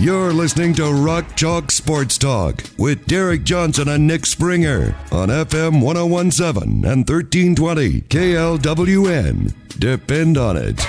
You're 0.00 0.32
listening 0.32 0.72
to 0.76 0.90
Rock 0.90 1.36
Chalk 1.36 1.70
Sports 1.70 2.16
Talk 2.16 2.64
with 2.78 3.04
Derek 3.04 3.44
Johnson 3.44 3.86
and 3.86 4.06
Nick 4.06 4.24
Springer 4.24 4.96
on 5.12 5.28
FM 5.28 5.82
1017 5.82 6.86
and 6.86 7.06
1320 7.06 8.00
KLWN. 8.08 9.52
Depend 9.78 10.38
on 10.38 10.56
it. 10.56 10.80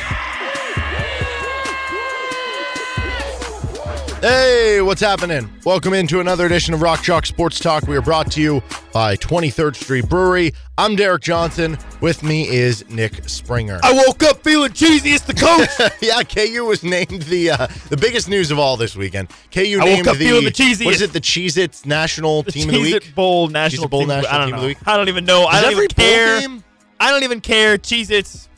Hey, 4.21 4.81
what's 4.81 5.01
happening? 5.01 5.49
Welcome 5.65 5.93
into 5.95 6.19
another 6.19 6.45
edition 6.45 6.75
of 6.75 6.83
Rock 6.83 7.01
Chalk 7.01 7.25
Sports 7.25 7.59
Talk. 7.59 7.87
We 7.87 7.97
are 7.97 8.03
brought 8.03 8.31
to 8.33 8.41
you 8.41 8.61
by 8.93 9.15
23rd 9.17 9.75
Street 9.75 10.07
Brewery. 10.07 10.53
I'm 10.77 10.95
Derek 10.95 11.23
Johnson. 11.23 11.75
With 12.01 12.21
me 12.21 12.47
is 12.47 12.87
Nick 12.87 13.27
Springer. 13.27 13.79
I 13.81 13.93
woke 13.93 14.21
up 14.21 14.43
feeling 14.43 14.73
cheesy. 14.73 15.09
It's 15.13 15.23
the 15.25 15.33
coach. 15.33 15.91
yeah, 16.03 16.21
KU 16.21 16.65
was 16.65 16.83
named 16.83 17.23
the 17.23 17.49
uh, 17.49 17.67
the 17.89 17.97
biggest 17.97 18.29
news 18.29 18.51
of 18.51 18.59
all 18.59 18.77
this 18.77 18.95
weekend. 18.95 19.29
KU 19.51 19.59
I 19.59 19.77
woke 19.77 19.85
named 19.85 20.07
up 20.07 20.17
the 20.17 20.25
feeling 20.27 20.43
the 20.45 20.51
cheesiest. 20.51 20.85
What 20.85 20.93
is 20.93 21.01
it? 21.01 21.13
The 21.13 21.21
Cheez-Its 21.21 21.87
National 21.87 22.43
the 22.43 22.51
Team 22.51 22.69
of 22.69 22.75
the 22.75 22.79
Cheez 22.79 22.83
Week. 22.93 22.95
It 23.07 23.15
Bowl 23.15 23.47
National 23.47 23.87
Bowl 23.87 24.01
Team 24.01 24.09
National 24.09 24.31
I 24.35 24.37
don't 24.37 24.45
Team 24.47 24.51
know. 24.51 24.55
of 24.57 24.61
the 24.61 24.67
Week? 24.67 24.77
I 24.85 24.97
don't 24.97 25.09
even 25.09 25.25
know. 25.25 25.45
I 25.45 25.53
Does 25.53 25.61
don't 25.63 25.71
every 25.71 25.85
even 25.85 25.95
bowl 25.95 26.05
care. 26.05 26.39
game- 26.41 26.63
I 26.99 27.09
don't 27.09 27.23
even 27.23 27.41
care. 27.41 27.79
Cheese 27.79 28.11
Its. 28.11 28.49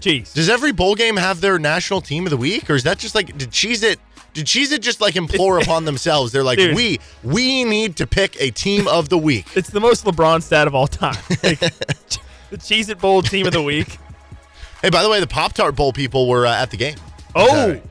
Cheese. 0.00 0.32
Does 0.32 0.48
every 0.48 0.72
bowl 0.72 0.94
game 0.94 1.16
have 1.18 1.42
their 1.42 1.58
national 1.58 2.00
team 2.00 2.24
of 2.24 2.30
the 2.30 2.36
week, 2.38 2.70
or 2.70 2.74
is 2.74 2.84
that 2.84 2.96
just 2.98 3.14
like 3.14 3.36
did 3.36 3.50
Cheez-It? 3.50 3.98
Did 4.36 4.44
Cheez-It 4.44 4.82
just 4.82 5.00
like 5.00 5.16
implore 5.16 5.58
upon 5.58 5.86
themselves? 5.86 6.30
They're 6.30 6.44
like, 6.44 6.58
Dude. 6.58 6.76
we 6.76 7.00
we 7.24 7.64
need 7.64 7.96
to 7.96 8.06
pick 8.06 8.38
a 8.38 8.50
team 8.50 8.86
of 8.86 9.08
the 9.08 9.16
week. 9.16 9.46
It's 9.56 9.70
the 9.70 9.80
most 9.80 10.04
LeBron 10.04 10.42
stat 10.42 10.66
of 10.66 10.74
all 10.74 10.86
time. 10.86 11.16
Like, 11.42 11.58
the 12.50 12.58
Cheez 12.58 12.90
It 12.90 12.98
Bowl 13.00 13.22
team 13.22 13.46
of 13.46 13.54
the 13.54 13.62
week. 13.62 13.96
Hey, 14.82 14.90
by 14.90 15.02
the 15.02 15.08
way, 15.08 15.20
the 15.20 15.26
Pop 15.26 15.54
Tart 15.54 15.74
Bowl 15.74 15.90
people 15.90 16.28
were 16.28 16.44
uh, 16.46 16.52
at 16.54 16.70
the 16.70 16.76
game. 16.76 16.96
Oh, 17.34 17.46
Saturday. 17.48 17.82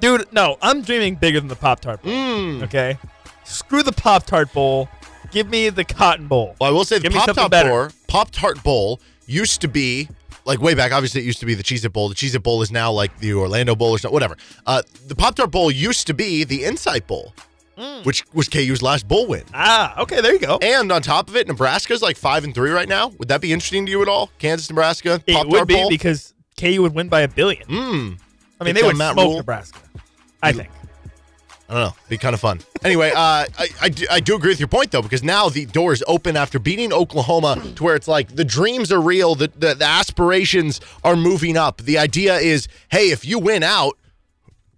dude, 0.00 0.32
no, 0.32 0.58
I'm 0.60 0.82
dreaming 0.82 1.14
bigger 1.16 1.40
than 1.40 1.48
the 1.48 1.56
Pop 1.56 1.80
Tart 1.80 2.02
Bowl. 2.02 2.12
Mm. 2.12 2.62
Okay, 2.64 2.98
screw 3.44 3.82
the 3.82 3.92
Pop 3.92 4.26
Tart 4.26 4.52
Bowl. 4.52 4.90
Give 5.30 5.48
me 5.48 5.70
the 5.70 5.84
Cotton 5.84 6.26
Bowl. 6.28 6.56
Well, 6.60 6.68
I 6.68 6.72
will 6.74 6.84
say 6.84 6.98
the 6.98 7.04
Give 7.04 7.14
me 7.14 7.20
Pop 7.20 7.34
Tart. 7.34 7.50
Bowl, 7.50 7.88
Pop 8.06 8.30
Tart 8.30 8.62
Bowl 8.62 9.00
used 9.26 9.62
to 9.62 9.68
be 9.68 10.08
like 10.44 10.60
way 10.60 10.74
back. 10.74 10.92
Obviously, 10.92 11.20
it 11.20 11.24
used 11.24 11.40
to 11.40 11.46
be 11.46 11.54
the 11.54 11.62
Cheez 11.62 11.84
It 11.84 11.92
Bowl. 11.92 12.08
The 12.08 12.14
Cheez 12.14 12.34
It 12.34 12.42
Bowl 12.42 12.62
is 12.62 12.70
now 12.70 12.90
like 12.92 13.18
the 13.18 13.34
Orlando 13.34 13.74
Bowl 13.74 13.90
or 13.90 13.98
something, 13.98 14.12
whatever. 14.14 14.36
Uh, 14.66 14.82
the 15.06 15.14
Pop 15.14 15.34
Tart 15.34 15.50
Bowl 15.50 15.70
used 15.70 16.06
to 16.08 16.14
be 16.14 16.44
the 16.44 16.64
Insight 16.64 17.06
Bowl, 17.06 17.34
which 18.04 18.24
was 18.32 18.48
KU's 18.48 18.82
last 18.82 19.06
bowl 19.08 19.26
win. 19.26 19.44
Ah, 19.54 20.00
okay, 20.02 20.20
there 20.20 20.32
you 20.32 20.38
go. 20.38 20.58
And 20.62 20.90
on 20.92 21.02
top 21.02 21.28
of 21.28 21.36
it, 21.36 21.48
Nebraska's 21.48 22.02
like 22.02 22.16
five 22.16 22.44
and 22.44 22.54
three 22.54 22.70
right 22.70 22.88
now. 22.88 23.08
Would 23.18 23.28
that 23.28 23.40
be 23.40 23.52
interesting 23.52 23.86
to 23.86 23.90
you 23.92 24.02
at 24.02 24.08
all? 24.08 24.30
Kansas, 24.38 24.68
Nebraska, 24.70 25.18
Pop-Tart 25.18 25.28
It 25.28 25.34
Pop 25.34 25.46
would 25.46 25.56
Tart 25.58 25.68
be 25.68 25.74
Bowl. 25.74 25.88
because 25.88 26.34
KU 26.58 26.82
would 26.82 26.94
win 26.94 27.08
by 27.08 27.20
a 27.22 27.28
billion. 27.28 27.66
Mm, 27.66 28.18
I 28.60 28.64
mean, 28.64 28.74
Big 28.74 28.76
they 28.76 28.82
would 28.82 28.96
smoke 28.96 29.16
Rule. 29.16 29.36
Nebraska. 29.38 29.78
I 30.42 30.52
think. 30.52 30.68
I 31.70 31.74
don't 31.74 31.82
know. 31.84 31.94
Be 32.08 32.18
kind 32.18 32.34
of 32.34 32.40
fun. 32.40 32.60
Anyway, 32.84 33.10
uh, 33.10 33.46
I, 33.56 33.68
I, 33.80 33.88
do, 33.90 34.04
I 34.10 34.18
do 34.18 34.34
agree 34.34 34.50
with 34.50 34.58
your 34.58 34.66
point, 34.68 34.90
though, 34.90 35.02
because 35.02 35.22
now 35.22 35.48
the 35.48 35.66
door 35.66 35.92
is 35.92 36.02
open 36.08 36.36
after 36.36 36.58
beating 36.58 36.92
Oklahoma 36.92 37.62
to 37.76 37.84
where 37.84 37.94
it's 37.94 38.08
like 38.08 38.34
the 38.34 38.44
dreams 38.44 38.90
are 38.90 39.00
real, 39.00 39.36
the, 39.36 39.48
the, 39.56 39.74
the 39.74 39.84
aspirations 39.84 40.80
are 41.04 41.14
moving 41.14 41.56
up. 41.56 41.78
The 41.82 41.96
idea 41.98 42.36
is, 42.38 42.66
hey, 42.90 43.10
if 43.12 43.24
you 43.24 43.38
win 43.38 43.62
out, 43.62 43.96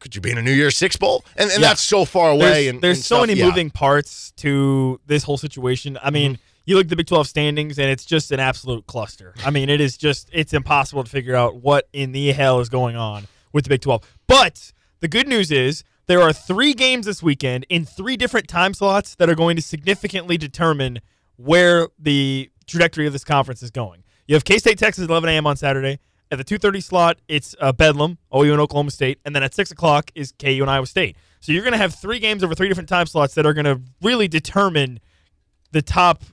could 0.01 0.15
you 0.15 0.21
be 0.21 0.31
in 0.33 0.37
a 0.39 0.43
New 0.43 0.53
Year's 0.53 0.77
Six 0.77 0.97
Bowl? 0.97 1.25
And, 1.37 1.51
and 1.51 1.63
Yeah. 1.63 1.69
that's 1.69 1.81
so 1.83 2.05
far 2.05 2.31
away. 2.31 2.65
There's, 2.65 2.69
and, 2.69 2.81
there's 2.83 2.99
and 2.99 3.05
so 3.05 3.17
stuff. 3.17 3.27
many 3.29 3.41
Yeah. 3.41 3.47
moving 3.47 3.71
parts 3.71 4.33
to 4.39 5.01
this 5.07 5.23
whole 5.23 5.39
situation. 5.39 5.99
I 6.03 6.11
mean, 6.11 6.33
Mm-hmm. 6.35 6.43
you 6.67 6.77
look 6.77 6.85
at 6.87 6.91
the 6.91 6.97
Big 6.97 7.07
12 7.07 7.27
standings, 7.27 7.79
and 7.79 7.89
it's 7.89 8.05
just 8.05 8.31
an 8.33 8.41
absolute 8.41 8.87
cluster. 8.87 9.33
I 9.45 9.51
mean, 9.51 9.69
it 9.71 9.81
is 9.81 9.97
just 9.97 10.29
it's 10.33 10.53
impossible 10.53 11.05
to 11.05 11.11
figure 11.11 11.35
out 11.37 11.57
what 11.57 11.89
in 11.95 12.13
the 12.13 12.33
hell 12.33 12.61
is 12.61 12.69
going 12.69 12.97
on 12.97 13.29
with 13.53 13.65
the 13.65 13.71
Big 13.71 13.81
12. 13.81 14.03
But 14.27 14.73
the 15.01 15.09
good 15.09 15.27
news 15.27 15.51
is 15.51 15.85
there 16.13 16.21
are 16.21 16.35
three 16.35 16.75
games 16.75 17.07
this 17.07 17.23
weekend 17.23 17.65
in 17.71 17.87
three 17.87 18.19
different 18.19 18.47
time 18.47 18.75
slots 18.75 19.15
that 19.15 19.31
are 19.31 19.35
going 19.35 19.57
to 19.57 19.63
significantly 19.63 20.37
determine 20.37 21.01
where 21.37 21.89
the 21.99 22.51
trajectory 22.67 23.07
of 23.07 23.15
this 23.15 23.25
conference 23.25 23.63
is 23.63 23.71
going. 23.71 24.05
You 24.27 24.35
have 24.35 24.45
K 24.45 24.59
State, 24.59 24.77
Texas, 24.77 25.09
11 25.09 25.31
a.m. 25.31 25.47
on 25.47 25.57
Saturday. 25.57 26.01
At 26.31 26.37
the 26.37 26.45
2:30 26.45 26.83
slot, 26.83 27.19
it's 27.29 27.57
uh, 27.63 27.73
Bedlam, 27.73 28.19
OU 28.37 28.53
and 28.53 28.61
Oklahoma 28.61 28.91
State, 28.91 29.21
and 29.25 29.35
then 29.35 29.43
at 29.43 29.55
six 29.55 29.71
o'clock 29.71 30.11
is 30.15 30.35
KU 30.39 30.59
and 30.61 30.71
Iowa 30.71 30.87
State. 30.87 31.17
So 31.41 31.51
you're 31.51 31.63
going 31.63 31.73
to 31.73 31.79
have 31.79 31.95
three 31.95 32.19
games 32.19 32.45
over 32.45 32.55
three 32.55 32.69
different 32.69 32.91
time 32.91 33.07
slots 33.07 33.33
that 33.37 33.47
are 33.47 33.55
going 33.55 33.65
to 33.65 33.81
really 34.03 34.29
determine 34.29 35.01
the 35.71 35.81
top 35.81 36.25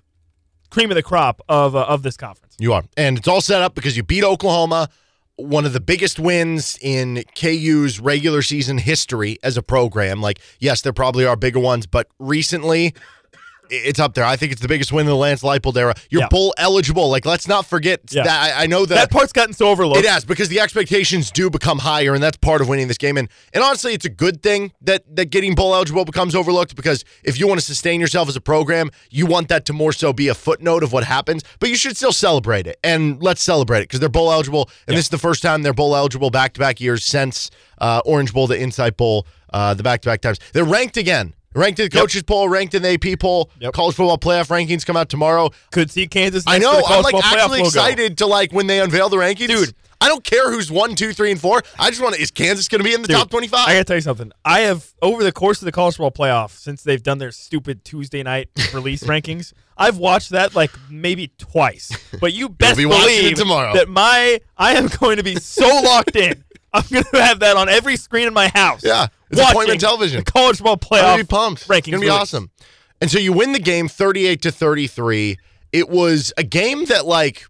cream 0.70 0.92
of 0.92 0.96
the 0.96 1.04
crop 1.04 1.40
of 1.48 1.74
uh, 1.74 1.86
of 1.86 2.04
this 2.04 2.18
conference. 2.18 2.58
You 2.60 2.74
are. 2.74 2.84
And 2.98 3.18
it's 3.18 3.30
all 3.30 3.40
set 3.40 3.62
up 3.62 3.76
because 3.76 3.96
you 3.96 4.04
beat 4.04 4.26
Oklahoma, 4.26 4.90
one 5.40 5.66
of 5.66 5.74
the 5.74 5.80
biggest 5.80 6.20
wins 6.20 6.78
in 6.82 7.24
KU's 7.36 8.00
regular 8.00 8.42
season 8.42 8.78
history 8.78 9.38
as 9.42 9.58
a 9.58 9.64
program. 9.64 10.22
Like, 10.22 10.40
yes, 10.60 10.82
there 10.82 10.94
probably 10.94 11.26
are 11.26 11.36
bigger 11.36 11.60
ones, 11.60 11.86
but 11.86 12.08
recently 12.20 12.94
it's 13.70 14.00
up 14.00 14.14
there. 14.14 14.26
I 14.26 14.36
think 14.36 14.52
it's 14.52 14.62
the 14.62 14.68
biggest 14.68 14.92
win 14.92 15.02
in 15.02 15.08
the 15.08 15.16
Lance 15.16 15.42
Leipold 15.44 15.76
era. 15.78 15.94
You're 16.10 16.22
Yeah. 16.22 16.28
bowl 16.30 16.54
eligible. 16.58 17.10
Like, 17.10 17.26
let's 17.26 17.48
not 17.48 17.66
forget 17.66 18.02
Yeah. 18.10 18.24
that. 18.24 18.56
I, 18.58 18.64
I 18.64 18.68
know 18.68 18.86
that. 18.86 18.96
That 18.96 19.12
part's 19.12 19.32
gotten 19.34 19.54
so 19.54 19.70
overlooked. 19.70 20.00
it 20.00 20.10
has 20.10 20.26
because 20.26 20.50
the 20.50 20.60
expectations 20.60 21.32
do 21.32 21.50
become 21.50 21.80
higher, 21.80 22.14
and 22.14 22.22
that's 22.24 22.38
part 22.38 22.62
of 22.62 22.68
winning 22.68 22.88
this 22.88 22.98
game. 22.98 23.18
And 23.18 23.30
and 23.54 23.64
honestly, 23.64 23.94
it's 23.94 24.06
a 24.06 24.10
good 24.10 24.42
thing 24.44 24.72
that 24.82 25.04
that 25.16 25.26
getting 25.26 25.56
bowl 25.56 25.74
eligible 25.76 26.06
becomes 26.06 26.36
overlooked 26.36 26.76
because 26.76 27.04
if 27.24 27.40
you 27.40 27.48
want 27.48 27.60
to 27.60 27.66
sustain 27.66 28.00
yourself 28.02 28.28
as 28.30 28.36
a 28.36 28.42
program, 28.42 28.90
you 29.10 29.26
want 29.26 29.48
that 29.50 29.66
to 29.66 29.74
more 29.74 29.94
so 29.94 30.14
be 30.14 30.28
a 30.28 30.34
footnote 30.36 30.84
of 30.84 30.92
what 30.92 31.04
happens. 31.04 31.44
But 31.60 31.70
you 31.70 31.76
should 31.76 31.96
still 31.98 32.12
celebrate 32.14 32.68
it, 32.68 32.78
and 32.84 33.22
let's 33.22 33.42
celebrate 33.44 33.80
it 33.80 33.84
because 33.84 34.00
they're 34.00 34.10
bowl 34.10 34.32
eligible, 34.32 34.70
and 34.88 34.98
this 34.98 35.06
is 35.06 35.10
the 35.10 35.18
first 35.18 35.42
time 35.44 35.62
they're 35.64 35.74
bowl 35.74 35.96
eligible 35.96 36.30
back 36.30 36.54
to 36.54 36.60
back 36.60 36.80
years 36.82 37.04
since 37.04 37.50
uh, 37.80 38.02
Orange 38.06 38.34
Bowl, 38.34 38.48
the 38.48 38.60
Insight 38.60 38.98
Bowl, 38.98 39.26
uh, 39.54 39.74
the 39.74 39.84
back 39.84 40.02
to 40.02 40.10
back 40.10 40.22
times. 40.22 40.40
They're 40.54 40.64
ranked 40.66 40.98
again. 40.98 41.34
Ranked 41.56 41.80
in 41.80 41.86
the 41.86 41.90
coaches 41.90 42.22
poll, 42.24 42.48
ranked 42.48 42.76
in 42.76 42.84
the 42.84 42.90
AP 42.94 43.20
poll. 43.20 43.50
Yep. 43.60 43.74
College 43.74 43.96
football 43.96 44.18
playoff 44.20 44.50
rankings 44.50 44.86
come 44.86 44.96
out 44.96 45.10
tomorrow. 45.10 45.50
Could 45.72 45.90
see 45.90 46.08
Kansas. 46.08 46.44
I 46.46 46.60
know. 46.60 46.82
I'm 46.88 47.02
like 47.04 47.16
actually 47.16 47.62
excited 47.62 48.20
to 48.20 48.28
like 48.28 48.52
when 48.52 48.68
they 48.68 48.80
unveil 48.80 49.10
the 49.10 49.18
rankings, 49.18 49.48
Dude. 49.48 49.74
I 50.02 50.08
don't 50.08 50.24
care 50.24 50.50
who's 50.50 50.72
one, 50.72 50.96
two, 50.96 51.12
three, 51.12 51.30
and 51.30 51.42
four. 51.42 51.62
I 51.78 51.90
just 51.90 52.02
want 52.02 52.16
to. 52.16 52.22
Is 52.22 52.32
Kansas 52.32 52.70
going 52.70 52.80
to 52.80 52.86
be 52.88 52.94
in 52.94 53.02
the 53.02 53.08
Dude, 53.10 53.18
top 53.18 53.30
twenty-five? 53.32 53.68
I 53.68 53.74
gotta 53.74 53.84
tell 53.84 53.98
you 53.98 54.02
something. 54.02 54.32
I 54.46 54.62
have 54.62 54.94
over 55.02 55.24
the 55.24 55.32
course 55.34 55.60
of 55.62 55.66
the 55.66 55.72
college 55.74 55.98
football 55.98 56.12
playoff, 56.12 56.52
since 56.52 56.84
they've 56.84 57.04
done 57.04 57.18
their 57.18 57.32
stupid 57.32 57.84
Tuesday 57.84 58.24
night 58.24 58.50
release 58.74 59.04
rankings, 59.04 59.52
I've 59.76 59.98
watched 59.98 60.30
that 60.30 60.56
like 60.56 60.72
maybe 60.90 61.32
twice. 61.38 61.92
But 62.22 62.32
you 62.34 62.48
best 62.48 62.78
be 62.78 62.86
believe 62.86 63.38
tomorrow. 63.38 63.74
that 63.74 63.90
my 63.90 64.40
I 64.56 64.76
am 64.76 64.88
going 65.00 65.18
to 65.18 65.24
be 65.24 65.36
so 65.36 65.68
locked 65.68 66.16
in. 66.16 66.46
I'm 66.74 66.84
going 66.90 67.04
to 67.14 67.24
have 67.24 67.40
that 67.40 67.58
on 67.58 67.70
every 67.70 67.96
screen 67.98 68.28
in 68.28 68.34
my 68.34 68.48
house. 68.50 68.84
Yeah, 68.84 69.08
it's 69.30 69.40
watching 69.40 69.52
appointment 69.52 69.82
television. 69.82 70.24
The 70.24 70.32
college 70.32 70.58
football 70.58 70.74
I'm 70.74 70.80
playoff 70.80 71.02
gonna 71.02 71.24
be 71.24 71.28
pumped. 71.28 71.68
rankings. 71.68 71.78
It's 71.78 71.88
gonna 71.90 72.02
be 72.02 72.10
awesome. 72.10 72.52
And 73.02 73.10
so 73.10 73.18
you 73.20 73.32
win 73.34 73.54
the 73.54 73.60
game, 73.60 73.88
thirty-eight 73.88 74.42
to 74.44 74.52
thirty-three. 74.52 75.38
It 75.72 75.90
was 75.90 76.34
a 76.38 76.44
game 76.44 76.86
that 76.86 77.06
like 77.06 77.46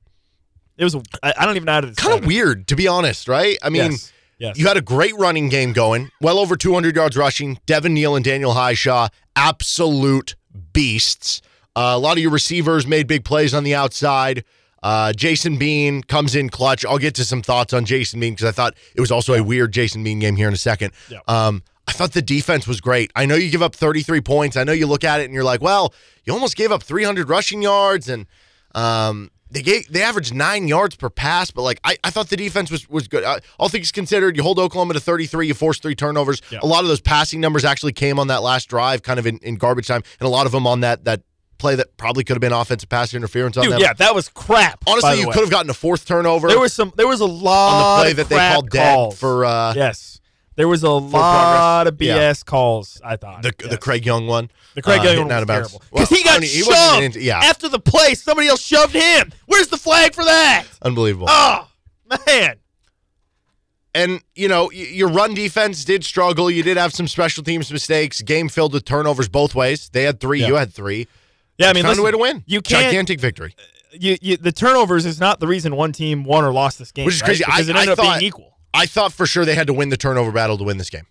It 0.77 0.83
was. 0.83 0.95
I 1.23 1.33
I 1.37 1.45
don't 1.45 1.55
even 1.55 1.65
know 1.65 1.73
how 1.73 1.81
to 1.81 1.87
describe 1.87 2.11
kind 2.11 2.23
of 2.23 2.27
weird, 2.27 2.67
to 2.67 2.75
be 2.75 2.87
honest. 2.87 3.27
Right? 3.27 3.57
I 3.63 3.69
mean. 3.69 3.91
Yes. 3.91 4.13
Yes. 4.37 4.57
You 4.57 4.67
had 4.67 4.77
a 4.77 4.81
great 4.81 5.13
running 5.17 5.49
game 5.49 5.73
going, 5.73 6.11
well 6.21 6.39
over 6.39 6.55
200 6.55 6.95
yards 6.95 7.17
rushing. 7.17 7.59
Devin 7.65 7.93
Neal 7.93 8.15
and 8.15 8.23
Daniel 8.23 8.53
Hishaw, 8.53 9.09
absolute 9.35 10.37
beasts. 10.71 11.41
Uh, 11.75 11.91
a 11.93 11.99
lot 11.99 12.13
of 12.13 12.19
your 12.19 12.31
receivers 12.31 12.87
made 12.87 13.05
big 13.05 13.25
plays 13.25 13.53
on 13.53 13.65
the 13.65 13.75
outside. 13.75 14.45
Uh, 14.81 15.13
Jason 15.13 15.57
Bean 15.57 16.01
comes 16.03 16.35
in 16.35 16.49
clutch. 16.49 16.85
I'll 16.85 16.97
get 16.97 17.15
to 17.15 17.25
some 17.25 17.41
thoughts 17.41 17.73
on 17.73 17.85
Jason 17.85 18.19
Bean 18.19 18.33
because 18.33 18.47
I 18.47 18.51
thought 18.51 18.75
it 18.95 19.01
was 19.01 19.11
also 19.11 19.33
a 19.33 19.43
weird 19.43 19.71
Jason 19.71 20.03
Bean 20.03 20.19
game 20.19 20.35
here 20.35 20.47
in 20.47 20.53
a 20.53 20.57
second. 20.57 20.93
Yeah. 21.09 21.19
Um, 21.27 21.63
I 21.87 21.91
thought 21.91 22.13
the 22.13 22.21
defense 22.21 22.67
was 22.67 22.81
great. 22.81 23.11
I 23.15 23.25
know 23.25 23.35
you 23.35 23.49
give 23.49 23.63
up 23.63 23.75
33 23.75 24.21
points. 24.21 24.55
I 24.55 24.63
know 24.63 24.73
you 24.73 24.85
look 24.85 25.03
at 25.03 25.21
it 25.21 25.25
and 25.25 25.33
you're 25.33 25.43
like, 25.43 25.61
well, 25.61 25.93
you 26.23 26.33
almost 26.33 26.55
gave 26.55 26.71
up 26.71 26.83
300 26.83 27.29
rushing 27.29 27.61
yards 27.63 28.07
and 28.07 28.27
um, 28.75 29.31
they 29.51 29.63
gave 29.63 29.91
they 29.91 30.03
averaged 30.03 30.33
nine 30.33 30.67
yards 30.67 30.95
per 30.95 31.09
pass, 31.09 31.49
but 31.49 31.63
like 31.63 31.79
I, 31.83 31.97
I 32.03 32.11
thought 32.11 32.29
the 32.29 32.37
defense 32.37 32.69
was 32.69 32.87
was 32.89 33.07
good. 33.07 33.23
Uh, 33.23 33.39
all 33.57 33.69
things 33.69 33.91
considered, 33.91 34.37
you 34.37 34.43
hold 34.43 34.59
Oklahoma 34.59 34.93
to 34.93 34.99
33, 34.99 35.47
you 35.47 35.53
force 35.55 35.79
three 35.79 35.95
turnovers. 35.95 36.41
Yeah. 36.51 36.59
A 36.61 36.67
lot 36.67 36.83
of 36.83 36.87
those 36.87 37.01
passing 37.01 37.41
numbers 37.41 37.65
actually 37.65 37.93
came 37.93 38.19
on 38.19 38.27
that 38.27 38.43
last 38.43 38.69
drive, 38.69 39.01
kind 39.01 39.19
of 39.19 39.25
in, 39.25 39.39
in 39.39 39.55
garbage 39.55 39.87
time, 39.87 40.03
and 40.19 40.27
a 40.27 40.29
lot 40.29 40.45
of 40.45 40.51
them 40.51 40.67
on 40.67 40.81
that 40.81 41.05
that 41.05 41.23
play 41.59 41.75
that 41.75 41.95
probably 41.97 42.23
could 42.23 42.33
have 42.35 42.41
been 42.41 42.53
offensive 42.53 42.89
pass 42.89 43.13
interference 43.13 43.55
on 43.57 43.63
Dude, 43.65 43.73
them. 43.73 43.81
yeah, 43.81 43.93
that 43.93 44.15
was 44.15 44.27
crap. 44.29 44.83
Honestly, 44.87 45.19
you 45.21 45.27
way. 45.27 45.33
could 45.33 45.41
have 45.41 45.51
gotten 45.51 45.69
a 45.69 45.73
fourth 45.75 46.05
turnover 46.05 46.47
There 46.47 46.59
was 46.59 46.73
some. 46.73 46.91
There 46.95 47.07
was 47.07 47.19
a 47.21 47.25
lot 47.25 47.69
on 47.71 47.97
the 47.99 48.01
play 48.03 48.11
of 48.11 48.17
that 48.17 48.29
they 48.29 48.37
called 48.53 48.69
dead 48.71 49.13
for 49.13 49.45
uh, 49.45 49.73
yes. 49.75 50.19
There 50.55 50.67
was 50.67 50.83
a 50.83 50.89
lot 50.89 51.87
of 51.87 51.93
BS 51.95 52.05
Yeah. 52.07 52.33
calls. 52.45 52.99
I 53.05 53.15
thought 53.15 53.43
The 53.43 53.53
Yes. 53.61 53.69
the 53.71 53.77
Craig 53.77 54.05
Young 54.05 54.27
one. 54.27 54.49
The 54.75 54.81
Craig 54.81 54.99
uh, 54.99 55.03
Young 55.03 55.27
one 55.27 55.27
was 55.29 55.45
terrible 55.45 55.81
because 55.89 56.09
Well, 56.11 56.17
he 56.19 56.23
got 56.23 56.37
I 56.37 56.39
mean, 56.41 56.49
he 56.49 56.61
shoved 56.63 57.03
into- 57.03 57.21
yeah, 57.21 57.39
after 57.39 57.69
the 57.69 57.79
play. 57.79 58.13
Somebody 58.15 58.49
else 58.49 58.61
shoved 58.61 58.93
him. 58.93 59.31
Where's 59.45 59.67
the 59.67 59.77
flag 59.77 60.13
for 60.13 60.23
that? 60.25 60.65
unbelievable. 60.81 61.27
Oh 61.29 61.67
man, 62.27 62.55
And 63.95 64.21
you 64.35 64.47
know, 64.47 64.69
your 64.71 65.07
run 65.09 65.33
defense 65.33 65.83
did 65.83 66.03
struggle. 66.03 66.51
You 66.51 66.61
did 66.63 66.77
have 66.77 66.93
some 66.93 67.07
special 67.07 67.43
teams 67.43 67.71
mistakes. 67.71 68.21
Game 68.21 68.49
filled 68.49 68.73
with 68.73 68.85
turnovers 68.85 69.27
both 69.29 69.55
ways. 69.55 69.89
They 69.89 70.03
had 70.03 70.19
three. 70.19 70.41
Yeah. 70.41 70.47
You 70.47 70.55
had 70.55 70.73
three. 70.73 71.07
Yeah. 71.59 71.69
I 71.69 71.73
mean, 71.73 71.85
listen, 71.85 72.01
a 72.01 72.05
way 72.05 72.11
to 72.11 72.17
win. 72.17 72.43
You 72.47 72.61
can't. 72.61 72.85
Gigantic 72.85 73.19
victory. 73.19 73.53
Uh, 73.57 73.61
you, 73.99 74.17
you, 74.21 74.37
the 74.37 74.51
turnovers 74.51 75.05
is 75.05 75.19
not 75.19 75.39
the 75.39 75.47
reason 75.47 75.75
one 75.75 75.91
team 75.91 76.23
won 76.23 76.43
or 76.43 76.51
lost 76.51 76.79
this 76.79 76.91
game. 76.91 77.05
Which 77.05 77.15
is 77.15 77.21
right? 77.21 77.27
crazy. 77.27 77.43
I- 77.45 77.51
because 77.51 77.69
it 77.69 77.75
I 77.75 77.79
ended 77.81 77.91
up 77.91 77.97
thought- 77.97 78.19
being 78.19 78.27
equal. 78.27 78.57
I 78.73 78.85
thought 78.85 79.11
for 79.13 79.25
sure 79.25 79.45
they 79.45 79.55
had 79.55 79.67
to 79.67 79.73
win 79.73 79.89
the 79.89 79.97
turnover 79.97 80.31
battle 80.31 80.57
to 80.57 80.63
win 80.63 80.77
this 80.77 80.89
game. 80.89 81.07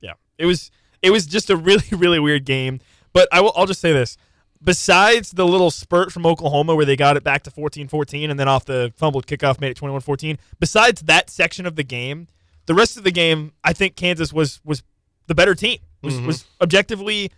Yeah, 0.00 0.12
it 0.38 0.46
was 0.46 0.70
it 1.02 1.10
was 1.10 1.26
just 1.26 1.50
a 1.50 1.56
really 1.56 1.84
really 1.92 2.18
weird 2.18 2.44
game. 2.44 2.80
But 3.12 3.28
I 3.32 3.40
will 3.40 3.52
I'll 3.56 3.66
just 3.66 3.80
say 3.80 3.92
this: 3.92 4.16
besides 4.62 5.32
the 5.32 5.46
little 5.46 5.70
spurt 5.70 6.12
from 6.12 6.26
Oklahoma 6.26 6.74
where 6.74 6.84
they 6.84 6.96
got 6.96 7.16
it 7.16 7.24
back 7.24 7.42
to 7.44 7.50
14-14 7.50 8.30
and 8.30 8.38
then 8.38 8.48
off 8.48 8.64
the 8.64 8.92
fumbled 8.96 9.26
kickoff 9.26 9.60
made 9.60 9.70
it 9.70 9.76
21-14, 9.76 10.38
besides 10.60 11.02
that 11.02 11.30
section 11.30 11.66
of 11.66 11.76
the 11.76 11.84
game, 11.84 12.28
the 12.66 12.74
rest 12.74 12.96
of 12.96 13.04
the 13.04 13.10
game 13.10 13.52
I 13.64 13.72
think 13.72 13.96
Kansas 13.96 14.32
was 14.32 14.60
was 14.64 14.82
the 15.26 15.34
better 15.34 15.54
team. 15.54 15.78
Was 16.02 16.14
mm-hmm. 16.14 16.26
was 16.26 16.44
objectively 16.60 17.32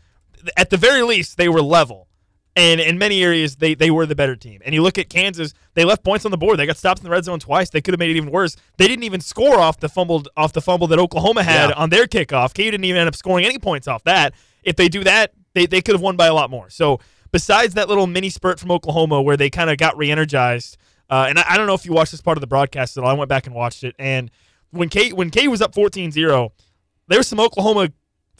at 0.56 0.70
the 0.70 0.76
very 0.76 1.02
least 1.02 1.36
they 1.36 1.48
were 1.48 1.62
level. 1.62 2.08
And 2.56 2.80
in 2.80 2.98
many 2.98 3.22
areas, 3.22 3.56
they, 3.56 3.74
they 3.74 3.90
were 3.92 4.06
the 4.06 4.16
better 4.16 4.34
team. 4.34 4.60
And 4.64 4.74
you 4.74 4.82
look 4.82 4.98
at 4.98 5.08
Kansas; 5.08 5.54
they 5.74 5.84
left 5.84 6.02
points 6.02 6.24
on 6.24 6.30
the 6.32 6.36
board. 6.36 6.58
They 6.58 6.66
got 6.66 6.76
stopped 6.76 6.98
in 7.00 7.04
the 7.04 7.10
red 7.10 7.24
zone 7.24 7.38
twice. 7.38 7.70
They 7.70 7.80
could 7.80 7.94
have 7.94 7.98
made 8.00 8.10
it 8.10 8.16
even 8.16 8.30
worse. 8.30 8.56
They 8.76 8.88
didn't 8.88 9.04
even 9.04 9.20
score 9.20 9.58
off 9.60 9.78
the 9.78 9.88
fumbled 9.88 10.28
off 10.36 10.52
the 10.52 10.60
fumble 10.60 10.88
that 10.88 10.98
Oklahoma 10.98 11.44
had 11.44 11.70
Yeah. 11.70 11.76
on 11.76 11.90
their 11.90 12.06
kickoff. 12.06 12.52
KU 12.52 12.64
didn't 12.64 12.84
even 12.84 12.98
end 12.98 13.08
up 13.08 13.14
scoring 13.14 13.44
any 13.44 13.58
points 13.58 13.86
off 13.86 14.02
that. 14.04 14.34
If 14.64 14.74
they 14.76 14.88
do 14.88 15.04
that, 15.04 15.32
they, 15.54 15.66
they 15.66 15.80
could 15.80 15.94
have 15.94 16.02
won 16.02 16.16
by 16.16 16.26
a 16.26 16.34
lot 16.34 16.50
more. 16.50 16.68
So 16.70 16.98
besides 17.30 17.74
that 17.74 17.88
little 17.88 18.06
mini 18.08 18.30
spurt 18.30 18.58
from 18.58 18.72
Oklahoma 18.72 19.22
where 19.22 19.36
they 19.36 19.48
kind 19.48 19.70
of 19.70 19.78
got 19.78 19.96
re-energized, 19.96 20.76
uh, 21.08 21.26
and 21.28 21.38
I, 21.38 21.44
I 21.50 21.56
don't 21.56 21.66
know 21.68 21.74
if 21.74 21.86
you 21.86 21.92
watched 21.92 22.10
this 22.10 22.20
part 22.20 22.36
of 22.36 22.40
the 22.40 22.46
broadcast 22.48 22.96
at 22.96 23.04
all. 23.04 23.10
I 23.10 23.14
went 23.14 23.28
back 23.28 23.46
and 23.46 23.54
watched 23.54 23.84
it, 23.84 23.94
and 23.98 24.30
when 24.70 24.88
K 24.88 25.12
when 25.12 25.30
K 25.30 25.46
was 25.48 25.62
up 25.62 25.72
14-0, 25.74 26.50
there 27.08 27.18
was 27.18 27.26
some 27.28 27.40
Oklahoma 27.40 27.90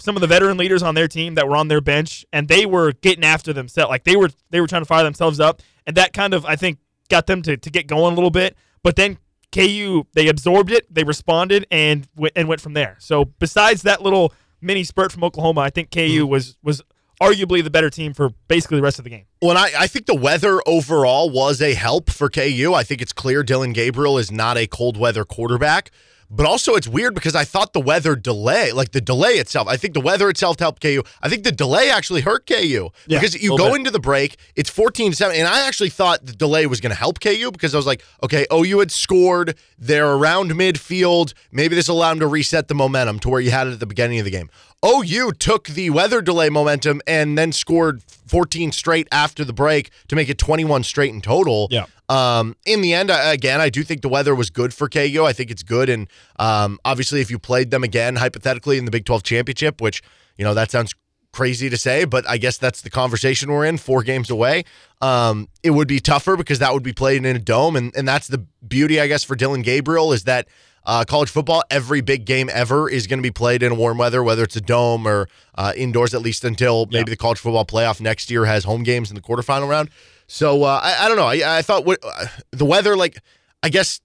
some 0.01 0.17
of 0.17 0.21
the 0.21 0.27
veteran 0.27 0.57
leaders 0.57 0.83
on 0.83 0.95
their 0.95 1.09
team 1.09 1.35
that 1.35 1.49
were 1.49 1.57
on 1.57 1.69
their 1.69 1.81
bench 1.81 2.25
and 2.33 2.49
they 2.49 2.67
were 2.67 2.93
getting 2.93 3.25
after 3.25 3.53
themselves 3.53 3.91
like 3.91 4.05
they 4.05 4.17
were 4.17 4.31
they 4.51 4.61
were 4.61 4.67
trying 4.67 4.83
to 4.83 4.87
fire 4.87 5.05
themselves 5.05 5.41
up 5.41 5.63
and 5.87 5.97
that 5.97 6.13
kind 6.13 6.35
of 6.35 6.45
I 6.45 6.57
think 6.57 6.79
got 7.09 7.27
them 7.27 7.43
to, 7.43 7.57
to 7.57 7.71
get 7.71 7.87
going 7.87 8.13
a 8.13 8.15
little 8.15 8.31
bit 8.31 8.57
but 8.83 8.97
then 8.97 9.19
KU 9.53 10.05
they 10.15 10.29
absorbed 10.29 10.71
it 10.71 10.93
they 10.93 11.05
responded 11.05 11.67
and 11.71 12.09
went 12.17 12.33
and 12.37 12.49
went 12.49 12.61
from 12.61 12.75
there 12.75 12.97
so 12.99 13.25
besides 13.25 13.83
that 13.83 14.03
little 14.03 14.33
mini 14.61 14.85
spurt 14.85 15.13
from 15.13 15.25
Oklahoma 15.25 15.61
I 15.61 15.71
think 15.71 15.91
KU 15.91 16.01
mm-hmm. 16.01 16.29
was 16.29 16.57
was 16.63 16.83
arguably 17.21 17.63
the 17.63 17.71
better 17.71 17.91
team 17.91 18.15
for 18.15 18.31
basically 18.49 18.79
the 18.79 18.83
rest 18.83 18.99
of 18.99 19.05
the 19.05 19.11
game 19.11 19.27
Well, 19.43 19.57
I, 19.57 19.71
I 19.81 19.87
think 19.87 20.07
the 20.07 20.15
weather 20.15 20.61
overall 20.67 21.31
was 21.31 21.61
a 21.61 21.75
help 21.75 22.11
for 22.11 22.31
KU. 22.31 22.73
I 22.75 22.83
think 22.83 23.03
it's 23.03 23.13
clear 23.13 23.43
Dillon 23.43 23.73
Gabriel 23.73 24.17
is 24.17 24.33
not 24.33 24.57
a 24.57 24.67
cold 24.67 24.97
weather 24.97 25.25
quarterback. 25.25 25.91
But 26.31 26.47
also, 26.47 26.75
it's 26.75 26.89
weird 26.89 27.15
because 27.15 27.35
I 27.35 27.45
thought 27.45 27.73
the 27.73 27.81
weather 27.81 28.17
delay, 28.17 28.73
like 28.73 28.93
the 28.93 29.01
delay 29.01 29.33
itself, 29.33 29.67
I 29.69 29.77
think 29.77 29.95
the 29.95 30.01
weather 30.01 30.29
itself 30.29 30.59
helped 30.59 30.83
KU. 30.83 31.03
I 31.23 31.29
think 31.29 31.45
the 31.45 31.53
delay 31.53 31.91
actually 31.91 32.21
hurt 32.21 32.47
KU 32.47 32.91
Yeah, 33.07 33.19
because 33.19 33.41
you 33.41 33.57
go 33.57 33.71
bit. 33.71 33.77
into 33.77 33.91
the 33.91 34.01
break, 34.01 34.37
it's 34.57 34.71
14 34.71 35.13
7. 35.13 35.35
And 35.37 35.49
I 35.49 35.67
actually 35.67 35.91
thought 35.91 36.27
the 36.27 36.33
delay 36.33 36.67
was 36.67 36.81
going 36.81 36.91
to 36.91 36.99
help 36.99 37.21
KU 37.21 37.51
because 37.51 37.75
I 37.75 37.79
was 37.79 37.87
like, 37.87 38.03
okay, 38.23 38.47
OU 38.53 38.79
had 38.81 38.91
scored. 38.91 39.57
They're 39.79 40.13
around 40.13 40.51
midfield. 40.53 41.35
Maybe 41.53 41.75
this 41.75 41.89
allowed 41.89 42.01
allow 42.01 42.11
them 42.11 42.21
to 42.21 42.27
reset 42.27 42.69
the 42.69 42.75
momentum 42.75 43.19
to 43.21 43.29
where 43.29 43.41
you 43.41 43.51
had 43.51 43.67
it 43.67 43.73
at 43.73 43.81
the 43.81 43.87
beginning 43.87 44.19
of 44.19 44.25
the 44.25 44.31
game. 44.31 44.51
OU 44.85 45.33
took 45.33 45.69
the 45.69 45.91
weather 45.91 46.23
delay 46.23 46.49
momentum 46.49 47.03
and 47.07 47.37
then 47.37 47.53
scored 47.53 48.03
14 48.27 48.73
straight 48.73 49.07
after 49.13 49.45
the 49.45 49.53
break 49.53 49.91
to 50.09 50.17
make 50.17 50.29
it 50.31 50.39
21 50.39 50.83
straight 50.85 51.13
in 51.13 51.21
total. 51.21 51.69
Yeah. 51.71 51.85
Um, 52.11 52.57
in 52.67 52.81
the 52.81 52.93
end, 52.93 53.11
again, 53.13 53.61
I 53.61 53.71
do 53.71 53.85
think 53.85 54.03
the 54.03 54.09
weather 54.09 54.35
was 54.35 54.51
good 54.51 54.75
for 54.75 54.89
KU. 54.89 55.25
I 55.25 55.33
think 55.33 55.51
it's 55.51 55.63
good, 55.63 55.89
and 55.89 56.09
um, 56.41 56.79
obviously, 56.85 57.21
if 57.21 57.31
you 57.31 57.39
played 57.39 57.71
them 57.71 57.85
again, 57.85 58.17
hypothetically, 58.17 58.79
in 58.79 58.85
the 58.85 58.91
Big 58.91 59.05
12 59.05 59.23
championship, 59.23 59.81
which 59.81 60.03
you 60.37 60.45
know 60.45 60.53
that 60.55 60.71
sounds 60.73 60.93
crazy 61.33 61.71
to 61.71 61.77
say, 61.77 62.05
but 62.05 62.29
I 62.29 62.37
guess 62.39 62.59
that's 62.59 62.81
the 62.83 62.91
conversation 62.91 63.53
we're 63.53 63.65
in. 63.65 63.77
Four 63.79 64.03
games 64.03 64.29
away, 64.29 64.65
um, 65.01 65.47
it 65.63 65.71
would 65.71 65.87
be 65.87 66.01
tougher 66.01 66.37
because 66.37 66.59
that 66.59 66.73
would 66.75 66.83
be 66.83 66.93
played 66.93 67.25
in 67.25 67.37
a 67.37 67.39
dome, 67.39 67.77
and 67.77 67.95
and 67.97 68.09
that's 68.09 68.27
the 68.27 68.45
beauty, 68.67 69.01
I 69.01 69.07
guess, 69.07 69.23
for 69.23 69.37
Dillon 69.37 69.63
Gabriel 69.63 70.13
is 70.13 70.25
that. 70.25 70.49
Uh, 70.83 71.05
college 71.07 71.29
football, 71.29 71.63
every 71.71 72.01
big 72.01 72.25
game 72.25 72.49
ever 72.51 72.89
is 72.89 73.07
going 73.07 73.19
to 73.19 73.23
be 73.23 73.31
played 73.31 73.63
in 73.63 73.77
warm 73.77 73.99
weather, 73.99 74.23
whether 74.23 74.43
it's 74.43 74.57
a 74.57 74.63
dome 74.63 75.07
or 75.07 75.29
uh, 75.55 75.75
indoors, 75.77 76.15
at 76.15 76.23
least 76.23 76.43
until 76.43 76.87
maybe 76.87 77.11
Yeah. 77.11 77.13
the 77.13 77.17
college 77.19 77.39
football 77.39 77.67
playoff 77.67 78.01
next 78.01 78.31
year 78.31 78.47
has 78.47 78.65
home 78.65 78.83
games 78.83 79.11
in 79.11 79.15
the 79.15 79.21
quarterfinal 79.21 79.69
round. 79.69 79.91
So 80.31 80.63
uh, 80.63 80.81
I, 80.81 81.07
I 81.07 81.09
don't 81.09 81.17
know. 81.17 81.27
I, 81.27 81.59
I 81.59 81.63
thought 81.63 81.85
what, 81.85 81.99
uh, 82.05 82.27
the 82.53 82.65
weather, 82.65 82.97
like, 82.97 83.19
I 83.65 83.69
guess 83.69 84.01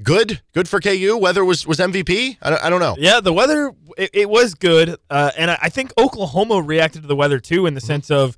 good, 0.00 0.40
good 0.52 0.68
for 0.68 0.78
KU. 0.80 1.18
Weather 1.20 1.44
was 1.44 1.66
was 1.66 1.78
MVP. 1.78 2.36
I 2.40 2.50
don't, 2.50 2.64
I 2.64 2.70
don't 2.70 2.78
know. 2.78 2.94
Yeah, 2.96 3.20
the 3.20 3.32
weather 3.32 3.72
it, 3.98 4.10
it 4.12 4.30
was 4.30 4.54
good, 4.54 4.96
uh, 5.10 5.32
and 5.36 5.50
I, 5.50 5.58
I 5.62 5.68
think 5.70 5.92
Oklahoma 5.98 6.62
reacted 6.62 7.02
to 7.02 7.08
the 7.08 7.16
weather 7.16 7.40
too 7.40 7.66
in 7.66 7.74
the 7.74 7.80
sense 7.80 8.08
of 8.08 8.36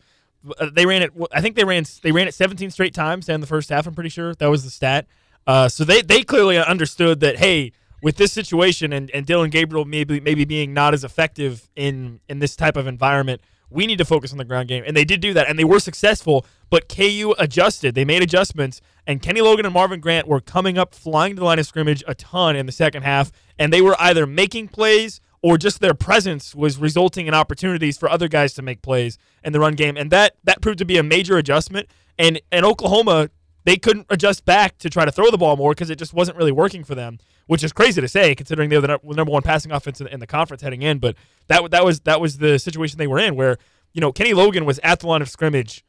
uh, 0.58 0.70
they 0.72 0.86
ran 0.86 1.02
it. 1.02 1.12
I 1.30 1.42
think 1.42 1.56
they 1.56 1.64
ran 1.64 1.84
they 2.02 2.10
ran 2.10 2.26
it 2.26 2.32
17 2.32 2.70
straight 2.70 2.94
times 2.94 3.28
in 3.28 3.42
the 3.42 3.46
first 3.46 3.68
half. 3.68 3.86
I'm 3.86 3.94
pretty 3.94 4.10
sure 4.10 4.34
that 4.34 4.46
was 4.48 4.64
the 4.64 4.70
stat. 4.70 5.06
Uh, 5.46 5.68
so 5.68 5.84
they 5.84 6.00
they 6.00 6.22
clearly 6.22 6.56
understood 6.56 7.20
that 7.20 7.36
hey, 7.36 7.72
with 8.02 8.16
this 8.16 8.32
situation 8.32 8.94
and, 8.94 9.10
and 9.10 9.26
Dillon 9.26 9.50
Gabriel 9.50 9.84
maybe 9.84 10.20
maybe 10.20 10.46
being 10.46 10.72
not 10.72 10.94
as 10.94 11.04
effective 11.04 11.68
in 11.76 12.20
in 12.30 12.38
this 12.38 12.56
type 12.56 12.76
of 12.76 12.86
environment, 12.86 13.42
we 13.70 13.86
need 13.86 13.98
to 13.98 14.04
focus 14.04 14.32
on 14.32 14.38
the 14.38 14.44
ground 14.44 14.68
game, 14.68 14.84
and 14.86 14.96
they 14.96 15.04
did 15.04 15.20
do 15.20 15.32
that, 15.34 15.48
and 15.48 15.58
they 15.58 15.64
were 15.64 15.80
successful. 15.80 16.46
But 16.70 16.88
KU 16.88 17.34
adjusted; 17.38 17.94
they 17.94 18.04
made 18.04 18.22
adjustments, 18.22 18.80
and 19.06 19.22
Kenny 19.22 19.40
Logan 19.40 19.66
and 19.66 19.74
Marvin 19.74 20.00
Grant 20.00 20.26
were 20.26 20.40
coming 20.40 20.78
up, 20.78 20.94
flying 20.94 21.36
to 21.36 21.40
the 21.40 21.44
line 21.44 21.58
of 21.58 21.66
scrimmage 21.66 22.02
a 22.06 22.14
ton 22.14 22.56
in 22.56 22.66
the 22.66 22.72
second 22.72 23.02
half, 23.02 23.32
and 23.58 23.72
they 23.72 23.82
were 23.82 23.96
either 24.00 24.26
making 24.26 24.68
plays 24.68 25.20
or 25.42 25.58
just 25.58 25.80
their 25.80 25.94
presence 25.94 26.54
was 26.54 26.78
resulting 26.78 27.26
in 27.26 27.34
opportunities 27.34 27.98
for 27.98 28.10
other 28.10 28.26
guys 28.26 28.54
to 28.54 28.62
make 28.62 28.82
plays 28.82 29.18
in 29.44 29.52
the 29.52 29.60
run 29.60 29.74
game, 29.74 29.96
and 29.96 30.10
that 30.10 30.36
that 30.44 30.60
proved 30.60 30.78
to 30.78 30.84
be 30.84 30.98
a 30.98 31.02
major 31.02 31.36
adjustment. 31.36 31.88
And 32.18 32.40
and 32.50 32.64
Oklahoma 32.64 33.30
they 33.66 33.76
couldn't 33.76 34.06
adjust 34.08 34.44
back 34.44 34.78
to 34.78 34.88
try 34.88 35.04
to 35.04 35.10
throw 35.10 35.28
the 35.30 35.36
ball 35.36 35.56
more 35.56 35.72
because 35.72 35.90
it 35.90 35.98
just 35.98 36.14
wasn't 36.14 36.38
really 36.38 36.52
working 36.52 36.84
for 36.84 36.94
them, 36.94 37.18
which 37.46 37.62
is 37.62 37.72
crazy 37.72 38.00
to 38.00 38.08
say 38.08 38.34
considering 38.34 38.70
they 38.70 38.78
were 38.78 38.86
the 38.86 38.98
number 39.04 39.32
one 39.32 39.42
passing 39.42 39.72
offense 39.72 40.00
in, 40.00 40.20
the 40.20 40.26
conference 40.26 40.62
heading 40.62 40.82
in. 40.82 40.98
But 40.98 41.16
that 41.48 41.70
that 41.70 41.84
was 41.84 42.00
that 42.00 42.20
was 42.20 42.38
the 42.38 42.58
situation 42.58 42.98
they 42.98 43.06
were 43.06 43.18
in, 43.18 43.36
where 43.36 43.58
you 43.92 44.00
know 44.00 44.12
Kenny 44.12 44.34
Logan 44.34 44.64
was 44.64 44.78
at 44.82 45.00
the 45.00 45.06
line 45.06 45.22
of 45.22 45.28
scrimmage 45.28 45.84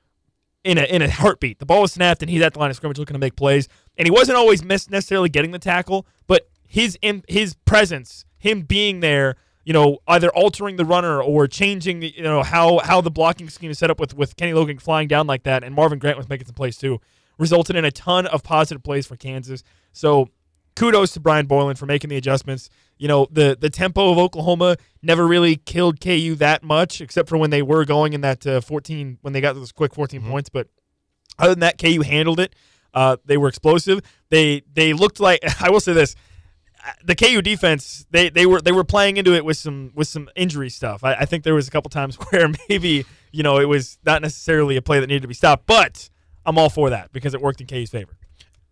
in 0.63 0.77
a 0.77 0.83
in 0.83 1.01
a 1.01 1.09
heartbeat. 1.09 1.59
The 1.59 1.65
ball 1.65 1.81
was 1.81 1.93
snapped 1.93 2.21
and 2.21 2.29
he's 2.29 2.41
at 2.41 2.53
the 2.53 2.59
line 2.59 2.69
of 2.69 2.75
scrimmage 2.75 2.97
looking 2.97 3.15
to 3.15 3.19
make 3.19 3.35
plays, 3.35 3.67
and 3.97 4.05
he 4.05 4.11
wasn't 4.11 4.37
always 4.37 4.63
necessarily 4.63 5.29
getting 5.29 5.51
the 5.51 5.59
tackle, 5.59 6.07
but 6.27 6.49
his 6.65 6.97
his 7.27 7.55
presence, 7.65 8.25
him 8.37 8.61
being 8.61 8.99
there. 8.99 9.35
You 9.65 9.73
know, 9.73 9.97
either 10.07 10.29
altering 10.29 10.77
the 10.77 10.85
runner 10.85 11.21
or 11.21 11.45
changing, 11.45 12.01
you 12.01 12.23
know, 12.23 12.41
how 12.41 12.79
how 12.85 13.01
the 13.01 13.11
blocking 13.11 13.49
scheme 13.49 13.69
is 13.69 13.77
set 13.77 13.91
up 13.91 13.99
with 13.99 14.13
with 14.13 14.37
Kenny 14.37 14.53
Logan 14.53 14.79
flying 14.79 15.09
down 15.09 15.27
like 15.27 15.43
that, 15.43 15.61
and 15.61 15.75
Marvin 15.75 15.99
Grant 15.99 16.17
was 16.17 16.29
making 16.29 16.47
some 16.47 16.55
plays 16.55 16.77
too 16.77 17.01
resulted 17.37 17.75
in 17.75 17.85
a 17.85 17.91
ton 17.91 18.27
of 18.27 18.43
positive 18.43 18.83
plays 18.83 19.05
for 19.05 19.15
Kansas. 19.15 19.63
So 19.93 20.29
kudos 20.77 21.11
to 21.11 21.19
Brian 21.19 21.47
Borland 21.47 21.79
for 21.79 21.85
making 21.85 22.09
the 22.09 22.17
adjustments. 22.17 22.69
You 22.97 23.07
know, 23.07 23.27
the 23.31 23.57
the 23.59 23.69
tempo 23.69 24.11
of 24.11 24.17
Oklahoma 24.17 24.77
never 25.01 25.27
really 25.27 25.55
killed 25.55 25.99
KU 25.99 26.35
that 26.35 26.63
much, 26.63 27.01
except 27.01 27.29
for 27.29 27.37
when 27.37 27.49
they 27.49 27.61
were 27.61 27.83
going 27.83 28.13
in 28.13 28.21
that 28.21 28.45
uh, 28.45 28.61
14 28.61 29.17
when 29.21 29.33
they 29.33 29.41
got 29.41 29.53
those 29.53 29.71
quick 29.71 29.93
14 29.93 30.21
points. 30.21 30.49
But 30.49 30.67
other 31.39 31.49
than 31.49 31.59
that, 31.61 31.77
KU 31.77 32.01
handled 32.01 32.39
it. 32.39 32.55
Uh, 32.93 33.17
they 33.25 33.37
were 33.37 33.47
explosive. 33.47 34.01
They 34.29 34.61
they 34.73 34.93
looked 34.93 35.19
like 35.19 35.39
I 35.61 35.69
will 35.69 35.79
say 35.79 35.93
this. 35.93 36.15
The 37.03 37.15
KU 37.15 37.41
defense, 37.41 38.05
they, 38.11 38.29
they 38.29 38.45
were 38.45 38.61
they 38.61 38.71
were 38.71 38.85
playing 38.85 39.17
into 39.17 39.33
it 39.33 39.43
with 39.43 39.57
some 39.57 39.91
with 39.95 40.07
some 40.07 40.29
injury 40.35 40.69
stuff. 40.69 41.03
I, 41.03 41.15
I 41.15 41.25
think 41.25 41.43
there 41.43 41.55
was 41.55 41.67
a 41.67 41.71
couple 41.71 41.89
times 41.89 42.15
where 42.29 42.49
maybe 42.69 43.05
you 43.31 43.43
know 43.43 43.59
it 43.59 43.65
was 43.65 43.97
not 44.05 44.21
necessarily 44.21 44.77
a 44.77 44.81
play 44.81 44.99
that 44.99 45.07
needed 45.07 45.23
to 45.23 45.27
be 45.27 45.33
stopped, 45.33 45.65
but 45.65 46.09
I'm 46.45 46.57
all 46.57 46.69
for 46.69 46.91
that 46.91 47.11
because 47.11 47.33
it 47.33 47.41
worked 47.41 47.59
in 47.61 47.67
KU's 47.67 47.89
favor. 47.89 48.17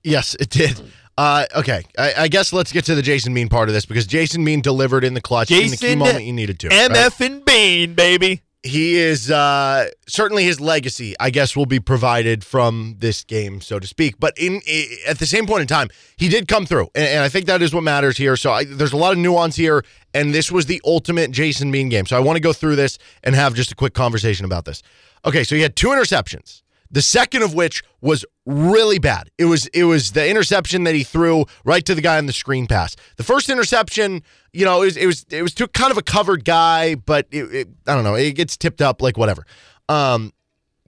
Yes, 0.05 0.35
it 0.39 0.49
did. 0.49 0.79
Uh, 1.17 1.45
okay, 1.55 1.83
I, 1.97 2.13
I 2.17 2.27
guess 2.27 2.51
let's 2.51 2.71
get 2.71 2.85
to 2.85 2.95
the 2.95 3.01
Jason 3.01 3.33
Bean 3.33 3.47
part 3.49 3.69
of 3.69 3.73
this 3.73 3.85
because 3.85 4.05
Jason 4.05 4.43
Bean 4.43 4.61
delivered 4.61 5.03
in 5.03 5.13
the 5.13 5.21
clutch 5.21 5.49
in 5.49 5.71
the 5.71 5.77
key 5.77 5.95
moment 5.95 6.25
you 6.25 6.33
needed 6.33 6.59
to. 6.59 6.67
right? 6.67 6.91
MF 6.91 7.25
and 7.25 7.45
Bean, 7.45 7.93
baby. 7.93 8.41
he 8.63 8.95
is 8.95 9.31
uh, 9.31 9.87
certainly 10.07 10.43
his 10.43 10.59
legacy, 10.59 11.15
I 11.19 11.29
guess, 11.29 11.55
will 11.55 11.65
be 11.67 11.79
provided 11.79 12.43
from 12.43 12.95
this 12.99 13.23
game, 13.23 13.61
so 13.61 13.79
to 13.79 13.87
speak. 13.87 14.15
But 14.19 14.37
in 14.37 14.59
i- 14.67 14.97
at 15.07 15.19
the 15.19 15.25
same 15.25 15.45
point 15.47 15.61
in 15.61 15.67
time, 15.67 15.87
he 16.17 16.27
did 16.27 16.47
come 16.49 16.65
through, 16.65 16.89
and, 16.95 17.07
and 17.07 17.19
I 17.23 17.29
think 17.29 17.45
that 17.45 17.61
is 17.61 17.73
what 17.73 17.83
matters 17.83 18.17
here. 18.17 18.35
So 18.35 18.51
I, 18.51 18.65
there's 18.65 18.91
a 18.93 18.97
lot 18.97 19.13
of 19.13 19.17
nuance 19.17 19.55
here, 19.55 19.85
and 20.13 20.33
this 20.33 20.51
was 20.51 20.65
the 20.65 20.81
ultimate 20.83 21.31
Jason 21.31 21.71
Bean 21.71 21.87
game. 21.87 22.05
So 22.07 22.17
I 22.17 22.19
want 22.19 22.35
to 22.35 22.41
go 22.41 22.51
through 22.51 22.75
this 22.75 22.97
and 23.23 23.35
have 23.35 23.53
just 23.53 23.71
a 23.71 23.75
quick 23.75 23.93
conversation 23.93 24.43
about 24.45 24.65
this. 24.65 24.83
Okay, 25.23 25.43
so 25.45 25.55
he 25.55 25.61
had 25.61 25.75
two 25.77 25.87
interceptions. 25.87 26.61
The 26.95 27.01
second 27.01 27.43
of 27.43 27.53
which 27.53 27.83
was 27.99 28.23
really 28.45 28.99
bad. 28.99 29.29
It 29.37 29.45
was 29.45 29.67
it 29.67 29.83
was 29.83 30.13
the 30.13 30.29
interception 30.29 30.85
that 30.85 30.95
he 30.95 31.03
threw 31.03 31.43
right 31.65 31.85
to 31.85 31.93
the 31.93 31.99
guy 31.99 32.17
on 32.17 32.25
the 32.25 32.31
screen 32.31 32.67
pass. 32.67 32.95
The 33.17 33.23
first 33.23 33.49
interception, 33.49 34.23
you 34.53 34.63
know, 34.63 34.81
it 34.81 34.85
was 34.85 34.95
it 34.95 35.05
was, 35.05 35.25
it 35.29 35.41
was 35.41 35.53
to 35.55 35.67
kind 35.67 35.91
of 35.91 35.97
a 35.97 36.01
covered 36.01 36.45
guy, 36.45 36.95
but 36.95 37.27
it, 37.31 37.53
it, 37.53 37.67
I 37.85 37.95
don't 37.95 38.05
know, 38.05 38.15
it 38.15 38.31
gets 38.31 38.55
tipped 38.55 38.81
up 38.81 39.01
like 39.01 39.17
whatever. 39.17 39.45
Um, 39.89 40.31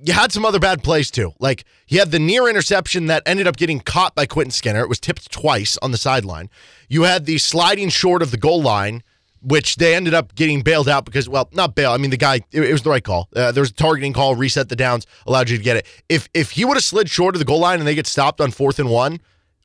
you 0.01 0.13
had 0.13 0.31
some 0.31 0.45
other 0.45 0.59
bad 0.59 0.81
plays 0.81 1.11
too. 1.11 1.33
Like 1.41 1.65
you 1.89 1.99
had 1.99 2.11
the 2.11 2.19
near 2.19 2.47
interception 2.47 3.07
that 3.07 3.21
ended 3.25 3.45
up 3.45 3.57
getting 3.57 3.81
caught 3.81 4.15
by 4.15 4.25
Quentin 4.25 4.51
Skinner. 4.51 4.79
It 4.79 4.87
was 4.87 5.01
tipped 5.01 5.29
twice 5.29 5.77
on 5.81 5.91
the 5.91 5.97
sideline. 5.97 6.49
You 6.87 7.03
had 7.03 7.25
the 7.25 7.37
sliding 7.37 7.89
short 7.89 8.21
of 8.21 8.31
the 8.31 8.37
goal 8.37 8.61
line 8.61 9.03
which 9.41 9.77
they 9.77 9.95
ended 9.95 10.13
up 10.13 10.35
getting 10.35 10.61
bailed 10.61 10.89
out 10.89 11.05
because, 11.05 11.29
well, 11.29 11.49
not 11.53 11.75
bail. 11.75 11.91
I 11.91 11.97
mean, 11.97 12.11
the 12.11 12.17
guy, 12.17 12.41
it, 12.51 12.61
it 12.61 12.71
was 12.71 12.81
the 12.81 12.89
right 12.89 13.03
call. 13.03 13.29
Uh, 13.35 13.51
there 13.51 13.61
was 13.61 13.71
a 13.71 13.73
targeting 13.73 14.13
call, 14.13 14.35
reset 14.35 14.69
the 14.69 14.75
downs, 14.75 15.05
allowed 15.25 15.49
you 15.49 15.57
to 15.57 15.63
get 15.63 15.77
it. 15.77 15.85
If 16.09 16.29
if 16.33 16.51
he 16.51 16.65
would 16.65 16.77
have 16.77 16.83
slid 16.83 17.09
short 17.09 17.35
of 17.35 17.39
the 17.39 17.45
goal 17.45 17.59
line 17.59 17.79
and 17.79 17.87
they 17.87 17.95
get 17.95 18.07
stopped 18.07 18.41
on 18.41 18.51
fourth 18.51 18.79
and 18.79 18.89
one, 18.89 19.19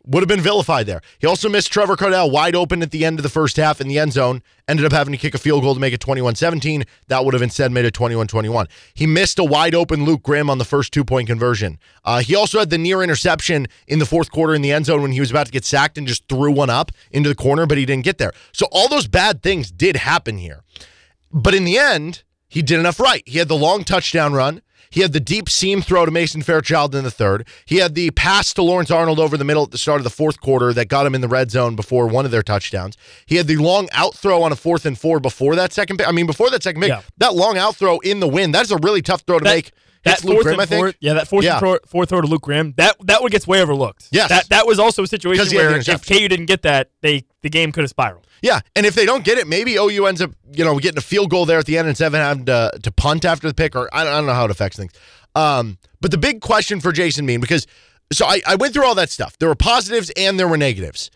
would 0.04 0.20
have 0.20 0.28
been 0.28 0.40
vilified 0.40 0.86
there. 0.86 1.00
He 1.18 1.26
also 1.26 1.48
missed 1.48 1.72
Trevor 1.72 1.96
Kardell 1.96 2.30
wide 2.30 2.56
open 2.56 2.82
at 2.82 2.90
the 2.90 3.04
end 3.04 3.18
of 3.18 3.22
the 3.22 3.28
first 3.28 3.56
half 3.56 3.80
in 3.80 3.88
the 3.88 3.98
end 3.98 4.12
zone. 4.12 4.42
Ended 4.68 4.86
up 4.86 4.92
having 4.92 5.12
to 5.12 5.18
kick 5.18 5.34
a 5.34 5.38
field 5.38 5.62
goal 5.62 5.74
to 5.74 5.80
make 5.80 5.92
it 5.92 6.00
21 6.00 6.34
17. 6.34 6.84
That 7.08 7.24
would 7.24 7.34
have 7.34 7.42
instead 7.42 7.72
made 7.72 7.84
it 7.84 7.94
21 7.94 8.26
21. 8.26 8.68
He 8.94 9.06
missed 9.06 9.38
a 9.38 9.44
wide 9.44 9.74
open 9.74 10.04
Luke 10.04 10.22
Grimm 10.22 10.50
on 10.50 10.58
the 10.58 10.64
first 10.64 10.92
two 10.92 11.04
point 11.04 11.28
conversion. 11.28 11.78
Uh, 12.04 12.20
he 12.20 12.34
also 12.34 12.58
had 12.58 12.70
the 12.70 12.78
near 12.78 13.02
interception 13.02 13.66
in 13.86 13.98
the 13.98 14.06
fourth 14.06 14.30
quarter 14.30 14.54
in 14.54 14.62
the 14.62 14.72
end 14.72 14.86
zone 14.86 15.02
when 15.02 15.12
he 15.12 15.20
was 15.20 15.30
about 15.30 15.46
to 15.46 15.52
get 15.52 15.64
sacked 15.64 15.98
and 15.98 16.06
just 16.06 16.28
threw 16.28 16.50
one 16.50 16.70
up 16.70 16.90
into 17.10 17.28
the 17.28 17.34
corner, 17.34 17.66
but 17.66 17.78
he 17.78 17.86
didn't 17.86 18.04
get 18.04 18.18
there. 18.18 18.32
So 18.52 18.66
all 18.72 18.88
those 18.88 19.08
bad 19.08 19.42
things 19.42 19.70
did 19.70 19.96
happen 19.96 20.38
here. 20.38 20.62
But 21.32 21.54
in 21.54 21.64
the 21.64 21.78
end, 21.78 22.22
he 22.48 22.60
did 22.60 22.78
enough 22.78 23.00
right. 23.00 23.22
He 23.26 23.38
had 23.38 23.48
the 23.48 23.56
long 23.56 23.84
touchdown 23.84 24.34
run. 24.34 24.62
He 24.92 25.00
had 25.00 25.12
the 25.14 25.20
deep 25.20 25.48
seam 25.48 25.80
throw 25.80 26.04
to 26.04 26.10
Mason 26.12 26.42
Fairchild 26.42 26.94
in 26.94 27.02
the 27.02 27.10
third. 27.10 27.48
He 27.64 27.76
had 27.78 27.94
the 27.94 28.10
pass 28.10 28.52
to 28.54 28.62
Lawrence 28.62 28.90
Arnold 28.90 29.18
over 29.18 29.36
the 29.38 29.44
middle 29.44 29.62
at 29.64 29.70
the 29.70 29.78
start 29.78 29.98
of 30.00 30.04
the 30.04 30.10
fourth 30.10 30.38
quarter 30.40 30.72
that 30.74 30.86
got 30.88 31.06
him 31.06 31.14
in 31.14 31.22
the 31.22 31.28
red 31.28 31.50
zone 31.50 31.74
before 31.74 32.06
one 32.06 32.24
of 32.26 32.30
their 32.30 32.42
touchdowns. 32.42 32.96
He 33.24 33.36
had 33.36 33.46
the 33.46 33.56
long 33.56 33.88
out 33.92 34.14
throw 34.14 34.42
on 34.42 34.52
a 34.52 34.56
fourth 34.56 34.84
and 34.84 34.98
four 34.98 35.18
before 35.18 35.56
that 35.56 35.72
second 35.72 35.96
pick. 35.96 36.06
I 36.06 36.12
mean, 36.12 36.26
before 36.26 36.50
that 36.50 36.62
second 36.62 36.82
pick, 36.82 36.90
Yeah. 36.90 37.00
that 37.18 37.34
long 37.34 37.56
out 37.56 37.74
throw 37.76 37.98
in 38.00 38.20
the 38.20 38.28
win, 38.28 38.52
that's 38.52 38.70
a 38.70 38.76
really 38.82 39.00
tough 39.02 39.22
throw 39.26 39.38
to 39.38 39.44
That- 39.44 39.54
make. 39.54 39.72
That 40.04 40.24
Luke 40.24 40.34
fourth 40.36 40.44
Grimm, 40.44 40.58
I 40.58 40.62
and 40.64 40.68
think. 40.68 40.80
fourth, 40.82 40.96
yeah, 41.00 41.14
that 41.14 41.28
fourth 41.28 41.44
Yeah. 41.44 41.60
fourth 41.86 42.08
throw 42.08 42.20
to 42.20 42.26
Luke 42.26 42.42
Grimm. 42.42 42.74
that 42.76 42.96
that 43.06 43.22
one 43.22 43.30
gets 43.30 43.46
way 43.46 43.62
overlooked. 43.62 44.08
Yes. 44.10 44.28
that 44.30 44.48
that 44.48 44.66
was 44.66 44.78
also 44.78 45.04
a 45.04 45.06
situation 45.06 45.46
he 45.46 45.56
had 45.56 45.64
the 45.64 45.70
where 45.70 45.94
if. 45.94 46.06
KU 46.06 46.28
didn't 46.28 46.46
get 46.46 46.62
that, 46.62 46.90
they 47.02 47.24
the 47.42 47.48
game 47.50 47.70
could 47.72 47.82
have 47.82 47.90
spiraled. 47.90 48.26
Yeah, 48.42 48.60
and 48.74 48.84
if 48.84 48.96
they 48.96 49.06
don't 49.06 49.24
get 49.24 49.38
it, 49.38 49.46
maybe 49.46 49.76
OU 49.76 50.06
ends 50.06 50.20
up, 50.20 50.32
you 50.52 50.64
know, 50.64 50.76
getting 50.80 50.98
a 50.98 51.02
field 51.02 51.30
goal 51.30 51.46
there 51.46 51.58
at 51.60 51.66
the 51.66 51.78
end 51.78 51.86
and 51.86 52.00
of 52.00 52.12
having 52.12 52.44
to, 52.46 52.72
to 52.82 52.90
punt 52.90 53.24
after 53.24 53.46
the 53.46 53.54
pick, 53.54 53.76
or 53.76 53.88
I 53.92 54.02
don't, 54.02 54.12
I 54.12 54.16
don't 54.16 54.26
know 54.26 54.34
how 54.34 54.46
it 54.46 54.50
affects 54.50 54.76
things. 54.76 54.90
Um, 55.36 55.78
but 56.00 56.10
the 56.10 56.18
big 56.18 56.40
question 56.40 56.80
for 56.80 56.90
Jason 56.90 57.24
Bean, 57.24 57.40
because 57.40 57.68
so 58.12 58.26
I, 58.26 58.42
I 58.46 58.56
went 58.56 58.74
through 58.74 58.84
all 58.84 58.96
that 58.96 59.10
stuff. 59.10 59.38
There 59.38 59.48
were 59.48 59.54
positives 59.54 60.10
and 60.16 60.38
there 60.40 60.48
were 60.48 60.56
negatives. 60.56 61.10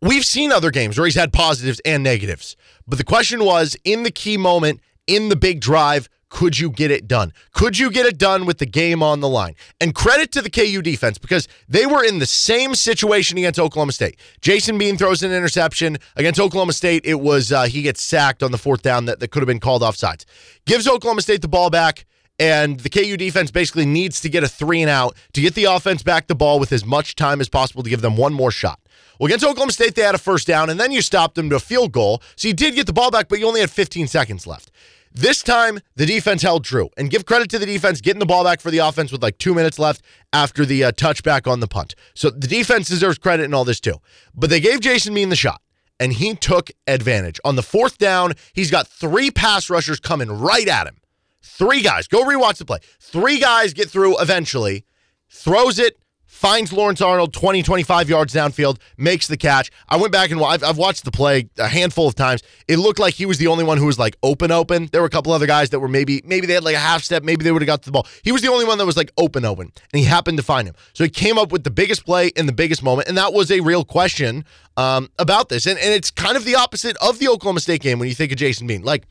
We've 0.00 0.24
seen 0.24 0.50
other 0.50 0.72
games 0.72 0.98
where 0.98 1.06
he's 1.06 1.14
had 1.14 1.32
positives 1.32 1.80
and 1.84 2.02
negatives, 2.02 2.56
but 2.88 2.98
the 2.98 3.04
question 3.04 3.44
was 3.44 3.76
in 3.84 4.02
the 4.02 4.10
key 4.10 4.36
moment, 4.36 4.80
in 5.06 5.28
the 5.28 5.36
big 5.36 5.60
drive, 5.60 6.08
could 6.32 6.58
you 6.58 6.70
get 6.70 6.90
it 6.90 7.06
done? 7.06 7.30
Could 7.52 7.78
you 7.78 7.90
get 7.90 8.06
it 8.06 8.16
done 8.16 8.46
with 8.46 8.56
the 8.56 8.64
game 8.64 9.02
on 9.02 9.20
the 9.20 9.28
line? 9.28 9.54
And 9.82 9.94
credit 9.94 10.32
to 10.32 10.40
the 10.40 10.48
KU 10.48 10.80
defense 10.80 11.18
because 11.18 11.46
they 11.68 11.84
were 11.84 12.02
in 12.02 12.20
the 12.20 12.26
same 12.26 12.74
situation 12.74 13.36
against 13.36 13.60
Oklahoma 13.60 13.92
State. 13.92 14.18
Jason 14.40 14.78
Bean 14.78 14.96
throws 14.96 15.22
an 15.22 15.30
interception 15.30 15.98
against 16.16 16.40
Oklahoma 16.40 16.72
State. 16.72 17.02
It 17.04 17.20
was 17.20 17.52
uh, 17.52 17.64
he 17.64 17.82
gets 17.82 18.00
sacked 18.00 18.42
on 18.42 18.50
the 18.50 18.56
fourth 18.56 18.80
down 18.80 19.04
that, 19.04 19.20
that 19.20 19.30
could 19.30 19.42
have 19.42 19.46
been 19.46 19.60
called 19.60 19.82
offsides. 19.82 20.24
Gives 20.64 20.88
Oklahoma 20.88 21.20
State 21.20 21.42
the 21.42 21.48
ball 21.48 21.68
back. 21.68 22.06
And 22.38 22.80
the 22.80 22.88
KU 22.88 23.18
defense 23.18 23.50
basically 23.50 23.84
needs 23.84 24.18
to 24.22 24.30
get 24.30 24.42
a 24.42 24.48
three 24.48 24.80
and 24.80 24.90
out 24.90 25.14
to 25.34 25.42
get 25.42 25.54
the 25.54 25.64
offense 25.64 26.02
back 26.02 26.28
the 26.28 26.34
ball 26.34 26.58
with 26.58 26.72
as 26.72 26.84
much 26.84 27.14
time 27.14 27.42
as 27.42 27.50
possible 27.50 27.82
to 27.82 27.90
give 27.90 28.00
them 28.00 28.16
one 28.16 28.32
more 28.32 28.50
shot. 28.50 28.80
Well, 29.18 29.26
against 29.26 29.44
Oklahoma 29.44 29.72
State, 29.72 29.94
they 29.94 30.02
had 30.02 30.14
a 30.14 30.18
first 30.18 30.46
down, 30.46 30.70
and 30.70 30.80
then 30.80 30.90
you 30.90 31.02
stopped 31.02 31.34
them 31.34 31.50
to 31.50 31.56
a 31.56 31.60
field 31.60 31.92
goal. 31.92 32.22
So 32.36 32.48
you 32.48 32.54
did 32.54 32.74
get 32.74 32.86
the 32.86 32.92
ball 32.92 33.10
back, 33.10 33.28
but 33.28 33.38
you 33.38 33.46
only 33.46 33.60
had 33.60 33.70
15 33.70 34.08
seconds 34.08 34.46
left. 34.46 34.70
This 35.14 35.42
time, 35.42 35.80
the 35.94 36.06
defense 36.06 36.40
held 36.42 36.64
true. 36.64 36.88
And 36.96 37.10
give 37.10 37.26
credit 37.26 37.50
to 37.50 37.58
the 37.58 37.66
defense 37.66 38.00
getting 38.00 38.20
the 38.20 38.26
ball 38.26 38.44
back 38.44 38.60
for 38.60 38.70
the 38.70 38.78
offense 38.78 39.12
with 39.12 39.22
like 39.22 39.36
two 39.38 39.54
minutes 39.54 39.78
left 39.78 40.02
after 40.32 40.64
the 40.64 40.84
uh, 40.84 40.92
touchback 40.92 41.50
on 41.50 41.60
the 41.60 41.68
punt. 41.68 41.94
So 42.14 42.30
the 42.30 42.46
defense 42.46 42.88
deserves 42.88 43.18
credit 43.18 43.44
in 43.44 43.54
all 43.54 43.64
this 43.64 43.80
too. 43.80 43.96
But 44.34 44.48
they 44.48 44.60
gave 44.60 44.80
Jason 44.80 45.12
Bean 45.14 45.28
the 45.28 45.36
shot, 45.36 45.60
and 46.00 46.14
he 46.14 46.34
took 46.34 46.70
advantage. 46.86 47.38
On 47.44 47.56
the 47.56 47.62
fourth 47.62 47.98
down, 47.98 48.32
he's 48.54 48.70
got 48.70 48.86
three 48.88 49.30
pass 49.30 49.68
rushers 49.68 50.00
coming 50.00 50.30
right 50.30 50.66
at 50.66 50.86
him. 50.86 50.96
Three 51.42 51.82
guys. 51.82 52.08
Go 52.08 52.24
rewatch 52.24 52.56
the 52.56 52.64
play. 52.64 52.78
Three 52.98 53.38
guys 53.38 53.74
get 53.74 53.90
through 53.90 54.18
eventually, 54.18 54.86
throws 55.28 55.78
it, 55.78 55.98
finds 56.42 56.72
Lawrence 56.72 57.00
Arnold 57.00 57.32
20, 57.32 57.62
25 57.62 58.08
yards 58.08 58.34
downfield, 58.34 58.78
makes 58.96 59.28
the 59.28 59.36
catch. 59.36 59.70
I 59.88 59.96
went 59.96 60.10
back 60.10 60.32
and 60.32 60.42
I've, 60.42 60.64
I've 60.64 60.76
watched 60.76 61.04
the 61.04 61.12
play 61.12 61.48
a 61.56 61.68
handful 61.68 62.08
of 62.08 62.16
times. 62.16 62.42
It 62.66 62.78
looked 62.78 62.98
like 62.98 63.14
he 63.14 63.26
was 63.26 63.38
the 63.38 63.46
only 63.46 63.62
one 63.62 63.78
who 63.78 63.86
was 63.86 63.96
like 63.96 64.16
open, 64.24 64.50
open. 64.50 64.88
There 64.90 65.00
were 65.00 65.06
a 65.06 65.10
couple 65.10 65.32
other 65.32 65.46
guys 65.46 65.70
that 65.70 65.78
were 65.78 65.86
maybe, 65.86 66.20
maybe 66.24 66.48
they 66.48 66.54
had 66.54 66.64
like 66.64 66.74
a 66.74 66.80
half 66.80 67.04
step, 67.04 67.22
maybe 67.22 67.44
they 67.44 67.52
would 67.52 67.62
have 67.62 67.68
got 67.68 67.82
to 67.82 67.86
the 67.86 67.92
ball. 67.92 68.08
He 68.24 68.32
was 68.32 68.42
the 68.42 68.48
only 68.48 68.64
one 68.64 68.76
that 68.78 68.86
was 68.86 68.96
like 68.96 69.12
open, 69.16 69.44
open, 69.44 69.70
and 69.92 70.00
he 70.00 70.04
happened 70.04 70.36
to 70.38 70.42
find 70.42 70.66
him. 70.66 70.74
So 70.94 71.04
he 71.04 71.10
came 71.10 71.38
up 71.38 71.52
with 71.52 71.62
the 71.62 71.70
biggest 71.70 72.04
play 72.04 72.32
in 72.34 72.46
the 72.46 72.52
biggest 72.52 72.82
moment, 72.82 73.06
and 73.06 73.16
that 73.16 73.32
was 73.32 73.52
a 73.52 73.60
real 73.60 73.84
question 73.84 74.44
um, 74.76 75.10
about 75.20 75.48
this. 75.48 75.66
And, 75.66 75.78
and 75.78 75.94
it's 75.94 76.10
kind 76.10 76.36
of 76.36 76.44
the 76.44 76.56
opposite 76.56 76.96
of 77.00 77.20
the 77.20 77.28
Oklahoma 77.28 77.60
State 77.60 77.82
game 77.82 78.00
when 78.00 78.08
you 78.08 78.16
think 78.16 78.32
of 78.32 78.38
Jason 78.38 78.66
Bean. 78.66 78.82
Like, 78.82 79.04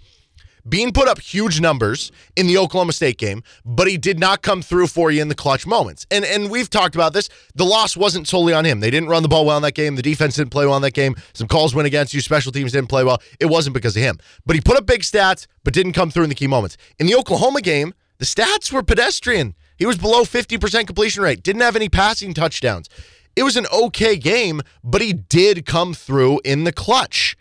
Bean 0.67 0.91
put 0.91 1.07
up 1.07 1.19
huge 1.19 1.59
numbers 1.59 2.11
in 2.35 2.47
the 2.47 2.57
Oklahoma 2.57 2.93
State 2.93 3.17
game, 3.17 3.43
but 3.65 3.87
he 3.87 3.97
did 3.97 4.19
not 4.19 4.41
come 4.41 4.61
through 4.61 4.87
for 4.87 5.11
you 5.11 5.21
in 5.21 5.27
the 5.27 5.35
clutch 5.35 5.65
moments. 5.65 6.05
And 6.11 6.23
and 6.25 6.49
we've 6.49 6.69
talked 6.69 6.95
about 6.95 7.13
this. 7.13 7.29
The 7.55 7.65
loss 7.65 7.97
wasn't 7.97 8.27
solely 8.27 8.53
on 8.53 8.65
him. 8.65 8.79
They 8.79 8.91
didn't 8.91 9.09
run 9.09 9.23
the 9.23 9.29
ball 9.29 9.45
well 9.45 9.57
in 9.57 9.63
that 9.63 9.73
game. 9.73 9.95
The 9.95 10.01
defense 10.01 10.35
didn't 10.35 10.51
play 10.51 10.65
well 10.65 10.75
in 10.75 10.81
that 10.83 10.93
game. 10.93 11.15
Some 11.33 11.47
calls 11.47 11.73
went 11.73 11.87
against 11.87 12.13
you. 12.13 12.21
Special 12.21 12.51
teams 12.51 12.71
didn't 12.71 12.89
play 12.89 13.03
well. 13.03 13.21
It 13.39 13.45
wasn't 13.45 13.73
because 13.73 13.95
of 13.95 14.03
him. 14.03 14.17
But 14.45 14.55
he 14.55 14.61
put 14.61 14.77
up 14.77 14.85
big 14.85 15.01
stats, 15.01 15.47
but 15.63 15.73
didn't 15.73 15.93
come 15.93 16.11
through 16.11 16.23
in 16.23 16.29
the 16.29 16.35
key 16.35 16.47
moments. 16.47 16.77
In 16.99 17.07
the 17.07 17.15
Oklahoma 17.15 17.61
game, 17.61 17.93
the 18.19 18.25
stats 18.25 18.71
were 18.71 18.83
pedestrian. 18.83 19.55
He 19.77 19.85
was 19.87 19.97
below 19.97 20.23
50% 20.23 20.85
completion 20.85 21.23
rate, 21.23 21.41
didn't 21.41 21.61
have 21.61 21.75
any 21.75 21.89
passing 21.89 22.35
touchdowns. 22.35 22.87
It 23.35 23.43
was 23.43 23.55
an 23.57 23.65
okay 23.73 24.17
game, 24.17 24.61
but 24.83 25.01
he 25.01 25.13
did 25.13 25.65
come 25.65 25.93
through 25.93 26.41
in 26.43 26.65
the 26.65 26.71
clutch. 26.73 27.35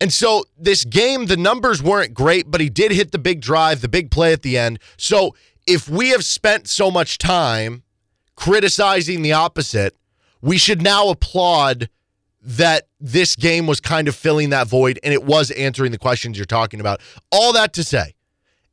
And 0.00 0.12
so 0.12 0.44
this 0.58 0.84
game, 0.84 1.26
the 1.26 1.36
numbers 1.36 1.82
weren't 1.82 2.12
great, 2.12 2.50
but 2.50 2.60
he 2.60 2.68
did 2.68 2.92
hit 2.92 3.12
the 3.12 3.18
big 3.18 3.40
drive, 3.40 3.80
the 3.80 3.88
big 3.88 4.10
play 4.10 4.32
at 4.32 4.42
the 4.42 4.58
end. 4.58 4.78
So 4.96 5.34
if 5.66 5.88
we 5.88 6.10
have 6.10 6.24
spent 6.24 6.68
so 6.68 6.90
much 6.90 7.18
time 7.18 7.82
criticizing 8.36 9.22
the 9.22 9.32
opposite, 9.32 9.96
we 10.42 10.58
should 10.58 10.82
now 10.82 11.08
applaud 11.08 11.88
that 12.42 12.86
this 13.00 13.34
game 13.34 13.66
was 13.66 13.80
kind 13.80 14.06
of 14.06 14.14
filling 14.14 14.50
that 14.50 14.68
void 14.68 15.00
and 15.02 15.12
it 15.12 15.24
was 15.24 15.50
answering 15.52 15.90
the 15.90 15.98
questions 15.98 16.38
you're 16.38 16.46
talking 16.46 16.78
about. 16.78 17.00
All 17.32 17.52
that 17.54 17.72
to 17.72 17.82
say, 17.82 18.14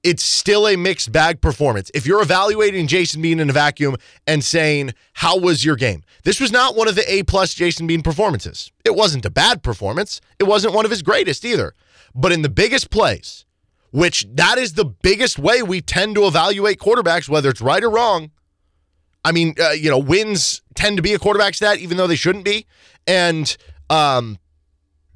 it's 0.03 0.23
still 0.23 0.67
a 0.67 0.75
mixed 0.75 1.11
bag 1.11 1.41
performance. 1.41 1.89
If 1.93 2.05
you're 2.05 2.21
evaluating 2.21 2.87
Jason 2.87 3.21
Bean 3.21 3.39
in 3.39 3.49
a 3.49 3.53
vacuum 3.53 3.95
and 4.27 4.43
saying, 4.43 4.93
How 5.13 5.37
was 5.37 5.63
your 5.63 5.75
game? 5.75 6.03
This 6.23 6.39
was 6.39 6.51
not 6.51 6.75
one 6.75 6.87
of 6.87 6.95
the 6.95 7.11
A 7.11 7.23
plus 7.23 7.53
Jason 7.53 7.87
Bean 7.87 8.01
performances. 8.01 8.71
It 8.83 8.95
wasn't 8.95 9.25
a 9.25 9.29
bad 9.29 9.63
performance. 9.63 10.19
It 10.39 10.43
wasn't 10.43 10.73
one 10.73 10.85
of 10.85 10.91
his 10.91 11.01
greatest 11.01 11.45
either. 11.45 11.73
But 12.13 12.31
in 12.31 12.41
the 12.41 12.49
biggest 12.49 12.91
plays, 12.91 13.45
which 13.91 14.25
that 14.33 14.57
is 14.57 14.73
the 14.73 14.85
biggest 14.85 15.39
way 15.39 15.63
we 15.63 15.79
tend 15.79 16.15
to 16.15 16.25
evaluate 16.25 16.79
quarterbacks, 16.79 17.29
whether 17.29 17.49
it's 17.49 17.61
right 17.61 17.83
or 17.83 17.89
wrong. 17.89 18.31
I 19.25 19.31
mean, 19.31 19.55
uh, 19.59 19.69
you 19.69 19.89
know, 19.89 19.99
wins 19.99 20.61
tend 20.75 20.97
to 20.97 21.03
be 21.03 21.13
a 21.13 21.19
quarterback 21.19 21.55
stat, 21.55 21.77
even 21.77 21.95
though 21.95 22.07
they 22.07 22.15
shouldn't 22.15 22.43
be. 22.43 22.65
And 23.07 23.55
um, 23.89 24.37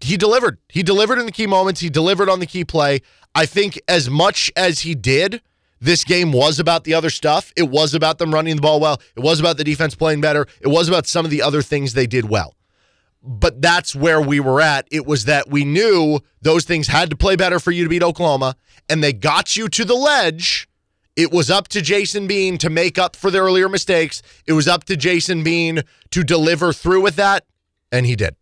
he 0.01 0.17
delivered. 0.17 0.57
He 0.69 0.83
delivered 0.83 1.19
in 1.19 1.25
the 1.25 1.31
key 1.31 1.47
moments. 1.47 1.81
He 1.81 1.89
delivered 1.89 2.29
on 2.29 2.39
the 2.39 2.45
key 2.45 2.65
play. 2.65 3.01
I 3.33 3.45
think 3.45 3.79
as 3.87 4.09
much 4.09 4.51
as 4.55 4.79
he 4.79 4.95
did, 4.95 5.41
this 5.79 6.03
game 6.03 6.31
was 6.31 6.59
about 6.59 6.83
the 6.83 6.93
other 6.93 7.09
stuff. 7.09 7.53
It 7.55 7.69
was 7.69 7.93
about 7.93 8.17
them 8.17 8.33
running 8.33 8.55
the 8.55 8.61
ball 8.61 8.79
well. 8.79 9.01
It 9.15 9.21
was 9.21 9.39
about 9.39 9.57
the 9.57 9.63
defense 9.63 9.95
playing 9.95 10.21
better. 10.21 10.47
It 10.61 10.67
was 10.67 10.87
about 10.87 11.07
some 11.07 11.25
of 11.25 11.31
the 11.31 11.41
other 11.41 11.61
things 11.61 11.93
they 11.93 12.07
did 12.07 12.29
well. 12.29 12.55
But 13.23 13.61
that's 13.61 13.95
where 13.95 14.21
we 14.21 14.39
were 14.39 14.61
at. 14.61 14.87
It 14.91 15.05
was 15.05 15.25
that 15.25 15.49
we 15.49 15.65
knew 15.65 16.19
those 16.41 16.63
things 16.63 16.87
had 16.87 17.09
to 17.09 17.17
play 17.17 17.35
better 17.35 17.59
for 17.59 17.71
you 17.71 17.83
to 17.83 17.89
beat 17.89 18.03
Oklahoma, 18.03 18.55
and 18.89 19.03
they 19.03 19.13
got 19.13 19.55
you 19.55 19.67
to 19.69 19.85
the 19.85 19.95
ledge. 19.95 20.69
It 21.15 21.31
was 21.31 21.49
up 21.49 21.67
to 21.69 21.81
Jason 21.81 22.27
Bean 22.27 22.57
to 22.59 22.69
make 22.69 22.97
up 22.97 23.15
for 23.15 23.31
the 23.31 23.39
earlier 23.39 23.67
mistakes. 23.67 24.21
It 24.45 24.53
was 24.53 24.67
up 24.67 24.83
to 24.85 24.95
Jason 24.95 25.43
Bean 25.43 25.83
to 26.11 26.23
deliver 26.23 26.71
through 26.71 27.01
with 27.01 27.15
that, 27.15 27.45
and 27.91 28.05
he 28.05 28.15
did. 28.15 28.35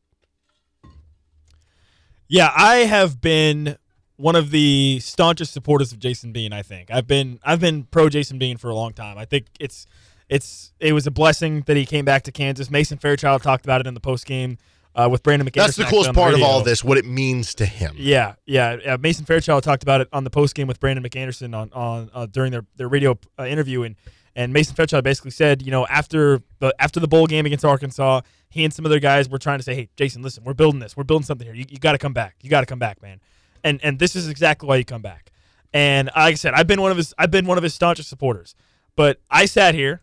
Yeah, 2.27 2.51
I 2.55 2.77
have 2.77 3.21
been 3.21 3.77
one 4.17 4.35
of 4.35 4.49
the 4.49 4.99
staunchest 5.01 5.53
supporters 5.53 5.91
of 5.91 5.99
Jason 5.99 6.31
Bean. 6.31 6.53
I 6.53 6.61
think 6.61 6.89
I've 6.91 7.07
been 7.07 7.39
I've 7.43 7.59
been 7.59 7.83
pro 7.83 8.09
Jason 8.09 8.39
Bean 8.39 8.57
for 8.57 8.69
a 8.69 8.75
long 8.75 8.93
time. 8.93 9.17
I 9.17 9.25
think 9.25 9.47
it's 9.59 9.85
it's 10.29 10.73
it 10.79 10.93
was 10.93 11.05
a 11.05 11.11
blessing 11.11 11.61
that 11.67 11.77
he 11.77 11.85
came 11.85 12.05
back 12.05 12.23
to 12.23 12.31
Kansas. 12.31 12.71
Mason 12.71 12.97
Fairchild 12.97 13.43
talked 13.43 13.65
about 13.65 13.81
it 13.81 13.87
in 13.87 13.93
the 13.93 13.99
post 13.99 14.25
game 14.25 14.57
uh, 14.95 15.07
with 15.11 15.21
Brandon 15.21 15.47
McAnderson. 15.47 15.53
That's 15.53 15.75
the 15.75 15.83
coolest 15.83 16.09
the 16.09 16.13
part 16.13 16.33
of 16.33 16.41
all 16.41 16.63
this, 16.63 16.83
what 16.83 16.97
it 16.97 17.05
means 17.05 17.53
to 17.55 17.65
him. 17.65 17.93
Yeah, 17.97 18.35
yeah, 18.45 18.77
yeah. 18.83 18.97
Mason 18.97 19.25
Fairchild 19.25 19.63
talked 19.63 19.83
about 19.83 20.01
it 20.01 20.07
on 20.11 20.23
the 20.23 20.29
post 20.31 20.55
game 20.55 20.67
with 20.67 20.79
Brandon 20.79 21.03
McAnderson 21.03 21.55
on 21.55 21.71
on 21.73 22.09
uh, 22.13 22.25
during 22.25 22.51
their 22.51 22.65
their 22.77 22.87
radio 22.87 23.19
uh, 23.37 23.43
interview, 23.43 23.83
and 23.83 23.95
And 24.35 24.51
Mason 24.51 24.75
Fairchild 24.75 25.03
basically 25.03 25.31
said, 25.31 25.61
you 25.61 25.71
know, 25.71 25.85
after 25.87 26.41
the 26.59 26.73
after 26.79 26.99
the 26.99 27.07
bowl 27.07 27.27
game 27.27 27.45
against 27.45 27.63
Arkansas, 27.65 28.21
he 28.49 28.63
and 28.63 28.73
some 28.73 28.85
other 28.85 28.99
guys 28.99 29.29
were 29.29 29.37
trying 29.37 29.59
to 29.59 29.63
say, 29.63 29.75
hey, 29.75 29.89
Jason, 29.95 30.21
listen, 30.21 30.43
we're 30.43 30.53
building 30.53 30.79
this. 30.79 30.95
We're 30.95 31.03
building 31.03 31.25
something 31.25 31.45
here. 31.45 31.55
You, 31.55 31.65
you 31.67 31.77
got 31.79 31.91
to 31.93 31.97
come 31.97 32.13
back. 32.13 32.35
You 32.41 32.49
got 32.49 32.61
to 32.61 32.65
come 32.65 32.79
back, 32.79 33.01
man. 33.01 33.19
And 33.63 33.79
and 33.83 33.99
this 33.99 34.15
is 34.15 34.29
exactly 34.29 34.67
why 34.67 34.75
you 34.77 34.85
come 34.85 35.01
back. 35.01 35.31
And 35.73 36.07
like 36.15 36.31
I 36.31 36.35
said, 36.35 36.53
I've 36.53 36.67
been 36.67 36.81
one 36.81 36.91
of 36.91 36.97
his 36.97 37.13
I've 37.17 37.31
been 37.31 37.45
one 37.45 37.57
of 37.57 37.63
his 37.63 37.73
staunchest 37.73 38.07
supporters. 38.09 38.55
But 38.95 39.19
I 39.29 39.45
sat 39.45 39.75
here 39.75 40.01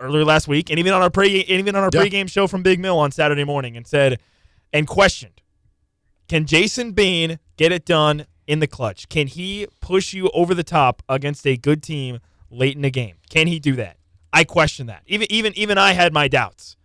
earlier 0.00 0.24
last 0.24 0.48
week, 0.48 0.70
and 0.70 0.78
even 0.78 0.92
on 0.92 1.02
our 1.02 1.10
pre 1.10 1.40
and 1.42 1.50
even 1.60 1.76
on 1.76 1.84
our 1.84 1.90
Yeah. 1.92 2.02
pregame 2.02 2.28
show 2.30 2.46
from 2.46 2.62
Big 2.62 2.80
Mill 2.80 2.98
on 2.98 3.12
Saturday 3.12 3.44
morning, 3.44 3.76
and 3.76 3.86
said 3.86 4.18
and 4.72 4.86
questioned, 4.86 5.42
can 6.28 6.46
Jason 6.46 6.92
Bean 6.92 7.38
get 7.56 7.70
it 7.72 7.84
done 7.84 8.26
in 8.46 8.58
the 8.60 8.66
clutch? 8.66 9.08
Can 9.08 9.26
he 9.26 9.66
push 9.80 10.12
you 10.14 10.30
over 10.32 10.54
the 10.54 10.64
top 10.64 11.02
against 11.08 11.46
a 11.46 11.56
good 11.56 11.82
team 11.82 12.18
late 12.50 12.74
in 12.74 12.82
the 12.82 12.90
game? 12.90 13.16
Can 13.28 13.46
he 13.46 13.58
do 13.58 13.76
that? 13.76 13.98
I 14.32 14.44
question 14.44 14.86
that. 14.86 15.02
Even 15.06 15.30
even 15.30 15.52
even 15.56 15.76
I 15.78 15.92
had 15.92 16.12
my 16.12 16.26
doubts. 16.28 16.76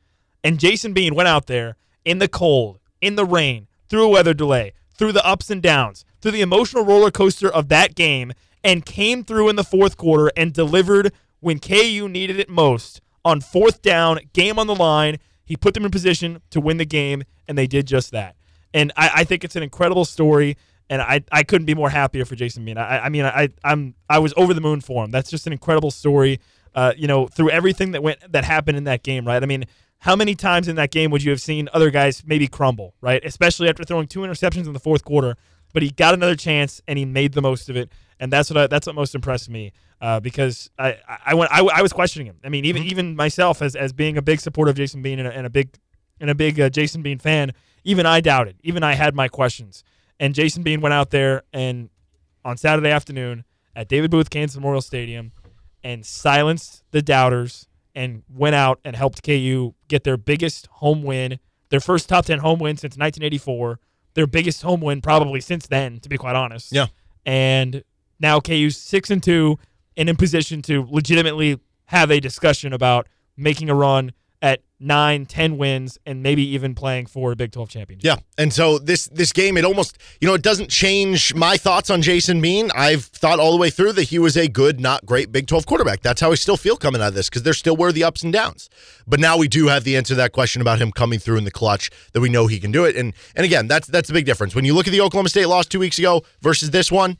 And 0.47 0.61
Jason 0.61 0.93
Bean 0.93 1.13
went 1.13 1.27
out 1.27 1.47
there 1.47 1.75
in 2.05 2.19
the 2.19 2.29
cold, 2.29 2.79
in 3.01 3.17
the 3.17 3.25
rain, 3.25 3.67
through 3.89 4.05
a 4.05 4.07
weather 4.07 4.33
delay, 4.33 4.71
through 4.93 5.11
the 5.11 5.25
ups 5.27 5.49
and 5.49 5.61
downs, 5.61 6.05
through 6.21 6.31
the 6.31 6.39
emotional 6.39 6.85
roller 6.85 7.11
coaster 7.11 7.49
of 7.49 7.67
that 7.67 7.95
game, 7.95 8.31
and 8.63 8.85
came 8.85 9.25
through 9.25 9.49
in 9.49 9.57
the 9.57 9.63
fourth 9.65 9.97
quarter 9.97 10.31
and 10.37 10.53
delivered 10.53 11.11
when 11.41 11.59
KU 11.59 12.07
needed 12.09 12.39
it 12.39 12.47
most 12.47 13.01
on 13.25 13.41
fourth 13.41 13.81
down, 13.81 14.21
game 14.31 14.57
on 14.57 14.67
the 14.67 14.75
line. 14.75 15.17
He 15.43 15.57
put 15.57 15.73
them 15.73 15.83
in 15.83 15.91
position 15.91 16.41
to 16.51 16.61
win 16.61 16.77
the 16.77 16.85
game, 16.85 17.25
and 17.45 17.57
they 17.57 17.67
did 17.67 17.85
just 17.85 18.11
that. 18.11 18.37
And 18.73 18.93
I, 18.95 19.11
I 19.15 19.23
think 19.25 19.43
it's 19.43 19.57
an 19.57 19.63
incredible 19.63 20.05
story, 20.05 20.55
and 20.89 21.01
I, 21.01 21.25
I 21.29 21.43
couldn't 21.43 21.65
be 21.65 21.75
more 21.75 21.89
happier 21.89 22.23
for 22.23 22.35
Jason 22.35 22.63
Bean. 22.63 22.77
I, 22.77 22.99
I 22.99 23.09
mean, 23.09 23.25
I 23.25 23.49
I'm 23.65 23.95
I 24.09 24.19
was 24.19 24.33
over 24.37 24.53
the 24.53 24.61
moon 24.61 24.79
for 24.79 25.03
him. 25.03 25.11
That's 25.11 25.29
just 25.29 25.45
an 25.45 25.51
incredible 25.51 25.91
story. 25.91 26.39
Uh, 26.73 26.93
you 26.95 27.07
know, 27.07 27.27
through 27.27 27.49
everything 27.49 27.91
that 27.91 28.03
went 28.03 28.19
that 28.31 28.45
happened 28.45 28.77
in 28.77 28.85
that 28.85 29.03
game, 29.03 29.27
right? 29.27 29.43
I 29.43 29.45
mean, 29.45 29.65
how 29.99 30.15
many 30.15 30.35
times 30.35 30.67
in 30.67 30.75
that 30.75 30.91
game 30.91 31.11
would 31.11 31.23
you 31.23 31.31
have 31.31 31.41
seen 31.41 31.69
other 31.73 31.89
guys 31.89 32.23
maybe 32.25 32.47
crumble, 32.47 32.93
right? 33.01 33.23
Especially 33.25 33.67
after 33.69 33.83
throwing 33.83 34.07
two 34.07 34.19
interceptions 34.19 34.67
in 34.67 34.73
the 34.73 34.79
fourth 34.79 35.03
quarter, 35.03 35.35
but 35.73 35.83
he 35.83 35.89
got 35.89 36.13
another 36.13 36.35
chance 36.35 36.81
and 36.87 36.97
he 36.99 37.05
made 37.05 37.33
the 37.33 37.41
most 37.41 37.69
of 37.69 37.75
it, 37.75 37.91
and 38.19 38.31
that's 38.31 38.49
what 38.49 38.57
I, 38.57 38.67
that's 38.67 38.87
what 38.87 38.95
most 38.95 39.15
impressed 39.15 39.49
me 39.49 39.73
uh, 40.01 40.19
because 40.19 40.69
I 40.77 40.97
I 41.25 41.33
went 41.33 41.51
I, 41.51 41.61
I 41.61 41.81
was 41.81 41.93
questioning 41.93 42.27
him. 42.27 42.37
I 42.43 42.49
mean, 42.49 42.65
even 42.65 42.83
even 42.83 43.15
myself 43.15 43.61
as 43.61 43.75
as 43.75 43.93
being 43.93 44.17
a 44.17 44.21
big 44.21 44.39
supporter 44.39 44.69
of 44.69 44.77
Jason 44.77 45.01
Bean 45.01 45.19
and 45.19 45.27
a, 45.27 45.35
and 45.35 45.45
a 45.45 45.49
big 45.49 45.77
and 46.19 46.29
a 46.29 46.35
big 46.35 46.59
uh, 46.59 46.69
Jason 46.69 47.01
Bean 47.01 47.19
fan, 47.19 47.53
even 47.83 48.05
I 48.05 48.21
doubted. 48.21 48.57
Even 48.63 48.83
I 48.83 48.93
had 48.93 49.15
my 49.15 49.27
questions. 49.27 49.83
And 50.19 50.33
Jason 50.33 50.63
Bean 50.63 50.81
went 50.81 50.93
out 50.93 51.11
there 51.11 51.43
and 51.53 51.89
on 52.43 52.57
Saturday 52.57 52.89
afternoon 52.89 53.43
at 53.75 53.87
David 53.87 54.09
Booth 54.09 54.29
Kansas 54.29 54.55
Memorial 54.55 54.81
Stadium 54.81 55.31
and 55.83 56.05
silenced 56.05 56.83
the 56.91 57.01
doubters 57.01 57.66
and 57.97 58.21
went 58.29 58.53
out 58.53 58.79
and 58.85 58.95
helped 58.95 59.23
KU 59.23 59.73
get 59.87 60.03
their 60.03 60.17
biggest 60.17 60.67
home 60.67 61.01
win, 61.01 61.39
their 61.69 61.79
first 61.79 62.07
top 62.07 62.25
10 62.25 62.37
home 62.37 62.59
win 62.59 62.77
since 62.77 62.91
1984, 62.95 63.79
their 64.13 64.27
biggest 64.27 64.61
home 64.61 64.81
win 64.81 65.01
probably 65.01 65.41
since 65.41 65.65
then, 65.65 65.99
to 66.01 66.07
be 66.07 66.15
quite 66.15 66.35
honest. 66.35 66.71
Yeah. 66.71 66.87
And 67.25 67.83
now 68.19 68.39
KU's 68.39 68.77
6 68.77 69.09
and 69.09 69.23
2 69.23 69.57
and 69.97 70.09
in 70.09 70.15
position 70.15 70.61
to 70.61 70.87
legitimately 70.91 71.59
have 71.85 72.11
a 72.11 72.19
discussion 72.19 72.71
about 72.71 73.07
making 73.35 73.67
a 73.67 73.73
run 73.73 74.13
nine, 74.79 75.25
ten 75.25 75.57
wins, 75.57 75.98
and 76.05 76.22
maybe 76.22 76.43
even 76.50 76.75
playing 76.75 77.07
for 77.07 77.31
a 77.31 77.36
Big 77.36 77.51
12 77.51 77.69
championship. 77.69 78.05
Yeah, 78.05 78.17
and 78.38 78.53
so 78.53 78.77
this 78.77 79.07
this 79.07 79.34
game, 79.34 79.57
it 79.57 79.65
almost 79.65 79.98
you 80.22 80.27
know 80.27 80.34
it 80.34 80.41
doesn't 80.43 80.69
change 80.69 81.34
my 81.34 81.57
thoughts 81.57 81.89
on 81.89 82.01
Jason 82.01 82.41
Bean. 82.41 82.69
I've 82.75 83.05
thought 83.05 83.39
all 83.39 83.51
the 83.51 83.57
way 83.57 83.69
through 83.69 83.93
that 83.93 84.03
he 84.03 84.19
was 84.19 84.38
a 84.38 84.48
good, 84.48 84.79
not 84.79 85.05
great 85.05 85.31
Big 85.31 85.48
Twelve 85.48 85.65
quarterback. 85.65 86.01
That's 86.01 86.22
how 86.22 86.31
I 86.31 86.36
still 86.36 86.57
feel 86.57 86.77
coming 86.77 87.01
out 87.01 87.10
of 87.10 87.13
this 87.15 87.29
because 87.29 87.43
there 87.43 87.53
still 87.53 87.75
were 87.75 87.91
the 87.91 88.03
ups 88.03 88.22
and 88.24 88.31
downs. 88.31 88.69
But 89.07 89.19
now 89.19 89.38
we 89.38 89.48
do 89.48 89.67
have 89.67 89.84
the 89.84 89.98
answer 89.98 90.13
to 90.13 90.15
that 90.15 90.31
question 90.31 90.62
about 90.62 90.79
him 90.79 90.91
coming 90.91 91.17
through 91.19 91.38
in 91.38 91.43
the 91.43 91.51
clutch 91.51 91.89
that 92.13 92.22
we 92.22 92.29
know 92.29 92.48
he 92.48 92.60
can 92.60 92.72
do 92.72 92.86
it. 92.86 92.96
And 92.96 93.13
and 93.36 93.46
again, 93.46 93.67
that's 93.67 93.88
that's 93.88 94.07
the 94.07 94.13
big 94.13 94.25
difference 94.25 94.53
when 94.53 94.65
you 94.65 94.74
look 94.75 94.88
at 94.88 94.91
the 94.91 95.01
Oklahoma 95.01 95.29
State 95.29 95.48
loss 95.48 95.65
two 95.65 95.79
weeks 95.79 95.98
ago 95.98 96.24
versus 96.41 96.69
this 96.72 96.91
one. 96.91 97.17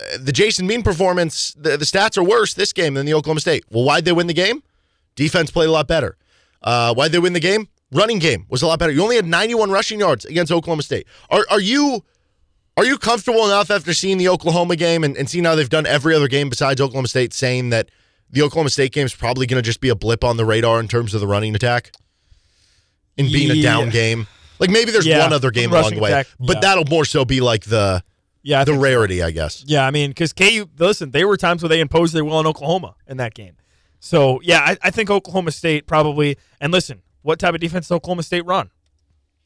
uh, 0.00 0.18
The 0.20 0.32
Jason 0.32 0.66
Bean 0.66 0.82
performance, 0.82 1.52
the, 1.58 1.76
the 1.76 1.84
stats 1.84 2.16
are 2.16 2.24
worse 2.24 2.54
this 2.54 2.72
game 2.72 2.94
than 2.94 3.04
the 3.04 3.14
Oklahoma 3.14 3.40
State. 3.40 3.64
Well, 3.70 3.84
why'd 3.84 4.04
they 4.06 4.12
win 4.12 4.26
the 4.26 4.32
game? 4.34 4.62
Defense 5.16 5.50
played 5.50 5.68
a 5.68 5.72
lot 5.72 5.86
better. 5.86 6.16
Uh, 6.64 6.92
why'd 6.94 7.12
they 7.12 7.18
win 7.20 7.32
the 7.34 7.40
game? 7.40 7.68
Running 7.92 8.18
game 8.18 8.46
was 8.48 8.62
a 8.62 8.66
lot 8.66 8.78
better. 8.80 8.90
You 8.90 9.02
only 9.04 9.14
had 9.16 9.26
91 9.26 9.70
rushing 9.70 10.00
yards 10.00 10.24
against 10.24 10.50
Oklahoma 10.50 10.82
State. 10.82 11.06
Are 11.30 11.44
are 11.50 11.60
you 11.60 12.02
are 12.76 12.84
you 12.84 12.98
comfortable 12.98 13.44
enough 13.44 13.70
after 13.70 13.94
seeing 13.94 14.18
the 14.18 14.28
Oklahoma 14.28 14.74
game 14.74 15.04
and, 15.04 15.16
and 15.16 15.30
seeing 15.30 15.44
how 15.44 15.54
they've 15.54 15.68
done 15.68 15.86
every 15.86 16.12
other 16.14 16.26
game 16.26 16.48
besides 16.48 16.80
Oklahoma 16.80 17.06
State, 17.06 17.32
saying 17.32 17.70
that 17.70 17.88
the 18.30 18.42
Oklahoma 18.42 18.70
State 18.70 18.90
game 18.90 19.06
is 19.06 19.14
probably 19.14 19.46
going 19.46 19.62
to 19.62 19.64
just 19.64 19.80
be 19.80 19.90
a 19.90 19.94
blip 19.94 20.24
on 20.24 20.36
the 20.36 20.44
radar 20.44 20.80
in 20.80 20.88
terms 20.88 21.14
of 21.14 21.20
the 21.20 21.26
running 21.28 21.54
attack, 21.54 21.92
and 23.16 23.30
being 23.30 23.50
a 23.52 23.62
down 23.62 23.90
game? 23.90 24.26
Like 24.58 24.70
maybe 24.70 24.90
there's 24.90 25.06
Yeah, 25.06 25.20
one 25.22 25.32
other 25.32 25.50
game 25.50 25.72
along 25.72 25.94
the 25.94 26.00
way, 26.00 26.10
attack, 26.10 26.26
but 26.40 26.56
yeah. 26.56 26.60
that'll 26.60 26.84
more 26.86 27.04
so 27.04 27.24
be 27.24 27.40
like 27.40 27.64
the 27.64 28.02
Yeah, 28.42 28.60
I 28.60 28.64
the 28.64 28.72
think 28.72 28.78
so. 28.78 28.82
rarity, 28.82 29.22
I 29.22 29.30
guess. 29.30 29.62
Yeah, 29.66 29.86
I 29.86 29.90
mean, 29.92 30.10
because 30.10 30.32
KU, 30.32 30.66
listen, 30.78 31.10
there 31.12 31.28
were 31.28 31.36
times 31.36 31.62
where 31.62 31.68
they 31.68 31.80
imposed 31.80 32.12
their 32.14 32.24
will 32.24 32.36
on 32.36 32.46
Oklahoma 32.46 32.96
in 33.06 33.18
that 33.18 33.34
game. 33.34 33.56
So, 34.04 34.38
yeah, 34.42 34.60
I, 34.60 34.76
I 34.82 34.90
think 34.90 35.08
Oklahoma 35.08 35.50
State 35.50 35.86
probably, 35.86 36.36
and 36.60 36.70
listen, 36.70 37.00
what 37.22 37.38
type 37.38 37.54
of 37.54 37.60
defense 37.62 37.86
does 37.86 37.96
Oklahoma 37.96 38.22
State 38.22 38.44
run? 38.44 38.70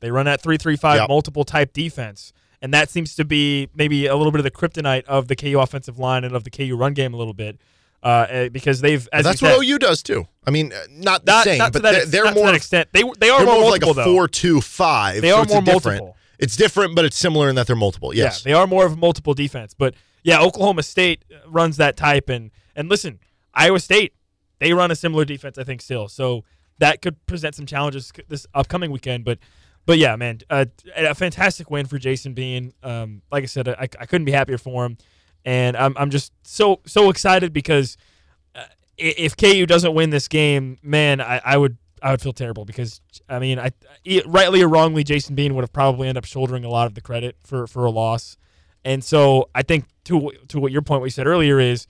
They 0.00 0.10
run 0.10 0.26
that 0.26 0.40
3 0.40 0.56
3 0.56 0.76
5 0.76 0.96
Yep. 1.02 1.08
multiple 1.08 1.44
type 1.44 1.72
defense. 1.72 2.32
And 2.60 2.74
that 2.74 2.90
seems 2.90 3.14
to 3.14 3.24
be 3.24 3.68
maybe 3.72 4.06
a 4.06 4.16
little 4.16 4.32
bit 4.32 4.40
of 4.40 4.44
the 4.44 4.50
kryptonite 4.50 5.04
of 5.04 5.28
the 5.28 5.36
KU 5.36 5.60
offensive 5.60 6.00
line 6.00 6.24
and 6.24 6.34
of 6.34 6.42
the 6.42 6.50
KU 6.50 6.76
run 6.76 6.92
game 6.92 7.14
a 7.14 7.16
little 7.16 7.34
bit. 7.34 7.60
Uh, 8.02 8.26
eh, 8.28 8.48
because 8.48 8.80
they've, 8.80 9.08
as 9.12 9.24
that's 9.24 9.40
you 9.40 9.46
said, 9.46 9.56
what 9.58 9.64
OU 9.64 9.78
does 9.78 10.02
too. 10.02 10.26
I 10.44 10.50
mean, 10.50 10.72
uh, 10.72 10.76
not 10.90 11.24
the 11.24 11.30
not, 11.30 11.44
same, 11.44 11.58
not 11.58 11.72
but 11.72 11.82
that, 11.82 11.92
they're, 12.10 12.24
they're 12.24 12.34
more 12.34 12.46
that 12.46 12.56
extent. 12.56 12.88
They, 12.92 13.04
they 13.20 13.30
are 13.30 13.44
more, 13.44 13.54
more 13.54 13.64
of 13.66 13.70
like 13.70 13.82
multiple, 13.82 13.90
a 13.90 13.94
though. 14.06 14.12
four-two-five. 14.12 15.22
They 15.22 15.30
so 15.30 15.36
are 15.36 15.42
it's 15.44 15.52
more 15.52 15.62
different. 15.62 16.00
multiple. 16.02 16.16
It's 16.40 16.56
different, 16.56 16.96
but 16.96 17.04
it's 17.04 17.16
similar 17.16 17.48
in 17.48 17.54
that 17.54 17.68
they're 17.68 17.76
multiple. 17.76 18.12
Yes. 18.12 18.44
Yeah, 18.44 18.50
they 18.50 18.58
are 18.58 18.66
more 18.66 18.86
of 18.86 18.94
a 18.94 18.96
multiple 18.96 19.34
defense. 19.34 19.72
But 19.72 19.94
yeah, 20.24 20.40
Oklahoma 20.40 20.82
State 20.82 21.24
runs 21.46 21.76
that 21.76 21.96
type, 21.96 22.28
and 22.28 22.50
and 22.74 22.88
listen, 22.88 23.20
Iowa 23.54 23.78
State 23.80 24.14
they 24.58 24.72
run 24.72 24.90
a 24.90 24.96
similar 24.96 25.24
defense, 25.24 25.58
I 25.58 25.64
think, 25.64 25.80
still. 25.80 26.08
So 26.08 26.44
that 26.78 27.02
could 27.02 27.24
present 27.26 27.54
some 27.54 27.66
challenges 27.66 28.12
this 28.28 28.46
upcoming 28.54 28.90
weekend. 28.90 29.24
But 29.24 29.38
but 29.86 29.98
yeah, 29.98 30.16
man, 30.16 30.40
uh, 30.50 30.66
a 30.96 31.14
fantastic 31.14 31.70
win 31.70 31.86
for 31.86 31.98
Jason 31.98 32.34
Bean. 32.34 32.74
Um, 32.82 33.22
like 33.32 33.42
I 33.42 33.46
said, 33.46 33.68
I, 33.68 33.88
I 33.98 34.06
couldn't 34.06 34.26
be 34.26 34.32
happier 34.32 34.58
for 34.58 34.84
him, 34.84 34.98
and 35.44 35.76
I'm 35.76 35.96
I'm 35.96 36.10
just 36.10 36.32
so 36.42 36.80
so 36.86 37.10
excited 37.10 37.52
because 37.52 37.96
uh, 38.54 38.64
if 38.96 39.36
KU 39.36 39.66
doesn't 39.66 39.94
win 39.94 40.10
this 40.10 40.28
game, 40.28 40.78
man, 40.82 41.20
I, 41.20 41.40
I 41.44 41.56
would 41.56 41.78
I 42.02 42.10
would 42.10 42.20
feel 42.20 42.32
terrible 42.32 42.64
because 42.64 43.00
I 43.28 43.38
mean, 43.38 43.58
I 43.58 43.72
rightly 44.26 44.62
or 44.62 44.68
wrongly, 44.68 45.04
Jason 45.04 45.34
Bean 45.34 45.54
would 45.54 45.62
have 45.62 45.72
probably 45.72 46.08
ended 46.08 46.22
up 46.22 46.26
shouldering 46.26 46.64
a 46.64 46.70
lot 46.70 46.86
of 46.86 46.94
the 46.94 47.00
credit 47.00 47.36
for 47.44 47.66
for 47.66 47.84
a 47.84 47.90
loss, 47.90 48.36
and 48.84 49.02
so 49.02 49.48
I 49.54 49.62
think 49.62 49.86
to 50.04 50.32
to 50.48 50.60
what 50.60 50.70
your 50.70 50.82
point, 50.82 51.00
what 51.00 51.12
said 51.12 51.26
earlier 51.26 51.58
is 51.58 51.86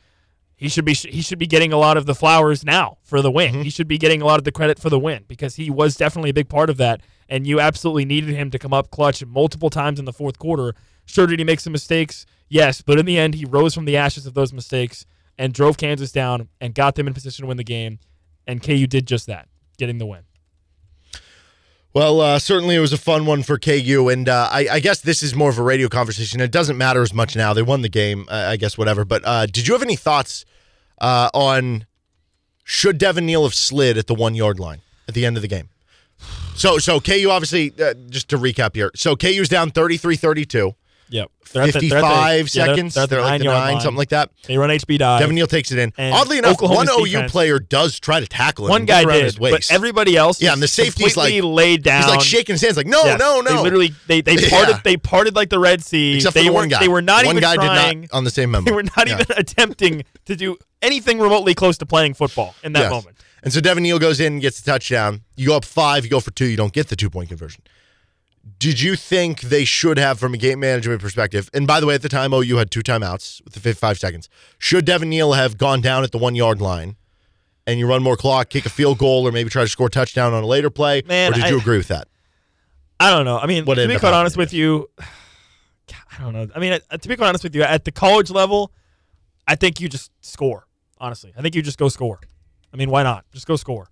he 0.58 0.68
should 0.68 0.84
be 0.84 0.92
he 0.92 1.22
should 1.22 1.38
be 1.38 1.46
getting 1.46 1.72
a 1.72 1.78
lot 1.78 1.96
of 1.96 2.04
the 2.04 2.16
flowers 2.16 2.64
now 2.64 2.98
for 3.04 3.22
the 3.22 3.30
win. 3.30 3.54
Mm-hmm. 3.54 3.62
He 3.62 3.70
should 3.70 3.86
be 3.86 3.96
getting 3.96 4.20
a 4.20 4.26
lot 4.26 4.38
of 4.38 4.44
the 4.44 4.52
credit 4.52 4.78
for 4.78 4.90
the 4.90 4.98
win 4.98 5.24
because 5.28 5.54
he 5.54 5.70
was 5.70 5.96
definitely 5.96 6.30
a 6.30 6.34
big 6.34 6.48
part 6.48 6.68
of 6.68 6.76
that, 6.78 7.00
and 7.28 7.46
you 7.46 7.60
absolutely 7.60 8.04
needed 8.04 8.30
him 8.30 8.50
to 8.50 8.58
come 8.58 8.74
up 8.74 8.90
clutch 8.90 9.24
multiple 9.24 9.70
times 9.70 10.00
in 10.00 10.04
the 10.04 10.12
fourth 10.12 10.38
quarter. 10.38 10.74
Sure, 11.06 11.28
did 11.28 11.38
he 11.38 11.44
make 11.44 11.60
some 11.60 11.72
mistakes? 11.72 12.26
Yes, 12.48 12.82
but 12.82 12.98
in 12.98 13.06
the 13.06 13.16
end, 13.16 13.34
he 13.34 13.44
rose 13.44 13.72
from 13.72 13.84
the 13.84 13.96
ashes 13.96 14.26
of 14.26 14.34
those 14.34 14.52
mistakes 14.52 15.06
and 15.38 15.54
drove 15.54 15.76
Kansas 15.76 16.10
down 16.10 16.48
and 16.60 16.74
got 16.74 16.96
them 16.96 17.06
in 17.06 17.14
position 17.14 17.44
to 17.44 17.46
win 17.46 17.56
the 17.56 17.64
game, 17.64 18.00
and 18.46 18.60
KU 18.60 18.88
did 18.88 19.06
just 19.06 19.28
that, 19.28 19.48
getting 19.78 19.98
the 19.98 20.06
win. 20.06 20.22
Well, 21.94 22.20
uh, 22.20 22.38
certainly 22.38 22.74
it 22.74 22.80
was 22.80 22.92
a 22.92 22.98
fun 22.98 23.24
one 23.24 23.42
for 23.42 23.58
KU, 23.58 24.08
and 24.10 24.28
uh, 24.28 24.48
I, 24.52 24.68
I 24.72 24.80
guess 24.80 25.00
this 25.00 25.22
is 25.22 25.34
more 25.34 25.48
of 25.48 25.58
a 25.58 25.62
radio 25.62 25.88
conversation. 25.88 26.40
It 26.40 26.52
doesn't 26.52 26.76
matter 26.76 27.02
as 27.02 27.14
much 27.14 27.34
now; 27.34 27.54
they 27.54 27.62
won 27.62 27.80
the 27.80 27.88
game, 27.88 28.26
uh, 28.28 28.46
I 28.48 28.56
guess. 28.56 28.76
Whatever. 28.76 29.04
But 29.04 29.22
uh, 29.24 29.46
did 29.46 29.66
you 29.66 29.74
have 29.74 29.82
any 29.82 29.96
thoughts 29.96 30.44
uh, 31.00 31.30
on 31.32 31.86
should 32.62 32.98
Devin 32.98 33.24
Neal 33.24 33.44
have 33.44 33.54
slid 33.54 33.96
at 33.96 34.06
the 34.06 34.14
one 34.14 34.34
yard 34.34 34.60
line 34.60 34.82
at 35.08 35.14
the 35.14 35.24
end 35.24 35.36
of 35.36 35.42
the 35.42 35.48
game? 35.48 35.70
So, 36.54 36.78
so 36.78 37.00
KU 37.00 37.30
obviously, 37.30 37.72
uh, 37.80 37.94
just 38.10 38.28
to 38.30 38.36
recap 38.36 38.74
here. 38.74 38.90
So 38.94 39.16
KU's 39.16 39.48
down 39.48 39.70
33-32, 39.70 40.74
Yep, 41.10 41.30
55 41.42 42.50
seconds. 42.50 42.94
They're, 42.94 43.20
like 43.20 43.38
the 43.40 43.44
nine, 43.44 43.80
something 43.80 43.96
like 43.96 44.10
that. 44.10 44.30
They 44.46 44.58
run 44.58 44.70
HB 44.70 44.98
dive. 44.98 45.20
Devin 45.20 45.34
Neal 45.34 45.46
takes 45.46 45.72
it 45.72 45.78
in. 45.78 45.92
And 45.96 46.14
Oddly 46.14 46.38
enough, 46.38 46.52
Oklahoma's 46.54 46.88
one 46.90 47.00
OU 47.00 47.06
defense- 47.06 47.32
player 47.32 47.58
does 47.58 47.98
try 47.98 48.20
to 48.20 48.26
tackle 48.26 48.66
him. 48.66 48.70
One 48.70 48.84
guy 48.84 49.02
around 49.04 49.16
did, 49.18 49.24
his 49.24 49.38
but 49.38 49.70
everybody 49.70 50.16
else, 50.16 50.40
Yeah, 50.42 50.52
and 50.52 50.62
the 50.62 50.68
safety's 50.68 51.14
completely 51.14 51.40
like- 51.40 51.56
laid 51.56 51.82
down. 51.82 52.02
He's 52.02 52.10
like 52.10 52.20
shaking 52.20 52.54
his 52.54 52.62
hands, 52.62 52.76
like, 52.76 52.86
no, 52.86 53.02
Yes, 53.04 53.18
no, 53.18 53.40
no. 53.40 53.56
They 53.56 53.62
literally 53.62 53.94
they 54.06 54.20
they 54.20 54.34
Yeah. 54.38 54.48
parted 54.50 54.76
they 54.84 54.96
parted 54.96 55.34
like 55.34 55.50
the 55.50 55.58
Red 55.58 55.82
Sea. 55.84 56.16
Except 56.16 56.34
they 56.34 56.40
for 56.40 56.44
the 56.44 56.50
were 56.50 56.54
one 56.56 56.68
guy. 56.68 56.80
they 56.80 56.88
were 56.88 57.02
not 57.02 57.24
one 57.24 57.36
even 57.36 57.40
guy 57.42 57.54
trying. 57.54 58.00
did 58.02 58.10
not 58.12 58.16
on 58.16 58.24
the 58.24 58.30
same 58.30 58.50
memo. 58.50 58.64
they 58.66 58.72
were 58.72 58.82
not 58.82 59.06
Yeah. 59.08 59.14
even 59.20 59.26
attempting 59.38 60.04
to 60.26 60.36
do 60.36 60.56
anything 60.82 61.18
remotely 61.18 61.54
close 61.54 61.78
to 61.78 61.86
playing 61.86 62.14
football 62.14 62.54
in 62.62 62.72
that 62.74 62.80
Yes. 62.80 62.90
moment. 62.90 63.16
And 63.42 63.52
so 63.52 63.60
Devin 63.60 63.84
Neal 63.84 63.98
goes 64.00 64.18
in 64.20 64.34
and 64.34 64.42
gets 64.42 64.60
the 64.60 64.70
touchdown. 64.70 65.22
You 65.36 65.46
go 65.48 65.56
up 65.56 65.64
five, 65.64 66.04
you 66.04 66.10
go 66.10 66.18
for 66.20 66.32
two, 66.32 66.46
you 66.46 66.56
don't 66.56 66.72
get 66.72 66.88
the 66.88 66.96
two 66.96 67.08
point 67.08 67.28
conversion. 67.28 67.62
Did 68.58 68.80
you 68.80 68.96
think 68.96 69.42
they 69.42 69.64
should 69.64 69.98
have, 69.98 70.18
from 70.18 70.34
a 70.34 70.36
game 70.36 70.60
management 70.60 71.00
perspective, 71.00 71.48
and 71.54 71.66
by 71.66 71.78
the 71.80 71.86
way, 71.86 71.94
at 71.94 72.02
the 72.02 72.08
time, 72.08 72.32
OU 72.32 72.56
had 72.56 72.70
two 72.70 72.80
timeouts 72.80 73.42
with 73.44 73.52
the 73.54 73.60
55 73.60 73.98
seconds. 73.98 74.28
Should 74.58 74.84
Devin 74.84 75.08
Neal 75.08 75.32
have 75.34 75.56
gone 75.58 75.80
down 75.80 76.02
at 76.02 76.10
the 76.12 76.18
one 76.18 76.34
yard 76.34 76.60
line 76.60 76.96
and 77.66 77.78
you 77.78 77.86
run 77.86 78.02
more 78.02 78.16
clock, 78.16 78.48
kick 78.48 78.66
a 78.66 78.70
field 78.70 78.98
goal, 78.98 79.28
or 79.28 79.32
maybe 79.32 79.48
try 79.50 79.62
to 79.62 79.68
score 79.68 79.86
a 79.86 79.90
touchdown 79.90 80.32
on 80.32 80.42
a 80.42 80.46
later 80.46 80.70
play? 80.70 81.02
Man, 81.06 81.32
or 81.32 81.34
did 81.36 81.44
I- 81.44 81.48
you 81.50 81.58
agree 81.58 81.78
with 81.78 81.88
that? 81.88 82.08
I 83.00 83.10
don't 83.12 83.24
know. 83.24 83.38
I 83.38 83.46
mean, 83.46 83.64
What 83.64 83.76
to 83.76 83.86
be 83.86 83.96
quite 83.96 84.12
honest 84.14 84.36
with 84.36 84.52
you, 84.52 84.90
I 84.98 86.20
don't 86.20 86.32
know. 86.32 86.48
I 86.54 86.58
mean, 86.58 86.80
uh, 86.90 86.96
to 86.96 87.08
be 87.08 87.14
quite 87.16 87.28
honest 87.28 87.44
with 87.44 87.54
you, 87.54 87.62
at 87.62 87.84
the 87.84 87.92
college 87.92 88.30
level, 88.30 88.72
I 89.46 89.54
think 89.54 89.80
you 89.80 89.88
just 89.88 90.10
score. 90.20 90.66
Honestly, 90.98 91.32
I 91.36 91.42
think 91.42 91.54
you 91.54 91.62
just 91.62 91.78
go 91.78 91.88
score. 91.88 92.18
I 92.74 92.76
mean, 92.76 92.90
why 92.90 93.04
not? 93.04 93.24
Just 93.32 93.46
go 93.46 93.54
score. 93.54 93.88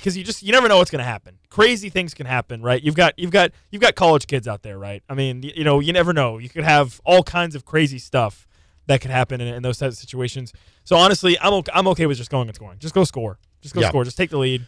Because 0.00 0.16
you 0.16 0.24
just 0.24 0.42
you 0.42 0.52
never 0.52 0.68
know 0.68 0.78
what's 0.78 0.90
going 0.90 1.00
to 1.00 1.04
happen. 1.04 1.38
Crazy 1.50 1.88
things 1.90 2.14
can 2.14 2.26
happen, 2.26 2.62
right? 2.62 2.82
You've 2.82 2.94
got 2.94 3.18
you've 3.18 3.30
got 3.30 3.50
you've 3.70 3.82
got 3.82 3.94
college 3.94 4.26
kids 4.26 4.46
out 4.48 4.62
there, 4.62 4.78
right? 4.78 5.02
I 5.08 5.14
mean, 5.14 5.42
you, 5.42 5.52
you 5.56 5.64
know, 5.64 5.80
you 5.80 5.92
never 5.92 6.12
know. 6.12 6.38
You 6.38 6.48
could 6.48 6.64
have 6.64 7.00
all 7.04 7.22
kinds 7.22 7.54
of 7.54 7.64
crazy 7.64 7.98
stuff 7.98 8.46
that 8.86 9.00
could 9.00 9.10
happen 9.10 9.40
in, 9.40 9.48
in 9.54 9.62
those 9.62 9.78
types 9.78 9.94
of 9.96 9.98
situations. 10.00 10.52
So 10.84 10.96
honestly, 10.96 11.38
I'm 11.40 11.52
okay, 11.54 11.72
I'm 11.74 11.86
okay 11.88 12.06
with 12.06 12.16
just 12.16 12.30
going 12.30 12.48
and 12.48 12.54
scoring. 12.54 12.78
Just 12.78 12.94
go 12.94 13.04
score. 13.04 13.38
Just 13.60 13.74
go 13.74 13.80
Yeah. 13.82 13.88
score. 13.88 14.04
Just 14.04 14.16
take 14.16 14.30
the 14.30 14.38
lead. 14.38 14.66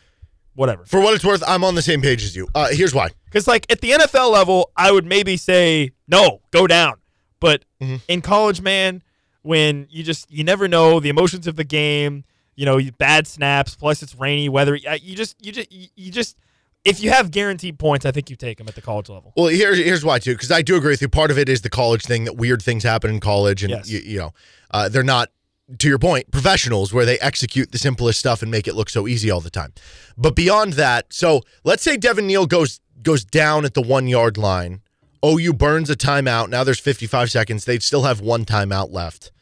Whatever. 0.55 0.85
For 0.85 1.01
what 1.01 1.15
it's 1.15 1.25
worth, 1.25 1.43
I'm 1.47 1.63
on 1.65 1.75
the 1.77 1.81
same 1.83 2.03
page 2.03 2.25
as 2.25 2.35
you. 2.35 2.49
Uh, 2.55 2.69
here's 2.73 2.93
why. 2.93 3.09
Because 3.25 3.47
like 3.47 3.65
at 3.71 3.81
the 3.81 3.93
NFL 3.93 4.31
level, 4.33 4.73
I 4.77 4.91
would 4.91 5.07
maybe 5.07 5.37
say 5.37 5.93
no, 6.09 6.41
go 6.51 6.67
down. 6.67 6.95
But 7.39 7.65
Mm-hmm. 7.81 7.97
in 8.09 8.21
college, 8.21 8.61
man, 8.61 9.03
when 9.43 9.87
you 9.91 10.03
just 10.03 10.31
you 10.31 10.45
never 10.45 10.69
know 10.69 11.01
the 11.01 11.09
emotions 11.09 11.47
of 11.47 11.57
the 11.57 11.65
game, 11.65 12.25
you 12.61 12.67
know, 12.67 12.79
bad 12.99 13.27
snaps. 13.27 13.75
Plus, 13.75 14.03
it's 14.03 14.15
rainy 14.15 14.51
weather. 14.51 14.77
You 14.77 15.17
just 15.17 15.35
you 15.43 15.51
just 15.51 15.73
you 15.73 16.13
just 16.13 16.37
if 16.85 17.03
you 17.03 17.09
have 17.11 17.31
guaranteed 17.31 17.79
points, 17.79 18.05
I 18.05 18.11
think 18.11 18.29
you 18.29 18.37
take 18.37 18.59
them 18.59 18.69
at 18.69 18.75
the 18.75 18.83
college 18.83 19.09
level. 19.09 19.33
Well, 19.35 19.47
here's 19.47 19.79
here's 19.79 20.05
why 20.05 20.19
too, 20.19 20.35
because 20.35 20.51
I 20.51 20.61
do 20.61 20.77
agree 20.77 20.91
with 20.91 21.01
you. 21.01 21.09
Part 21.09 21.31
of 21.31 21.39
it 21.39 21.49
is 21.49 21.63
the 21.63 21.71
college 21.71 22.03
thing 22.05 22.25
that 22.25 22.35
weird 22.37 22.61
things 22.61 22.83
happen 22.83 23.09
in 23.09 23.19
college, 23.19 23.63
and 23.65 23.71
Yes. 23.71 23.89
you, 23.91 24.01
you 24.01 24.19
know, 24.19 24.33
uh, 24.73 24.91
they're 24.91 25.03
not 25.03 25.31
to 25.79 25.89
your 25.89 25.99
point 25.99 26.31
professionals 26.31 26.93
where 26.93 27.07
they 27.07 27.19
execute 27.21 27.73
the 27.73 27.79
simplest 27.79 28.19
stuff 28.19 28.43
and 28.43 28.51
make 28.51 28.69
it 28.69 28.75
look 28.75 28.91
so 28.91 29.09
easy 29.09 29.31
all 29.31 29.41
the 29.41 29.49
time. 29.49 29.73
But 30.19 30.37
beyond 30.37 30.75
that, 30.75 31.15
so 31.15 31.41
let's 31.65 31.83
say 31.83 31.97
Devin 31.97 32.27
Neal 32.27 32.45
goes 32.45 32.81
goes 33.03 33.25
down 33.25 33.65
at 33.65 33.73
the 33.73 33.81
one 33.81 34.07
yard 34.07 34.37
line. 34.37 34.83
OU 35.25 35.55
burns 35.55 35.89
a 35.89 35.97
timeout. 35.97 36.51
Now 36.51 36.63
there's 36.63 36.81
55 36.81 37.31
seconds. 37.31 37.65
They'd 37.65 37.83
still 37.83 38.03
have 38.03 38.21
one 38.21 38.45
timeout 38.45 38.91
left. 38.93 39.33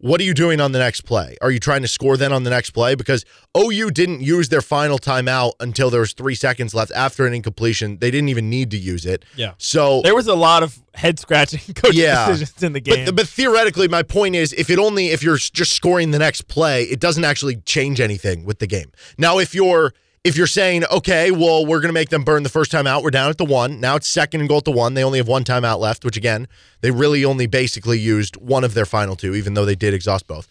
What 0.00 0.20
are 0.20 0.24
you 0.24 0.32
doing 0.34 0.60
on 0.60 0.70
the 0.72 0.78
next 0.78 1.00
play? 1.00 1.36
Are 1.42 1.50
you 1.50 1.58
trying 1.58 1.82
to 1.82 1.88
score 1.88 2.16
then 2.16 2.32
on 2.32 2.44
the 2.44 2.50
next 2.50 2.70
play? 2.70 2.94
Because 2.94 3.24
OU 3.56 3.90
didn't 3.90 4.20
use 4.20 4.48
their 4.48 4.60
final 4.62 4.96
timeout 4.98 5.52
until 5.58 5.90
there 5.90 6.00
was 6.00 6.12
three 6.12 6.36
seconds 6.36 6.72
left 6.72 6.92
after 6.94 7.26
an 7.26 7.34
incompletion. 7.34 7.98
They 7.98 8.10
didn't 8.12 8.28
even 8.28 8.48
need 8.48 8.70
to 8.70 8.76
use 8.78 9.04
it. 9.04 9.24
Yeah. 9.34 9.54
So 9.58 10.00
There 10.02 10.14
was 10.14 10.28
a 10.28 10.36
lot 10.36 10.62
of 10.62 10.80
head 10.94 11.18
scratching 11.18 11.74
coach 11.74 11.94
Yeah. 11.94 12.28
decisions 12.28 12.62
in 12.62 12.74
the 12.74 12.80
game. 12.80 13.06
but, 13.06 13.16
but 13.16 13.26
theoretically, 13.28 13.88
my 13.88 14.04
point 14.04 14.36
is, 14.36 14.52
if 14.52 14.70
it 14.70 14.78
only 14.78 15.08
if 15.08 15.22
you're 15.22 15.36
just 15.36 15.72
scoring 15.72 16.12
the 16.12 16.18
next 16.20 16.42
play, 16.46 16.84
it 16.84 17.00
doesn't 17.00 17.24
actually 17.24 17.56
change 17.66 18.00
anything 18.00 18.44
with 18.44 18.60
the 18.60 18.66
game. 18.68 18.92
Now, 19.18 19.38
if 19.38 19.52
you're 19.54 19.92
if 20.24 20.36
you're 20.36 20.46
saying, 20.46 20.84
okay, 20.86 21.30
well, 21.30 21.64
we're 21.64 21.80
going 21.80 21.88
to 21.88 21.94
make 21.94 22.08
them 22.08 22.24
burn 22.24 22.42
the 22.42 22.48
first 22.48 22.70
time 22.70 22.86
out, 22.86 23.02
we're 23.02 23.10
down 23.10 23.30
at 23.30 23.38
the 23.38 23.44
one. 23.44 23.80
Now 23.80 23.96
it's 23.96 24.08
second 24.08 24.40
and 24.40 24.48
goal 24.48 24.58
at 24.58 24.64
the 24.64 24.72
one. 24.72 24.94
They 24.94 25.04
only 25.04 25.18
have 25.18 25.28
one 25.28 25.44
timeout 25.44 25.78
left, 25.78 26.04
which 26.04 26.16
again, 26.16 26.48
they 26.80 26.90
really 26.90 27.24
only 27.24 27.46
basically 27.46 27.98
used 27.98 28.36
one 28.36 28.64
of 28.64 28.74
their 28.74 28.86
final 28.86 29.16
two, 29.16 29.34
even 29.34 29.54
though 29.54 29.64
they 29.64 29.74
did 29.74 29.94
exhaust 29.94 30.26
both. 30.26 30.48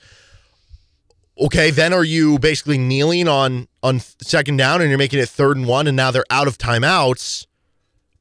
Okay, 1.40 1.70
then 1.70 1.94
are 1.94 2.04
you 2.04 2.40
basically 2.40 2.80
kneeling 2.80 3.28
on 3.28 3.68
on 3.84 4.00
second 4.00 4.58
down 4.58 4.82
and 4.82 4.90
you're 4.90 4.98
making 4.98 5.20
it 5.20 5.30
third 5.30 5.56
and 5.56 5.68
one, 5.68 5.86
and 5.86 5.96
now 5.96 6.10
they're 6.10 6.26
out 6.32 6.48
of 6.48 6.58
timeouts? 6.58 7.46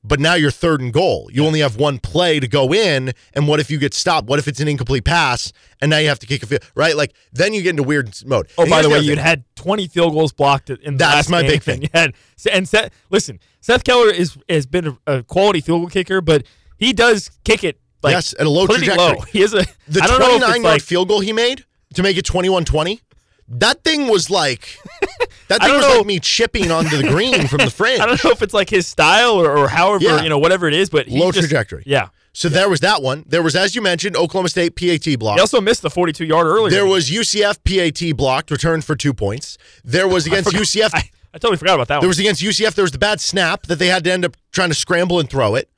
But 0.06 0.20
now 0.20 0.34
you're 0.34 0.50
third 0.50 0.80
and 0.80 0.92
goal. 0.92 1.28
You 1.32 1.44
only 1.46 1.60
have 1.60 1.76
one 1.76 1.98
play 1.98 2.38
to 2.40 2.46
go 2.48 2.72
in, 2.72 3.12
and 3.34 3.48
what 3.48 3.60
if 3.60 3.70
you 3.70 3.78
get 3.78 3.94
stopped? 3.94 4.28
What 4.28 4.38
if 4.38 4.46
it's 4.48 4.60
an 4.60 4.68
incomplete 4.68 5.04
pass, 5.04 5.52
and 5.80 5.90
now 5.90 5.98
you 5.98 6.08
have 6.08 6.18
to 6.20 6.26
kick 6.26 6.42
a 6.42 6.46
field? 6.46 6.62
Right, 6.74 6.96
like 6.96 7.14
then 7.32 7.52
you 7.54 7.62
get 7.62 7.70
into 7.70 7.82
weird 7.82 8.14
mode. 8.24 8.48
Oh, 8.58 8.62
And 8.62 8.70
by 8.70 8.82
the 8.82 8.90
way, 8.90 8.98
you'd 9.00 9.16
thing. 9.16 9.24
had 9.24 9.44
20 9.56 9.88
field 9.88 10.12
goals 10.12 10.32
blocked 10.32 10.70
in 10.70 10.78
the 10.94 10.98
That's 10.98 11.28
my 11.28 11.42
game, 11.42 11.50
big 11.50 11.62
thing. 11.62 11.82
you 11.82 11.88
had- 11.94 12.14
and 12.52 12.68
Seth, 12.68 12.92
listen, 13.10 13.40
Seth 13.60 13.82
Keller 13.84 14.10
is 14.10 14.36
has 14.48 14.66
been 14.66 14.96
a, 15.06 15.22
quality 15.24 15.60
field 15.60 15.80
goal 15.82 15.88
kicker, 15.90 16.20
but 16.20 16.44
he 16.78 16.92
does 16.92 17.30
kick 17.44 17.64
it 17.64 17.80
like 18.02 18.12
Yes, 18.12 18.34
at 18.38 18.46
a 18.46 18.50
low 18.50 18.66
trajectory. 18.66 18.96
low. 18.96 19.14
He 19.32 19.42
is 19.42 19.54
a 19.54 19.64
the 19.88 20.00
I 20.02 20.06
don't 20.06 20.18
know 20.20 20.26
29 20.38 20.40
yard 20.40 20.62
like 20.62 20.82
field 20.82 21.08
goal 21.08 21.20
he 21.20 21.32
made 21.32 21.64
to 21.94 22.02
make 22.02 22.16
it 22.16 22.24
21-20. 22.26 23.00
That 23.48 23.84
thing 23.84 24.08
was 24.08 24.28
like 24.30 24.76
that 25.48 25.62
thing 25.62 25.72
was 25.74 25.82
know. 25.86 25.98
like 25.98 26.06
me 26.06 26.18
chipping 26.20 26.70
onto 26.70 26.96
the 26.96 27.08
green 27.08 27.46
from 27.46 27.58
the 27.58 27.70
fringe. 27.80 28.00
I 28.00 28.06
don't 28.06 28.22
know 28.24 28.30
if 28.30 28.42
it's 28.42 28.54
like 28.54 28.68
his 28.70 28.86
style 28.86 29.34
or, 29.40 29.56
or 29.56 29.68
however 29.68 30.04
Yeah. 30.04 30.22
you 30.22 30.28
know 30.28 30.38
whatever 30.38 30.66
it 30.66 30.74
is, 30.74 30.90
but 30.90 31.08
Low 31.08 31.30
just- 31.30 31.48
trajectory. 31.48 31.82
Yeah, 31.86 32.08
So 32.32 32.48
there 32.48 32.68
was 32.68 32.80
that 32.80 33.02
one. 33.02 33.24
There 33.26 33.42
was, 33.42 33.54
as 33.54 33.74
you 33.76 33.82
mentioned, 33.82 34.16
Oklahoma 34.16 34.48
State 34.48 34.74
PAT 34.76 35.18
block. 35.18 35.36
he 35.36 35.40
also 35.40 35.60
missed 35.60 35.82
the 35.82 35.90
42 35.90 36.24
yard 36.24 36.46
earlier. 36.46 36.70
There 36.70 36.86
was 36.86 37.08
UCF 37.10 37.58
PAT 37.64 38.16
blocked, 38.16 38.50
returned 38.50 38.84
for 38.84 38.96
two 38.96 39.14
points. 39.14 39.58
There 39.84 40.08
was 40.08 40.26
against 40.28 40.50
forgot- 40.50 40.62
UCF. 40.62 40.90
I, 40.94 41.10
I 41.34 41.38
totally 41.38 41.58
forgot 41.58 41.74
about 41.74 41.88
that 41.88 42.00
There 42.00 42.06
one. 42.08 42.08
was 42.08 42.18
against 42.18 42.42
UCF. 42.42 42.74
There 42.74 42.82
was 42.82 42.92
the 42.92 42.98
bad 42.98 43.20
snap 43.20 43.66
that 43.66 43.78
they 43.78 43.88
had 43.88 44.02
to 44.04 44.12
end 44.12 44.24
up 44.24 44.36
trying 44.52 44.70
to 44.70 44.74
scramble 44.74 45.20
and 45.20 45.28
throw 45.30 45.54
it. 45.54 45.68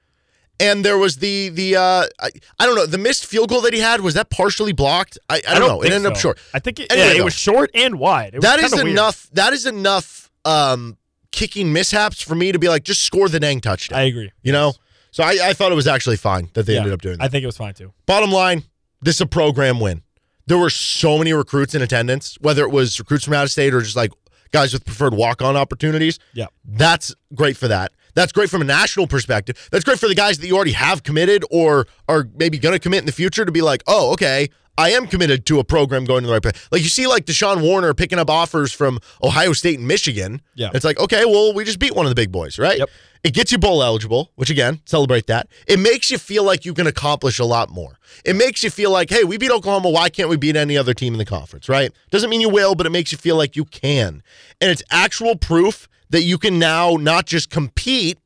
And 0.60 0.84
there 0.84 0.98
was 0.98 1.16
the 1.18 1.50
the 1.50 1.76
uh, 1.76 2.06
I, 2.20 2.30
I 2.58 2.66
don't 2.66 2.74
know 2.74 2.86
the 2.86 2.98
missed 2.98 3.26
field 3.26 3.48
goal 3.48 3.60
that 3.60 3.72
he 3.72 3.80
had 3.80 4.00
was 4.00 4.14
that 4.14 4.28
partially 4.30 4.72
blocked. 4.72 5.16
I, 5.30 5.40
I 5.48 5.58
don't, 5.58 5.68
know. 5.68 5.82
It 5.82 5.92
ended 5.92 6.10
up 6.10 6.18
short. 6.18 6.38
I 6.52 6.58
think 6.58 6.80
it, 6.80 6.90
Anyway, 6.90 7.14
yeah, 7.14 7.20
it 7.20 7.24
was 7.24 7.34
short 7.34 7.70
and 7.74 7.98
wide. 7.98 8.34
It 8.34 8.38
was 8.38 8.42
that 8.44 8.58
is 8.58 8.70
kinda 8.72 8.84
weird. 8.84 8.94
enough. 8.96 9.28
That 9.32 9.52
is 9.52 9.66
enough 9.66 10.30
um, 10.44 10.96
kicking 11.30 11.72
mishaps 11.72 12.20
for 12.20 12.34
me 12.34 12.50
to 12.50 12.58
be 12.58 12.68
like 12.68 12.82
just 12.82 13.02
score 13.02 13.28
the 13.28 13.38
dang 13.38 13.60
touchdown. 13.60 13.98
I 14.00 14.02
agree. 14.02 14.32
you 14.42 14.52
know. 14.52 14.72
So 15.10 15.22
I, 15.24 15.38
I 15.42 15.52
thought 15.54 15.72
it 15.72 15.76
was 15.76 15.86
actually 15.86 16.16
fine 16.16 16.50
that 16.54 16.66
they 16.66 16.72
Yeah, 16.74 16.80
ended 16.80 16.92
up 16.92 17.00
doing 17.02 17.18
that. 17.18 17.24
I 17.24 17.28
think 17.28 17.42
it 17.42 17.46
was 17.46 17.56
fine 17.56 17.74
too. 17.74 17.92
Bottom 18.06 18.30
line, 18.30 18.64
this 19.00 19.14
is 19.16 19.20
a 19.22 19.26
program 19.26 19.80
win. 19.80 20.02
There 20.46 20.58
were 20.58 20.70
so 20.70 21.18
many 21.18 21.32
recruits 21.32 21.74
in 21.74 21.82
attendance, 21.82 22.36
whether 22.40 22.62
it 22.64 22.70
was 22.70 22.98
recruits 22.98 23.24
from 23.24 23.34
out 23.34 23.44
of 23.44 23.50
state 23.50 23.72
or 23.74 23.80
just 23.80 23.96
like 23.96 24.12
guys 24.52 24.72
with 24.72 24.84
preferred 24.84 25.14
walk 25.14 25.40
on 25.42 25.56
opportunities. 25.56 26.18
Yeah. 26.34 26.46
That's 26.64 27.14
great 27.34 27.56
for 27.56 27.68
that. 27.68 27.92
That's 28.18 28.32
great 28.32 28.50
from 28.50 28.62
a 28.62 28.64
national 28.64 29.06
perspective. 29.06 29.68
That's 29.70 29.84
great 29.84 30.00
for 30.00 30.08
the 30.08 30.14
guys 30.16 30.38
that 30.38 30.48
you 30.48 30.56
already 30.56 30.72
have 30.72 31.04
committed 31.04 31.44
or 31.52 31.86
are 32.08 32.28
maybe 32.34 32.58
going 32.58 32.72
to 32.72 32.80
commit 32.80 32.98
in 32.98 33.06
the 33.06 33.12
future 33.12 33.44
to 33.44 33.52
be 33.52 33.60
like, 33.60 33.84
oh, 33.86 34.12
okay, 34.14 34.48
I 34.76 34.90
am 34.90 35.06
committed 35.06 35.46
to 35.46 35.60
a 35.60 35.64
program 35.64 36.04
going 36.04 36.22
to 36.22 36.26
the 36.26 36.32
right 36.32 36.42
place. 36.42 36.68
Like 36.72 36.82
you 36.82 36.88
see, 36.88 37.06
like 37.06 37.26
Deshaun 37.26 37.62
Warner 37.62 37.94
picking 37.94 38.18
up 38.18 38.28
offers 38.28 38.72
from 38.72 38.98
Ohio 39.22 39.52
State 39.52 39.78
and 39.78 39.86
Michigan. 39.86 40.42
Yeah. 40.56 40.70
It's 40.74 40.84
like, 40.84 40.98
okay, 40.98 41.26
well, 41.26 41.54
we 41.54 41.62
just 41.64 41.78
beat 41.78 41.94
one 41.94 42.06
of 42.06 42.10
the 42.10 42.16
big 42.16 42.32
boys, 42.32 42.58
right? 42.58 42.80
Yep. 42.80 42.90
It 43.22 43.34
gets 43.34 43.52
you 43.52 43.58
bowl 43.58 43.84
eligible, 43.84 44.32
which 44.34 44.50
again, 44.50 44.80
celebrate 44.84 45.28
that. 45.28 45.48
It 45.68 45.78
makes 45.78 46.10
you 46.10 46.18
feel 46.18 46.42
like 46.42 46.64
you 46.64 46.74
can 46.74 46.88
accomplish 46.88 47.38
a 47.38 47.44
lot 47.44 47.70
more. 47.70 48.00
It 48.24 48.34
makes 48.34 48.64
you 48.64 48.70
feel 48.70 48.90
like, 48.90 49.10
hey, 49.10 49.22
we 49.22 49.38
beat 49.38 49.52
Oklahoma. 49.52 49.90
Why 49.90 50.08
can't 50.08 50.28
we 50.28 50.36
beat 50.36 50.56
any 50.56 50.76
other 50.76 50.92
team 50.92 51.14
in 51.14 51.18
the 51.18 51.24
conference, 51.24 51.68
right? 51.68 51.92
Doesn't 52.10 52.30
mean 52.30 52.40
you 52.40 52.48
will, 52.48 52.74
but 52.74 52.84
it 52.84 52.90
makes 52.90 53.12
you 53.12 53.18
feel 53.18 53.36
like 53.36 53.54
you 53.54 53.64
can. 53.64 54.24
And 54.60 54.72
it's 54.72 54.82
actual 54.90 55.36
proof 55.36 55.88
that 56.10 56.22
you 56.22 56.38
can 56.38 56.58
now 56.58 56.96
not 56.98 57.26
just 57.26 57.50
compete 57.50 58.18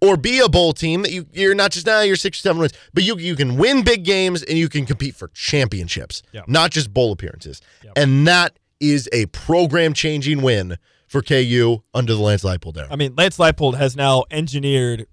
or 0.00 0.16
be 0.16 0.38
a 0.38 0.48
bowl 0.48 0.72
team 0.72 1.02
that 1.02 1.10
you 1.10 1.26
you're 1.32 1.54
not 1.54 1.72
just 1.72 1.84
now 1.86 2.00
you're 2.02 2.14
six 2.16 2.38
or 2.38 2.42
seven 2.42 2.60
wins, 2.60 2.72
but 2.94 3.02
you 3.02 3.18
you 3.18 3.34
can 3.34 3.56
win 3.56 3.82
big 3.82 4.04
games 4.04 4.42
and 4.42 4.56
you 4.56 4.68
can 4.68 4.86
compete 4.86 5.14
for 5.16 5.28
championships, 5.28 6.22
Yep. 6.32 6.44
not 6.48 6.70
just 6.70 6.92
bowl 6.94 7.10
appearances. 7.12 7.60
And 7.96 8.26
that 8.28 8.58
is 8.80 9.08
a 9.12 9.26
program 9.26 9.92
changing 9.92 10.40
win 10.42 10.76
for 11.08 11.20
KU 11.22 11.82
under 11.94 12.14
the 12.14 12.20
Lance 12.20 12.44
Leipold 12.44 12.76
era. 12.76 12.86
I 12.90 12.96
mean, 12.96 13.14
Lance 13.16 13.38
Leipold 13.38 13.76
has 13.76 13.96
now 13.96 14.24
engineered 14.30 15.06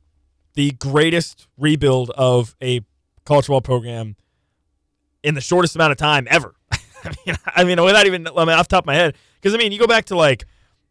the 0.54 0.72
greatest 0.72 1.48
rebuild 1.58 2.12
of 2.12 2.56
a 2.62 2.82
college 3.26 3.46
football 3.46 3.62
program 3.62 4.16
in 5.24 5.34
the 5.34 5.42
shortest 5.42 5.76
amount 5.76 5.92
of 5.92 5.98
time 5.98 6.28
ever. 6.30 6.54
I 6.72 7.14
mean, 7.26 7.36
I 7.46 7.64
mean, 7.64 7.82
without 7.84 8.06
even 8.06 8.28
I 8.28 8.32
mean, 8.46 8.50
off 8.50 8.68
the 8.68 8.76
top 8.76 8.84
of 8.84 8.88
my 8.88 8.94
head, 8.96 9.16
because 9.42 9.56
I 9.56 9.58
mean, 9.58 9.72
you 9.72 9.80
go 9.80 9.88
back 9.88 10.06
to 10.06 10.16
like, 10.16 10.46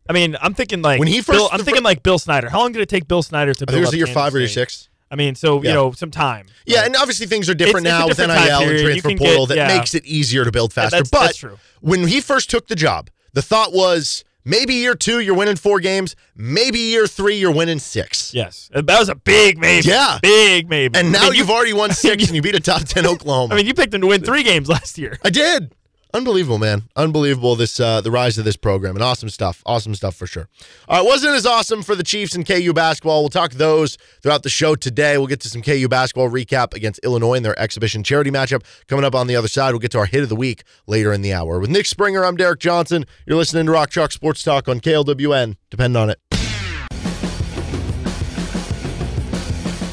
I 0.08 0.12
mean, 0.12 0.36
I'm 0.40 0.54
thinking 0.54 0.82
like 0.82 0.98
When 0.98 1.08
he 1.08 1.20
first- 1.22 1.38
Bill, 1.38 1.48
I'm 1.52 1.62
thinking 1.64 1.82
like 1.82 2.02
Bill 2.02 2.18
Snyder. 2.18 2.50
How 2.50 2.60
long 2.60 2.72
did 2.72 2.82
it 2.82 2.88
take 2.88 3.08
Bill 3.08 3.22
Snyder 3.22 3.54
to 3.54 3.64
I 3.64 3.72
build 3.72 3.84
think 3.88 3.94
it 3.94 4.00
was 4.00 4.08
Kansas 4.08 4.14
five 4.14 4.34
or 4.34 4.38
year 4.38 4.48
State? 4.48 4.60
six. 4.70 4.88
I 5.10 5.16
mean, 5.16 5.34
so 5.34 5.62
Yeah. 5.62 5.68
you 5.70 5.74
know, 5.74 5.92
some 5.92 6.10
time. 6.10 6.46
Yeah, 6.66 6.84
and 6.84 6.96
obviously 6.96 7.26
things 7.26 7.48
are 7.48 7.54
different 7.54 7.86
It's- 7.86 8.00
now 8.00 8.08
it's 8.08 8.18
with 8.18 8.28
a 8.28 8.32
NIL 8.34 8.60
and 8.68 8.80
transfer 8.80 9.08
portal 9.16 9.46
get- 9.46 9.56
that 9.56 9.70
yeah. 9.70 9.78
makes 9.78 9.94
it 9.94 10.04
easier 10.04 10.44
to 10.44 10.50
build 10.52 10.72
faster. 10.72 10.90
that's- 10.96 11.10
but 11.10 11.20
that's 11.26 11.38
true. 11.38 11.58
when 11.80 12.08
he 12.08 12.20
first 12.20 12.50
took 12.50 12.66
the 12.68 12.74
job, 12.76 13.10
the 13.32 13.42
thought 13.42 13.72
was 13.72 14.24
maybe 14.44 14.74
year 14.74 14.94
two 14.94 15.20
you're 15.20 15.34
winning 15.34 15.56
four 15.56 15.78
games, 15.80 16.16
maybe 16.36 16.78
year 16.78 17.06
three 17.06 17.36
you're 17.36 17.50
winning 17.52 17.78
six. 17.78 18.32
yes, 18.34 18.68
uh, 18.74 18.82
that 18.82 18.98
was 18.98 19.08
a 19.08 19.14
big 19.14 19.56
maybe. 19.58 19.88
Yeah. 19.88 20.18
big 20.20 20.68
maybe. 20.68 20.98
And 20.98 21.08
I 21.16 21.20
now 21.20 21.24
mean, 21.30 21.34
you've 21.38 21.50
already 21.50 21.72
won 21.72 21.92
six 21.92 22.26
and 22.26 22.34
you 22.34 22.42
beat 22.42 22.54
a 22.56 22.60
top 22.60 22.82
ten 22.84 23.06
Oklahoma. 23.06 23.54
I 23.54 23.56
mean, 23.56 23.66
you 23.66 23.72
picked 23.74 23.92
them 23.92 24.00
to 24.02 24.06
win 24.08 24.22
three 24.22 24.42
games 24.42 24.68
last 24.68 24.98
year. 24.98 25.18
I 25.24 25.30
did. 25.30 25.72
Unbelievable, 26.14 26.58
man. 26.58 26.84
Unbelievable 26.94 27.56
this 27.56 27.80
uh 27.80 28.00
the 28.00 28.10
rise 28.10 28.38
of 28.38 28.44
this 28.44 28.56
program 28.56 28.94
and 28.94 29.02
awesome 29.02 29.28
stuff. 29.28 29.64
Awesome 29.66 29.96
stuff 29.96 30.14
for 30.14 30.28
sure. 30.28 30.48
All 30.88 30.98
right, 30.98 31.04
wasn't 31.04 31.34
as 31.34 31.44
awesome 31.44 31.82
for 31.82 31.96
the 31.96 32.04
Chiefs 32.04 32.36
and 32.36 32.46
KU 32.46 32.72
basketball. 32.72 33.22
We'll 33.22 33.30
talk 33.30 33.50
those 33.54 33.98
throughout 34.22 34.44
the 34.44 34.48
show 34.48 34.76
today. 34.76 35.18
We'll 35.18 35.26
get 35.26 35.40
to 35.40 35.48
some 35.48 35.60
KU 35.60 35.88
basketball 35.88 36.30
recap 36.30 36.72
against 36.72 37.00
Illinois 37.02 37.34
in 37.34 37.42
their 37.42 37.58
exhibition 37.58 38.04
charity 38.04 38.30
matchup 38.30 38.62
coming 38.86 39.04
up 39.04 39.16
on 39.16 39.26
the 39.26 39.34
other 39.34 39.48
side. 39.48 39.72
We'll 39.72 39.80
get 39.80 39.90
to 39.90 39.98
our 39.98 40.06
hit 40.06 40.22
of 40.22 40.28
the 40.28 40.36
week 40.36 40.62
later 40.86 41.12
in 41.12 41.22
the 41.22 41.32
hour. 41.32 41.58
With 41.58 41.70
Nick 41.70 41.86
Springer, 41.86 42.24
I'm 42.24 42.36
Derek 42.36 42.60
Johnson. 42.60 43.06
You're 43.26 43.36
listening 43.36 43.66
to 43.66 43.72
Rock 43.72 43.90
Chalk 43.90 44.12
Sports 44.12 44.44
Talk 44.44 44.68
on 44.68 44.78
KLWN. 44.78 45.56
Depend 45.68 45.96
on 45.96 46.10
it. 46.10 46.20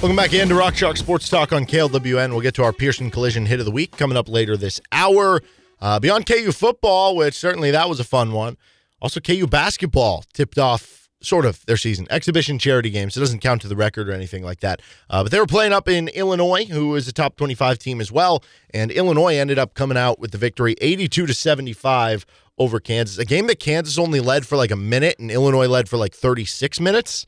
Welcome 0.04 0.16
back 0.16 0.34
into 0.34 0.54
Rock 0.54 0.76
Chalk 0.76 0.98
Sports 0.98 1.30
Talk 1.30 1.52
on 1.52 1.66
KLWN. 1.66 2.30
We'll 2.30 2.42
get 2.42 2.54
to 2.56 2.64
our 2.64 2.74
Pearson 2.74 3.10
Collision 3.10 3.48
hit 3.48 3.60
of 3.60 3.66
the 3.66 3.72
week 3.72 3.98
coming 3.98 4.18
up 4.18 4.30
later 4.30 4.56
this 4.56 4.80
hour. 4.92 5.42
Uh, 5.82 6.00
beyond 6.00 6.26
KU 6.26 6.52
football, 6.52 7.16
which 7.16 7.36
certainly 7.36 7.72
that 7.72 7.90
was 7.90 8.00
a 8.00 8.04
fun 8.04 8.32
one. 8.32 8.58
Also, 9.02 9.20
KU 9.20 9.48
basketball 9.48 10.24
tipped 10.34 10.60
off 10.60 11.10
sort 11.24 11.46
of 11.46 11.66
their 11.66 11.78
season 11.78 12.08
exhibition 12.10 12.60
charity 12.60 12.90
games. 12.90 13.16
It 13.16 13.20
doesn't 13.20 13.40
count 13.40 13.62
to 13.62 13.68
the 13.68 13.76
record 13.76 14.10
or 14.10 14.12
anything 14.12 14.44
like 14.44 14.60
that. 14.62 14.82
Uh, 15.10 15.24
but 15.24 15.32
they 15.32 15.40
were 15.40 15.46
playing 15.46 15.74
up 15.74 15.88
in 15.88 16.08
Illinois, 16.10 16.66
who 16.66 16.96
is 16.96 17.08
a 17.08 17.14
top 17.14 17.38
25 17.38 17.80
team 17.80 18.02
as 18.02 18.12
well. 18.12 18.44
And 18.74 18.92
Illinois 18.92 19.36
ended 19.36 19.60
up 19.60 19.74
coming 19.74 19.98
out 19.98 20.20
with 20.20 20.32
the 20.32 20.38
victory 20.38 20.76
82 20.82 21.28
to 21.28 21.34
75 21.34 22.26
over 22.58 22.80
Kansas. 22.80 23.18
A 23.18 23.26
game 23.26 23.48
that 23.48 23.60
Kansas 23.60 23.98
only 23.98 24.20
led 24.20 24.46
for 24.46 24.56
like 24.56 24.72
a 24.72 24.76
minute 24.76 25.18
and 25.20 25.32
Illinois 25.32 25.68
led 25.68 25.90
for 25.90 25.98
like 25.98 26.14
36 26.14 26.80
minutes. 26.80 27.26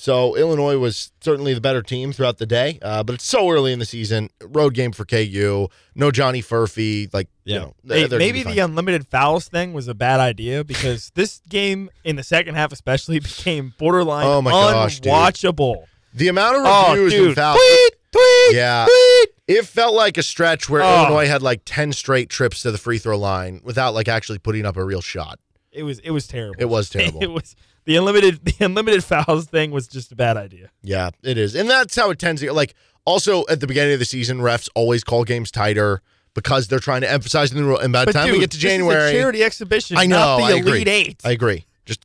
So 0.00 0.36
Illinois 0.36 0.78
was 0.78 1.10
certainly 1.20 1.54
the 1.54 1.60
better 1.60 1.82
team 1.82 2.12
throughout 2.12 2.38
the 2.38 2.46
day, 2.46 2.78
uh, 2.82 3.02
but 3.02 3.14
it's 3.16 3.24
so 3.26 3.50
early 3.50 3.72
in 3.72 3.80
the 3.80 3.84
season. 3.84 4.30
Road 4.40 4.72
game 4.74 4.92
for 4.92 5.04
KU. 5.04 5.66
No 5.96 6.12
Johnny 6.12 6.40
Furphy. 6.40 7.12
Like, 7.12 7.26
you 7.44 7.56
know, 7.56 7.74
Hey, 7.82 8.00
they're 8.02 8.08
gonna 8.10 8.18
maybe 8.20 8.44
the 8.44 8.60
unlimited 8.60 9.08
fouls 9.08 9.48
thing 9.48 9.72
was 9.72 9.88
a 9.88 9.94
bad 9.94 10.20
idea 10.20 10.62
because 10.62 11.10
this 11.16 11.40
game 11.48 11.90
in 12.04 12.14
the 12.14 12.22
second 12.22 12.54
half 12.54 12.70
especially 12.70 13.18
became 13.18 13.74
borderline 13.76 14.24
Oh 14.24 14.40
my 14.40 14.52
gosh, 14.52 15.00
dude. 15.00 15.12
unwatchable. 15.12 15.82
the 16.14 16.28
amount 16.28 16.58
of 16.58 16.62
Oh, 16.64 16.92
reviews 16.94 17.12
dude. 17.14 17.26
and 17.26 17.34
fouls. 17.36 17.58
Tweet, 17.58 17.92
tweet, 18.12 18.54
Yeah. 18.54 18.86
tweet. 18.86 19.28
It 19.58 19.66
felt 19.66 19.94
like 19.96 20.16
a 20.16 20.22
stretch 20.22 20.68
where 20.68 20.82
Oh. 20.84 21.06
Illinois 21.06 21.26
had 21.26 21.42
like 21.42 21.62
10 21.64 21.92
straight 21.92 22.28
trips 22.30 22.62
to 22.62 22.70
the 22.70 22.78
free 22.78 22.98
throw 22.98 23.18
line 23.18 23.60
without 23.64 23.94
like 23.94 24.06
actually 24.06 24.38
putting 24.38 24.64
up 24.64 24.76
a 24.76 24.84
real 24.84 25.00
shot. 25.00 25.40
It 25.72 25.82
was 25.82 25.98
it 25.98 26.10
was 26.12 26.28
terrible. 26.28 26.54
It 26.60 26.66
was 26.68 26.88
terrible. 26.90 27.20
It 27.20 27.30
was 27.32 27.56
the 27.88 27.96
unlimited 27.96 28.44
the 28.44 28.64
unlimited 28.64 29.02
fouls 29.02 29.46
thing 29.46 29.70
was 29.72 29.88
just 29.88 30.12
a 30.12 30.14
bad 30.14 30.36
idea. 30.36 30.70
Yeah, 30.82 31.08
it 31.24 31.38
is. 31.38 31.54
And 31.56 31.68
that's 31.68 31.96
how 31.96 32.10
it 32.10 32.18
tends 32.18 32.42
to 32.42 32.52
like 32.52 32.74
also 33.06 33.44
at 33.48 33.60
the 33.60 33.66
beginning 33.66 33.94
of 33.94 33.98
the 33.98 34.04
season, 34.04 34.38
refs 34.40 34.68
always 34.74 35.02
call 35.02 35.24
games 35.24 35.50
tighter 35.50 36.02
because 36.34 36.68
they're 36.68 36.78
trying 36.78 37.00
to 37.00 37.10
emphasize 37.10 37.50
the 37.50 37.64
rule. 37.64 37.78
And 37.78 37.90
by 37.92 38.00
the 38.04 38.06
But 38.06 38.12
time 38.12 38.26
dude, 38.26 38.34
we 38.34 38.40
get 38.40 38.50
to 38.52 38.56
this 38.58 38.64
is 38.64 38.64
a 38.64 38.68
January, 38.68 39.12
charity 39.12 39.42
exhibition. 39.42 39.96
I 39.96 40.06
know, 40.06 40.18
not 40.18 40.36
the 40.36 40.42
I 40.44 40.50
agree. 40.58 40.70
elite 40.72 40.88
eight. 40.88 41.20
I 41.24 41.30
agree. 41.30 41.64
Just 41.86 42.04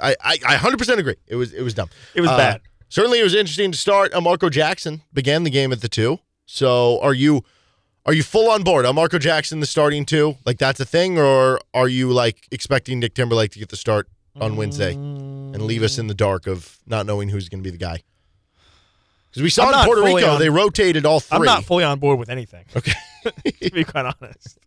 I, 0.00 0.14
I 0.22 0.38
I 0.46 0.56
100% 0.56 0.98
agree. 0.98 1.16
It 1.26 1.36
was 1.36 1.52
it 1.54 1.62
was 1.62 1.72
dumb. 1.74 1.88
It 2.14 2.20
was 2.20 2.30
Uh, 2.30 2.36
bad. 2.36 2.60
Certainly, 2.90 3.20
it 3.20 3.24
was 3.24 3.34
interesting 3.34 3.72
to 3.72 3.78
start. 3.78 4.12
Uh, 4.12 4.20
Marco 4.20 4.50
Jackson 4.50 5.00
began 5.14 5.44
the 5.44 5.50
game 5.50 5.72
at 5.72 5.80
the 5.80 5.88
two. 5.88 6.18
So, 6.44 7.00
are 7.00 7.14
you 7.14 7.42
are 8.04 8.12
you 8.12 8.22
full 8.22 8.50
on 8.50 8.62
board? 8.64 8.84
Uh, 8.84 8.92
Marco 8.92 9.18
Jackson 9.18 9.60
the 9.60 9.66
starting 9.66 10.04
two, 10.04 10.36
like 10.44 10.58
that's 10.58 10.78
a 10.78 10.84
thing, 10.84 11.18
or 11.18 11.58
are 11.72 11.88
you 11.88 12.12
like 12.12 12.46
expecting 12.50 12.98
Nick 13.00 13.14
Timberlake 13.14 13.50
to 13.52 13.58
get 13.58 13.70
the 13.70 13.76
start 13.76 14.08
on 14.40 14.56
Wednesday 14.56 14.92
and 14.94 15.62
leave 15.62 15.82
us 15.82 15.98
in 15.98 16.06
the 16.06 16.14
dark 16.14 16.46
of 16.46 16.78
not 16.86 17.06
knowing 17.06 17.28
who's 17.28 17.48
going 17.48 17.62
to 17.62 17.66
be 17.66 17.70
the 17.70 17.82
guy? 17.82 18.02
Because 19.30 19.42
we 19.42 19.50
saw 19.50 19.70
I'm 19.70 19.80
in 19.80 19.86
Puerto 19.86 20.02
Rico, 20.02 20.30
on- 20.32 20.38
they 20.40 20.50
rotated 20.50 21.06
all 21.06 21.20
3 21.20 21.38
I'm 21.38 21.44
not 21.44 21.64
fully 21.64 21.84
on 21.84 21.98
board 21.98 22.18
with 22.18 22.28
anything. 22.28 22.64
Okay. 22.76 22.92
to 23.62 23.70
be 23.70 23.84
quite 23.84 24.12
honest. 24.20 24.58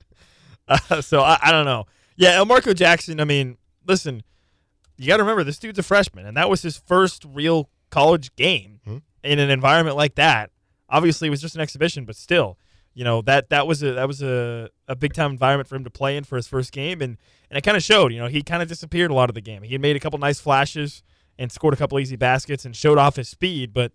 Uh, 0.67 1.01
so 1.01 1.21
I, 1.21 1.37
I 1.41 1.51
don't 1.51 1.65
know. 1.65 1.85
Yeah, 2.15 2.39
Elmarko 2.39 2.73
Jackson. 2.75 3.19
I 3.19 3.25
mean, 3.25 3.57
listen, 3.85 4.23
you 4.97 5.07
got 5.07 5.17
to 5.17 5.23
remember 5.23 5.43
this 5.43 5.59
dude's 5.59 5.77
a 5.77 5.83
freshman, 5.83 6.25
and 6.25 6.35
that 6.37 6.49
was 6.49 6.61
his 6.61 6.77
first 6.77 7.25
real 7.25 7.69
college 7.91 8.35
game 8.35 8.79
Hmm. 8.85 8.97
in 9.23 9.39
an 9.39 9.49
environment 9.49 9.95
like 9.97 10.15
that. 10.15 10.51
Obviously, 10.89 11.27
it 11.27 11.31
was 11.31 11.41
just 11.41 11.55
an 11.55 11.61
exhibition, 11.61 12.05
but 12.05 12.15
still, 12.15 12.57
you 12.93 13.03
know 13.03 13.21
that 13.23 13.49
that 13.49 13.67
was 13.67 13.83
a 13.83 13.91
that 13.93 14.07
was 14.07 14.21
a, 14.23 14.69
a 14.87 14.95
big 14.95 15.13
time 15.13 15.31
environment 15.31 15.67
for 15.67 15.75
him 15.75 15.83
to 15.83 15.89
play 15.89 16.15
in 16.15 16.23
for 16.23 16.37
his 16.37 16.47
first 16.47 16.71
game, 16.71 17.01
and 17.01 17.17
and 17.49 17.57
it 17.57 17.61
kind 17.61 17.77
of 17.77 17.83
showed. 17.83 18.11
You 18.11 18.19
know, 18.19 18.27
he 18.27 18.41
kind 18.41 18.61
of 18.61 18.67
disappeared 18.67 19.11
a 19.11 19.13
lot 19.13 19.29
of 19.29 19.35
the 19.35 19.41
game. 19.41 19.63
He 19.63 19.77
made 19.77 19.95
a 19.95 19.99
couple 19.99 20.19
nice 20.19 20.39
flashes 20.39 21.03
and 21.37 21.51
scored 21.51 21.73
a 21.73 21.77
couple 21.77 21.99
easy 21.99 22.15
baskets 22.15 22.65
and 22.65 22.75
showed 22.75 22.97
off 22.97 23.15
his 23.15 23.29
speed, 23.29 23.73
but 23.73 23.91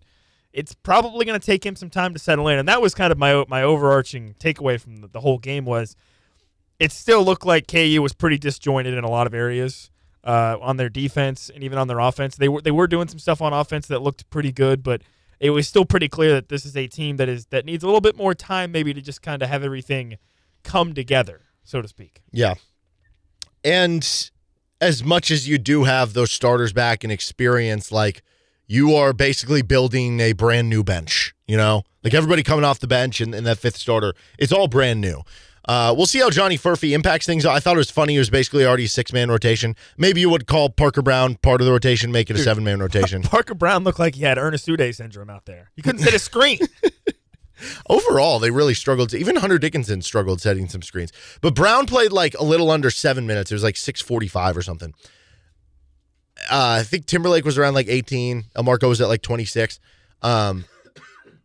it's 0.53 0.73
probably 0.75 1.25
going 1.25 1.39
to 1.39 1.45
take 1.45 1.65
him 1.65 1.75
some 1.75 1.89
time 1.89 2.13
to 2.13 2.19
settle 2.19 2.47
in. 2.47 2.59
And 2.59 2.67
that 2.67 2.81
was 2.81 2.93
kind 2.93 3.11
of 3.11 3.17
my 3.17 3.45
my 3.47 3.63
overarching 3.63 4.35
takeaway 4.39 4.79
from 4.79 4.97
the, 4.97 5.07
the 5.07 5.21
whole 5.21 5.37
game 5.37 5.65
was 5.65 5.95
it 6.79 6.91
still 6.91 7.23
looked 7.23 7.45
like 7.45 7.67
KU 7.67 8.01
was 8.01 8.13
pretty 8.13 8.37
disjointed 8.37 8.93
in 8.93 9.03
a 9.03 9.09
lot 9.09 9.27
of 9.27 9.33
areas 9.33 9.91
uh, 10.23 10.57
on 10.59 10.77
their 10.77 10.89
defense 10.89 11.49
and 11.53 11.63
even 11.63 11.77
on 11.77 11.87
their 11.87 11.99
offense. 11.99 12.35
They 12.35 12.49
were 12.49 12.61
they 12.61 12.71
were 12.71 12.87
doing 12.87 13.07
some 13.07 13.19
stuff 13.19 13.41
on 13.41 13.53
offense 13.53 13.87
that 13.87 14.01
looked 14.01 14.29
pretty 14.29 14.51
good, 14.51 14.83
but 14.83 15.01
it 15.39 15.51
was 15.51 15.67
still 15.67 15.85
pretty 15.85 16.07
clear 16.07 16.33
that 16.33 16.49
this 16.49 16.65
is 16.65 16.75
a 16.77 16.87
team 16.87 17.17
that 17.17 17.29
is 17.29 17.47
that 17.47 17.65
needs 17.65 17.83
a 17.83 17.87
little 17.87 18.01
bit 18.01 18.15
more 18.15 18.33
time, 18.33 18.71
maybe 18.71 18.93
to 18.93 19.01
just 19.01 19.21
kind 19.21 19.41
of 19.41 19.49
have 19.49 19.63
everything 19.63 20.17
come 20.63 20.93
together, 20.93 21.41
so 21.63 21.81
to 21.81 21.87
speak. 21.87 22.21
Yeah. 22.31 22.55
And 23.63 24.29
as 24.79 25.03
much 25.03 25.31
as 25.31 25.47
you 25.47 25.57
do 25.57 25.83
have 25.83 26.13
those 26.13 26.31
starters 26.31 26.73
back 26.73 27.03
and 27.03 27.11
experience, 27.11 27.91
like 27.91 28.23
you 28.67 28.95
are 28.95 29.13
basically 29.13 29.61
building 29.61 30.19
a 30.19 30.33
brand 30.33 30.69
new 30.69 30.83
bench, 30.83 31.35
you 31.47 31.57
know? 31.57 31.83
Like 32.03 32.13
everybody 32.13 32.41
coming 32.41 32.65
off 32.65 32.79
the 32.79 32.87
bench 32.87 33.21
and, 33.21 33.35
and 33.35 33.45
that 33.45 33.59
fifth 33.59 33.77
starter, 33.77 34.13
it's 34.39 34.51
all 34.51 34.67
brand 34.67 35.01
new. 35.01 35.21
Uh, 35.65 35.93
we'll 35.95 36.07
see 36.07 36.19
how 36.19 36.29
Johnny 36.29 36.57
Furphy 36.57 36.91
impacts 36.91 37.25
things. 37.27 37.45
I 37.45 37.59
thought 37.59 37.75
it 37.75 37.77
was 37.77 37.91
funny. 37.91 38.15
It 38.15 38.19
was 38.19 38.31
basically 38.31 38.65
already 38.65 38.85
a 38.85 38.89
six 38.89 39.13
man 39.13 39.29
rotation. 39.29 39.75
Maybe 39.97 40.21
you 40.21 40.29
would 40.29 40.47
call 40.47 40.69
Parker 40.69 41.03
Braun 41.03 41.35
part 41.35 41.61
of 41.61 41.65
the 41.65 41.71
rotation, 41.71 42.11
make 42.11 42.29
it 42.31 42.35
a 42.35 42.39
seven 42.39 42.63
man 42.63 42.79
rotation. 42.79 43.21
Parker 43.23 43.53
Braun 43.53 43.83
looked 43.83 43.99
like 43.99 44.15
he 44.15 44.23
had 44.23 44.39
Ernest 44.39 44.67
Udeh 44.67 44.95
syndrome 44.95 45.29
out 45.29 45.45
there. 45.45 45.69
You 45.75 45.83
couldn't 45.83 46.01
set 46.01 46.15
a 46.15 46.19
screen. 46.19 46.59
Overall, 47.89 48.39
they 48.39 48.51
really 48.51 48.73
struggled. 48.73 49.09
To, 49.09 49.17
even 49.17 49.35
Hunter 49.37 49.57
Dickinson 49.57 50.01
struggled 50.01 50.41
setting 50.41 50.67
some 50.67 50.81
screens. 50.81 51.11
But 51.41 51.55
Braun 51.55 51.85
played 51.85 52.11
like 52.11 52.35
a 52.35 52.43
little 52.43 52.71
under 52.71 52.89
seven 52.89 53.27
minutes. 53.27 53.51
It 53.51 53.55
was 53.55 53.63
like 53.63 53.77
six 53.77 54.01
forty 54.01 54.27
five 54.27 54.55
or 54.57 54.61
something. 54.61 54.93
Uh, 56.49 56.77
I 56.79 56.83
think 56.83 57.05
Timberlake 57.05 57.45
was 57.45 57.57
around 57.57 57.73
like 57.73 57.87
eighteen. 57.87 58.45
Elmarko 58.55 58.89
was 58.89 59.01
at 59.01 59.07
like 59.07 59.21
twenty 59.21 59.45
six. 59.45 59.79
Um, 60.21 60.65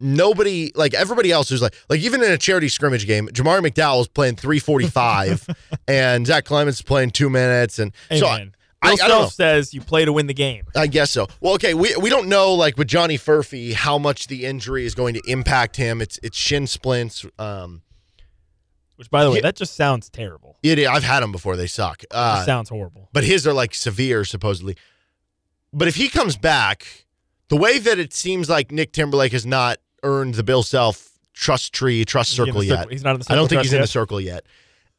nobody 0.01 0.73
like 0.75 0.95
everybody 0.95 1.33
else 1.33 1.51
was 1.51 1.63
like 1.63 1.75
like 1.89 2.01
even 2.01 2.23
in 2.23 2.31
a 2.31 2.39
charity 2.39 2.69
scrimmage 2.69 3.07
game, 3.07 3.29
Jamari 3.29 3.61
McDowell 3.61 3.99
was 3.99 4.09
playing 4.09 4.37
three 4.37 4.59
forty 4.59 4.87
five, 4.89 5.47
and 5.89 6.27
Zach 6.27 6.45
Clemence 6.45 6.83
playing 6.83 7.11
two 7.11 7.31
minutes, 7.31 7.79
and 7.79 7.93
Hey, 8.09 8.21
so 8.21 8.39
I. 8.87 8.93
I, 8.93 8.97
Bill 8.97 9.17
I. 9.17 9.21
Self 9.21 9.33
says 9.35 9.75
you 9.75 9.81
play 9.81 10.05
to 10.05 10.13
win 10.13 10.27
the 10.27 10.35
game. 10.35 10.65
I 10.75 10.87
guess 10.87 11.11
so. 11.11 11.27
Well, 11.41 11.55
okay, 11.55 11.75
we 11.75 11.95
we 11.97 12.11
don't 12.11 12.29
know 12.29 12.55
like 12.55 12.77
with 12.79 12.89
Johnny 12.89 13.19
Furphy 13.19 13.73
how 13.75 13.99
much 13.99 14.27
the 14.29 14.45
injury 14.45 14.85
is 14.87 14.95
going 14.95 15.15
to 15.15 15.23
impact 15.27 15.77
him. 15.77 16.01
It's 16.01 16.19
it's 16.23 16.37
shin 16.37 16.67
splints. 16.67 17.25
Um, 17.39 17.83
Which, 18.97 19.11
by 19.11 19.25
the 19.25 19.31
way, 19.31 19.37
Yeah. 19.37 19.43
that 19.43 19.57
just 19.57 19.75
sounds 19.77 20.09
terrible. 20.09 20.57
it 20.63 20.79
I've 20.87 21.05
had 21.05 21.21
them 21.23 21.31
before. 21.33 21.57
They 21.57 21.67
suck. 21.67 22.03
It 22.03 22.09
Uh, 22.13 22.45
sounds 22.47 22.69
horrible. 22.71 23.09
but 23.13 23.25
his 23.25 23.47
are 23.47 23.53
like 23.53 23.75
severe 23.75 24.25
supposedly. 24.25 24.77
But 25.73 25.89
if 25.89 25.97
he 25.97 26.09
comes 26.09 26.37
back, 26.37 27.05
the 27.49 27.57
way 27.57 27.79
that 27.79 27.99
it 27.99 28.15
seems 28.15 28.49
like 28.49 28.73
Nick 28.73 28.93
Timberlake 28.93 29.33
has 29.33 29.45
not 29.45 29.79
earned 30.03 30.35
the 30.37 30.43
Bill 30.43 30.63
Self 30.63 31.11
trust 31.35 31.75
tree 31.75 32.05
trust 32.07 32.31
Is 32.31 32.37
he 32.39 32.43
in 32.43 32.47
circle 32.49 32.63
yet. 32.65 32.91
He's 32.91 33.05
not 33.05 33.13
in 33.13 33.19
the 33.19 33.25
circle. 33.25 33.35
I 33.35 33.37
don't 33.37 33.49
think 33.49 33.63
he's 33.63 33.73
in 33.75 33.83
the 33.83 33.87
circle 33.87 34.19
yet. 34.21 34.45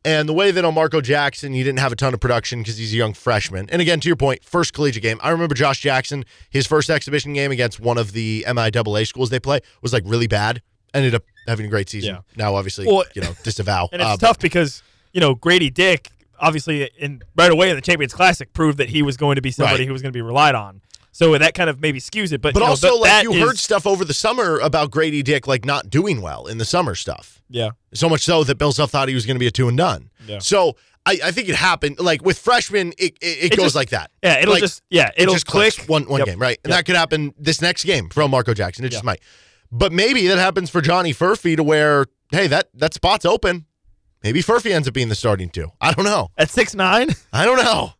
And 0.07 0.29
the 0.29 0.33
way 0.33 0.51
that 0.51 0.63
on 0.63 0.73
Marco 0.73 1.01
Jackson, 1.01 1.51
he 1.51 1.63
didn't 1.63 1.79
have 1.79 1.91
a 1.91 1.95
ton 1.95 2.13
of 2.13 2.19
production 2.21 2.59
because 2.59 2.77
he's 2.77 2.93
a 2.93 2.95
young 2.95 3.13
freshman. 3.13 3.69
And 3.69 3.81
again, 3.81 3.99
to 3.99 4.07
your 4.07 4.15
point, 4.15 4.43
first 4.43 4.73
collegiate 4.73 5.03
game. 5.03 5.19
I 5.21 5.31
remember 5.31 5.53
Josh 5.53 5.81
Jackson, 5.81 6.23
his 6.49 6.65
first 6.65 6.89
exhibition 6.89 7.33
game 7.33 7.51
against 7.51 7.79
one 7.81 7.97
of 7.97 8.13
the 8.13 8.45
MIAA 8.47 9.05
schools 9.05 9.29
they 9.29 9.39
play 9.39 9.59
was 9.81 9.91
like 9.91 10.03
really 10.05 10.27
bad. 10.27 10.61
Ended 10.93 11.13
up 11.13 11.23
having 11.45 11.65
a 11.65 11.69
great 11.69 11.89
season. 11.89 12.15
Yeah. 12.15 12.21
Now, 12.37 12.55
obviously, 12.55 12.87
Well, 12.87 13.03
you 13.15 13.21
know, 13.21 13.33
disavow. 13.43 13.89
And 13.91 14.01
it's 14.01 14.11
Uh, 14.11 14.17
tough 14.17 14.39
because 14.39 14.81
you 15.11 15.19
know 15.19 15.35
Grady 15.35 15.69
Dick 15.69 16.09
obviously 16.39 16.89
in 16.97 17.21
right 17.35 17.51
away 17.51 17.69
in 17.69 17.75
the 17.75 17.81
Champions 17.81 18.13
Classic 18.13 18.53
proved 18.53 18.77
that 18.77 18.89
he 18.89 19.01
was 19.01 19.17
going 19.17 19.35
to 19.35 19.41
be 19.41 19.51
somebody 19.51 19.79
Right. 19.81 19.87
who 19.87 19.93
was 19.93 20.01
going 20.01 20.11
to 20.13 20.17
be 20.17 20.21
relied 20.21 20.55
on. 20.55 20.81
So 21.17 21.35
that 21.35 21.55
kind 21.55 21.67
of 21.67 21.81
maybe 21.81 21.99
skews 21.99 22.31
it. 22.31 22.41
But 22.41 22.53
But 22.53 22.59
you 22.59 22.65
know, 22.65 22.69
also, 22.69 22.95
like 22.99 23.23
you 23.23 23.33
is- 23.33 23.41
heard 23.41 23.57
stuff 23.57 23.87
over 23.87 24.05
the 24.05 24.13
summer 24.13 24.59
about 24.59 24.91
Grady 24.91 25.23
Dick 25.23 25.47
like 25.47 25.65
not 25.65 25.89
doing 25.89 26.21
well 26.21 26.45
in 26.45 26.59
the 26.59 26.65
summer 26.65 26.93
stuff. 26.93 27.41
yeah, 27.49 27.71
So 27.95 28.07
much 28.07 28.21
so 28.21 28.43
that 28.43 28.59
Bill 28.59 28.71
Self 28.71 28.91
thought 28.91 29.07
he 29.07 29.15
was 29.15 29.25
going 29.25 29.33
to 29.35 29.39
be 29.39 29.47
a 29.47 29.51
two 29.51 29.67
and 29.67 29.75
done. 29.75 30.11
Yeah. 30.27 30.37
So 30.37 30.75
I, 31.07 31.17
I 31.23 31.31
think 31.31 31.49
it 31.49 31.55
happened. 31.55 31.99
Like 31.99 32.23
with 32.23 32.37
freshmen, 32.37 32.93
it 32.99 33.17
it, 33.19 33.25
it, 33.25 33.43
It 33.53 33.55
goes 33.57 33.65
just- 33.67 33.75
like 33.75 33.89
that. 33.89 34.11
yeah, 34.23 34.39
it'll 34.41 34.53
Like, 34.53 34.61
just 34.61 34.83
yeah, 34.91 35.07
it 35.17 35.23
it'll 35.23 35.33
just 35.33 35.47
click 35.47 35.73
clicks 35.73 35.89
one 35.89 36.03
one 36.07 36.19
Yep. 36.19 36.27
game, 36.27 36.39
right? 36.39 36.59
And 36.63 36.69
Yep. 36.69 36.77
that 36.77 36.85
could 36.85 36.95
happen 36.95 37.33
this 37.39 37.61
next 37.63 37.83
game 37.83 38.09
from 38.09 38.29
Marco 38.29 38.53
Jackson. 38.53 38.85
It 38.85 38.89
just 38.89 39.03
might. 39.03 39.19
But 39.71 39.91
maybe 39.91 40.27
that 40.27 40.37
happens 40.37 40.69
for 40.69 40.81
Johnny 40.81 41.13
Furphy 41.15 41.55
to 41.57 41.63
where 41.63 42.05
hey 42.31 42.45
that 42.47 42.69
that 42.75 42.93
spot's 42.93 43.25
open. 43.25 43.65
Maybe 44.23 44.41
Furphy 44.43 44.71
ends 44.71 44.87
up 44.87 44.93
being 44.93 45.09
the 45.09 45.15
starting 45.15 45.49
two. 45.49 45.69
I 45.81 45.93
don't 45.93 46.05
know. 46.05 46.29
at 46.37 46.49
six 46.51 46.75
nine. 46.75 47.09
I 47.33 47.43
don't 47.45 47.57
know. 47.57 47.93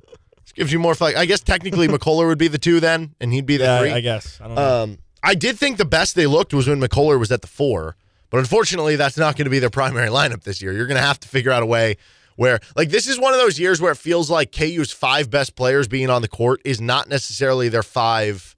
Gives 0.58 0.74
you 0.74 0.80
more 0.80 0.96
flex. 0.96 1.17
I 1.17 1.26
guess 1.26 1.39
technically 1.39 1.88
McCullar 1.88 2.28
would 2.28 2.39
be 2.39 2.48
the 2.48 2.58
two 2.58 2.80
then, 2.80 3.13
and 3.22 3.32
he'd 3.32 3.46
be 3.46 3.58
the 3.58 3.63
Yeah, 3.65 3.80
three. 3.80 3.91
I 3.91 4.02
guess. 4.02 4.39
I 4.41 4.48
don't 4.48 4.56
know. 4.56 4.84
Um, 4.84 4.98
I 5.24 5.36
did 5.36 5.58
think 5.60 5.78
the 5.78 5.86
best 5.86 6.15
they 6.15 6.26
looked 6.26 6.54
was 6.54 6.67
when 6.67 6.82
McCullar 6.82 7.20
was 7.20 7.32
at 7.32 7.41
the 7.41 7.48
four, 7.48 7.96
but 8.30 8.39
unfortunately, 8.39 8.96
that's 8.96 9.17
not 9.17 9.36
going 9.36 9.46
to 9.46 9.52
be 9.52 9.60
their 9.60 9.70
primary 9.70 10.10
lineup 10.20 10.43
this 10.43 10.62
year. 10.62 10.74
You're 10.74 10.88
going 10.88 11.00
to 11.00 11.06
have 11.06 11.20
to 11.22 11.28
figure 11.28 11.52
out 11.52 11.62
a 11.62 11.65
way 11.65 11.98
where, 12.38 12.60
like, 12.76 12.89
this 12.89 13.08
is 13.08 13.20
one 13.20 13.34
of 13.34 13.39
those 13.39 13.60
years 13.60 13.80
where 13.82 13.91
it 13.91 13.98
feels 13.98 14.30
like 14.30 14.52
KU's 14.52 14.91
five 14.91 15.30
best 15.30 15.56
players 15.56 15.88
being 15.88 16.10
on 16.10 16.22
the 16.22 16.28
court 16.28 16.60
is 16.65 16.82
not 16.82 17.08
necessarily 17.08 17.70
their 17.70 17.84
five. 17.84 18.56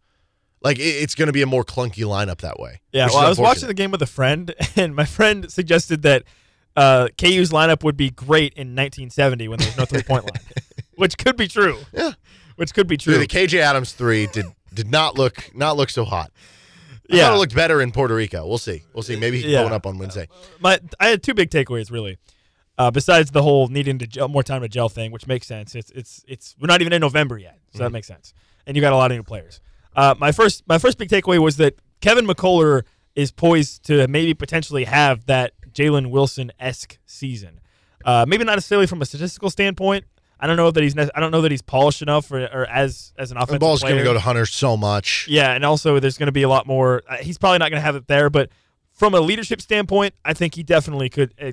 Like, 0.61 0.77
it's 0.79 1.15
going 1.15 1.27
to 1.27 1.33
be 1.33 1.41
a 1.41 1.45
more 1.47 1.63
clunky 1.63 2.03
lineup 2.05 2.39
that 2.41 2.59
way. 2.59 2.81
yeah, 2.91 3.07
well, 3.07 3.17
I 3.17 3.29
was 3.29 3.39
watching 3.39 3.67
the 3.67 3.73
game 3.73 3.91
with 3.91 4.01
a 4.01 4.07
friend, 4.07 4.53
and 4.75 4.95
my 4.95 5.05
friend 5.05 5.51
suggested 5.51 6.01
that 6.03 6.23
uh, 6.75 7.07
KU's 7.17 7.51
lineup 7.51 7.83
would 7.83 7.97
be 7.97 8.09
great 8.09 8.53
in 8.53 8.75
1970 8.75 9.47
when 9.47 9.59
there 9.59 9.67
was 9.67 9.77
no 9.77 9.85
three 9.85 10.03
point 10.03 10.23
line, 10.23 10.43
which 10.99 11.17
could 11.17 11.37
be 11.37 11.47
true. 11.47 11.77
Yeah. 11.93 12.11
which 12.55 12.73
could 12.73 12.87
be 12.87 12.97
true. 12.97 13.17
the 13.17 13.27
KJ 13.27 13.59
Adams 13.59 13.93
three 13.93 14.27
did 14.27 14.45
did 14.73 14.89
not 14.91 15.17
look 15.17 15.49
not 15.55 15.77
look 15.77 15.89
so 15.89 16.05
hot. 16.05 16.31
I 17.11 17.15
Yeah. 17.15 17.23
thought 17.27 17.35
it 17.35 17.37
looked 17.39 17.55
better 17.55 17.81
in 17.81 17.91
Puerto 17.91 18.13
Rico. 18.13 18.45
We'll 18.47 18.57
see. 18.59 18.83
We'll 18.93 19.01
see. 19.03 19.15
Maybe 19.15 19.37
he's 19.41 19.51
Yeah. 19.51 19.61
going 19.61 19.73
up 19.73 19.85
on 19.87 19.97
Wednesday. 19.97 20.27
my 20.59 20.79
I 20.99 21.07
had 21.07 21.23
two 21.23 21.33
big 21.33 21.49
takeaways 21.49 21.89
really. 21.91 22.17
Uh, 22.77 22.89
besides 22.91 23.31
the 23.31 23.41
whole 23.41 23.67
needing 23.67 23.97
to 23.99 24.07
gel, 24.07 24.29
more 24.29 24.43
time 24.43 24.61
to 24.61 24.69
gel 24.69 24.87
thing, 24.89 25.11
which 25.11 25.25
makes 25.27 25.47
sense. 25.47 25.73
It's 25.75 25.91
it's 25.91 26.23
it's 26.27 26.55
we're 26.59 26.67
not 26.67 26.81
even 26.81 26.93
in 26.93 27.01
November 27.01 27.37
yet, 27.37 27.57
so 27.73 27.79
that 27.79 27.91
makes 27.91 28.07
sense. 28.07 28.33
And 28.67 28.75
you 28.77 28.81
got 28.81 28.93
a 28.93 28.95
lot 28.95 29.11
of 29.11 29.17
new 29.17 29.23
players. 29.23 29.59
Uh, 29.95 30.15
my 30.19 30.31
first 30.31 30.63
my 30.67 30.77
first 30.77 30.97
big 30.97 31.09
takeaway 31.09 31.39
was 31.39 31.57
that 31.57 31.75
Kevin 32.01 32.25
McCullar 32.27 32.83
is 33.15 33.31
poised 33.31 33.83
to 33.85 34.07
maybe 34.07 34.33
potentially 34.33 34.83
have 34.85 35.25
that 35.25 35.51
Jalen 35.73 36.09
Wilson 36.09 36.51
esque 36.59 36.97
season. 37.05 37.59
Uh, 38.05 38.23
maybe 38.27 38.43
not 38.45 38.55
necessarily 38.55 38.87
from 38.87 39.01
a 39.01 39.05
statistical 39.05 39.49
standpoint. 39.49 40.05
I 40.39 40.47
don't 40.47 40.57
know 40.57 40.71
that 40.71 40.81
he's 40.81 40.97
I 40.97 41.19
don't 41.19 41.31
know 41.31 41.41
that 41.41 41.51
he's 41.51 41.61
polished 41.61 42.01
enough 42.01 42.31
or, 42.31 42.43
or 42.45 42.65
as 42.65 43.13
as 43.17 43.31
an 43.31 43.37
offensive. 43.37 43.55
The 43.55 43.59
ball's 43.59 43.81
going 43.81 43.97
to 43.97 44.03
go 44.03 44.13
to 44.13 44.19
Hunter 44.19 44.45
so 44.45 44.77
much. 44.77 45.27
Yeah, 45.29 45.53
and 45.53 45.65
also 45.65 45.99
there's 45.99 46.17
going 46.17 46.27
to 46.27 46.33
be 46.33 46.43
a 46.43 46.49
lot 46.49 46.65
more. 46.65 47.03
Uh, 47.07 47.17
he's 47.17 47.37
probably 47.37 47.59
not 47.59 47.69
going 47.69 47.79
to 47.79 47.85
have 47.85 47.95
it 47.95 48.07
there, 48.07 48.29
but 48.29 48.49
from 48.91 49.13
a 49.13 49.19
leadership 49.19 49.61
standpoint, 49.61 50.13
I 50.23 50.33
think 50.33 50.55
he 50.55 50.63
definitely 50.63 51.09
could 51.09 51.33
uh, 51.41 51.51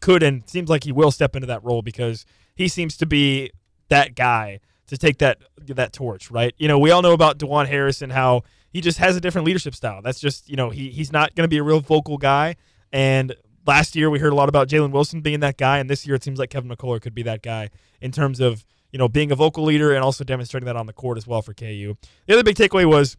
could 0.00 0.22
and 0.22 0.48
seems 0.48 0.68
like 0.68 0.84
he 0.84 0.92
will 0.92 1.10
step 1.10 1.36
into 1.36 1.46
that 1.46 1.64
role 1.64 1.82
because 1.82 2.26
he 2.54 2.68
seems 2.68 2.96
to 2.98 3.06
be 3.06 3.50
that 3.88 4.14
guy 4.14 4.60
to 4.88 4.96
take 4.96 5.18
that 5.18 5.38
that 5.66 5.92
torch, 5.92 6.30
right? 6.30 6.54
You 6.58 6.68
know, 6.68 6.78
we 6.78 6.90
all 6.90 7.02
know 7.02 7.12
about 7.12 7.38
Dajuan 7.38 7.66
Harris 7.66 8.02
and 8.02 8.12
how 8.12 8.42
he 8.70 8.80
just 8.80 8.98
has 8.98 9.16
a 9.16 9.20
different 9.20 9.46
leadership 9.46 9.74
style. 9.74 10.02
That's 10.02 10.20
just 10.20 10.48
you 10.48 10.56
know 10.56 10.70
he 10.70 10.90
he's 10.90 11.12
not 11.12 11.34
going 11.34 11.44
to 11.44 11.48
be 11.48 11.58
a 11.58 11.62
real 11.62 11.80
vocal 11.80 12.18
guy. 12.18 12.56
And 12.92 13.34
last 13.66 13.96
year 13.96 14.10
we 14.10 14.18
heard 14.18 14.32
a 14.32 14.36
lot 14.36 14.48
about 14.48 14.68
Jalen 14.68 14.90
Wilson 14.90 15.20
being 15.20 15.40
that 15.40 15.56
guy, 15.56 15.78
and 15.78 15.88
this 15.88 16.06
year 16.06 16.16
it 16.16 16.24
seems 16.24 16.38
like 16.38 16.50
Kevin 16.50 16.70
McCullar 16.70 17.00
could 17.00 17.14
be 17.14 17.22
that 17.22 17.42
guy 17.42 17.70
in 18.00 18.12
terms 18.12 18.40
of 18.40 18.64
you 18.92 18.98
know 18.98 19.08
being 19.08 19.30
a 19.30 19.34
vocal 19.36 19.64
leader 19.64 19.92
and 19.92 20.02
also 20.04 20.24
demonstrating 20.24 20.66
that 20.66 20.76
on 20.76 20.86
the 20.86 20.92
court 20.92 21.18
as 21.18 21.26
well 21.26 21.42
for 21.42 21.54
KU. 21.54 21.94
The 22.26 22.32
other 22.34 22.44
big 22.44 22.56
takeaway 22.56 22.86
was 22.86 23.16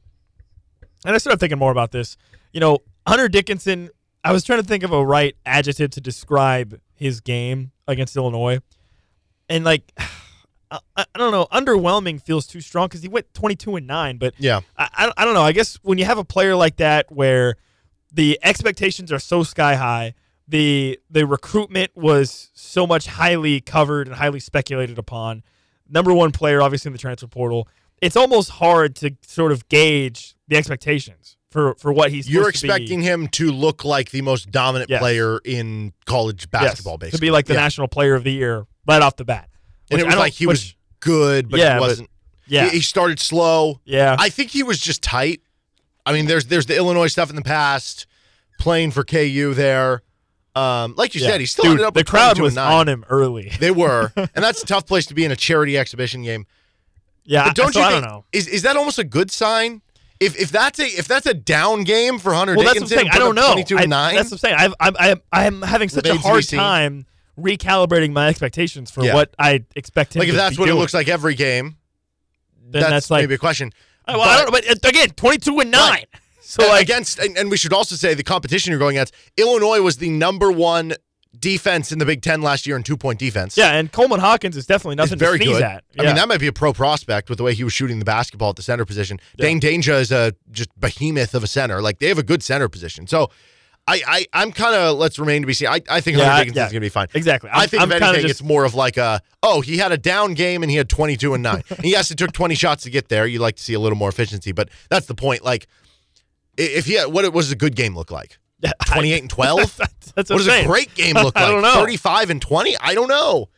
and 1.06 1.15
I 1.15 1.17
started 1.17 1.39
thinking 1.39 1.60
more 1.60 1.71
about 1.71 1.91
this. 1.91 2.17
You 2.52 2.60
know, 2.60 2.80
Hunter 3.08 3.30
Dickinson, 3.30 3.89
I 4.23 4.32
was 4.32 4.43
trying 4.43 4.62
to 4.62 4.67
think 4.67 4.84
of 4.84 4.91
a 4.91 5.06
right 5.06 5.36
adjective 5.45 5.91
to 5.91 6.02
describe 6.02 6.80
his 6.93 7.21
game 7.21 7.71
against 7.88 8.15
Illinois. 8.15 8.60
And 9.47 9.63
like 9.63 9.91
I, 10.71 10.80
I 10.97 11.06
don't 11.17 11.32
know, 11.32 11.47
underwhelming 11.52 12.21
feels 12.21 12.45
too 12.45 12.62
strong 12.62 12.88
because 12.88 13.02
he 13.02 13.08
went 13.08 13.34
22 13.34 13.78
and 13.78 13.88
9, 13.88 14.17
but 14.17 14.34
Yeah. 14.38 14.60
I, 14.78 15.12
I 15.17 15.25
don't 15.25 15.34
know. 15.34 15.41
I 15.41 15.52
guess 15.52 15.80
when 15.82 15.97
you 15.97 16.06
have 16.06 16.19
a 16.19 16.23
player 16.23 16.56
like 16.56 16.75
that 16.78 17.12
where 17.12 17.56
the 18.12 18.39
expectations 18.43 19.12
are 19.12 19.17
so 19.19 19.41
sky 19.43 19.75
high, 19.75 20.13
the 20.49 20.99
the 21.09 21.25
recruitment 21.27 21.91
was 21.95 22.49
so 22.53 22.85
much 22.88 23.05
highly 23.07 23.62
covered 23.62 24.07
and 24.07 24.15
highly 24.17 24.39
speculated 24.39 24.97
upon. 24.97 25.43
Number 25.88 26.13
one 26.13 26.31
player, 26.31 26.62
obviously 26.62 26.89
in 26.89 26.93
the 26.93 26.99
transfer 26.99 27.27
portal. 27.27 27.67
It's 28.01 28.15
almost 28.15 28.49
hard 28.51 28.95
to 28.97 29.15
sort 29.25 29.51
of 29.51 29.67
gauge 29.69 30.35
the 30.47 30.55
expectations 30.57 31.38
for 31.51 31.75
for 31.75 31.91
what 31.93 32.12
he's. 32.12 32.29
You're 32.29 32.43
supposed 32.45 32.62
to 32.62 32.67
be. 32.67 32.69
expecting 32.73 33.01
him 33.01 33.27
to 33.29 33.51
look 33.51 33.83
like 33.85 34.12
the 34.12 34.21
most 34.21 34.51
dominant 34.51 34.89
Yes. 34.89 34.99
player 34.99 35.39
in 35.45 35.93
college 36.05 36.41
Yes, 36.41 36.62
basketball, 36.63 36.97
basically. 36.97 37.17
to 37.17 37.21
be 37.21 37.31
like 37.31 37.45
the 37.45 37.53
Yeah. 37.53 37.62
national 37.62 37.88
player 37.88 38.15
of 38.15 38.23
the 38.23 38.31
year 38.31 38.65
right 38.88 39.01
off 39.01 39.15
the 39.17 39.25
bat. 39.25 39.49
And 39.91 39.99
it 39.99 40.05
was 40.05 40.15
like 40.15 40.33
he 40.33 40.47
was 40.47 40.75
good, 40.99 41.49
but 41.49 41.59
Yeah, 41.59 41.75
he 41.75 41.79
wasn't. 41.79 42.09
yeah, 42.47 42.65
He, 42.69 42.77
he 42.77 42.81
started 42.81 43.19
slow. 43.19 43.81
yeah. 43.85 44.15
I 44.19 44.29
think 44.29 44.51
he 44.51 44.63
was 44.63 44.79
just 44.79 45.01
tight. 45.03 45.41
I 46.05 46.13
mean, 46.13 46.25
there's 46.27 46.45
there's 46.45 46.65
the 46.67 46.75
Illinois 46.77 47.07
stuff 47.07 47.29
in 47.29 47.35
the 47.35 47.41
past, 47.41 48.05
playing 48.59 48.91
for 48.91 49.03
KU 49.03 49.53
there. 49.53 50.01
Um, 50.55 50.95
like 50.97 51.13
you 51.15 51.21
yeah. 51.21 51.29
said, 51.29 51.39
he 51.39 51.45
still 51.45 51.63
Dude, 51.63 51.71
ended 51.73 51.85
up 51.85 51.93
the 51.93 52.03
crowd 52.03 52.39
was 52.39 52.57
on 52.57 52.88
him 52.89 53.05
early. 53.09 53.51
They 53.59 53.71
were, 53.71 54.12
and 54.17 54.29
that's 54.35 54.63
a 54.63 54.65
tough 54.65 54.85
place 54.88 55.05
to 55.07 55.13
be 55.13 55.23
in 55.23 55.31
a 55.31 55.35
charity 55.35 55.77
exhibition 55.77 56.23
game. 56.23 56.47
Yeah, 57.23 57.45
But 57.45 57.55
don't 57.55 57.73
so 57.73 57.79
you 57.81 57.85
I 57.85 57.91
don't 57.91 58.01
know. 58.01 58.25
is 58.31 58.47
is 58.47 58.63
that 58.63 58.75
almost 58.75 58.97
a 58.99 59.03
good 59.03 59.29
sign? 59.31 59.81
If 60.19 60.38
if 60.38 60.51
that's 60.51 60.79
a 60.79 60.85
if 60.85 61.07
that's 61.07 61.27
a 61.27 61.33
down 61.33 61.83
game 61.83 62.17
for 62.19 62.33
Hunter 62.33 62.55
Well, 62.55 62.65
that's 62.65 62.79
what 62.79 62.83
I'm 62.83 62.88
Dickinson, 62.89 62.97
saying. 62.97 63.09
I 63.13 63.19
don't 63.19 63.35
know. 63.35 63.51
22 63.53 63.77
I- 63.77 63.81
and 63.81 63.89
nine. 63.89 64.15
That's 64.15 64.31
what 64.31 64.35
I'm 64.35 64.38
saying. 64.39 64.55
I've, 64.57 64.73
I'm 64.79 64.95
I'm 64.99 65.21
I'm 65.31 65.62
having 65.62 65.88
such 65.89 66.05
a 66.05 66.09
Remains 66.09 66.23
be 66.23 66.27
hard 66.27 66.47
time 66.47 67.05
recalibrating 67.39 68.12
my 68.12 68.27
expectations 68.27 68.91
for 68.91 69.03
Yeah. 69.05 69.13
what 69.13 69.33
I 69.39 69.63
expect 69.75 70.15
him. 70.15 70.19
like 70.21 70.29
if 70.29 70.35
that's 70.35 70.57
what 70.57 70.65
doing. 70.65 70.77
it 70.77 70.79
looks 70.79 70.93
like 70.93 71.07
every 71.07 71.35
game, 71.35 71.77
then 72.62 72.81
that's, 72.81 72.89
that's, 72.91 73.12
like. 73.12 73.21
maybe 73.23 73.35
a 73.35 73.38
question. 73.38 73.71
I- 74.05 74.17
well, 74.17 74.27
I 74.27 74.38
don't 74.38 74.45
know, 74.45 74.51
but 74.51 74.67
uh, 74.85 74.89
again, 74.89 75.09
22 75.12 75.59
and 75.59 75.71
nine. 75.71 75.89
Right. 75.91 76.07
So 76.49 76.67
like, 76.67 76.81
against, 76.83 77.19
and, 77.19 77.38
and 77.38 77.49
we 77.51 77.57
should 77.57 77.73
also 77.73 77.95
say 77.95 78.13
the 78.15 78.23
competition 78.23 78.71
you're 78.71 78.79
going 78.79 78.95
against. 78.97 79.13
Illinois 79.38 79.81
was 79.81 79.97
the 79.97 80.09
number 80.09 80.51
one 80.51 80.93
defense 81.38 81.91
in 81.91 81.99
the 81.99 82.05
Big 82.05 82.23
Ten 82.23 82.41
last 82.41 82.65
year 82.65 82.75
in 82.75 82.81
two 82.81 82.97
point 82.97 83.19
defense. 83.19 83.55
yeah, 83.55 83.73
and 83.75 83.91
Coleman 83.91 84.19
Hawkins 84.19 84.57
is 84.57 84.65
definitely 84.65 84.95
nothing 84.95 85.19
very 85.19 85.38
to 85.38 85.45
sneeze 85.45 85.57
good. 85.57 85.63
at. 85.63 85.83
I 85.99 86.03
mean, 86.05 86.15
that 86.15 86.27
might 86.27 86.39
be 86.39 86.47
a 86.47 86.51
pro 86.53 86.73
prospect 86.73 87.29
with 87.29 87.38
the 87.38 87.43
way 87.43 87.53
he 87.53 87.63
was 87.63 87.71
shooting 87.73 87.99
the 87.99 88.05
basketball 88.05 88.49
at 88.49 88.55
the 88.55 88.63
center 88.63 88.83
position. 88.83 89.19
Dain 89.38 89.59
Dainja 89.59 89.99
is 89.99 90.12
a 90.12 90.33
just 90.51 90.69
behemoth 90.79 91.35
of 91.35 91.43
a 91.43 91.47
center. 91.47 91.81
Like 91.83 91.99
they 91.99 92.07
have 92.07 92.17
a 92.17 92.23
good 92.23 92.41
center 92.41 92.67
position. 92.67 93.05
So 93.05 93.29
I, 93.88 94.01
I 94.07 94.25
I'm 94.33 94.51
kind 94.51 94.73
of 94.75 94.97
let's 94.97 95.19
remain 95.19 95.41
to 95.43 95.47
be 95.47 95.53
seen. 95.53 95.67
I, 95.67 95.81
I 95.89 96.01
think 96.01 96.17
Yeah, 96.17 96.31
Hunter 96.35 96.51
I- 96.51 96.55
yeah. 96.55 96.63
going 96.65 96.73
to 96.73 96.79
be 96.79 96.89
fine. 96.89 97.07
Exactly. 97.13 97.51
i 97.51 97.59
I'm- 97.59 97.69
think 97.69 97.83
I'm 97.83 97.91
if 97.91 98.01
anything, 98.01 98.21
just- 98.23 98.41
it's 98.41 98.43
more 98.43 98.65
of 98.65 98.73
like 98.73 98.97
a 98.97 99.21
oh 99.43 99.62
he 99.62 99.77
had 99.77 99.91
a 99.91 99.97
down 99.97 100.33
game 100.33 100.63
and 100.63 100.71
he 100.71 100.77
had 100.77 100.89
22 100.89 101.35
and 101.35 101.43
nine. 101.43 101.63
and 101.69 101.79
yes, 101.85 102.09
it 102.09 102.17
took 102.17 102.31
20 102.31 102.55
shots 102.55 102.83
to 102.85 102.89
get 102.89 103.07
there. 103.09 103.27
You'd 103.27 103.39
like 103.41 103.55
to 103.57 103.63
see 103.63 103.75
a 103.75 103.79
little 103.79 103.97
more 103.99 104.09
efficiency, 104.09 104.51
but 104.51 104.69
that's 104.89 105.05
the 105.05 105.15
point. 105.15 105.43
Like 105.43 105.67
i- 105.67 105.88
if 106.60 106.86
he 106.86 106.93
had, 106.93 107.08
what 107.08 107.32
does 107.34 107.52
a 107.52 107.56
good 107.56 107.76
game 107.76 107.95
look 107.95 108.12
like? 108.12 108.38
28 108.88 109.22
and 109.22 109.30
12. 109.30 109.78
that's, 110.15 110.30
What 110.30 110.30
what 110.30 110.38
does 110.38 110.48
a 110.48 110.65
great 110.65 110.93
game 110.95 111.15
look 111.15 111.36
like? 111.36 111.45
I 111.45 111.50
don't 111.52 111.62
know. 111.62 111.74
35 111.76 112.30
and 112.30 112.41
20? 112.41 112.76
I 112.82 112.93
don't 112.93 113.08
know. 113.08 113.50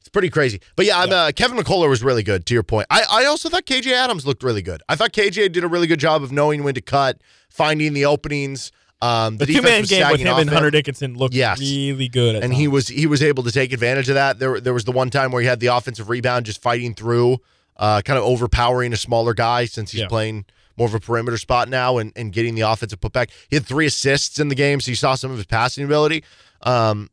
It's 0.00 0.08
pretty 0.08 0.30
crazy. 0.30 0.60
But 0.76 0.86
yeah, 0.86 0.98
I'm, 1.00 1.12
uh, 1.12 1.30
Kevin 1.34 1.58
McCullar 1.58 1.88
was 1.88 2.02
really 2.02 2.22
good, 2.22 2.46
to 2.46 2.54
your 2.54 2.62
point. 2.62 2.86
I, 2.90 3.04
I 3.10 3.24
also 3.26 3.48
thought 3.48 3.66
KJ 3.66 3.92
Adams 3.92 4.26
looked 4.26 4.42
really 4.42 4.62
good. 4.62 4.82
I 4.88 4.96
thought 4.96 5.12
KJ 5.12 5.52
did 5.52 5.62
a 5.64 5.68
really 5.68 5.86
good 5.86 6.00
job 6.00 6.22
of 6.22 6.32
knowing 6.32 6.62
when 6.62 6.74
to 6.74 6.80
cut, 6.80 7.20
finding 7.50 7.92
the 7.92 8.06
openings. 8.06 8.72
Um, 9.02 9.36
the 9.38 9.46
The 9.46 9.54
two 9.54 9.62
man 9.62 9.84
game 9.84 10.10
with 10.10 10.20
him 10.20 10.36
and 10.36 10.50
Hunter 10.50 10.70
Dickinson 10.70 11.16
looked 11.16 11.34
Yes. 11.34 11.58
really 11.60 12.08
good. 12.08 12.36
At 12.36 12.42
and 12.42 12.52
he 12.52 12.68
was 12.68 12.88
he 12.88 13.06
was 13.06 13.22
able 13.22 13.42
to 13.44 13.50
take 13.50 13.72
advantage 13.72 14.10
of 14.10 14.14
that. 14.14 14.38
There 14.38 14.60
there 14.60 14.74
was 14.74 14.84
the 14.84 14.92
one 14.92 15.08
time 15.08 15.32
where 15.32 15.40
he 15.40 15.48
had 15.48 15.58
the 15.60 15.68
offensive 15.68 16.10
rebound 16.10 16.44
just 16.44 16.60
fighting 16.60 16.94
through, 16.94 17.38
uh, 17.78 18.02
kind 18.02 18.18
of 18.18 18.24
overpowering 18.24 18.92
a 18.92 18.98
smaller 18.98 19.32
guy 19.32 19.64
since 19.64 19.92
he's 19.92 20.02
Yeah. 20.02 20.08
playing 20.08 20.44
more 20.80 20.88
of 20.88 20.94
a 20.94 21.00
perimeter 21.00 21.36
spot 21.36 21.68
now 21.68 21.98
and, 21.98 22.10
and 22.16 22.32
getting 22.32 22.54
the 22.54 22.62
offensive 22.62 22.98
putback. 23.00 23.30
He 23.50 23.56
had 23.56 23.66
three 23.66 23.84
assists 23.84 24.38
in 24.40 24.48
the 24.48 24.54
game, 24.54 24.80
so 24.80 24.90
you 24.90 24.96
saw 24.96 25.14
some 25.14 25.30
of 25.30 25.36
his 25.36 25.44
passing 25.44 25.84
ability. 25.84 26.24
Um, 26.62 27.10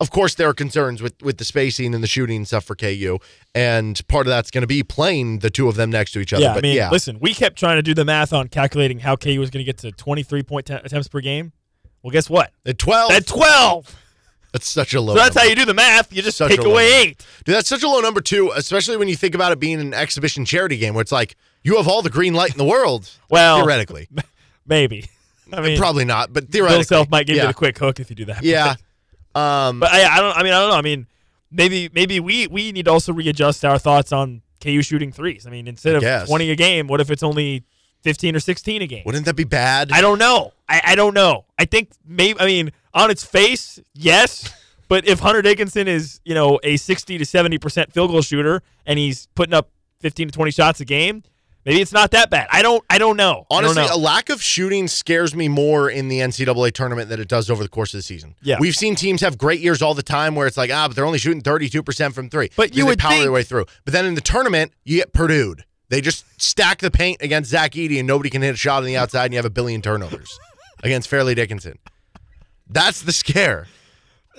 of 0.00 0.10
course, 0.10 0.34
there 0.34 0.48
are 0.48 0.54
concerns 0.54 1.00
with 1.00 1.14
with 1.22 1.36
the 1.38 1.44
spacing 1.44 1.94
and 1.94 2.02
the 2.02 2.08
shooting 2.08 2.38
and 2.38 2.46
stuff 2.48 2.64
for 2.64 2.74
KU, 2.74 3.18
and 3.54 4.00
part 4.08 4.26
of 4.26 4.30
that's 4.30 4.50
going 4.50 4.62
to 4.62 4.66
be 4.66 4.82
playing 4.82 5.38
the 5.38 5.50
two 5.50 5.68
of 5.68 5.76
them 5.76 5.90
next 5.90 6.12
to 6.12 6.20
each 6.20 6.32
other. 6.32 6.42
Yeah, 6.42 6.54
but 6.54 6.64
I 6.64 6.68
mean, 6.68 6.76
yeah, 6.76 6.90
listen, 6.90 7.18
we 7.20 7.32
kept 7.32 7.56
trying 7.58 7.76
to 7.76 7.82
do 7.82 7.94
the 7.94 8.04
math 8.04 8.32
on 8.32 8.48
calculating 8.48 8.98
how 8.98 9.14
KU 9.14 9.38
was 9.38 9.50
going 9.50 9.64
to 9.64 9.64
get 9.64 9.78
to 9.78 9.92
23 9.92 10.42
point 10.42 10.66
te- 10.66 10.74
attempts 10.74 11.06
per 11.06 11.20
game. 11.20 11.52
Well, 12.02 12.10
guess 12.10 12.28
what? 12.28 12.50
at 12.66 12.78
twelve, 12.78 13.12
At 13.12 13.26
12. 13.26 13.94
That's 14.52 14.68
such 14.68 14.94
a 14.94 15.00
low. 15.00 15.14
So 15.14 15.20
that's 15.20 15.34
number. 15.34 15.40
how 15.40 15.48
you 15.48 15.54
do 15.54 15.64
the 15.64 15.74
math. 15.74 16.12
You 16.12 16.22
just 16.22 16.38
Such 16.38 16.50
take 16.50 16.64
away 16.64 16.88
number. 16.88 17.08
eight. 17.08 17.26
Dude, 17.44 17.54
that's 17.54 17.68
such 17.68 17.82
a 17.82 17.88
low 17.88 18.00
number 18.00 18.20
too, 18.20 18.52
especially 18.54 18.96
when 18.96 19.08
you 19.08 19.16
think 19.16 19.34
about 19.34 19.52
it 19.52 19.60
being 19.60 19.80
an 19.80 19.94
exhibition 19.94 20.44
charity 20.44 20.76
game 20.76 20.94
where 20.94 21.02
it's 21.02 21.12
like 21.12 21.36
you 21.62 21.76
have 21.76 21.86
all 21.86 22.02
the 22.02 22.10
green 22.10 22.34
light 22.34 22.52
in 22.52 22.58
the 22.58 22.64
world. 22.64 23.10
Well, 23.30 23.58
theoretically, 23.58 24.08
Maybe. 24.66 25.08
I 25.52 25.60
mean, 25.60 25.78
probably 25.78 26.04
not, 26.04 26.32
but 26.32 26.48
theoretically, 26.48 26.78
Bill 26.78 26.84
Self 26.84 27.10
might 27.10 27.28
give 27.28 27.36
yeah. 27.36 27.42
you 27.42 27.48
the 27.48 27.54
quick 27.54 27.78
hook 27.78 28.00
if 28.00 28.10
you 28.10 28.16
do 28.16 28.24
that. 28.24 28.42
Yeah, 28.42 28.70
um, 29.36 29.78
But 29.78 29.92
I, 29.92 30.16
I 30.16 30.20
don't. 30.20 30.36
I 30.36 30.42
mean, 30.42 30.52
I 30.52 30.58
don't 30.58 30.70
know. 30.70 30.76
I 30.76 30.82
mean, 30.82 31.06
maybe 31.52 31.88
maybe 31.92 32.18
we 32.18 32.48
we 32.48 32.72
need 32.72 32.86
to 32.86 32.90
also 32.90 33.12
readjust 33.12 33.64
our 33.64 33.78
thoughts 33.78 34.10
on 34.10 34.42
KU 34.60 34.82
shooting 34.82 35.12
threes. 35.12 35.46
I 35.46 35.50
mean, 35.50 35.68
instead 35.68 35.94
of. 35.94 36.26
20 36.26 36.50
a 36.50 36.56
game, 36.56 36.88
what 36.88 37.00
if 37.00 37.08
it's 37.08 37.22
only 37.22 37.62
15 38.02 38.36
or 38.36 38.40
16 38.40 38.82
a 38.82 38.86
game? 38.86 39.02
wouldn't 39.06 39.24
that 39.26 39.36
be 39.36 39.44
bad? 39.44 39.90
I 39.92 40.00
don't 40.00 40.18
know. 40.18 40.52
I, 40.68 40.80
I 40.84 40.94
don't 40.94 41.14
know. 41.14 41.44
I 41.58 41.64
think 41.64 41.90
maybe. 42.06 42.38
I 42.40 42.46
mean, 42.46 42.72
on 42.94 43.10
its 43.10 43.24
face, 43.24 43.78
yes. 43.94 44.52
But 44.88 45.06
if 45.06 45.20
Hunter 45.20 45.40
Dickinson 45.40 45.86
is 45.86 46.20
you 46.24 46.34
know 46.34 46.58
a 46.64 46.76
60 46.76 47.16
to 47.16 47.24
70 47.24 47.58
percent 47.58 47.92
field 47.92 48.10
goal 48.10 48.22
shooter 48.22 48.60
and 48.84 48.98
he's 48.98 49.28
putting 49.36 49.54
up 49.54 49.70
15 50.00 50.26
to 50.26 50.32
20 50.32 50.50
shots 50.50 50.80
a 50.80 50.84
game, 50.84 51.22
maybe 51.64 51.80
it's 51.80 51.92
not 51.92 52.10
that 52.10 52.28
bad. 52.28 52.48
I 52.50 52.60
don't. 52.60 52.82
I 52.90 52.98
don't 52.98 53.16
know. 53.16 53.46
I 53.52 53.60
don't 53.60 53.70
Honestly, 53.70 53.84
know. 53.86 53.94
a 53.94 54.04
lack 54.04 54.30
of 54.30 54.42
shooting 54.42 54.88
scares 54.88 55.32
me 55.32 55.46
more 55.46 55.88
in 55.88 56.08
the 56.08 56.18
NCAA 56.18 56.72
tournament 56.72 57.08
than 57.08 57.20
it 57.20 57.28
does 57.28 57.48
over 57.50 57.62
the 57.62 57.68
course 57.68 57.94
of 57.94 57.98
the 57.98 58.02
season. 58.02 58.34
Yeah. 58.42 58.56
We've 58.58 58.74
seen 58.74 58.96
teams 58.96 59.20
have 59.20 59.38
great 59.38 59.60
years 59.60 59.80
all 59.80 59.94
the 59.94 60.02
time 60.02 60.34
where 60.34 60.48
it's 60.48 60.56
like, 60.56 60.72
ah, 60.72 60.88
but 60.88 60.96
they're 60.96 61.06
only 61.06 61.18
shooting 61.20 61.40
32% 61.40 62.12
from 62.12 62.28
three. 62.28 62.50
But 62.56 62.74
you 62.74 62.84
would 62.86 62.98
power 62.98 63.20
their 63.20 63.30
way 63.30 63.44
through. 63.44 63.66
But 63.84 63.92
then 63.92 64.06
in 64.06 64.14
the 64.14 64.20
tournament, 64.20 64.72
you 64.84 64.96
get 64.96 65.12
Purdue. 65.12 65.54
They 65.90 66.00
just 66.00 66.24
stack 66.40 66.78
the 66.78 66.90
paint 66.90 67.18
against 67.20 67.50
Zach 67.50 67.72
Edey 67.72 67.98
and 67.98 68.06
nobody 68.06 68.30
can 68.30 68.40
hit 68.42 68.54
a 68.54 68.56
shot 68.56 68.78
on 68.78 68.84
the 68.86 68.96
outside 68.96 69.26
and 69.26 69.34
you 69.34 69.38
have 69.38 69.44
a 69.44 69.50
billion 69.50 69.82
turnovers 69.82 70.38
against 70.82 71.08
Fairleigh 71.08 71.34
Dickinson. 71.34 71.78
That's 72.68 73.02
the 73.02 73.12
scare. 73.12 73.66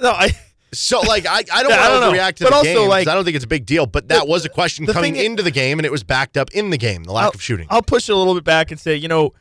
no, 0.02 0.12
I. 0.12 0.32
So, 0.74 1.02
like, 1.02 1.26
I, 1.26 1.40
I 1.40 1.44
don't 1.64 1.70
Yeah, 1.72 2.00
want 2.00 2.16
to 2.16 2.18
overreact 2.20 2.36
to 2.36 2.44
But 2.46 2.50
the 2.52 2.56
also, 2.56 2.74
game 2.82 2.90
like- 2.90 3.08
I 3.08 3.14
don't 3.14 3.26
think 3.26 3.36
it's 3.36 3.44
a 3.44 3.48
big 3.50 3.66
deal. 3.66 3.86
But 3.86 4.08
that 4.08 4.26
was 4.28 4.46
a 4.46 4.50
question 4.50 4.86
coming 4.88 5.18
into 5.18 5.44
the 5.44 5.52
game, 5.52 5.78
and 5.80 5.86
it 5.86 5.92
was 5.92 6.02
backed 6.04 6.38
up 6.38 6.50
in 6.52 6.70
the 6.70 6.78
game. 6.78 7.04
The 7.04 7.12
lack 7.12 7.26
I'll- 7.26 7.32
of 7.32 7.42
shooting. 7.42 7.68
I'll 7.70 7.82
push 7.82 8.08
it 8.08 8.14
a 8.14 8.16
little 8.16 8.34
bit 8.36 8.46
back 8.46 8.72
and 8.72 8.80
say, 8.80 8.96
you 8.96 9.10
know, 9.10 9.34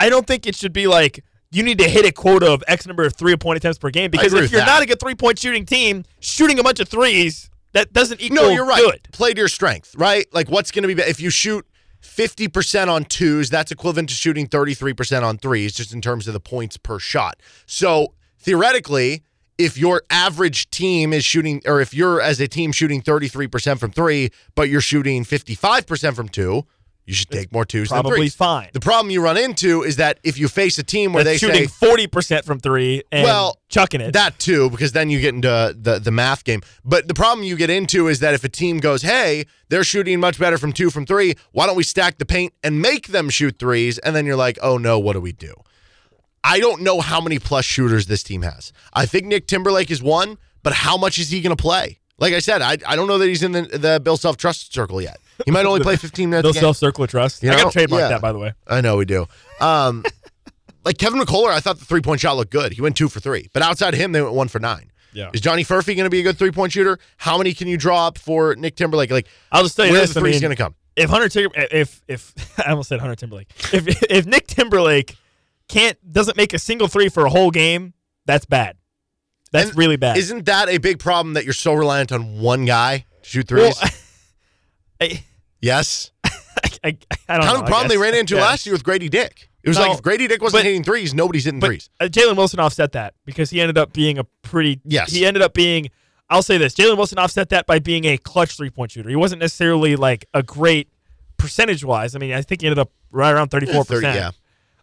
I 0.00 0.08
don't 0.08 0.26
think 0.26 0.46
it 0.46 0.56
should 0.56 0.72
be 0.72 0.86
like 0.86 1.22
you 1.50 1.62
need 1.62 1.78
to 1.80 1.88
hit 1.88 2.06
a 2.06 2.12
quota 2.12 2.50
of 2.50 2.64
X 2.66 2.86
number 2.86 3.04
of 3.04 3.14
three 3.14 3.36
point 3.36 3.58
attempts 3.58 3.76
per 3.78 3.90
game 3.90 4.10
because 4.10 4.32
if 4.32 4.50
you're 4.50 4.60
that. 4.60 4.66
not 4.66 4.82
a 4.82 4.86
good 4.86 4.98
three 4.98 5.14
point 5.14 5.38
shooting 5.38 5.66
team, 5.66 6.04
shooting 6.20 6.58
a 6.58 6.62
bunch 6.62 6.80
of 6.80 6.88
threes 6.88 7.50
that 7.72 7.92
doesn't 7.92 8.20
equal 8.20 8.36
No, 8.42 8.48
you're 8.48 8.66
right. 8.66 8.80
good. 8.80 9.08
Play 9.12 9.34
to 9.34 9.38
your 9.38 9.48
strength, 9.48 9.94
right? 9.96 10.26
Like, 10.32 10.48
what's 10.50 10.70
going 10.70 10.88
to 10.88 10.94
be 10.94 11.00
if 11.02 11.20
you 11.20 11.30
shoot 11.30 11.66
50% 12.02 12.88
on 12.88 13.04
twos, 13.04 13.50
that's 13.50 13.70
equivalent 13.72 14.08
to 14.08 14.14
shooting 14.14 14.46
33% 14.46 15.22
on 15.22 15.38
threes, 15.38 15.72
just 15.72 15.92
in 15.92 16.00
terms 16.00 16.26
of 16.26 16.32
the 16.34 16.40
points 16.40 16.76
per 16.76 16.98
shot. 16.98 17.40
So, 17.66 18.14
theoretically, 18.38 19.22
if 19.58 19.76
your 19.76 20.02
average 20.08 20.70
team 20.70 21.12
is 21.12 21.24
shooting, 21.24 21.60
or 21.66 21.80
if 21.80 21.92
you're 21.92 22.20
as 22.20 22.40
a 22.40 22.46
team 22.48 22.70
shooting 22.72 23.02
33% 23.02 23.78
from 23.78 23.90
three, 23.90 24.30
but 24.54 24.68
you're 24.68 24.80
shooting 24.80 25.24
55% 25.24 26.14
from 26.14 26.28
two, 26.28 26.64
you 27.08 27.14
should 27.14 27.30
take 27.30 27.50
more 27.52 27.64
twos 27.64 27.88
than 27.88 27.96
Probably 27.96 28.18
threes. 28.18 28.34
fine. 28.34 28.68
The 28.74 28.80
problem 28.80 29.10
you 29.10 29.22
run 29.22 29.38
into 29.38 29.82
is 29.82 29.96
that 29.96 30.18
if 30.22 30.38
you 30.38 30.46
face 30.46 30.78
a 30.78 30.82
team 30.82 31.14
where 31.14 31.24
That's 31.24 31.40
they 31.40 31.46
shooting 31.46 31.66
forty 31.66 32.06
percent 32.06 32.44
from 32.44 32.60
three 32.60 33.02
and 33.10 33.24
Well, 33.24 33.58
chucking 33.70 34.02
it. 34.02 34.12
That 34.12 34.38
too, 34.38 34.68
because 34.68 34.92
then 34.92 35.08
you 35.08 35.18
get 35.18 35.34
into 35.34 35.74
the 35.74 35.98
the 35.98 36.10
math 36.10 36.44
game. 36.44 36.60
But 36.84 37.08
the 37.08 37.14
problem 37.14 37.44
you 37.46 37.56
get 37.56 37.70
into 37.70 38.08
is 38.08 38.20
that 38.20 38.34
if 38.34 38.44
a 38.44 38.48
team 38.50 38.78
goes, 38.78 39.00
"Hey, 39.00 39.46
they're 39.70 39.84
shooting 39.84 40.20
much 40.20 40.38
better 40.38 40.58
from 40.58 40.72
two 40.74 40.90
from 40.90 41.06
three. 41.06 41.34
Why 41.52 41.66
don't 41.66 41.76
we 41.76 41.82
stack 41.82 42.18
the 42.18 42.26
paint 42.26 42.52
and 42.62 42.82
make 42.82 43.06
them 43.08 43.30
shoot 43.30 43.58
threes? 43.58 43.96
And 43.98 44.14
then 44.14 44.26
you're 44.26 44.36
like, 44.36 44.58
"Oh 44.60 44.76
no, 44.76 44.98
what 44.98 45.14
do 45.14 45.20
we 45.20 45.32
do?" 45.32 45.54
I 46.44 46.60
don't 46.60 46.82
know 46.82 47.00
how 47.00 47.20
many 47.22 47.38
plus 47.38 47.64
shooters 47.64 48.06
this 48.06 48.22
team 48.22 48.42
has. 48.42 48.72
I 48.92 49.06
think 49.06 49.24
Nick 49.26 49.46
Timberlake 49.46 49.90
is 49.90 50.02
one, 50.02 50.36
but 50.62 50.72
how 50.72 50.96
much 50.98 51.18
is 51.18 51.30
he 51.30 51.40
going 51.40 51.56
to 51.56 51.60
play? 51.60 51.98
Like 52.18 52.34
I 52.34 52.40
said, 52.40 52.62
I, 52.62 52.76
I 52.86 52.96
don't 52.96 53.06
know 53.08 53.18
that 53.18 53.28
he's 53.28 53.42
in 53.42 53.52
the, 53.52 53.62
the 53.62 54.00
Bill 54.02 54.16
Self 54.16 54.36
Trust 54.36 54.74
circle 54.74 55.00
yet. 55.00 55.18
He 55.44 55.50
might 55.50 55.66
only 55.66 55.80
play 55.82 55.96
15 55.96 56.30
minutes. 56.30 56.44
They'll 56.44 56.60
self 56.60 56.76
circle 56.76 57.04
of 57.04 57.10
trust. 57.10 57.42
You 57.42 57.50
I 57.50 57.56
got 57.56 57.64
to 57.66 57.70
trademark 57.72 58.00
Yeah. 58.00 58.08
that, 58.08 58.20
by 58.20 58.32
the 58.32 58.38
way. 58.38 58.52
I 58.66 58.80
know 58.80 58.96
we 58.96 59.04
do. 59.04 59.26
Um, 59.60 60.04
like 60.84 60.98
Kevin 60.98 61.20
McCullar, 61.20 61.50
I 61.50 61.60
thought 61.60 61.78
the 61.78 61.84
three 61.84 62.00
point 62.00 62.20
shot 62.20 62.36
looked 62.36 62.50
good. 62.52 62.72
He 62.72 62.80
went 62.82 62.96
two 62.96 63.08
for 63.08 63.20
three, 63.20 63.48
but 63.52 63.62
outside 63.62 63.94
of 63.94 64.00
him, 64.00 64.12
they 64.12 64.20
went 64.22 64.34
one 64.34 64.48
for 64.48 64.58
nine. 64.58 64.90
Yeah. 65.12 65.30
Is 65.32 65.40
Johnny 65.40 65.64
Furphy 65.64 65.96
going 65.96 66.04
to 66.04 66.10
be 66.10 66.20
a 66.20 66.22
good 66.22 66.38
three 66.38 66.50
point 66.50 66.72
shooter? 66.72 66.98
How 67.16 67.38
many 67.38 67.54
can 67.54 67.66
you 67.68 67.76
draw 67.78 68.06
up 68.08 68.18
for 68.18 68.54
Nick 68.56 68.76
Timberlake? 68.76 69.10
Like, 69.10 69.26
I'll 69.50 69.62
just 69.62 69.74
tell 69.76 69.86
you 69.86 69.92
where 69.92 70.02
this. 70.02 70.12
the 70.14 70.20
I 70.20 70.22
mean, 70.22 70.40
going 70.40 70.50
to 70.50 70.56
come? 70.56 70.74
if 70.96 71.08
Hunter 71.10 71.28
Tim- 71.28 71.50
if 71.54 72.02
if 72.08 72.34
I 72.66 72.70
almost 72.70 72.88
said 72.88 73.00
Hunter 73.00 73.14
Timberlake, 73.16 73.48
if 73.72 74.02
if 74.10 74.26
Nick 74.26 74.46
Timberlake 74.48 75.16
can't 75.68 75.96
doesn't 76.12 76.36
make 76.36 76.52
a 76.52 76.58
single 76.58 76.88
three 76.88 77.08
for 77.08 77.24
a 77.26 77.30
whole 77.30 77.50
game, 77.50 77.94
that's 78.26 78.44
bad. 78.44 78.76
That's 79.50 79.70
And 79.70 79.78
really 79.78 79.96
bad. 79.96 80.18
Isn't 80.18 80.44
that 80.44 80.68
a 80.68 80.76
big 80.78 80.98
problem 80.98 81.32
that 81.34 81.44
you're 81.44 81.54
so 81.54 81.72
reliant 81.72 82.12
on 82.12 82.38
one 82.40 82.66
guy 82.66 83.06
to 83.22 83.28
shoot 83.28 83.48
threes? 83.48 83.74
well, 83.80 83.90
I, 85.00 85.24
yes. 85.60 86.10
I, 86.24 86.30
I, 86.84 86.88
I 86.88 86.92
don't 86.92 86.98
Kind 87.26 87.42
know. 87.54 87.60
of 87.60 87.66
problem 87.66 87.88
they 87.88 87.98
ran 87.98 88.14
into 88.14 88.36
Yeah. 88.36 88.42
last 88.42 88.66
year 88.66 88.74
with 88.74 88.84
Grady 88.84 89.08
Dick. 89.08 89.50
It 89.62 89.68
was 89.68 89.76
No, 89.78 89.84
like 89.84 89.94
if 89.94 90.02
Grady 90.02 90.26
Dick 90.28 90.40
wasn't 90.40 90.60
but- 90.62 90.66
hitting 90.66 90.84
threes, 90.84 91.12
nobody's 91.14 91.44
hitting 91.44 91.60
But 91.60 91.66
threes. 91.68 91.90
uh, 92.00 92.04
Jalen 92.04 92.36
Wilson 92.36 92.60
offset 92.60 92.92
that 92.92 93.14
because 93.24 93.50
he 93.50 93.60
ended 93.60 93.76
up 93.76 93.92
being 93.92 94.18
a 94.18 94.24
pretty. 94.42 94.80
Yes. 94.84 95.10
He 95.12 95.26
ended 95.26 95.42
up 95.42 95.52
being. 95.54 95.90
I'll 96.30 96.42
say 96.42 96.58
this: 96.58 96.74
Jalen 96.74 96.96
Wilson 96.96 97.18
offset 97.18 97.48
that 97.50 97.66
by 97.66 97.78
being 97.78 98.04
a 98.04 98.16
clutch 98.18 98.56
three 98.56 98.70
point 98.70 98.92
shooter. 98.92 99.08
He 99.08 99.16
wasn't 99.16 99.40
necessarily 99.40 99.96
like 99.96 100.26
a 100.34 100.42
great 100.42 100.88
percentage 101.38 101.84
wise. 101.84 102.14
I 102.14 102.18
mean, 102.18 102.32
I 102.32 102.42
think 102.42 102.60
he 102.60 102.66
ended 102.66 102.78
up 102.78 102.90
right 103.10 103.32
around 103.32 103.48
thirty 103.48 103.66
four 103.66 103.84
percent. 103.84 104.14
yeah. 104.14 104.30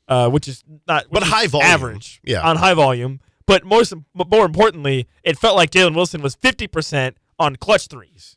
uh, 0.07 0.29
which 0.29 0.47
is 0.47 0.63
not 0.87 1.05
But 1.09 1.21
which 1.21 1.27
is 1.27 1.29
high 1.33 1.47
volume. 1.47 1.67
average, 1.69 2.19
Yeah. 2.23 2.41
on 2.41 2.57
high 2.57 2.73
volume. 2.73 3.19
But 3.47 3.63
most, 3.63 3.93
but 4.15 4.27
more 4.29 4.43
importantly, 4.45 5.07
it 5.23 5.37
felt 5.37 5.55
like 5.55 5.69
Jalen 5.71 5.95
Wilson 5.95 6.21
was 6.21 6.35
fifty 6.35 6.67
percent 6.67 7.15
on 7.39 7.55
clutch 7.57 7.87
threes. 7.87 8.34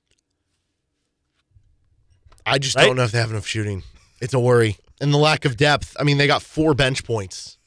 I 2.53 2.59
just 2.59 2.77
Right? 2.77 2.87
don't 2.87 2.97
know 2.97 3.05
if 3.05 3.13
they 3.13 3.19
have 3.19 3.31
enough 3.31 3.47
shooting. 3.47 3.83
It's 4.21 4.35
a 4.35 4.41
worry. 4.41 4.77
And 5.01 5.13
the 5.13 5.19
lack 5.19 5.45
of 5.45 5.57
depth. 5.57 5.97
I 6.01 6.03
mean, 6.05 6.19
they 6.19 6.27
got 6.27 6.43
four 6.43 6.75
bench 6.75 7.05
points 7.05 7.59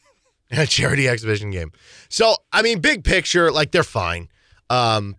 in 0.49 0.59
a 0.59 0.65
charity 0.67 1.07
exhibition 1.07 1.49
game. 1.51 1.71
So, 2.09 2.35
I 2.51 2.61
mean, 2.61 2.79
big 2.79 3.03
picture, 3.03 3.51
like 3.51 3.71
they're 3.71 3.83
fine. 3.83 4.27
Um, 4.69 5.15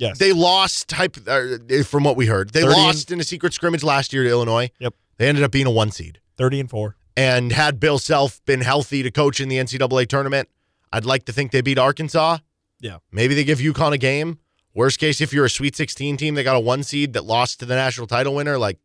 Yes, 0.00 0.16
they 0.18 0.32
lost 0.32 0.86
type 0.86 1.16
uh, 1.26 1.56
from 1.84 2.04
what 2.04 2.16
we 2.16 2.26
heard. 2.26 2.50
They 2.50 2.60
30 2.62 2.72
lost 2.72 3.10
in 3.10 3.18
a 3.18 3.24
secret 3.24 3.52
scrimmage 3.52 3.82
last 3.82 4.12
year 4.12 4.22
to 4.22 4.30
Illinois. 4.30 4.70
Yep, 4.78 4.94
They 5.16 5.28
ended 5.28 5.42
up 5.42 5.50
being 5.50 5.66
a 5.66 5.72
one 5.72 5.90
seed. 5.90 6.20
thirty 6.36 6.60
and 6.60 6.70
four. 6.70 6.94
And 7.16 7.50
had 7.50 7.80
Bill 7.80 7.98
Self 7.98 8.40
been 8.44 8.60
healthy 8.60 9.02
to 9.02 9.10
coach 9.10 9.40
in 9.40 9.48
the 9.48 9.56
NCAA 9.56 10.06
tournament, 10.06 10.48
I'd 10.92 11.04
like 11.04 11.24
to 11.24 11.32
think 11.32 11.50
they 11.50 11.62
beat 11.62 11.78
Arkansas. 11.80 12.38
Yeah, 12.78 12.98
Maybe 13.10 13.34
they 13.34 13.42
give 13.42 13.58
UConn 13.58 13.90
a 13.92 13.98
game. 13.98 14.38
Worst 14.72 15.00
case, 15.00 15.20
if 15.20 15.32
you're 15.32 15.46
a 15.46 15.50
Sweet 15.50 15.74
16 15.74 16.16
team 16.16 16.36
that 16.36 16.44
got 16.44 16.54
a 16.54 16.60
one 16.60 16.84
seed 16.84 17.12
that 17.14 17.24
lost 17.24 17.58
to 17.58 17.66
the 17.66 17.74
national 17.74 18.06
title 18.06 18.36
winner, 18.36 18.56
like 18.56 18.78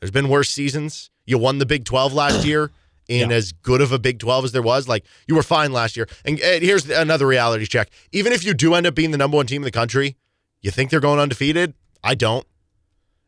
there's 0.00 0.10
been 0.10 0.28
worse 0.28 0.50
seasons. 0.50 1.10
You 1.26 1.38
won 1.38 1.58
the 1.58 1.66
Big 1.66 1.84
12 1.84 2.12
last 2.12 2.44
year 2.46 2.70
in 3.08 3.30
Yeah. 3.30 3.36
as 3.36 3.52
good 3.52 3.80
of 3.80 3.92
a 3.92 3.98
Big 3.98 4.18
12 4.18 4.46
as 4.46 4.52
there 4.52 4.62
was. 4.62 4.88
Like 4.88 5.04
you 5.26 5.34
were 5.34 5.42
fine 5.42 5.72
last 5.72 5.96
year. 5.96 6.08
And, 6.24 6.38
and 6.40 6.62
here's 6.62 6.88
another 6.90 7.26
reality 7.26 7.66
check. 7.66 7.90
Even 8.12 8.32
if 8.32 8.44
you 8.44 8.54
do 8.54 8.74
end 8.74 8.86
up 8.86 8.94
being 8.94 9.10
the 9.10 9.18
number 9.18 9.36
one 9.36 9.46
team 9.46 9.62
in 9.62 9.64
the 9.64 9.70
country, 9.70 10.16
you 10.60 10.70
think 10.70 10.90
they're 10.90 11.00
going 11.00 11.20
undefeated? 11.20 11.74
I 12.02 12.14
don't. 12.14 12.46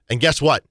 And 0.08 0.20
guess 0.20 0.40
what? 0.40 0.64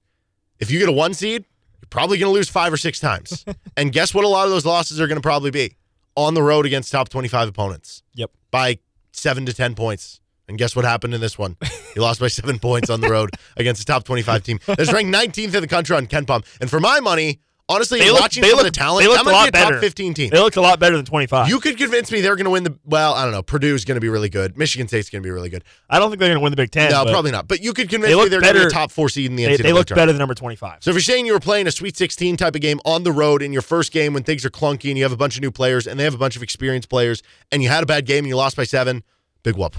If 0.58 0.70
you 0.70 0.78
get 0.78 0.88
a 0.88 0.92
one 0.92 1.14
seed, 1.14 1.44
you're 1.80 1.88
probably 1.90 2.18
going 2.18 2.30
to 2.30 2.34
lose 2.34 2.48
five 2.48 2.72
or 2.72 2.76
six 2.76 2.98
times. 2.98 3.44
and 3.76 3.92
guess 3.92 4.14
what? 4.14 4.24
A 4.24 4.28
lot 4.28 4.44
of 4.44 4.50
those 4.50 4.64
losses 4.64 5.00
are 5.00 5.06
going 5.06 5.16
to 5.18 5.22
probably 5.22 5.50
be 5.50 5.76
on 6.16 6.34
the 6.34 6.42
road 6.42 6.64
against 6.66 6.90
top 6.90 7.08
25 7.08 7.48
opponents 7.48 8.02
yep. 8.14 8.30
by 8.50 8.78
seven 9.12 9.44
to 9.46 9.52
10 9.52 9.74
points. 9.74 10.20
And 10.48 10.56
guess 10.58 10.76
what 10.76 10.84
happened 10.84 11.12
in 11.14 11.20
this 11.20 11.36
one? 11.38 11.56
He 11.94 12.00
lost 12.00 12.20
by 12.20 12.28
seven 12.28 12.58
points 12.58 12.88
on 12.90 13.00
the 13.00 13.08
road 13.08 13.30
against 13.56 13.82
a 13.82 13.84
top 13.84 14.04
25 14.04 14.42
team 14.44 14.60
that's 14.66 14.92
ranked 14.92 15.12
19th 15.14 15.54
in 15.54 15.60
the 15.60 15.66
country 15.66 15.96
on 15.96 16.06
KenPom. 16.06 16.44
And 16.60 16.70
for 16.70 16.78
my 16.78 17.00
money, 17.00 17.40
honestly, 17.68 17.98
They 17.98 18.12
look- 18.12 18.20
watching 18.20 18.42
they 18.44 18.50
the 18.52 18.70
talent, 18.70 19.02
they 19.02 19.06
that 19.12 19.12
looked 19.14 19.22
a 19.22 19.24
might 19.24 19.32
lot 19.32 19.52
be 19.52 19.58
a 19.58 19.60
top 19.62 19.70
better. 19.70 19.80
15 19.80 20.14
team. 20.14 20.30
They 20.30 20.38
looked 20.38 20.56
a 20.56 20.60
lot 20.60 20.78
better 20.78 20.94
than 20.96 21.04
twenty 21.04 21.26
five. 21.26 21.48
You 21.48 21.58
could 21.58 21.76
convince 21.76 22.12
me 22.12 22.20
they're 22.20 22.36
going 22.36 22.44
to 22.44 22.50
win 22.50 22.62
the. 22.62 22.78
Well, 22.84 23.14
I 23.14 23.24
don't 23.24 23.32
know. 23.32 23.42
Purdue's 23.42 23.84
going 23.84 23.96
to 23.96 24.00
be 24.00 24.08
really 24.08 24.28
good. 24.28 24.56
Michigan 24.56 24.86
State's 24.86 25.10
going 25.10 25.20
to 25.20 25.26
be 25.26 25.32
really 25.32 25.48
good. 25.48 25.64
I 25.90 25.98
don't 25.98 26.10
think 26.10 26.20
they're 26.20 26.28
going 26.28 26.38
to 26.38 26.44
win 26.44 26.52
the 26.52 26.56
Big 26.56 26.70
Ten. 26.70 26.92
no, 26.92 27.04
probably 27.06 27.32
not. 27.32 27.48
But 27.48 27.60
you 27.60 27.72
could 27.72 27.88
convince 27.88 28.12
They 28.14 28.22
me 28.22 28.28
they're 28.28 28.40
going 28.40 28.52
to 28.54 28.60
be 28.60 28.60
a 28.60 28.62
better- 28.66 28.70
top 28.70 28.92
four 28.92 29.08
seed 29.08 29.30
in 29.30 29.34
the 29.36 29.46
They, 29.46 29.54
NCAA 29.56 29.62
they 29.64 29.72
look 29.72 29.88
tournament. 29.88 29.96
better 29.96 30.12
than 30.12 30.18
number 30.20 30.34
twenty 30.34 30.54
five. 30.54 30.78
So 30.84 30.90
if 30.90 30.94
you're 30.94 31.00
saying 31.02 31.26
you 31.26 31.32
were 31.32 31.40
playing 31.40 31.66
a 31.66 31.72
Sweet 31.72 31.96
16 31.96 32.36
type 32.36 32.54
of 32.54 32.60
game 32.60 32.78
on 32.84 33.02
the 33.02 33.10
road 33.10 33.42
in 33.42 33.52
your 33.52 33.62
first 33.62 33.90
game 33.90 34.12
when 34.14 34.22
things 34.22 34.44
are 34.44 34.50
clunky 34.50 34.90
and 34.90 34.96
you 34.96 35.02
have 35.02 35.12
a 35.12 35.16
bunch 35.16 35.34
of 35.36 35.42
new 35.42 35.50
players 35.50 35.88
and 35.88 35.98
they 35.98 36.04
have 36.04 36.14
a 36.14 36.18
bunch 36.18 36.36
of 36.36 36.44
experienced 36.44 36.88
players 36.88 37.20
and 37.50 37.64
you 37.64 37.68
had 37.68 37.82
a 37.82 37.86
bad 37.86 38.06
game 38.06 38.18
and 38.18 38.28
you 38.28 38.36
lost 38.36 38.56
by 38.56 38.62
seven, 38.64 39.02
big 39.42 39.56
whoop. 39.56 39.74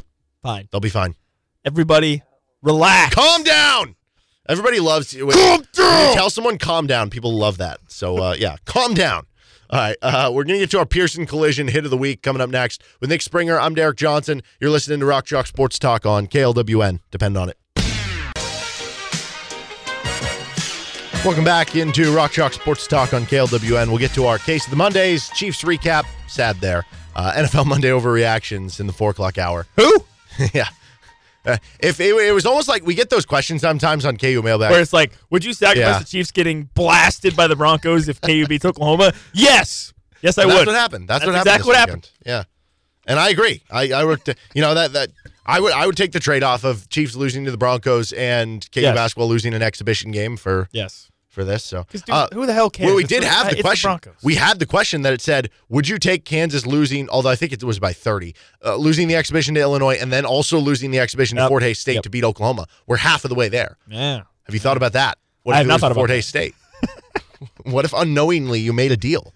Fine. 0.47 0.69
They'll 0.71 0.79
be 0.79 0.87
fine. 0.87 1.13
Everybody, 1.65 2.23
relax. 2.61 3.13
Calm 3.13 3.43
down. 3.43 3.97
Everybody 4.47 4.79
loves 4.79 5.13
you. 5.13 5.27
Calm 5.27 5.65
down. 5.73 6.07
You 6.07 6.15
tell 6.15 6.29
someone 6.29 6.57
calm 6.57 6.87
down, 6.87 7.09
people 7.09 7.37
love 7.37 7.57
that. 7.57 7.81
So 7.89 8.23
uh, 8.23 8.35
yeah, 8.39 8.55
calm 8.63 8.93
down. 8.93 9.25
All 9.69 9.77
right, 9.77 9.97
uh, 10.01 10.31
we're 10.33 10.45
gonna 10.45 10.59
get 10.59 10.71
to 10.71 10.79
our 10.79 10.85
Pearson 10.85 11.25
Collision 11.25 11.67
hit 11.67 11.83
of 11.83 11.91
the 11.91 11.97
week 11.97 12.21
coming 12.21 12.41
up 12.41 12.49
next 12.49 12.81
with 13.01 13.09
Nick 13.09 13.23
Springer. 13.23 13.59
I'm 13.59 13.75
Derek 13.75 13.97
Johnson. 13.97 14.41
You're 14.61 14.69
listening 14.69 15.01
to 15.01 15.05
Rock 15.05 15.25
Chalk 15.25 15.47
Sports 15.47 15.77
Talk 15.79 16.05
on 16.05 16.27
KLWN. 16.27 17.01
Depend 17.11 17.37
on 17.37 17.49
it. 17.49 17.57
Welcome 21.25 21.43
back 21.43 21.75
into 21.75 22.15
Rock 22.15 22.31
Chalk 22.31 22.53
Sports 22.53 22.87
Talk 22.87 23.13
on 23.13 23.25
KLWN. 23.25 23.89
We'll 23.89 23.97
get 23.97 24.11
to 24.11 24.25
our 24.27 24.37
case 24.37 24.63
of 24.63 24.69
the 24.71 24.77
Mondays, 24.77 25.27
Chiefs 25.31 25.63
recap. 25.63 26.05
Sad 26.29 26.55
there. 26.61 26.85
Uh, 27.17 27.33
NFL 27.33 27.65
Monday 27.65 27.89
overreactions 27.89 28.79
in 28.79 28.87
the 28.87 28.93
four 28.93 29.09
o'clock 29.09 29.37
hour. 29.37 29.65
Who? 29.75 30.05
yeah. 30.53 30.67
Uh, 31.45 31.57
if 31.79 31.99
it, 32.01 32.13
it 32.15 32.31
was 32.33 32.45
almost 32.45 32.67
like 32.67 32.85
we 32.85 32.93
get 32.93 33.09
those 33.09 33.25
questions 33.25 33.61
sometimes 33.61 34.05
on 34.05 34.17
KU 34.17 34.41
mailbag. 34.43 34.69
Where 34.71 34.81
it's 34.81 34.91
like, 34.93 35.13
would 35.29 35.45
you 35.45 35.53
sacrifice 35.53 35.93
Yeah. 35.93 35.99
the 35.99 36.05
Chiefs 36.05 36.31
getting 36.31 36.63
blasted 36.73 37.35
by 37.37 37.47
the 37.47 37.55
Broncos 37.55 38.09
if 38.09 38.19
KU 38.19 38.45
beats 38.47 38.65
Oklahoma? 38.65 39.13
Yes. 39.33 39.93
Yes, 40.21 40.37
I 40.37 40.41
And 40.43 40.51
that's 40.51 40.59
would. 40.61 40.67
what 40.67 40.75
happened. 40.75 41.07
That's, 41.07 41.19
That's 41.23 41.27
what 41.27 41.35
happened. 41.35 41.47
exactly 41.47 41.73
what 41.73 41.87
weekend. 41.87 42.09
Yeah, 42.25 42.43
and 43.05 43.19
I 43.19 43.29
agree. 43.29 43.61
I 43.71 43.91
I 43.93 44.03
would 44.03 44.21
you 44.55 44.61
know 44.61 44.73
that 44.73 44.91
that 44.93 45.11
I 45.45 45.59
would 45.59 45.71
I 45.73 45.85
would 45.85 45.95
take 45.95 46.11
the 46.11 46.19
trade 46.19 46.43
off 46.43 46.63
of 46.65 46.89
Chiefs 46.89 47.15
losing 47.15 47.45
to 47.45 47.51
the 47.51 47.57
Broncos 47.57 48.11
and 48.13 48.67
KU 48.71 48.81
Yes. 48.81 48.95
basketball 48.95 49.27
losing 49.29 49.53
an 49.53 49.61
exhibition 49.61 50.11
game 50.11 50.35
for 50.35 50.67
Yes. 50.71 51.09
For 51.37 51.45
this. 51.45 51.63
So 51.63 51.85
dude, 51.91 52.09
uh, 52.09 52.27
who 52.33 52.45
the 52.47 52.53
hell 52.53 52.69
cares? 52.69 52.87
Well, 52.87 52.95
we 52.95 53.03
It's 53.03 53.09
did 53.09 53.21
the- 53.23 53.27
have 53.27 53.49
the 53.55 53.61
question. 53.61 53.87
Broncos. 53.89 54.15
we 54.23 54.35
had 54.35 54.57
the 54.59 54.65
question 54.65 55.03
that 55.03 55.13
it 55.13 55.21
said, 55.21 55.49
"Would 55.69 55.87
you 55.87 55.99
take 55.99 56.25
Kansas 56.25 56.65
losing?" 56.65 57.07
Although 57.09 57.29
I 57.29 57.35
think 57.35 57.53
it 57.53 57.63
was 57.63 57.79
by 57.79 57.93
thirty, 57.93 58.33
uh, 58.65 58.75
losing 58.75 59.07
the 59.07 59.15
exhibition 59.15 59.53
to 59.55 59.61
Illinois, 59.61 59.97
and 60.01 60.11
then 60.11 60.25
also 60.25 60.57
losing 60.57 60.89
the 60.91 60.99
exhibition 60.99 61.37
to 61.37 61.47
Fort 61.47 61.61
Hays 61.63 61.77
State 61.79 61.93
Yep. 61.95 62.03
to 62.03 62.09
beat 62.09 62.23
Oklahoma. 62.23 62.65
We're 62.87 62.97
half 62.97 63.23
of 63.23 63.29
the 63.29 63.35
way 63.35 63.47
there. 63.49 63.77
yeah. 63.87 64.23
Have 64.45 64.53
you 64.53 64.59
thought 64.59 64.77
about 64.77 64.93
that? 64.93 65.17
What 65.43 65.53
I 65.55 65.57
if 65.57 65.59
have 65.59 65.65
it 65.65 65.69
not 65.69 65.79
thought 65.81 65.91
about 65.91 65.99
Fort. 66.01 66.09
Hays 66.09 66.25
State? 66.25 66.55
what 67.63 67.85
if 67.85 67.93
unknowingly 67.93 68.59
you 68.59 68.73
made 68.73 68.91
a 68.91 68.97
deal 68.97 69.33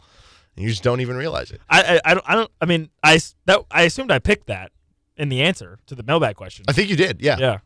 and 0.56 0.64
you 0.64 0.70
just 0.70 0.84
don't 0.84 1.02
even 1.02 1.16
realize 1.16 1.52
it? 1.52 1.62
I, 1.70 1.82
I 2.06 2.12
I 2.12 2.14
don't 2.14 2.26
I 2.30 2.36
don't 2.36 2.52
I 2.62 2.66
mean 2.66 2.89
I 3.04 3.16
s- 3.16 3.36
that 3.45 3.60
I 3.70 3.84
assumed 3.84 4.12
I 4.12 4.20
picked 4.20 4.47
that 4.47 4.72
in 5.18 5.30
the 5.30 5.41
answer 5.41 5.78
to 5.88 5.95
the 5.95 6.04
mailbag 6.04 6.36
question. 6.36 6.66
I 6.68 6.72
think 6.74 6.89
you 6.89 6.95
did. 6.95 7.22
Yeah. 7.22 7.38
Yeah. 7.39 7.58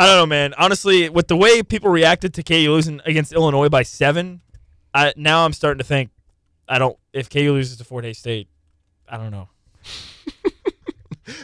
I 0.00 0.06
don't 0.06 0.16
know, 0.16 0.26
man. 0.26 0.54
Honestly, 0.56 1.10
with 1.10 1.28
the 1.28 1.36
way 1.36 1.62
people 1.62 1.90
reacted 1.90 2.32
to 2.34 2.42
KU 2.42 2.70
losing 2.70 3.02
against 3.04 3.34
Illinois 3.34 3.68
by 3.68 3.82
seven, 3.82 4.40
I 4.94 5.12
now 5.14 5.44
I'm 5.44 5.52
starting 5.52 5.78
to 5.78 5.84
think 5.84 6.10
I 6.66 6.78
don't 6.78 6.96
if 7.12 7.28
KU 7.28 7.52
loses 7.52 7.76
to 7.78 7.84
Fort 7.84 8.04
Hays 8.04 8.16
State, 8.16 8.48
I 9.08 9.18
don't 9.18 9.30
know. 9.30 9.48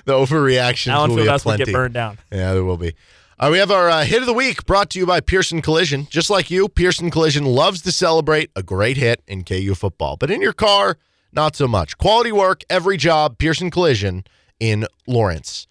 The 0.05 0.15
overreactions 0.15 0.91
Allen 0.91 1.15
will 1.15 1.25
be 1.33 1.39
plenty. 1.39 1.65
get 1.65 1.73
burned 1.73 1.95
down. 1.95 2.19
Yeah, 2.33 2.55
there 2.55 2.65
will 2.65 2.77
be. 2.77 2.95
Uh, 3.39 3.51
we 3.53 3.59
have 3.59 3.71
our 3.71 3.89
uh, 3.89 4.05
hit 4.05 4.21
of 4.21 4.27
the 4.27 4.33
week 4.33 4.65
brought 4.67 4.91
to 4.91 4.99
you 4.99 5.07
by 5.07 5.21
Pearson 5.21 5.63
Collision. 5.63 6.07
Just 6.11 6.31
like 6.31 6.51
you, 6.51 6.69
Pearson 6.69 7.11
Collision 7.11 7.45
loves 7.45 7.83
to 7.83 7.93
celebrate 7.93 8.51
a 8.57 8.63
great 8.63 8.97
hit 8.97 9.23
in 9.29 9.45
KU 9.45 9.75
football. 9.75 10.17
But 10.17 10.31
in 10.31 10.41
your 10.41 10.53
car, 10.53 10.97
not 11.33 11.55
so 11.55 11.69
much. 11.69 11.99
Quality 11.99 12.33
work, 12.33 12.65
every 12.71 12.97
job, 12.97 13.39
Pearson 13.39 13.71
Collision 13.71 14.25
in 14.59 14.87
Lawrence. 15.07 15.67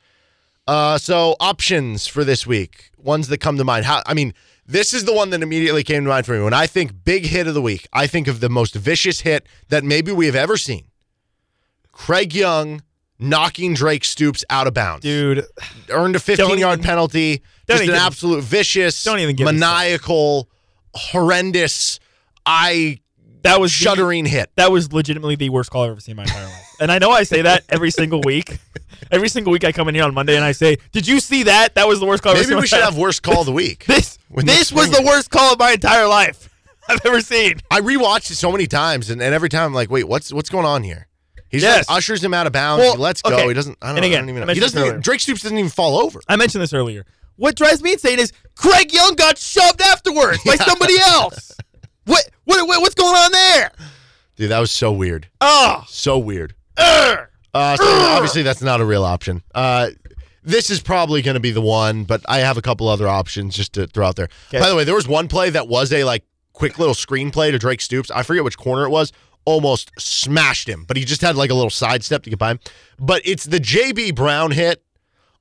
Uh, 0.68 0.98
so 0.98 1.36
options 1.40 2.08
for 2.08 2.24
this 2.24 2.48
week, 2.48 2.92
ones 2.98 3.28
that 3.28 3.38
come 3.40 3.58
to 3.58 3.64
mind. 3.64 3.86
How 3.86 4.02
I 4.06 4.14
mean, 4.14 4.34
this 4.66 4.94
is 4.94 5.06
the 5.06 5.14
one 5.14 5.30
that 5.30 5.44
immediately 5.44 5.84
came 5.84 6.04
to 6.04 6.10
mind 6.10 6.26
for 6.26 6.34
me. 6.34 6.44
When 6.44 6.54
I 6.54 6.66
think 6.68 7.04
big 7.04 7.26
hit 7.28 7.46
of 7.48 7.54
the 7.54 7.62
week, 7.62 7.88
I 7.94 8.08
think 8.08 8.28
of 8.28 8.40
the 8.40 8.50
most 8.50 8.74
vicious 8.76 9.22
hit 9.22 9.46
that 9.70 9.84
maybe 9.84 10.12
we 10.12 10.26
have 10.26 10.36
ever 10.36 10.58
seen. 10.58 10.86
Craig 11.92 12.34
Young 12.34 12.82
knocking 13.20 13.74
Drake 13.76 14.04
Stoops 14.04 14.44
out 14.50 14.68
of 14.68 14.74
bounds. 14.74 15.04
dude. 15.04 15.46
Earned 15.90 16.16
a 16.16 16.20
15 16.20 16.58
yard 16.58 16.82
penalty. 16.82 17.42
don't 17.68 17.78
Just 17.78 17.90
an 17.90 17.96
absolute 17.96 18.44
vicious, 18.44 19.04
don't 19.04 19.20
even 19.20 19.36
maniacal, 19.44 20.50
horrendous, 20.94 22.00
eye 22.46 23.00
That 23.44 23.62
was 23.62 23.72
the- 23.72 23.76
shuddering 23.84 24.26
hit. 24.26 24.50
that 24.56 24.72
was 24.72 24.92
legitimately 24.92 25.36
the 25.36 25.50
worst 25.50 25.70
call 25.72 25.84
I've 25.86 25.92
ever 25.92 26.00
seen 26.02 26.14
in 26.14 26.18
my 26.18 26.24
entire 26.24 26.44
life. 26.46 26.62
And 26.82 26.92
I 26.92 27.00
know 27.00 27.12
I 27.12 27.24
say 27.24 27.44
that 27.44 27.64
every 27.70 27.92
single 27.92 28.20
week. 28.22 28.58
Every 29.12 29.30
single 29.30 29.52
week 29.54 29.64
I 29.64 29.72
come 29.72 29.88
in 29.88 29.96
here 29.96 30.04
on 30.04 30.14
Monday 30.14 30.36
and 30.36 30.44
I 30.46 30.52
say, 30.52 30.78
"Did 30.92 31.08
you 31.08 31.20
see 31.20 31.44
that? 31.44 31.76
That 31.76 31.88
was 31.88 32.00
the 32.00 32.06
worst 32.06 32.24
call." 32.24 32.34
Maybe 32.34 32.56
we 32.56 32.68
should 32.68 32.82
have 32.82 32.98
worst 32.98 33.24
call 33.24 33.42
of 33.42 33.46
the 33.46 33.52
week. 33.52 33.86
This 33.88 34.18
With 34.30 34.46
this 34.46 34.72
was 34.72 34.90
the 34.92 35.02
worst 35.04 35.30
call 35.30 35.54
of 35.54 35.60
my 35.60 35.72
entire 35.72 36.08
life 36.08 36.50
I've 36.90 37.06
ever 37.06 37.22
seen. 37.22 37.60
I 37.72 37.82
rewatched 37.82 38.32
it 38.32 38.36
so 38.36 38.52
many 38.52 38.68
times, 38.68 39.10
and, 39.10 39.22
and 39.22 39.34
every 39.34 39.50
time 39.50 39.64
I'm 39.68 39.74
like, 39.74 39.90
wait, 39.90 40.08
what's 40.08 40.32
what's 40.34 40.50
going 40.50 40.66
on 40.66 40.84
here? 40.84 41.08
He 41.50 41.60
just 41.60 41.66
Yes. 41.78 41.90
like, 41.90 41.98
ushers 41.98 42.24
him 42.24 42.34
out 42.34 42.48
of 42.48 42.54
bounds. 42.54 42.82
Well, 42.84 42.96
he 42.96 43.02
lets 43.02 43.22
go. 43.22 43.34
okay. 43.34 43.48
He 43.48 43.54
doesn't. 43.54 43.78
I 43.82 43.88
don't, 43.90 43.98
And 43.98 44.06
I 44.06 44.08
again, 44.08 44.22
don't 44.24 44.30
even 44.30 44.44
I 44.44 44.46
know. 44.48 44.54
He 44.54 44.60
doesn't. 44.60 44.84
Even. 44.86 45.00
Drake 45.02 45.22
Stoops 45.22 45.42
doesn't 45.44 45.58
even 45.58 45.70
fall 45.70 45.98
over. 46.00 46.20
I 46.28 46.36
mentioned 46.36 46.62
this 46.62 46.74
earlier. 46.74 47.06
What 47.38 47.56
drives 47.56 47.82
me 47.82 47.94
insane 47.94 48.20
is 48.20 48.32
Craig 48.56 48.94
Young 48.94 49.14
got 49.16 49.38
shoved 49.38 49.82
afterwards 49.82 50.40
by 50.46 50.56
somebody 50.66 50.98
else. 51.00 51.52
What, 52.06 52.30
what 52.46 52.68
what 52.68 52.82
what's 52.82 52.96
going 52.96 53.16
on 53.16 53.32
there? 53.32 53.72
Dude, 54.36 54.52
that 54.52 54.60
was 54.60 54.72
so 54.72 54.92
weird. 54.92 55.28
Oh, 55.42 55.84
So 55.88 56.18
weird. 56.18 56.56
Urgh. 56.78 57.28
Uh, 57.56 57.78
so 57.78 57.84
obviously, 57.88 58.44
that's 58.44 58.62
not 58.62 58.82
a 58.82 58.86
real 58.86 59.04
option. 59.04 59.42
Uh, 59.56 59.90
this 60.44 60.70
is 60.70 60.80
probably 60.82 61.22
going 61.22 61.34
to 61.36 61.40
be 61.40 61.52
the 61.52 61.62
one, 61.62 62.04
but 62.04 62.22
I 62.28 62.40
have 62.40 62.58
a 62.58 62.62
couple 62.62 62.88
other 62.88 63.08
options 63.08 63.56
just 63.56 63.74
to 63.74 63.88
throw 63.88 64.06
out 64.08 64.16
there. 64.16 64.30
Okay. 64.50 64.60
By 64.60 64.70
the 64.70 64.76
way, 64.76 64.84
there 64.84 64.94
was 64.94 65.08
one 65.08 65.28
play 65.28 65.50
that 65.50 65.68
was 65.68 65.92
a 65.92 66.04
like 66.04 66.24
quick 66.54 66.78
little 66.78 66.94
screenplay 66.94 67.52
to 67.52 67.58
Drake 67.58 67.82
Stoops. 67.82 68.12
I 68.12 68.24
forget 68.24 68.44
which 68.44 68.58
corner 68.58 68.86
it 68.86 68.90
was. 68.90 69.12
Almost 69.46 69.92
smashed 70.00 70.68
him, 70.68 70.86
but 70.88 70.98
he 70.98 71.06
just 71.06 71.22
had 71.22 71.36
like 71.36 71.50
a 71.50 71.54
little 71.54 71.70
sidestep 71.70 72.24
to 72.24 72.30
get 72.30 72.40
by 72.40 72.52
him. 72.52 72.60
But 73.00 73.22
it's 73.26 73.46
the 73.46 73.60
JB 73.60 74.16
Brown 74.16 74.52
hit 74.52 74.84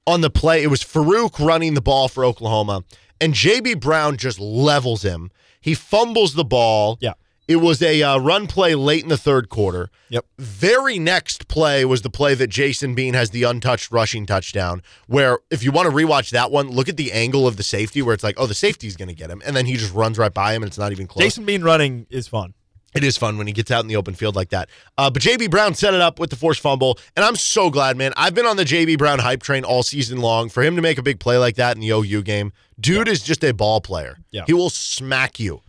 on 0.06 0.20
the 0.20 0.30
play. 0.30 0.62
It 0.62 0.68
was 0.68 0.82
Farouk 0.82 1.44
running 1.44 1.74
the 1.74 1.80
ball 1.80 2.08
for 2.08 2.24
Oklahoma, 2.24 2.84
and 3.20 3.34
JB 3.34 3.80
Brown 3.80 4.16
just 4.16 4.38
levels 4.38 5.02
him. 5.02 5.30
He 5.60 5.74
fumbles 5.74 6.34
the 6.34 6.44
ball. 6.44 6.98
Yeah. 7.00 7.14
It 7.46 7.56
was 7.56 7.82
a 7.82 8.02
uh, 8.02 8.18
run 8.18 8.46
play 8.46 8.74
late 8.74 9.02
in 9.02 9.10
the 9.10 9.18
third 9.18 9.50
quarter. 9.50 9.90
Yep. 10.08 10.24
Very 10.38 10.98
next 10.98 11.46
play 11.46 11.84
was 11.84 12.02
the 12.02 12.10
play 12.10 12.34
that 12.34 12.46
Jason 12.48 12.94
Bean 12.94 13.14
has 13.14 13.30
the 13.30 13.42
untouched 13.42 13.90
rushing 13.90 14.24
touchdown. 14.24 14.82
Where 15.08 15.40
if 15.50 15.62
you 15.62 15.70
want 15.70 15.88
to 15.88 15.94
rewatch 15.94 16.30
that 16.30 16.50
one, 16.50 16.70
look 16.70 16.88
at 16.88 16.96
the 16.96 17.12
angle 17.12 17.46
of 17.46 17.56
the 17.56 17.62
safety 17.62 18.00
where 18.00 18.14
it's 18.14 18.24
like, 18.24 18.36
oh, 18.38 18.46
the 18.46 18.54
safety's 18.54 18.96
going 18.96 19.08
to 19.08 19.14
get 19.14 19.30
him, 19.30 19.42
and 19.44 19.54
then 19.54 19.66
he 19.66 19.76
just 19.76 19.92
runs 19.92 20.18
right 20.18 20.32
by 20.32 20.54
him, 20.54 20.62
and 20.62 20.68
it's 20.68 20.78
not 20.78 20.92
even 20.92 21.06
close. 21.06 21.24
Jason 21.24 21.44
Bean 21.44 21.62
running 21.62 22.06
is 22.08 22.28
fun. 22.28 22.54
It 22.94 23.02
is 23.02 23.16
fun 23.16 23.38
when 23.38 23.48
he 23.48 23.52
gets 23.52 23.72
out 23.72 23.80
in 23.80 23.88
the 23.88 23.96
open 23.96 24.14
field 24.14 24.36
like 24.36 24.50
that. 24.50 24.68
Uh, 24.96 25.10
but 25.10 25.20
JB 25.20 25.50
Brown 25.50 25.74
set 25.74 25.94
it 25.94 26.00
up 26.00 26.20
with 26.20 26.30
the 26.30 26.36
forced 26.36 26.60
fumble, 26.60 26.98
and 27.16 27.24
I'm 27.24 27.34
so 27.34 27.68
glad, 27.68 27.96
man. 27.96 28.12
I've 28.16 28.34
been 28.34 28.46
on 28.46 28.56
the 28.56 28.64
JB 28.64 28.98
Brown 28.98 29.18
hype 29.18 29.42
train 29.42 29.64
all 29.64 29.82
season 29.82 30.18
long. 30.18 30.48
For 30.48 30.62
him 30.62 30.76
to 30.76 30.82
make 30.82 30.96
a 30.96 31.02
big 31.02 31.18
play 31.18 31.36
like 31.36 31.56
that 31.56 31.76
in 31.76 31.80
the 31.80 31.90
OU 31.90 32.22
game, 32.22 32.52
dude 32.78 33.08
is 33.08 33.22
just 33.22 33.42
a 33.42 33.52
ball 33.52 33.80
player. 33.80 34.18
Yeah. 34.30 34.44
He 34.46 34.52
will 34.52 34.70
smack 34.70 35.40
you. 35.40 35.60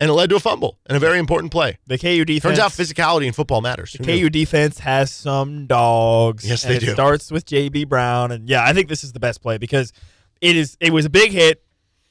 And 0.00 0.08
it 0.08 0.14
led 0.14 0.30
to 0.30 0.36
a 0.36 0.40
fumble 0.40 0.78
and 0.86 0.96
a 0.96 0.98
very 0.98 1.18
important 1.18 1.52
play. 1.52 1.76
The 1.86 1.98
KU 1.98 2.24
defense. 2.24 2.56
Turns 2.56 2.58
out 2.58 2.70
physicality 2.72 3.26
in 3.26 3.34
football 3.34 3.60
matters. 3.60 3.92
The? 3.92 4.04
KU 4.04 4.30
defense 4.30 4.78
has 4.78 5.12
some 5.12 5.66
dogs. 5.66 6.48
Yes, 6.48 6.62
they 6.62 6.76
it 6.76 6.80
do. 6.80 6.92
starts 6.94 7.30
with 7.30 7.44
JB 7.44 7.86
Brown, 7.86 8.32
and 8.32 8.48
yeah, 8.48 8.64
I 8.64 8.72
think 8.72 8.88
this 8.88 9.04
is 9.04 9.12
the 9.12 9.20
best 9.20 9.42
play 9.42 9.58
because 9.58 9.92
it 10.40 10.56
is. 10.56 10.76
It 10.80 10.92
was 10.94 11.04
a 11.04 11.10
big 11.10 11.32
hit. 11.32 11.62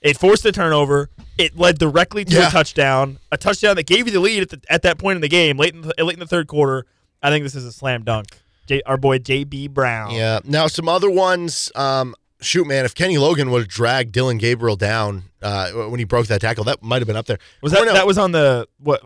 It 0.02 0.18
forced 0.18 0.46
a 0.46 0.52
turnover. 0.52 1.10
It 1.38 1.58
led 1.58 1.80
directly 1.80 2.24
to 2.26 2.34
Yeah. 2.34 2.48
a 2.48 2.52
touchdown. 2.52 3.18
A 3.32 3.38
touchdown 3.38 3.76
that 3.78 3.86
gave 3.88 4.06
you 4.06 4.14
the 4.14 4.20
lead 4.20 4.44
at, 4.44 4.50
the, 4.50 4.62
at 4.70 4.84
that 4.84 4.98
point 5.00 5.16
in 5.18 5.22
the 5.22 5.28
game, 5.28 5.58
late 5.58 5.74
in 5.74 5.82
the, 5.82 5.94
late 6.04 6.14
in 6.14 6.20
the 6.20 6.28
third 6.28 6.48
quarter. 6.48 6.86
I 7.24 7.30
think 7.32 7.44
this 7.44 7.56
is 7.56 7.66
a 7.66 7.72
slam 7.72 8.04
dunk. 8.04 8.28
J, 8.68 8.82
our 8.86 8.98
boy 8.98 9.18
JB 9.18 9.72
Brown. 9.72 10.12
Yeah. 10.12 10.40
Now 10.46 10.68
some 10.68 10.88
other 10.88 11.10
ones. 11.10 11.72
Um, 11.76 12.14
shoot, 12.42 12.66
man, 12.66 12.86
if 12.86 12.94
Kenny 12.96 13.18
Logan 13.18 13.52
would 13.52 13.60
have 13.60 13.68
dragged 13.68 14.12
Dillon 14.12 14.38
Gabriel 14.38 14.76
down 14.76 15.24
uh, 15.42 15.72
when 15.72 16.00
he 16.00 16.04
broke 16.06 16.28
that 16.28 16.42
tackle, 16.42 16.64
that 16.66 16.82
might 16.84 17.02
have 17.02 17.08
been 17.08 17.16
up 17.16 17.26
there. 17.26 17.38
Was 17.62 17.72
that 17.72 17.80
Cornell- 17.80 17.96
that 17.96 18.08
was 18.08 18.18
on 18.18 18.32
the 18.32 18.68
what? 18.80 19.02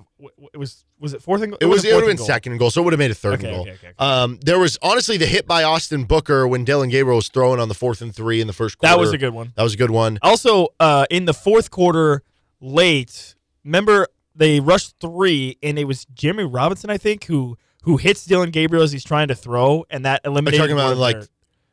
it 0.54 0.58
was 0.58 0.86
was 1.00 1.14
it 1.14 1.22
fourth 1.22 1.42
and 1.42 1.52
goal? 1.52 1.58
It 1.60 1.66
was. 1.66 1.84
It 1.84 1.94
would 1.94 2.02
have 2.04 2.08
been 2.08 2.18
goal. 2.18 2.26
second 2.26 2.54
and 2.54 2.60
goal, 2.60 2.72
so 2.72 2.82
it 2.82 2.86
would 2.86 2.94
have 2.94 3.00
made 3.00 3.12
a 3.12 3.16
third 3.16 3.34
Okay, 3.36 3.48
and 3.48 3.56
goal. 3.56 3.62
okay, 3.64 3.72
okay, 3.74 3.88
okay. 3.90 3.96
Um, 4.00 4.40
there 4.44 4.58
was 4.60 4.78
honestly 4.82 5.18
the 5.18 5.26
hit 5.26 5.46
by 5.46 5.64
Austin 5.64 6.06
Booker 6.06 6.48
when 6.48 6.64
Dillon 6.64 6.90
Gabriel 6.90 7.18
was 7.18 7.28
throwing 7.28 7.60
on 7.60 7.68
the 7.68 7.74
fourth 7.76 8.02
and 8.02 8.16
three 8.16 8.40
in 8.40 8.48
the 8.48 8.54
first 8.54 8.78
quarter. 8.78 8.94
That 8.96 9.00
was 9.00 9.12
a 9.12 9.18
good 9.18 9.34
one. 9.34 9.52
That 9.56 9.64
was 9.64 9.74
a 9.74 9.78
good 9.78 9.92
one. 9.92 10.20
Also, 10.22 10.68
uh, 10.80 11.06
in 11.10 11.26
the 11.26 11.34
fourth 11.34 11.72
quarter, 11.72 12.24
late, 12.62 13.36
remember 13.64 14.08
they 14.36 14.60
rushed 14.60 14.96
three, 15.00 15.58
and 15.62 15.78
it 15.78 15.84
was 15.86 16.06
Jeremy 16.06 16.46
Robinson, 16.46 16.90
I 16.90 16.98
think, 16.98 17.26
who 17.26 17.58
who 17.82 17.98
hits 17.98 18.24
Dillon 18.26 18.50
Gabriel 18.52 18.82
as 18.84 18.94
he's 18.94 19.04
trying 19.04 19.28
to 19.28 19.36
throw, 19.36 19.86
and 19.90 20.06
that 20.06 20.22
eliminated. 20.24 20.62
Are 20.62 20.64
talking 20.64 20.78
about, 20.78 20.96
like- 20.96 21.18
their- 21.20 21.28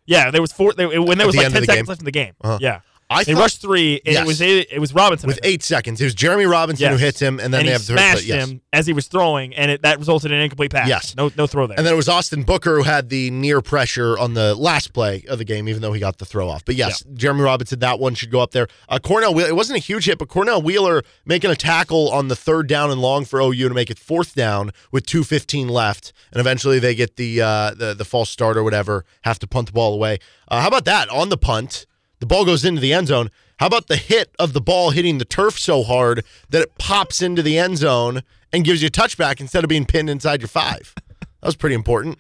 yeah, 0.07 0.31
there 0.31 0.41
was 0.41 0.53
four 0.53 0.73
they, 0.73 0.87
when 0.99 1.19
there 1.19 1.27
was 1.27 1.37
the 1.37 1.43
like 1.43 1.53
ten 1.53 1.65
seconds 1.65 1.77
game? 1.77 1.85
left 1.87 2.01
in 2.01 2.05
the 2.05 2.11
game. 2.11 2.35
Uh-huh. 2.41 2.59
Yeah, 2.61 2.81
I 3.11 3.25
they 3.25 3.35
thought- 3.35 3.41
rushed 3.41 3.61
three, 3.61 4.01
and 4.07 4.13
Yes. 4.15 4.23
it 4.23 4.27
was 4.27 4.41
it 4.41 4.79
was 4.81 4.95
Robinson 4.95 5.27
with 5.27 5.41
eight 5.43 5.63
seconds. 5.65 6.01
It 6.01 6.05
was 6.05 6.15
Jeremy 6.15 6.47
Robinson 6.47 6.85
Yes. 6.85 6.93
who 6.93 7.05
hits 7.05 7.21
him, 7.21 7.41
and 7.41 7.53
then 7.53 7.61
and 7.61 7.67
they 7.67 7.71
he 7.71 7.73
have 7.73 7.81
the 7.87 7.93
smashed 7.95 8.25
yes. 8.25 8.49
him 8.49 8.61
as 8.73 8.87
he 8.87 8.93
was 8.93 9.09
throwing, 9.09 9.53
and 9.55 9.71
it, 9.73 9.83
that 9.83 9.99
resulted 9.99 10.31
in 10.31 10.37
an 10.39 10.45
incomplete 10.45 10.71
pass. 10.71 10.89
Yes. 10.89 11.15
no 11.17 11.31
no 11.37 11.47
throw 11.49 11.67
there. 11.67 11.77
And 11.77 11.85
then 11.85 11.93
it 11.93 11.97
was 11.97 12.09
Austin 12.09 12.45
Booker 12.45 12.77
who 12.77 12.83
had 12.85 13.09
the 13.09 13.31
near 13.33 13.61
pressure 13.61 14.17
on 14.17 14.35
the 14.35 14.55
last 14.55 14.93
play 14.93 15.25
of 15.29 15.39
the 15.39 15.45
game, 15.45 15.69
even 15.69 15.83
though 15.83 15.93
he 15.93 15.99
got 16.01 16.19
the 16.19 16.25
throw 16.25 16.49
off. 16.49 16.65
But 16.65 16.77
yes, 16.77 17.03
Jeremy 17.15 17.43
Robinson, 17.43 17.81
that 17.81 17.99
one 17.99 18.15
should 18.15 18.31
go 18.31 18.41
up 18.41 18.53
there. 18.53 18.69
Uh, 18.89 19.01
Cornell 19.01 19.35
Wheeler, 19.35 19.49
it 19.49 19.57
wasn't 19.57 19.79
a 19.79 19.83
huge 19.83 20.05
hit, 20.05 20.19
but 20.19 20.29
Cornell 20.29 20.63
Wheeler 20.63 21.03
making 21.27 21.51
a 21.51 21.57
tackle 21.57 22.11
on 22.11 22.29
the 22.29 22.37
third 22.37 22.69
down 22.69 22.91
and 22.93 23.01
long 23.01 23.25
for 23.25 23.41
OU 23.41 23.69
to 23.69 23.75
make 23.75 23.91
it 23.91 23.99
fourth 23.99 24.35
down 24.37 24.71
with 24.93 25.05
2.15 25.07 25.69
left. 25.69 26.13
And 26.33 26.39
eventually 26.41 26.79
they 26.79 26.95
get 26.95 27.17
the, 27.17 27.41
uh, 27.43 27.75
the, 27.75 27.93
the 27.95 28.05
false 28.05 28.31
start 28.31 28.57
or 28.57 28.63
whatever, 28.63 29.05
have 29.23 29.41
to 29.41 29.49
punt 29.49 29.67
the 29.67 29.73
ball 29.73 29.95
away. 29.95 30.19
Uh, 30.47 30.61
how 30.61 30.69
about 30.69 30.85
that? 30.85 31.09
On 31.11 31.29
the 31.29 31.37
punt, 31.37 31.87
the 32.21 32.27
ball 32.27 32.45
goes 32.45 32.65
into 32.65 32.81
the 32.81 32.93
end 32.93 33.09
zone. 33.09 33.31
How 33.59 33.67
about 33.67 33.89
the 33.89 33.97
hit 33.97 34.35
of 34.39 34.53
the 34.55 34.61
ball 34.61 34.91
hitting 34.91 35.19
the 35.19 35.25
turf 35.25 35.59
so 35.59 35.83
hard 35.83 36.25
that 36.51 36.63
it 36.63 36.79
pops 36.79 37.21
into 37.21 37.43
the 37.43 37.59
end 37.59 37.77
zone 37.79 38.23
and 38.53 38.65
gives 38.65 38.81
you 38.83 38.87
a 38.89 38.91
touchback 38.91 39.41
instead 39.41 39.65
of 39.65 39.69
being 39.69 39.85
pinned 39.85 40.09
inside 40.09 40.41
your 40.41 40.49
five? 40.49 40.95
That 41.21 41.47
was 41.47 41.57
pretty 41.57 41.75
important. 41.75 42.19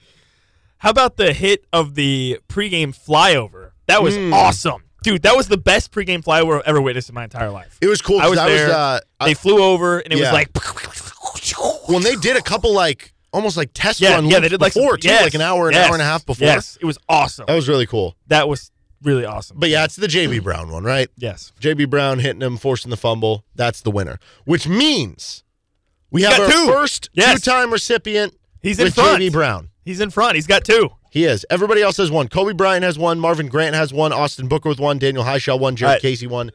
How 0.78 0.90
about 0.90 1.16
the 1.16 1.32
hit 1.32 1.64
of 1.72 1.94
the 1.94 2.40
pregame 2.48 2.94
flyover? 2.96 3.70
That 3.86 4.03
was 4.03 4.16
Hmm. 4.16 4.32
awesome, 4.32 4.84
dude. 5.03 5.22
That 5.22 5.36
was 5.36 5.48
the 5.48 5.57
best 5.59 5.92
pregame 5.92 6.22
flyover 6.22 6.57
I've 6.61 6.66
ever 6.66 6.80
witnessed 6.80 7.09
in 7.09 7.14
my 7.14 7.24
entire 7.24 7.51
life. 7.51 7.76
It 7.80 7.86
was 7.88 8.01
cool. 8.01 8.20
I 8.20 8.28
was 8.28 8.38
I 8.38 8.48
there. 8.48 8.66
was, 8.68 8.74
uh, 8.74 9.01
I- 9.20 9.26
they 9.26 9.34
flew 9.34 9.62
over, 9.62 9.98
and 10.01 10.12
it 10.12 10.18
Yeah. 10.18 10.32
was 10.32 10.32
like. 10.32 10.48
when 11.88 12.03
they 12.03 12.14
did 12.16 12.36
a 12.36 12.42
couple 12.42 12.72
like 12.72 13.12
almost 13.32 13.57
like 13.57 13.70
test 13.74 14.01
Yeah, 14.01 14.14
run 14.14 14.26
yeah, 14.26 14.40
they 14.40 14.48
did 14.48 14.61
like 14.61 14.72
some- 14.72 14.82
before 14.82 14.96
too, 14.96 15.09
yes, 15.09 15.22
like 15.22 15.34
an 15.34 15.40
hour, 15.40 15.68
an 15.68 15.74
yes, 15.74 15.86
hour 15.88 15.94
and 15.94 16.03
a 16.03 16.05
half 16.05 16.24
before. 16.26 16.46
Yes, 16.46 16.78
it 16.80 16.84
was 16.86 16.98
awesome. 17.09 17.46
That 17.46 17.55
was 17.55 17.68
really 17.68 17.86
cool. 17.86 18.16
That 18.28 18.48
was 18.48 18.70
really 19.03 19.24
awesome. 19.24 19.59
But 19.59 19.68
yeah, 19.70 19.84
it's 19.84 19.96
the 19.96 20.07
JB 20.07 20.42
Brown 20.42 20.70
one, 20.70 20.84
right? 20.84 21.09
yes, 21.16 21.53
JB 21.61 21.88
Brown 21.90 22.18
hitting 22.18 22.42
him, 22.42 22.57
forcing 22.57 22.90
the 22.90 22.96
fumble. 22.96 23.44
That's 23.55 23.80
the 23.82 23.90
winner. 23.90 24.18
Which 24.44 24.66
means 24.68 25.44
we 26.11 26.22
have 26.22 26.38
our 26.40 26.51
two. 26.51 26.66
first 26.66 27.11
Yes. 27.12 27.40
two-time 27.42 27.72
recipient 27.72 28.34
he's 28.62 28.78
in 28.78 28.90
front. 28.90 29.20
JB 29.22 29.32
Brown. 29.32 29.68
He's 29.84 30.01
in 30.01 30.11
front. 30.11 30.34
He's 30.36 30.46
got 30.46 30.64
two. 30.64 30.90
He 31.11 31.24
is. 31.24 31.44
Everybody 31.51 31.82
else 31.82 31.96
has 31.96 32.11
one. 32.11 32.28
Kobe 32.28 32.53
Bryant 32.53 32.84
has 32.84 32.96
one. 32.98 33.18
Marvin 33.18 33.48
Grant 33.48 33.74
has 33.74 33.92
one. 33.92 34.12
Austin 34.12 34.46
Booker 34.46 34.68
with 34.68 34.78
one. 34.78 34.98
Daniel 34.98 35.24
Hishaw 35.24 35.59
one. 35.59 35.74
Jared 35.74 35.94
Right. 35.94 36.03
Casey 36.03 36.26
one. 36.28 36.53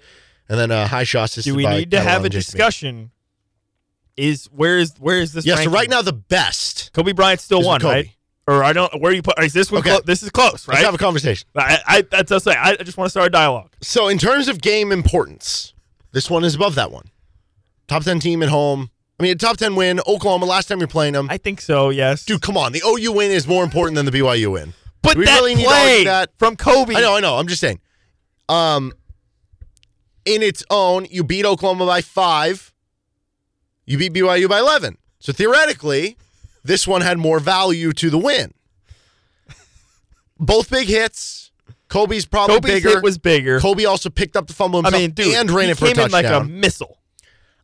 And 0.47 0.57
then 0.59 0.71
uh, 0.71 0.87
Hishaw 0.87 1.23
assisted 1.23 1.49
Do 1.51 1.55
we 1.57 1.65
need 1.65 1.91
to 1.91 1.99
have 1.99 2.21
a 2.21 2.25
and 2.25 2.31
Jason 2.33 2.53
Bean. 2.53 2.57
discussion? 2.59 3.11
Is 4.15 4.45
where 4.45 4.77
is 4.77 4.93
where 4.97 5.19
is 5.19 5.33
this? 5.33 5.45
Yeah, 5.45 5.55
so 5.55 5.69
right 5.71 5.89
now 5.89 6.01
the 6.01 6.13
best. 6.13 6.91
Kobe 6.93 7.11
Bryant 7.11 7.41
still 7.41 7.63
one, 7.63 7.81
right? 7.81 8.09
Or 8.47 8.63
I 8.63 8.73
don't. 8.73 9.01
Where 9.01 9.11
you 9.11 9.23
put? 9.23 9.39
Is 9.43 9.53
this 9.53 9.71
one? 9.71 9.79
Okay. 9.79 9.89
Clo- 9.89 10.01
this 10.01 10.21
is 10.21 10.29
close, 10.29 10.67
right? 10.67 10.75
Let's 10.75 10.85
have 10.85 10.93
a 10.93 10.99
conversation. 10.99 11.47
I, 11.55 11.79
I 11.87 12.01
that's 12.01 12.31
what 12.31 12.55
I'm. 12.57 12.75
I 12.79 12.83
just 12.83 12.97
want 12.97 13.07
to 13.07 13.09
start 13.09 13.27
a 13.27 13.29
dialogue. 13.31 13.71
So 13.81 14.07
in 14.07 14.19
terms 14.19 14.47
of 14.47 14.61
game 14.61 14.91
importance, 14.91 15.73
this 16.11 16.29
one 16.29 16.43
is 16.43 16.53
above 16.53 16.75
that 16.75 16.91
one. 16.91 17.05
Top 17.87 18.03
ten 18.03 18.19
team 18.19 18.43
at 18.43 18.49
home. 18.49 18.91
I 19.19 19.23
mean, 19.23 19.31
a 19.31 19.35
top 19.35 19.57
ten 19.57 19.75
win. 19.75 19.99
Oklahoma. 20.05 20.45
Last 20.45 20.67
time 20.67 20.77
you're 20.79 20.87
playing 20.87 21.13
them, 21.13 21.27
I 21.31 21.37
think 21.37 21.59
so. 21.59 21.89
Yes, 21.89 22.23
dude. 22.23 22.41
Come 22.41 22.55
on, 22.55 22.71
the 22.71 22.83
OU 22.85 23.13
win 23.13 23.31
is 23.31 23.47
more 23.47 23.63
important 23.63 23.95
than 23.95 24.05
the 24.05 24.11
BYU 24.11 24.51
win. 24.51 24.73
But 25.01 25.17
we 25.17 25.25
that 25.25 25.37
really 25.37 25.55
need 25.55 25.63
to 25.63 26.03
that? 26.05 26.29
from 26.37 26.55
Kobe. 26.55 26.95
I 26.95 27.01
know, 27.01 27.15
I 27.15 27.19
know. 27.21 27.37
I'm 27.37 27.47
just 27.47 27.61
saying. 27.61 27.79
Um, 28.47 28.93
in 30.25 30.43
its 30.43 30.63
own, 30.69 31.05
you 31.09 31.23
beat 31.23 31.45
Oklahoma 31.45 31.85
by 31.87 32.01
five. 32.01 32.73
You 33.85 33.97
beat 33.97 34.13
BYU 34.13 34.47
by 34.47 34.59
eleven. 34.59 34.97
So 35.19 35.33
theoretically, 35.33 36.17
this 36.65 36.87
one 36.87 37.01
had 37.01 37.17
more 37.17 37.39
value 37.39 37.91
to 37.93 38.09
the 38.09 38.17
win. 38.17 38.53
Both 40.37 40.69
big 40.69 40.87
hits. 40.87 41.51
Kobe's 41.87 42.25
probably 42.25 42.55
Kobe's 42.55 42.71
bigger. 42.71 42.89
hit 42.89 43.03
was 43.03 43.17
bigger. 43.17 43.59
Kobe 43.59 43.85
also 43.85 44.09
picked 44.09 44.35
up 44.35 44.47
the 44.47 44.53
fumble 44.53 44.85
I 44.85 44.89
mean, 44.89 45.11
dude, 45.11 45.33
and 45.35 45.49
ran 45.51 45.69
it 45.69 45.77
for 45.77 45.85
a 45.85 45.91
in 45.91 46.11
like 46.11 46.25
a 46.25 46.43
missile. 46.43 46.97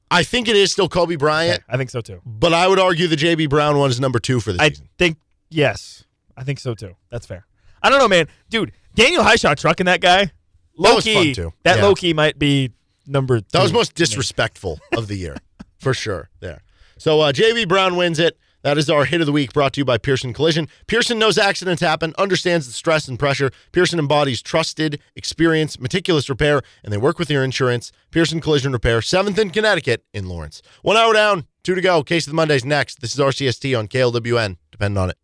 I 0.09 0.23
think 0.23 0.47
it 0.47 0.55
is 0.55 0.71
still 0.71 0.87
Kobe 0.89 1.15
Bryant, 1.15 1.63
I 1.69 1.77
think 1.77 1.89
so 1.89 2.01
too. 2.01 2.21
but 2.25 2.53
I 2.53 2.67
would 2.67 2.79
argue 2.79 3.07
the 3.07 3.15
JB 3.15 3.49
Brown 3.49 3.77
one 3.77 3.89
is 3.89 3.99
number 3.99 4.19
two 4.19 4.39
for 4.39 4.51
the 4.53 4.61
I 4.61 4.69
season. 4.69 4.89
think 4.97 5.17
yes, 5.49 6.03
I 6.37 6.43
think 6.43 6.59
so 6.59 6.73
too. 6.75 6.95
That's 7.09 7.25
fair. 7.25 7.45
I 7.81 7.89
don't 7.89 7.99
know, 7.99 8.07
man. 8.09 8.27
Dude, 8.49 8.73
Daniel 8.93 9.23
Hishaw 9.23 9.55
trucking 9.55 9.85
that 9.85 10.01
guy. 10.01 10.31
That 10.77 11.03
fun, 11.03 11.33
too. 11.33 11.53
That 11.63 11.77
Yeah. 11.77 11.83
low 11.83 11.95
key 11.95 12.13
might 12.13 12.37
be 12.39 12.71
number. 13.07 13.41
That 13.41 13.61
was 13.63 13.73
most 13.73 13.95
disrespectful 13.95 14.79
of 14.95 15.07
the 15.07 15.15
year, 15.15 15.37
for 15.79 15.93
sure. 15.93 16.29
There. 16.41 16.61
So 16.97 17.19
uh, 17.21 17.31
JB 17.31 17.67
Brown 17.67 17.95
wins 17.95 18.19
it. 18.19 18.37
That 18.63 18.77
is 18.77 18.89
our 18.89 19.05
hit 19.05 19.21
of 19.21 19.25
the 19.25 19.31
week 19.31 19.53
brought 19.53 19.73
to 19.73 19.81
you 19.81 19.85
by 19.85 19.97
Pearson 19.97 20.33
Collision. 20.33 20.67
Pearson 20.85 21.17
knows 21.17 21.37
accidents 21.37 21.81
happen, 21.81 22.13
understands 22.17 22.67
the 22.67 22.73
stress 22.73 23.07
and 23.07 23.17
pressure. 23.17 23.51
Pearson 23.71 23.97
embodies 23.97 24.41
trusted, 24.41 25.01
experience, 25.15 25.79
meticulous 25.79 26.29
repair, 26.29 26.61
and 26.83 26.93
they 26.93 26.97
work 26.97 27.17
with 27.17 27.31
your 27.31 27.43
insurance. 27.43 27.91
Pearson 28.11 28.39
Collision 28.39 28.71
Repair, 28.71 28.99
7th 28.99 29.39
in 29.39 29.49
Connecticut 29.49 30.05
in 30.13 30.29
Lawrence. 30.29 30.61
One 30.83 30.95
hour 30.95 31.13
down, 31.13 31.45
two 31.63 31.73
to 31.73 31.81
go. 31.81 32.03
Case 32.03 32.27
of 32.27 32.31
the 32.31 32.35
Mondays 32.35 32.63
next. 32.63 33.01
This 33.01 33.13
is 33.13 33.19
RCST 33.19 33.77
on 33.77 33.87
KLWN. 33.87 34.57
Depend 34.71 34.97
on 34.97 35.09
it. 35.09 35.17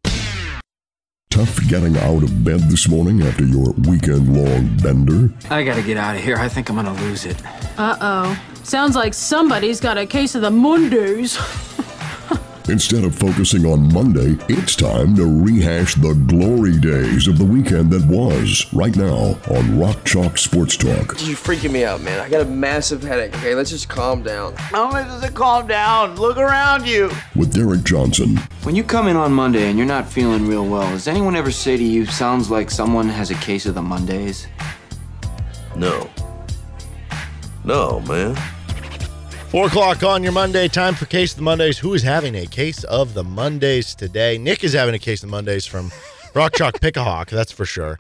Tough 1.30 1.60
getting 1.68 1.96
out 1.98 2.24
of 2.24 2.44
bed 2.44 2.62
this 2.62 2.88
morning 2.88 3.22
after 3.22 3.44
your 3.44 3.72
weekend 3.88 4.36
long 4.36 4.76
bender? 4.78 5.32
I 5.52 5.64
gotta 5.64 5.84
get 5.84 5.98
out 5.98 6.16
of 6.16 6.24
here. 6.24 6.38
I 6.38 6.50
think 6.50 6.70
I'm 6.70 6.76
gonna 6.76 7.00
lose 7.02 7.26
it. 7.26 7.40
Uh 7.78 7.96
oh. 8.02 8.44
Sounds 8.64 8.96
like 8.96 9.14
somebody's 9.14 9.80
got 9.80 10.00
a 10.00 10.08
case 10.08 10.34
of 10.34 10.42
the 10.42 10.50
Mondays. 10.50 11.38
Instead 12.70 13.06
of 13.06 13.16
focusing 13.16 13.66
on 13.66 13.92
Monday, 13.94 14.36
it's 14.50 14.76
time 14.76 15.16
to 15.16 15.24
rehash 15.26 15.96
the 15.96 16.14
glory 16.28 16.78
days 16.78 17.30
of 17.30 17.38
the 17.38 17.46
weekend 17.46 17.90
that 17.90 18.06
was 18.08 18.66
right 18.74 18.94
now 18.98 19.40
on 19.56 19.80
Rock 19.80 20.04
Chalk 20.04 20.38
Sports 20.38 20.76
Talk. 20.76 21.16
You're 21.22 21.38
freaking 21.38 21.72
me 21.72 21.86
out, 21.86 22.02
man. 22.02 22.20
I 22.20 22.28
got 22.28 22.42
a 22.42 22.50
massive 22.50 23.02
headache. 23.02 23.34
Okay, 23.38 23.56
let's 23.56 23.70
just 23.70 23.88
calm 23.88 24.22
down. 24.22 24.54
How 24.58 24.92
much 24.92 25.08
does 25.08 25.24
it 25.24 25.34
calm 25.34 25.66
down? 25.66 26.18
Look 26.18 26.36
around 26.38 26.86
you. 26.86 27.10
With 27.38 27.54
Derek 27.54 27.86
Johnson, 27.86 28.36
When 28.64 28.76
you 28.76 28.84
come 28.84 29.08
in 29.08 29.16
on 29.16 29.32
Monday 29.32 29.70
and 29.70 29.78
you're 29.78 29.88
not 29.88 30.06
feeling 30.06 30.46
real 30.46 30.66
well, 30.66 30.90
does 30.90 31.08
anyone 31.08 31.38
ever 31.38 31.52
say 31.52 31.78
to 31.78 31.84
you, 31.84 32.06
sounds 32.06 32.52
like 32.52 32.70
someone 32.70 33.08
has 33.08 33.32
a 33.32 33.36
case 33.36 33.66
of 33.66 33.76
the 33.76 33.82
Mondays? 33.82 34.46
No. 35.74 36.10
No, 37.64 38.02
man. 38.02 38.36
Four 39.50 39.68
o'clock 39.68 40.04
on 40.04 40.24
your 40.24 40.34
Monday. 40.34 40.68
Time 40.68 40.94
for 40.94 41.06
Case 41.06 41.32
of 41.32 41.38
the 41.38 41.44
Mondays. 41.44 41.78
Who 41.80 41.94
is 41.94 42.04
having 42.04 42.36
a 42.36 42.46
case 42.46 42.84
of 42.84 43.14
the 43.14 43.24
Mondays 43.24 43.96
today? 43.96 44.38
Nick 44.38 44.64
is 44.64 44.74
having 44.74 44.94
a 44.94 45.00
case 45.00 45.24
of 45.24 45.30
the 45.30 45.32
Mondays 45.32 45.66
from 45.66 45.92
Rock 46.34 46.54
Chalk 46.54 46.74
Pickahawk, 46.82 47.30
that's 47.30 47.52
for 47.52 47.66
sure. 47.66 47.98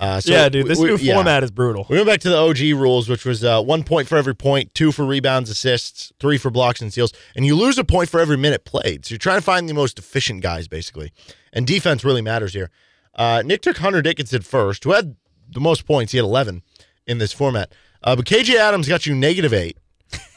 Uh, 0.00 0.20
so 0.20 0.32
yeah, 0.32 0.48
dude, 0.48 0.66
this 0.66 0.78
we- 0.78 0.88
new 0.88 0.96
yeah. 0.96 1.14
format 1.14 1.44
is 1.44 1.50
brutal. 1.50 1.86
We 1.90 1.96
went 1.96 2.08
back 2.08 2.20
to 2.20 2.30
the 2.30 2.36
OG 2.38 2.80
rules, 2.80 3.08
which 3.10 3.26
was 3.26 3.44
uh, 3.44 3.62
one 3.62 3.84
point 3.84 4.08
for 4.08 4.16
every 4.16 4.34
point, 4.34 4.74
two 4.74 4.90
for 4.90 5.04
rebounds, 5.04 5.50
assists, 5.50 6.12
three 6.18 6.38
for 6.38 6.50
blocks 6.50 6.80
and 6.80 6.90
steals, 6.90 7.12
and 7.34 7.44
you 7.44 7.56
lose 7.56 7.76
a 7.78 7.84
point 7.84 8.08
for 8.08 8.18
every 8.18 8.36
minute 8.38 8.64
played. 8.64 9.04
So 9.04 9.12
you're 9.12 9.18
trying 9.18 9.38
to 9.38 9.44
find 9.44 9.68
the 9.68 9.74
most 9.74 9.98
efficient 9.98 10.42
guys, 10.42 10.66
basically. 10.66 11.12
And 11.52 11.66
defense 11.66 12.04
really 12.04 12.22
matters 12.22 12.54
here. 12.54 12.70
Uh, 13.14 13.42
Nick 13.44 13.60
took 13.60 13.78
Hunter 13.78 14.00
Dickinson 14.02 14.42
first, 14.42 14.84
who 14.84 14.92
had 14.92 15.16
the 15.48 15.60
most 15.60 15.86
points. 15.86 16.12
He 16.12 16.18
had 16.18 16.24
11 16.24 16.62
in 17.06 17.18
this 17.18 17.32
format. 17.32 17.70
Uh, 18.02 18.16
but 18.16 18.24
KJ 18.24 18.54
Adams 18.56 18.88
got 18.88 19.06
you 19.06 19.14
negative 19.14 19.52
eight. 19.52 19.76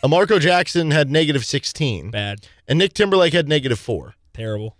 Uh, 0.04 0.08
Marco 0.08 0.40
Jackson 0.40 0.92
had 0.92 1.10
negative 1.10 1.46
16. 1.46 2.12
Bad. 2.12 2.48
And 2.68 2.80
Nick 2.80 2.94
Timberlake 2.94 3.34
had 3.34 3.48
negative 3.48 3.80
four. 3.80 4.16
Terrible. 4.34 4.78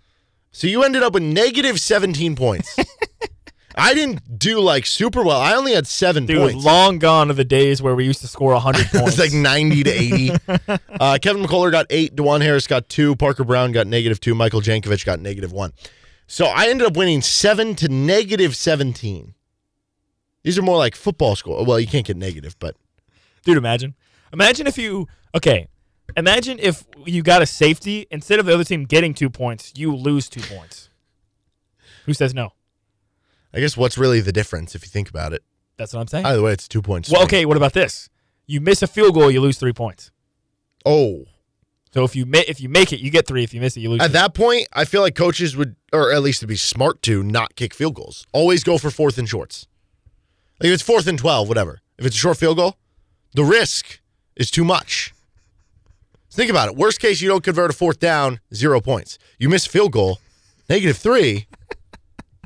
So 0.52 0.66
you 0.66 0.82
ended 0.82 1.02
up 1.02 1.12
with 1.12 1.22
negative 1.22 1.78
17 1.80 2.34
points. 2.36 2.76
I 3.76 3.94
didn't 3.94 4.38
do 4.38 4.60
like 4.60 4.84
super 4.84 5.22
well. 5.22 5.40
I 5.40 5.54
only 5.54 5.74
had 5.74 5.86
seven 5.86 6.26
Dude, 6.26 6.38
points. 6.38 6.64
long 6.64 6.98
gone 6.98 7.30
are 7.30 7.34
the 7.34 7.44
days 7.44 7.80
where 7.80 7.94
we 7.94 8.04
used 8.04 8.20
to 8.22 8.28
score 8.28 8.52
100 8.52 8.86
points. 8.92 9.10
It's 9.10 9.18
like 9.18 9.32
90 9.32 9.82
to 9.84 9.90
80. 9.90 10.30
uh, 11.00 11.18
Kevin 11.22 11.42
McCullar 11.44 11.70
got 11.70 11.86
eight. 11.88 12.16
Dajuan 12.16 12.42
Harris 12.42 12.66
got 12.66 12.88
two. 12.88 13.14
Parker 13.16 13.44
Braun 13.44 13.72
got 13.72 13.86
negative 13.86 14.20
two. 14.20 14.34
Michael 14.34 14.60
Jankovic 14.60 15.04
got 15.04 15.20
negative 15.20 15.52
one. 15.52 15.72
So 16.26 16.46
I 16.46 16.68
ended 16.68 16.86
up 16.86 16.96
winning 16.96 17.22
seven 17.22 17.74
to 17.76 17.88
negative 17.88 18.56
17. 18.56 19.34
These 20.42 20.58
are 20.58 20.62
more 20.62 20.78
like 20.78 20.94
football 20.94 21.36
score. 21.36 21.64
Well, 21.64 21.78
you 21.78 21.86
can't 21.86 22.06
get 22.06 22.16
negative, 22.16 22.56
but 22.58 22.76
Dude, 23.44 23.56
imagine. 23.56 23.94
Imagine 24.32 24.66
if 24.66 24.78
you 24.78 25.06
okay. 25.34 25.66
Imagine 26.16 26.58
if 26.58 26.84
you 27.06 27.22
got 27.22 27.40
a 27.42 27.46
safety 27.46 28.06
instead 28.10 28.40
of 28.40 28.46
the 28.46 28.52
other 28.54 28.64
team 28.64 28.84
getting 28.84 29.14
two 29.14 29.30
points, 29.30 29.72
you 29.76 29.94
lose 29.94 30.28
two 30.28 30.40
points. 30.40 30.88
Who 32.06 32.14
says 32.14 32.34
no? 32.34 32.50
I 33.54 33.60
guess 33.60 33.76
what's 33.76 33.96
really 33.98 34.20
the 34.20 34.32
difference 34.32 34.74
if 34.74 34.82
you 34.82 34.88
think 34.88 35.08
about 35.08 35.32
it? 35.32 35.42
That's 35.76 35.92
what 35.94 36.00
I'm 36.00 36.08
saying. 36.08 36.26
Either 36.26 36.42
way, 36.42 36.52
it's 36.52 36.68
two 36.68 36.82
points. 36.82 37.10
well, 37.10 37.22
okay. 37.24 37.44
What 37.46 37.56
about 37.56 37.72
this? 37.72 38.08
You 38.46 38.60
miss 38.60 38.82
a 38.82 38.86
field 38.86 39.14
goal, 39.14 39.30
you 39.30 39.40
lose 39.40 39.58
three 39.58 39.72
points. 39.72 40.10
Oh, 40.84 41.24
So 41.92 42.04
if 42.04 42.16
you 42.16 42.26
ma- 42.26 42.42
if 42.48 42.60
you 42.60 42.68
make 42.68 42.92
it, 42.92 43.00
you 43.00 43.10
get 43.10 43.26
three. 43.26 43.44
If 43.44 43.54
you 43.54 43.60
miss 43.60 43.76
it, 43.76 43.80
you 43.80 43.90
lose. 43.90 44.00
at 44.02 44.12
that 44.12 44.34
point, 44.34 44.66
I 44.72 44.84
feel 44.84 45.02
like 45.02 45.14
coaches 45.14 45.56
would, 45.56 45.76
or 45.92 46.12
at 46.12 46.22
least 46.22 46.40
to 46.40 46.46
be 46.46 46.56
smart 46.56 47.02
to, 47.02 47.22
not 47.22 47.54
kick 47.54 47.74
field 47.74 47.94
goals. 47.94 48.26
Always 48.32 48.64
go 48.64 48.78
for 48.78 48.90
fourth 48.90 49.18
and 49.18 49.28
shorts. 49.28 49.66
Like 50.60 50.68
if 50.68 50.74
it's 50.74 50.82
fourth 50.82 51.06
and 51.06 51.18
12, 51.18 51.48
whatever. 51.48 51.80
If 51.98 52.06
it's 52.06 52.16
a 52.16 52.18
short 52.18 52.36
field 52.38 52.56
goal, 52.56 52.76
the 53.34 53.44
risk 53.44 54.00
is 54.36 54.50
too 54.50 54.64
much. 54.64 55.12
Think 56.30 56.50
about 56.50 56.68
it. 56.68 56.76
Worst 56.76 57.00
case, 57.00 57.20
you 57.20 57.28
don't 57.28 57.42
convert 57.42 57.70
a 57.70 57.72
fourth 57.72 57.98
down, 57.98 58.40
zero 58.54 58.80
points. 58.80 59.18
You 59.38 59.48
miss 59.48 59.66
a 59.66 59.70
field 59.70 59.92
goal, 59.92 60.20
negative 60.68 60.96
three. 60.96 61.46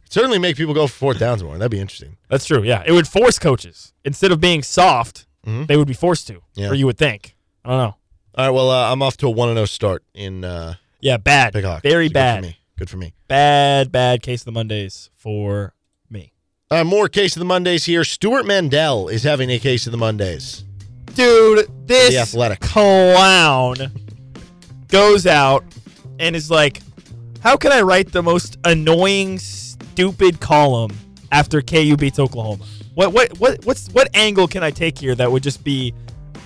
Certainly 0.09 0.39
make 0.39 0.57
people 0.57 0.75
go 0.75 0.87
for 0.87 0.93
fourth 0.95 1.19
downs 1.19 1.43
more. 1.43 1.59
That'd 1.59 1.71
be 1.73 1.81
interesting. 1.81 2.17
That's 2.31 2.47
true. 2.47 2.63
Yeah, 2.63 2.83
it 2.87 2.93
would 2.93 3.09
force 3.09 3.39
coaches 3.39 3.93
instead 4.05 4.31
of 4.33 4.41
being 4.41 4.63
soft, 4.63 5.27
they 5.45 5.77
would 5.77 5.89
be 5.89 5.95
forced 5.95 6.27
to. 6.29 6.35
Mm-hmm. 6.35 6.61
Yeah. 6.61 6.71
Or 6.71 6.75
you 6.75 6.87
would 6.87 6.97
think. 6.99 7.35
I 7.65 7.69
don't 7.71 7.79
know. 7.79 7.97
All 8.37 8.47
right, 8.47 8.51
well, 8.51 8.71
uh, 8.71 8.91
I'm 8.91 9.03
off 9.03 9.17
to 9.19 9.27
a 9.27 9.31
1 9.31 9.55
0 9.55 9.65
start 9.67 10.03
in 10.15 10.45
uh, 10.45 10.75
Yeah, 11.01 11.19
bad. 11.19 11.53
Big 11.53 11.65
Hawk. 11.65 11.83
Very 11.83 12.07
So 12.07 12.11
Good 12.11 12.15
bad. 12.15 12.37
for 12.41 12.43
me. 12.47 12.57
Good 12.79 12.91
for 12.91 12.97
me. 12.97 13.15
Bad, 13.29 13.93
bad 13.93 14.23
case 14.23 14.41
of 14.41 14.47
the 14.47 14.53
Mondays 14.53 15.11
for 15.15 15.75
me. 16.11 16.33
Uh, 16.71 16.83
more 16.85 17.09
case 17.09 17.37
of 17.37 17.41
the 17.41 17.45
Mondays 17.45 17.85
here. 17.85 18.03
Stewart 18.05 18.47
Mandel 18.47 19.09
is 19.09 19.23
having 19.25 19.51
a 19.51 19.59
case 19.59 19.87
of 19.87 19.93
the 19.93 19.99
Mondays. 19.99 20.65
Dude, 21.15 21.69
this 21.87 22.15
The 22.15 22.21
Athletic. 22.21 22.61
clown 22.61 23.77
goes 24.89 25.27
out 25.27 25.65
and 26.19 26.35
is 26.35 26.51
like, 26.51 26.81
"How 27.41 27.57
can 27.57 27.73
I 27.73 27.83
write 27.83 28.13
the 28.13 28.23
most 28.23 28.59
annoying, 28.65 29.39
stupid 29.39 30.41
column 30.41 30.91
after 31.31 31.63
KU 31.63 31.97
beats 31.97 32.19
Oklahoma? 32.19 32.65
What, 32.95 33.13
what, 33.13 33.39
what, 33.39 33.65
what's, 33.65 33.89
what 33.89 34.09
angle 34.15 34.47
can 34.47 34.63
I 34.63 34.71
take 34.71 34.99
here 34.99 35.15
that 35.17 35.31
would 35.31 35.43
just 35.43 35.65
be 35.65 35.93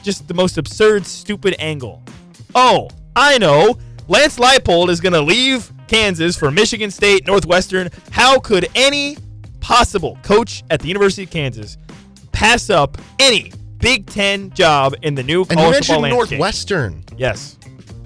just 0.03 0.29
the 0.29 0.35
most 0.35 0.57
absurd, 0.59 1.05
stupid 1.07 1.55
angle? 1.59 2.03
Oh, 2.55 2.89
I 3.15 3.39
know. 3.39 3.79
Lance 4.09 4.39
Leipold 4.39 4.89
is 4.89 5.01
going 5.01 5.13
to 5.13 5.21
leave 5.21 5.71
Kansas 5.87 6.37
for 6.37 6.51
Michigan 6.51 6.91
State, 6.91 7.27
Northwestern. 7.27 7.91
How 8.11 8.39
could 8.39 8.69
any 8.75 9.19
possible 9.61 10.19
coach 10.23 10.65
at 10.71 10.81
the 10.81 10.89
University 10.89 11.25
of 11.25 11.31
Kansas 11.31 11.77
pass 12.33 12.71
up 12.71 12.97
any 13.19 13.53
Big 13.79 14.07
Ten 14.07 14.51
job 14.51 14.95
in 15.03 15.15
the 15.15 15.23
new 15.23 15.43
And 15.43 15.53
you 15.53 15.57
mentioned 15.71 15.87
football 15.87 16.01
landscape? 16.03 16.39
Northwestern. 16.39 17.05
Yes. 17.17 17.57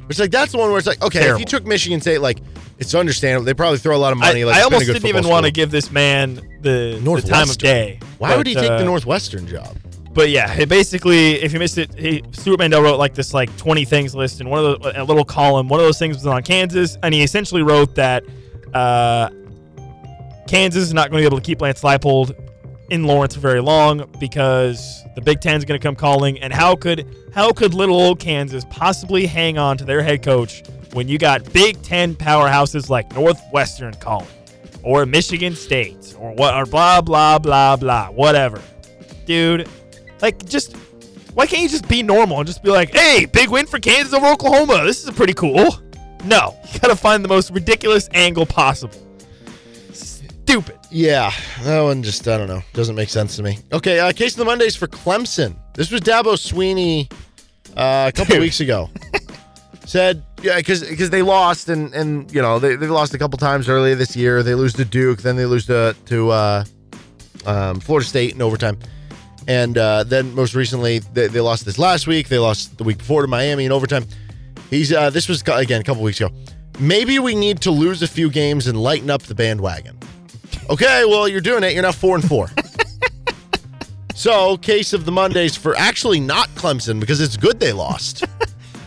Which 0.07 0.19
like 0.19 0.31
that's 0.31 0.53
the 0.53 0.59
one 0.59 0.69
where 0.71 0.79
it's 0.79 0.87
like, 0.87 1.03
okay, 1.03 1.31
if 1.31 1.39
you 1.39 1.45
took 1.45 1.65
Michigan 1.65 2.01
State, 2.01 2.19
like 2.19 2.39
it's 2.79 2.95
understandable. 2.95 3.45
They 3.45 3.55
probably 3.55 3.79
throw 3.79 3.97
a 3.97 3.99
lot 3.99 4.13
of 4.13 4.19
money. 4.19 4.43
I, 4.43 4.47
like 4.47 4.57
I 4.57 4.59
it's 4.59 4.65
been 4.69 4.73
a 4.73 4.75
almost 4.75 4.87
good 4.87 4.93
didn't 4.95 5.09
even 5.09 5.23
football 5.23 5.31
want 5.33 5.47
to 5.47 5.49
school. 5.49 5.55
give 5.55 5.71
this 5.71 5.91
man 5.91 6.35
the, 6.35 6.41
the 6.61 6.91
time 6.93 6.99
of 6.99 7.05
Northwestern. 7.05 7.57
day. 7.59 8.01
Why 8.19 8.37
would 8.37 8.47
he 8.47 8.55
take 8.55 8.71
uh, 8.71 8.79
the 8.79 8.85
Northwestern 8.85 9.47
job? 9.47 9.77
But 10.13 10.29
yeah, 10.29 10.53
it 10.53 10.69
basically, 10.69 11.35
if 11.41 11.53
you 11.53 11.59
missed 11.59 11.79
it, 11.79 11.95
he, 11.95 12.23
Stewart 12.33 12.59
Mandel 12.59 12.83
wrote 12.83 12.99
like 12.99 13.15
this 13.15 13.33
like 13.33 13.57
20 13.57 13.85
things 13.87 14.15
list, 14.15 14.41
and 14.41 14.51
one 14.51 14.63
of 14.65 14.83
the 14.83 15.03
a 15.03 15.05
little 15.05 15.25
column. 15.25 15.69
One 15.69 15.81
of 15.81 15.87
those 15.87 15.99
things 15.99 16.17
was 16.17 16.27
on 16.27 16.43
Kansas, 16.43 16.99
and 17.03 17.15
he 17.15 17.23
essentially 17.23 17.63
wrote 17.63 17.95
that 17.95 18.25
uh, 18.75 19.31
Kansas 20.47 20.83
is 20.83 20.93
not 20.93 21.11
going 21.11 21.23
to 21.23 21.23
be 21.23 21.27
able 21.27 21.39
to 21.39 21.45
keep 21.47 21.63
Lance 21.63 21.83
Leipold 21.83 22.42
in 22.93 23.05
Lawrence 23.05 23.35
for 23.35 23.41
very 23.41 23.63
long 23.63 24.05
because 24.21 25.03
the 25.15 25.23
Big 25.23 25.41
Ten 25.41 25.57
is 25.57 25.65
going 25.65 25.81
to 25.81 25.83
come 25.83 25.97
calling. 25.97 26.39
And 26.41 26.53
how 26.53 26.77
could 26.77 27.07
how 27.35 27.51
could 27.51 27.73
little 27.73 27.97
old 27.97 28.21
Kansas 28.21 28.67
possibly 28.69 29.25
hang 29.25 29.57
on 29.57 29.79
to 29.79 29.85
their 29.85 30.03
head 30.03 30.23
coach 30.23 30.63
when 30.93 31.09
you 31.09 31.17
got 31.17 31.51
Big 31.55 31.83
Ten 31.83 32.15
powerhouses 32.15 32.91
like 32.91 33.11
Northwestern 33.15 33.95
calling, 33.95 34.29
or 34.83 35.07
Michigan 35.07 35.57
State, 35.57 36.15
or 36.19 36.35
what, 36.35 36.55
or 36.55 36.67
blah 36.67 37.01
blah 37.01 37.39
blah 37.39 37.77
blah, 37.77 38.09
whatever, 38.09 38.61
dude? 39.25 39.67
Like, 40.21 40.45
just 40.45 40.77
why 41.33 41.47
can't 41.47 41.63
you 41.63 41.71
just 41.71 41.89
be 41.89 42.03
normal 42.03 42.41
and 42.41 42.47
just 42.47 42.63
be 42.63 42.71
like, 42.71 42.95
hey, 42.95 43.25
big 43.25 43.49
win 43.49 43.65
for 43.65 43.79
Kansas 43.79 44.13
over 44.13 44.27
Oklahoma. 44.27 44.85
This 44.85 45.03
is 45.03 45.11
pretty 45.13 45.33
cool. 45.33 45.79
No, 46.27 46.59
you 46.73 46.79
gotta 46.79 46.95
find 46.95 47.25
the 47.25 47.29
most 47.29 47.51
ridiculous 47.53 48.11
angle 48.13 48.45
possible. 48.45 49.01
Stupid. 49.95 50.77
Yeah, 50.93 51.33
that 51.63 51.81
one 51.81 52.03
just 52.03 52.29
I 52.29 52.37
don't 52.37 52.49
know 52.49 52.63
doesn't 52.75 52.95
make 52.95 53.09
sense 53.09 53.37
to 53.37 53.43
me. 53.43 53.59
Okay, 53.73 53.99
uh, 53.99 54.13
case 54.13 54.33
of 54.33 54.39
the 54.39 54.45
Mondays 54.45 54.77
for 54.77 54.87
Clemson. 54.87 55.57
This 55.73 55.91
was 55.91 56.03
Dabo 56.03 56.35
Swinney 56.35 57.11
uh, 57.75 58.11
a 58.11 58.13
couple 58.13 58.39
weeks 58.39 58.61
ago. 58.61 58.91
Said 59.87 60.23
yeah, 60.43 60.57
because 60.57 60.87
because 60.87 61.09
they 61.09 61.23
lost 61.23 61.71
and 61.71 61.95
and 61.95 62.33
you 62.33 62.43
know 62.43 62.59
they 62.59 62.77
they 62.77 62.89
lost 62.89 63.15
a 63.15 63.19
couple 63.19 63.39
times 63.39 63.71
earlier 63.71 63.95
this 63.95 64.15
year. 64.15 64.43
They 64.43 64.55
lose 64.55 64.75
to 64.75 64.85
Duke, 64.85 65.23
then 65.23 65.37
they 65.37 65.47
lose 65.47 65.65
to 65.67 65.97
to 66.07 66.31
uh, 66.31 66.65
um, 67.47 67.81
Florida 67.81 68.07
State 68.07 68.35
in 68.35 68.43
overtime, 68.43 68.79
and 69.49 69.79
uh, 69.79 70.05
then 70.05 70.35
most 70.35 70.55
recently 70.55 70.99
they, 70.99 71.27
they 71.27 71.41
lost 71.41 71.65
this 71.65 71.79
last 71.79 72.07
week. 72.07 72.29
They 72.29 72.39
lost 72.39 72.77
the 72.77 72.85
week 72.85 72.99
before 72.99 73.23
to 73.23 73.29
Miami 73.29 73.65
in 73.65 73.73
overtime. 73.73 74.05
He's 74.69 74.93
uh, 74.93 75.09
this 75.09 75.27
was 75.27 75.43
again 75.49 75.81
a 75.81 75.85
couple 75.85 76.03
weeks 76.03 76.21
ago. 76.21 76.35
Maybe 76.79 77.19
we 77.19 77.35
need 77.35 77.63
to 77.63 77.71
lose 77.71 78.03
a 78.03 78.09
few 78.09 78.29
games 78.29 78.67
and 78.67 78.81
lighten 78.81 79.09
up 79.09 79.23
the 79.23 79.35
bandwagon. 79.35 79.99
Okay, 80.71 81.05
well, 81.05 81.29
you're 81.29 81.41
doing 81.41 81.63
it. 81.65 81.73
You're 81.75 81.83
now 81.83 81.93
four 81.93 82.15
and 82.17 82.27
four. 82.27 82.49
so, 84.15 84.57
case 84.59 84.93
of 84.93 85.05
the 85.05 85.13
Mondays 85.13 85.57
for 85.57 85.77
actually 85.77 86.21
not 86.21 86.49
Clemson 86.51 87.01
because 87.01 87.21
it's 87.21 87.37
good 87.37 87.59
they 87.61 87.73
lost. 87.73 88.25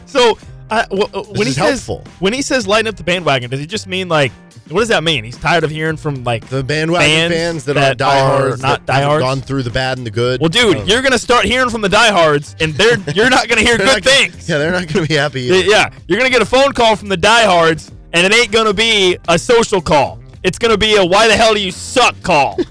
So 0.07 0.38
uh, 0.69 0.86
when 0.88 1.45
he 1.45 1.51
says 1.51 1.86
helpful. 1.86 2.01
when 2.19 2.32
he 2.32 2.41
says 2.41 2.65
lighten 2.65 2.88
up 2.88 2.95
the 2.95 3.03
bandwagon, 3.03 3.49
does 3.49 3.59
he 3.59 3.65
just 3.65 3.86
mean 3.86 4.07
like 4.07 4.32
what 4.69 4.80
does 4.80 4.88
that 4.88 5.03
mean? 5.03 5.26
He's 5.26 5.36
tired 5.38 5.65
of 5.65 5.69
hearing 5.71 5.97
from 5.97 6.23
like 6.23 6.47
The 6.47 6.63
bandwagon 6.63 7.32
fans 7.32 7.65
that, 7.65 7.73
that 7.73 7.91
are 7.91 7.95
diehards, 7.95 8.63
are 8.63 8.65
not 8.65 8.86
that 8.86 9.01
diehards? 9.01 9.21
gone 9.21 9.41
through 9.41 9.63
the 9.63 9.71
bad 9.71 9.97
and 9.97 10.07
the 10.07 10.11
good. 10.11 10.39
Well, 10.39 10.47
dude, 10.47 10.78
Um, 10.78 10.88
you're 10.88 11.01
gonna 11.01 11.19
start 11.19 11.43
hearing 11.43 11.69
from 11.69 11.82
the 11.82 11.89
diehards, 11.89 12.55
and 12.61 12.73
they're 12.76 12.97
you're 13.13 13.30
not 13.30 13.49
gonna 13.49 13.59
hear 13.59 13.76
good 13.78 13.88
not 13.88 14.03
gonna- 14.03 14.15
things. 14.30 14.47
Yeah, 14.47 14.57
they're 14.57 14.71
not 14.71 14.88
going 14.88 15.05
to 15.05 15.09
be 15.09 15.15
happy. 15.15 15.41
Either. 15.41 15.69
yeah, 15.69 15.89
you're 16.07 16.17
gonna 16.17 16.30
get 16.30 16.41
a 16.41 16.45
phone 16.45 16.71
call 16.71 16.95
from 16.95 17.09
the 17.09 17.17
diehards, 17.17 17.91
and 18.13 18.26
it 18.26 18.34
ain't 18.34 18.53
gonna 18.53 18.73
be 18.73 19.17
a 19.28 19.38
social 19.38 19.82
call. 19.82 20.21
It's 20.46 20.60
gonna 20.60 20.78
be 20.78 20.96
a 20.96 21.04
"Why 21.06 21.28
the 21.28 21.36
hell 21.36 21.54
do 21.56 21.60
you 21.62 21.72
suck?" 21.72 22.16
call. 22.22 22.58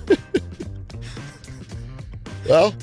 Well, 2.48 2.74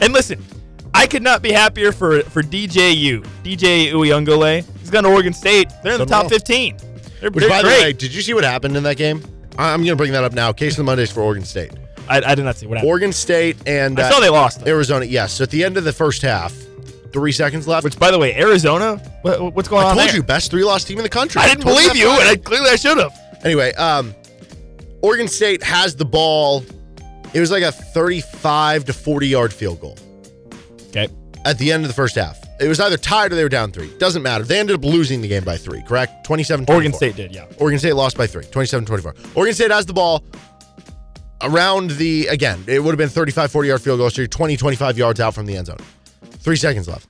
and 0.00 0.12
listen, 0.12 0.44
I 0.92 1.06
could 1.06 1.22
not 1.22 1.40
be 1.40 1.52
happier 1.52 1.92
for 1.92 2.22
for 2.22 2.42
DJU, 2.42 3.24
DJ 3.44 3.92
Uiagalelei. 3.92 4.64
He's 4.80 4.90
gone 4.90 5.04
to 5.04 5.10
Oregon 5.10 5.32
State. 5.32 5.70
They're 5.82 5.92
in 5.92 5.98
the 6.00 6.06
top 6.06 6.24
well. 6.24 6.30
15. 6.30 6.76
They're, 7.20 7.30
which 7.30 7.42
they're 7.42 7.48
by 7.48 7.62
great. 7.62 7.76
the 7.76 7.82
way, 7.84 7.92
did 7.92 8.12
you 8.14 8.20
see 8.22 8.34
what 8.34 8.44
happened 8.44 8.76
in 8.76 8.82
that 8.82 8.96
game? 8.96 9.22
I- 9.58 9.72
I'm 9.72 9.80
going 9.80 9.90
to 9.90 9.96
bring 9.96 10.12
that 10.12 10.24
up 10.24 10.32
now. 10.32 10.52
Case 10.52 10.72
of 10.72 10.78
the 10.78 10.82
Mondays 10.84 11.10
for 11.10 11.20
Oregon 11.22 11.44
State. 11.44 11.72
I, 12.08 12.20
I 12.20 12.34
did 12.34 12.44
not 12.44 12.56
see 12.56 12.66
what 12.66 12.78
happened. 12.78 12.90
Oregon 12.90 13.12
State 13.12 13.56
and 13.66 13.98
I 13.98 14.10
saw 14.10 14.20
they 14.20 14.28
lost, 14.28 14.64
though. 14.64 14.70
Arizona. 14.72 15.04
Yes. 15.06 15.34
So 15.34 15.44
at 15.44 15.50
the 15.50 15.62
end 15.64 15.76
of 15.76 15.84
the 15.84 15.92
first 15.92 16.22
half, 16.22 16.52
three 17.12 17.32
seconds 17.32 17.66
left. 17.68 17.84
Which, 17.84 17.98
by 17.98 18.10
the 18.10 18.18
way, 18.18 18.34
Arizona. 18.36 18.96
What, 19.22 19.54
what's 19.54 19.68
going 19.68 19.82
I 19.84 19.90
on 19.90 19.92
I 19.92 19.94
told 20.00 20.08
there? 20.08 20.16
you, 20.16 20.22
best 20.24 20.50
three 20.50 20.64
loss 20.64 20.82
team 20.84 20.98
in 20.98 21.04
the 21.04 21.08
country. 21.08 21.40
I 21.40 21.46
didn't 21.46 21.64
believe 21.64 21.96
you, 21.96 22.10
and 22.10 22.28
I 22.28 22.36
clearly 22.36 22.70
I 22.70 22.76
should 22.76 22.98
have. 22.98 23.12
Anyway, 23.44 23.72
um, 23.74 24.14
Oregon 25.02 25.28
State 25.28 25.62
has 25.62 25.94
the 25.96 26.04
ball. 26.04 26.64
It 27.34 27.40
was 27.40 27.50
like 27.50 27.62
a 27.62 27.72
35 27.72 28.86
to 28.86 28.92
40 28.92 29.28
yard 29.28 29.52
field 29.52 29.80
goal 29.80 29.96
Okay. 30.88 31.08
at 31.44 31.58
the 31.58 31.72
end 31.72 31.84
of 31.84 31.88
the 31.88 31.94
first 31.94 32.14
half. 32.16 32.38
It 32.58 32.68
was 32.68 32.80
either 32.80 32.96
tied 32.96 33.32
or 33.32 33.34
they 33.34 33.42
were 33.42 33.50
down 33.50 33.70
three. 33.70 33.90
Doesn't 33.98 34.22
matter. 34.22 34.42
They 34.42 34.58
ended 34.58 34.76
up 34.76 34.84
losing 34.84 35.20
the 35.20 35.28
game 35.28 35.44
by 35.44 35.58
three, 35.58 35.82
correct? 35.82 36.24
27 36.24 36.64
Oregon 36.68 36.92
State 36.94 37.16
did, 37.16 37.34
yeah. 37.34 37.44
Oregon 37.58 37.78
State 37.78 37.92
lost 37.92 38.16
by 38.16 38.26
three, 38.26 38.44
27 38.44 38.86
24. 38.86 39.14
Oregon 39.34 39.54
State 39.54 39.70
has 39.70 39.84
the 39.84 39.92
ball 39.92 40.24
around 41.42 41.90
the, 41.90 42.26
again, 42.28 42.64
it 42.66 42.82
would 42.82 42.92
have 42.92 42.98
been 42.98 43.10
35 43.10 43.50
40 43.52 43.68
yard 43.68 43.80
field 43.82 43.98
goal, 43.98 44.08
so 44.08 44.22
you're 44.22 44.26
20 44.28 44.56
25 44.56 44.96
yards 44.96 45.20
out 45.20 45.34
from 45.34 45.44
the 45.44 45.56
end 45.56 45.66
zone. 45.66 45.76
Three 46.22 46.56
seconds 46.56 46.88
left. 46.88 47.06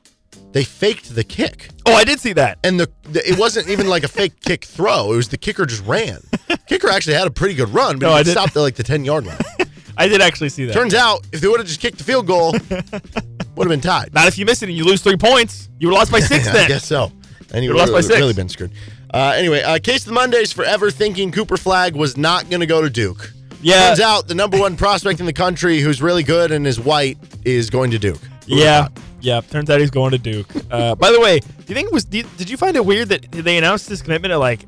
They 0.57 0.64
faked 0.64 1.14
the 1.14 1.22
kick. 1.22 1.68
Oh, 1.84 1.92
I 1.92 2.04
did 2.04 2.18
see 2.18 2.32
that. 2.32 2.59
And 2.64 2.80
the, 2.80 2.88
the 3.02 3.20
it 3.30 3.38
wasn't 3.38 3.68
even 3.68 3.88
like 3.88 4.04
a 4.04 4.09
fake 4.09 4.40
kick 4.44 4.64
throw. 4.64 5.12
It 5.12 5.16
was 5.16 5.28
the 5.28 5.36
kicker 5.36 5.66
just 5.66 5.84
ran. 5.84 6.20
kicker 6.66 6.88
actually 6.88 7.12
had 7.12 7.26
a 7.26 7.30
pretty 7.30 7.54
good 7.54 7.68
run, 7.68 7.98
but 7.98 8.07
No, 8.07 8.12
I 8.14 8.18
he 8.18 8.24
did- 8.24 8.30
stopped 8.32 8.57
at 8.57 8.61
like 8.61 8.74
the 8.74 8.82
10 8.82 9.04
yard 9.04 9.26
line. 9.26 9.36
I 9.98 10.09
did 10.09 10.22
actually 10.22 10.48
see 10.48 10.64
that. 10.64 10.72
Turns 10.72 10.94
out, 10.94 11.26
if 11.30 11.42
they 11.42 11.48
would 11.48 11.61
have 11.61 11.66
just 11.66 11.80
kicked 11.80 11.98
the 11.98 12.04
field 12.04 12.26
goal, 12.26 12.52
would 12.52 12.70
have 12.72 13.68
been 13.68 13.80
tied. 13.82 14.14
Not 14.14 14.28
if 14.28 14.38
you 14.38 14.46
miss 14.46 14.62
it 14.62 14.70
and 14.70 14.78
you 14.78 14.84
lose 14.84 15.02
three 15.02 15.16
points. 15.18 15.68
You 15.78 15.88
were 15.88 15.92
lost 15.94 16.11
by 16.11 16.20
six 16.20 16.46
I 16.54 16.66
guess 16.68 16.86
so. 16.86 17.12
And 17.52 17.62
you 17.62 17.70
You're 17.70 17.78
lost 17.78 17.92
by 17.92 18.00
six. 18.00 18.18
really 18.18 18.32
been 18.34 18.48
screwed. 18.48 18.72
Uh, 19.12 19.34
anyway, 19.36 19.62
uh, 19.62 19.78
Case 19.78 20.00
of 20.00 20.07
the 20.07 20.12
Mondays 20.12 20.52
forever 20.52 20.90
thinking 20.90 21.32
Cooper 21.32 21.57
Flagg 21.59 21.94
was 21.94 22.16
not 22.16 22.48
going 22.48 22.61
to 22.61 22.66
go 22.66 22.80
to 22.82 22.88
Duke. 22.90 23.30
Yeah. 23.62 23.88
Turns 23.88 24.00
out 24.00 24.26
the 24.28 24.34
number 24.34 24.59
one 24.59 24.76
prospect 24.76 25.20
in 25.20 25.26
the 25.26 25.32
country 25.34 25.80
who's 25.80 26.00
really 26.02 26.22
good 26.22 26.50
and 26.50 26.66
is 26.66 26.80
white 26.80 27.18
is 27.44 27.68
going 27.70 27.90
to 27.90 27.98
Duke. 27.98 28.20
Who 28.48 28.57
Yeah. 28.57 28.88
Yeah. 29.27 29.41
Turns 29.41 29.68
out 29.70 29.81
he's 29.81 29.91
going 29.91 30.12
to 30.12 30.18
Duke. 30.18 30.47
Uh, 30.70 30.95
by 30.95 31.11
the 31.11 31.20
way, 31.20 31.41
do 31.41 31.47
you 31.66 31.74
think 31.74 31.89
it 31.89 31.93
was? 31.93 32.05
Did, 32.05 32.49
you 32.49 32.57
find 32.57 32.77
it 32.77 32.85
weird 32.85 33.09
that 33.09 33.31
they 33.33 33.59
announced 33.59 33.89
this 33.89 34.01
commitment 34.01 34.33
at 34.33 34.37
like 34.37 34.61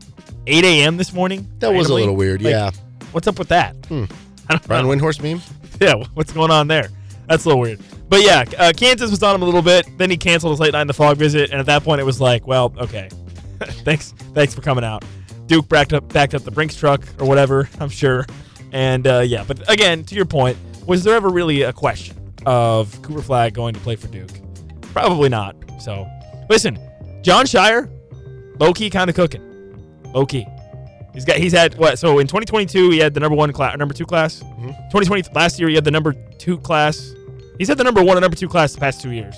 8 0.49 0.65
a.m. 0.65 0.97
this 0.97 1.13
morning? 1.13 1.49
That 1.61 1.73
was 1.73 1.89
a 1.89 1.95
little 1.95 2.17
weird, 2.17 2.43
Like, 2.43 2.51
yeah. 2.51 2.73
What's 3.13 3.29
up 3.29 3.39
with 3.39 3.49
that? 3.49 3.77
Hmm. 3.87 4.05
I 4.49 4.55
don't 4.55 4.67
Brian 4.67 4.87
know. 4.87 4.95
Windhorst 4.95 5.23
meme? 5.23 5.41
Yeah. 5.81 6.03
What's 6.15 6.33
going 6.33 6.51
on 6.51 6.67
there? 6.67 6.89
That's 7.29 7.45
a 7.45 7.49
little 7.49 7.61
weird. 7.61 7.81
But 8.09 8.25
yeah, 8.25 8.45
uh, 8.59 8.73
Kansas 8.77 9.13
was 9.13 9.23
on 9.23 9.37
him 9.37 9.43
a 9.43 9.45
little 9.45 9.63
bit. 9.63 9.87
Then 9.97 10.11
he 10.11 10.17
canceled 10.17 10.55
his 10.55 10.59
late 10.59 10.73
night 10.73 10.81
in 10.81 10.87
the 10.89 10.95
fog 10.95 11.19
visit, 11.19 11.51
and 11.53 11.61
at 11.61 11.67
that 11.67 11.85
point, 11.85 12.01
it 12.01 12.05
was 12.05 12.21
like, 12.21 12.49
well, 12.49 12.75
okay, 12.79 13.09
thanks, 13.61 14.11
thanks 14.35 14.57
for 14.57 14.61
coming 14.61 14.83
out. 14.83 15.05
Duke 15.47 15.69
backed 15.69 15.93
up, 15.93 16.13
backed 16.13 16.35
up 16.35 16.43
the 16.43 16.51
Brinks 16.51 16.75
truck 16.75 17.03
or 17.21 17.29
whatever, 17.29 17.69
I'm 17.79 17.91
sure. 17.91 18.27
And 18.73 19.07
uh, 19.07 19.21
yeah, 19.21 19.45
but 19.47 19.71
again, 19.71 20.03
to 20.05 20.17
your 20.17 20.25
point, 20.25 20.59
was 20.85 21.05
there 21.05 21.15
ever 21.15 21.29
really 21.29 21.63
a 21.63 21.73
question 21.73 22.17
of 22.45 23.01
Cooper 23.03 23.23
Flagg 23.23 23.55
going 23.55 23.75
to 23.75 23.81
play 23.81 23.95
for 23.95 24.09
Duke? 24.09 24.33
Probably 24.93 25.29
not. 25.29 25.57
So, 25.81 26.07
listen, 26.49 26.79
Jon 27.23 27.45
Scheyer, 27.45 27.91
low 28.59 28.73
key 28.73 28.91
kind 28.91 29.11
of 29.11 29.17
cooking, 29.17 29.43
low 30.15 30.27
key. 30.27 30.47
He's 31.19 31.25
got 31.25 31.37
he's 31.37 31.53
had 31.53 31.77
what? 31.77 31.99
So 31.99 32.21
in 32.21 32.29
2022 32.29 32.91
he 32.91 32.99
had 32.99 33.13
the 33.13 33.19
number 33.19 33.37
one 33.37 33.53
class, 33.53 33.77
number 33.77 33.93
two 33.93 34.07
class. 34.07 34.41
Mm-hmm. 34.41 34.69
2020 34.69 35.25
last 35.35 35.59
year 35.59 35.69
he 35.69 35.75
had 35.75 35.85
the 35.85 35.91
number 35.91 36.13
two 36.39 36.59
class. 36.59 37.13
He's 37.59 37.67
had 37.67 37.77
the 37.77 37.83
number 37.83 38.05
one 38.05 38.17
and 38.17 38.23
number 38.23 38.37
two 38.37 38.49
class 38.49 38.73
the 38.73 38.79
past 38.79 39.03
two 39.03 39.11
years, 39.11 39.35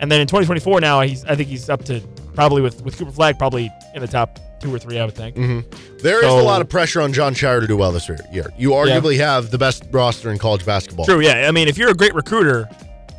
and 0.00 0.12
then 0.12 0.20
in 0.20 0.28
2024 0.28 0.80
now 0.80 1.00
he's 1.00 1.24
I 1.24 1.34
think 1.34 1.48
he's 1.48 1.68
up 1.68 1.84
to 1.86 2.00
probably 2.34 2.62
with 2.62 2.84
with 2.84 2.96
Cooper 2.96 3.10
Flagg 3.10 3.36
probably 3.36 3.68
in 3.94 4.00
the 4.00 4.06
top 4.06 4.38
two 4.60 4.72
or 4.72 4.78
three 4.78 4.98
I 5.00 5.04
would 5.04 5.16
think. 5.16 5.34
Mm-hmm. 5.34 5.98
There 5.98 6.24
is 6.24 6.30
So- 6.30 6.38
a 6.38 6.42
lot 6.42 6.60
of 6.60 6.68
pressure 6.68 7.00
on 7.00 7.12
Jon 7.12 7.34
Scheyer 7.34 7.60
to 7.60 7.66
do 7.66 7.76
well 7.76 7.90
this 7.90 8.08
year. 8.08 8.18
You 8.56 8.70
arguably 8.70 9.16
have 9.16 9.50
the 9.50 9.58
best 9.58 9.82
roster 9.90 10.30
in 10.30 10.38
college 10.38 10.64
basketball. 10.64 11.04
True, 11.04 11.20
yeah. 11.20 11.48
I 11.48 11.50
mean, 11.50 11.66
if 11.66 11.76
you're 11.76 11.90
a 11.90 11.94
great 11.94 12.14
recruiter, 12.14 12.68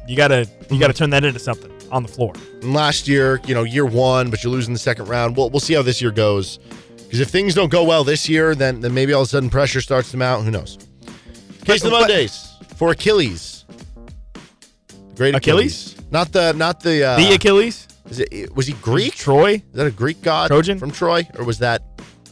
you 0.08 0.16
gotta 0.16 0.40
you 0.40 0.46
mm-hmm. 0.46 0.80
gotta 0.80 0.94
turn 0.94 1.10
that 1.10 1.26
into 1.26 1.40
something 1.40 1.75
on 1.96 2.04
the 2.04 2.10
floor. 2.10 2.34
And 2.62 2.74
last 2.74 3.08
year, 3.08 3.40
you 3.48 3.56
know, 3.56 3.64
year 3.64 3.86
one, 3.86 4.30
but 4.30 4.44
you 4.44 4.50
lose 4.50 4.68
in 4.68 4.74
the 4.74 4.80
second 4.80 5.06
round. 5.08 5.36
We'll, 5.38 5.50
we'll 5.50 5.60
see 5.62 5.74
how 5.74 5.82
this 5.82 6.02
year 6.02 6.12
goes. 6.12 6.60
Because 6.98 7.22
if 7.22 7.30
things 7.30 7.54
don't 7.56 7.72
go 7.72 7.84
well 7.86 8.04
this 8.04 8.28
year, 8.28 8.54
then 8.56 8.82
then 8.82 8.94
maybe 8.94 9.14
all 9.14 9.22
of 9.22 9.28
a 9.28 9.30
sudden 9.30 9.50
pressure 9.50 9.80
starts 9.82 10.12
to 10.12 10.18
mount. 10.18 10.44
Who 10.44 10.52
knows? 10.52 10.78
Case 11.64 11.82
of 11.84 11.86
the 11.86 11.90
But- 11.92 12.02
Mondays 12.02 12.54
for 12.76 12.92
Achilles. 12.92 13.64
Great 15.16 15.34
Achilles? 15.36 15.94
Achilles. 15.94 16.12
Not 16.12 16.32
the 16.34 16.54
not 16.54 16.82
the 16.82 17.04
uh, 17.04 17.18
the 17.18 17.34
Achilles, 17.36 17.88
Is 18.10 18.20
it, 18.20 18.54
was 18.56 18.68
he 18.68 18.74
Greek? 18.82 19.16
Troy. 19.16 19.54
Is 19.54 19.62
that 19.74 19.88
a 19.88 19.92
Greek 19.92 20.22
god? 20.22 20.48
Trojan? 20.48 20.78
from 20.78 20.92
Troy, 20.92 21.28
or 21.38 21.46
was 21.46 21.60
that 21.60 21.82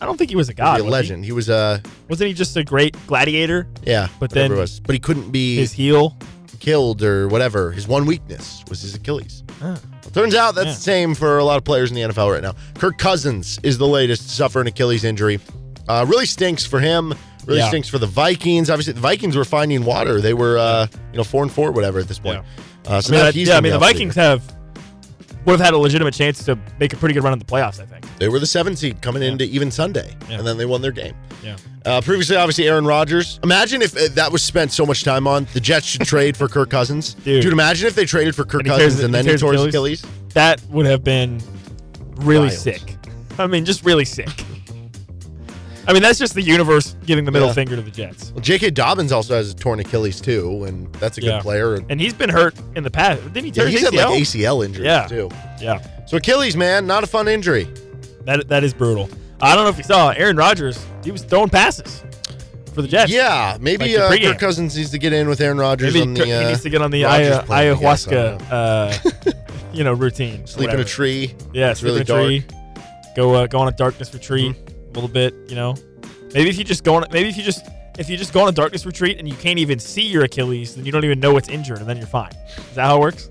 I 0.01 0.05
don't 0.05 0.17
think 0.17 0.29
he 0.29 0.35
was 0.35 0.49
a 0.49 0.51
was 0.51 0.55
god. 0.57 0.75
he 0.75 0.81
a 0.81 0.83
was 0.83 0.91
he? 0.91 0.91
legend? 0.91 1.25
He? 1.25 1.31
was 1.31 1.47
a 1.49 1.81
Wasn't 2.09 2.27
he 2.27 2.33
just 2.33 2.57
a 2.57 2.63
great 2.63 2.95
gladiator? 3.07 3.67
yeah, 3.85 4.09
But 4.19 4.31
then 4.31 4.51
was. 4.55 4.79
But 4.81 4.93
he 4.95 4.99
couldn't 4.99 5.31
be 5.31 5.55
His 5.55 5.71
heel. 5.71 6.17
Killed 6.63 7.03
or 7.03 7.27
whatever. 7.27 7.71
His 7.71 7.87
one 7.87 8.05
weakness 8.05 8.63
was 8.69 8.81
his 8.81 8.95
Achilles. 8.95 9.43
Well, 9.61 9.77
turns 10.13 10.33
out 10.33 10.55
that's 10.55 10.67
Yeah. 10.67 10.73
the 10.73 10.79
same 10.79 11.13
for 11.15 11.37
a 11.37 11.43
lot 11.43 11.57
of 11.57 11.63
players 11.65 11.91
in 11.91 11.95
the 11.95 12.01
NFL 12.01 12.31
right 12.31 12.41
now. 12.41 12.55
Kirk 12.75 12.97
Cousins 12.97 13.59
is 13.63 13.77
the 13.77 13.87
latest 13.87 14.23
to 14.23 14.29
suffer 14.29 14.61
an 14.61 14.67
Achilles 14.67 15.03
injury. 15.03 15.39
Uh, 15.87 16.05
really 16.07 16.25
stinks 16.25 16.65
for 16.65 16.79
him. 16.79 17.13
Really 17.45 17.59
Yeah. 17.59 17.67
stinks 17.67 17.89
for 17.89 17.97
the 17.99 18.07
Vikings. 18.07 18.69
Obviously, 18.69 18.93
the 18.93 19.01
Vikings 19.01 19.35
were 19.35 19.43
finding 19.43 19.83
water. 19.83 20.21
They 20.21 20.33
were, 20.33 20.57
uh, 20.57 20.87
you 21.11 21.17
know, 21.17 21.25
four 21.25 21.43
and 21.43 21.51
four, 21.51 21.71
whatever 21.73 21.99
at 21.99 22.07
this 22.07 22.19
point. 22.19 22.41
Uh, 22.87 23.01
so 23.01 23.13
I 23.13 23.17
mean, 23.17 23.25
that- 23.25 23.35
yeah, 23.35 23.57
I 23.57 23.61
mean 23.61 23.73
the 23.73 23.79
Vikings 23.79 24.15
have 24.15 24.41
would 25.45 25.53
have 25.53 25.61
had 25.61 25.73
a 25.73 25.77
legitimate 25.77 26.13
chance 26.13 26.43
to 26.45 26.57
make 26.79 26.93
a 26.93 26.97
pretty 26.97 27.13
good 27.13 27.23
run 27.23 27.33
in 27.33 27.39
the 27.39 27.45
playoffs. 27.45 27.79
I 27.81 27.85
think. 27.85 28.05
They 28.17 28.29
were 28.29 28.39
the 28.39 28.45
seven 28.45 28.75
seed 28.75 29.01
coming 29.01 29.23
into 29.23 29.43
even 29.45 29.71
Sunday, 29.71 30.15
Yeah. 30.29 30.37
and 30.39 30.47
then 30.47 30.57
they 30.57 30.65
won 30.65 30.81
their 30.81 30.91
game. 30.91 31.13
Yeah. 31.43 31.57
Uh, 31.85 31.99
previously, 32.01 32.35
obviously, 32.37 32.67
Aaron 32.67 32.85
Rodgers. 32.85 33.39
Imagine 33.43 33.81
if 33.81 33.95
uh, 33.97 34.07
that 34.13 34.31
was 34.31 34.41
spent 34.41 34.71
so 34.71 34.85
much 34.85 35.03
time 35.03 35.27
on. 35.27 35.45
The 35.53 35.59
Jets 35.59 35.85
should 35.85 36.01
trade 36.05 36.37
for 36.37 36.47
Kirk 36.47 36.69
Cousins. 36.69 37.13
Dude. 37.25 37.43
imagine 37.45 37.87
if 37.87 37.95
they 37.95 38.05
traded 38.05 38.35
for 38.35 38.45
Kirk 38.45 38.61
And 38.61 38.71
he 38.71 38.77
tears- 38.77 38.83
Cousins 38.93 39.03
and 39.03 39.13
then 39.13 39.25
he 39.25 39.31
tears 39.31 39.41
tore 39.41 39.53
his 39.53 39.63
Achilles? 39.65 40.03
Achilles. 40.03 40.33
That 40.33 40.61
would 40.69 40.85
have 40.85 41.03
been 41.03 41.41
really 42.17 42.47
Wild. 42.47 42.53
sick. 42.59 42.95
I 43.37 43.47
mean, 43.47 43.65
just 43.65 43.83
really 43.83 44.05
sick. 44.05 44.29
I 45.87 45.93
mean, 45.93 46.01
that's 46.01 46.17
just 46.19 46.33
the 46.33 46.41
universe 46.41 46.95
giving 47.05 47.25
the 47.25 47.31
middle 47.31 47.49
Yeah. 47.49 47.53
finger 47.53 47.75
to 47.75 47.81
the 47.81 47.91
Jets. 47.91 48.31
Well, 48.31 48.41
J.K. 48.41 48.69
Dobbins 48.69 49.11
also 49.11 49.35
has 49.35 49.51
a 49.51 49.55
torn 49.55 49.79
Achilles 49.81 50.21
too, 50.21 50.63
and 50.63 50.91
that's 50.93 51.17
a 51.17 51.21
good 51.21 51.27
Yeah. 51.27 51.41
player. 51.41 51.75
And 51.89 51.99
he's 51.99 52.13
been 52.13 52.29
hurt 52.29 52.55
in 52.75 52.83
the 52.83 52.89
past. 52.91 53.21
Didn't 53.33 53.37
he 53.37 53.47
Yeah, 53.47 53.51
tear 53.53 53.67
he's 53.67 53.79
his 53.81 53.89
had 53.89 53.95
like 54.09 54.21
ACL? 54.21 54.61
Injuries 54.63 54.85
Yeah. 54.85 55.07
too. 55.07 55.29
Yeah. 55.59 55.79
So 56.05 56.17
Achilles, 56.17 56.55
man, 56.55 56.87
not 56.87 57.03
a 57.03 57.07
fun 57.07 57.27
injury. 57.27 57.67
That 58.25 58.47
that 58.47 58.63
is 58.63 58.73
brutal. 58.73 59.09
I 59.41 59.55
don't 59.55 59.65
know 59.65 59.69
if 59.69 59.77
you 59.77 59.83
saw 59.83 60.09
Aaron 60.11 60.37
Rodgers. 60.37 60.79
He 61.03 61.11
was 61.11 61.21
throwing 61.21 61.49
passes 61.49 62.01
for 62.73 62.81
the 62.81 62.87
Jets. 62.87 63.11
Yeah, 63.11 63.57
maybe 63.59 63.85
Like 63.85 63.91
the 63.91 63.97
uh, 63.97 64.11
pregame. 64.11 64.31
Kirk 64.31 64.39
Cousins 64.39 64.77
needs 64.77 64.91
to 64.91 64.97
get 64.97 65.11
in 65.11 65.27
with 65.27 65.41
Aaron 65.41 65.57
Rodgers 65.57 65.93
Maybe 65.93 66.01
on 66.07 66.15
Kirk- 66.15 66.25
the. 66.27 66.31
Uh, 66.33 66.39
he 66.41 66.47
needs 66.47 66.61
to 66.61 66.69
get 66.69 66.81
on 66.81 66.91
the 66.91 67.03
Rodgers 67.03 67.27
aya- 67.37 67.43
plan, 67.43 67.59
I 67.67 67.75
guess. 67.75 68.07
I 68.07 68.11
don't 68.11 68.39
ayahuasca, 68.39 69.27
uh, 69.27 69.31
you 69.73 69.83
know, 69.83 69.91
routine. 69.93 70.47
Sleep 70.47 70.69
in 70.69 70.75
a 70.75 70.77
whatever. 70.77 70.83
tree. 70.87 71.35
Yeah, 71.53 71.71
it's 71.71 71.81
sleep 71.81 71.89
really 71.89 71.97
in 71.97 72.01
a 72.03 72.05
dark. 72.05 72.25
tree. 72.25 72.45
Go 73.17 73.33
uh, 73.35 73.47
go 73.47 73.59
on 73.59 73.67
a 73.67 73.71
darkness 73.71 74.13
retreat 74.13 74.55
little 74.93 75.09
bit. 75.09 75.33
You 75.49 75.55
know, 75.55 75.75
maybe 76.33 76.49
if 76.49 76.57
you 76.57 76.63
just 76.63 76.83
go 76.83 76.95
on, 76.95 77.05
maybe 77.11 77.29
if 77.29 77.37
you 77.37 77.43
just 77.43 77.65
if 77.99 78.09
you 78.09 78.17
just 78.17 78.33
go 78.33 78.41
on 78.43 78.49
a 78.49 78.51
darkness 78.51 78.85
retreat 78.85 79.19
and 79.19 79.27
you 79.27 79.35
can't 79.35 79.59
even 79.59 79.79
see 79.79 80.01
your 80.03 80.23
Achilles, 80.23 80.75
then 80.75 80.85
you 80.85 80.91
don't 80.91 81.05
even 81.05 81.19
know 81.19 81.37
it's 81.37 81.49
injured, 81.49 81.79
and 81.79 81.87
then 81.87 81.97
you're 81.97 82.07
fine. 82.07 82.31
Is 82.57 82.75
that 82.75 82.85
how 82.85 82.97
it 82.97 83.01
works? 83.01 83.29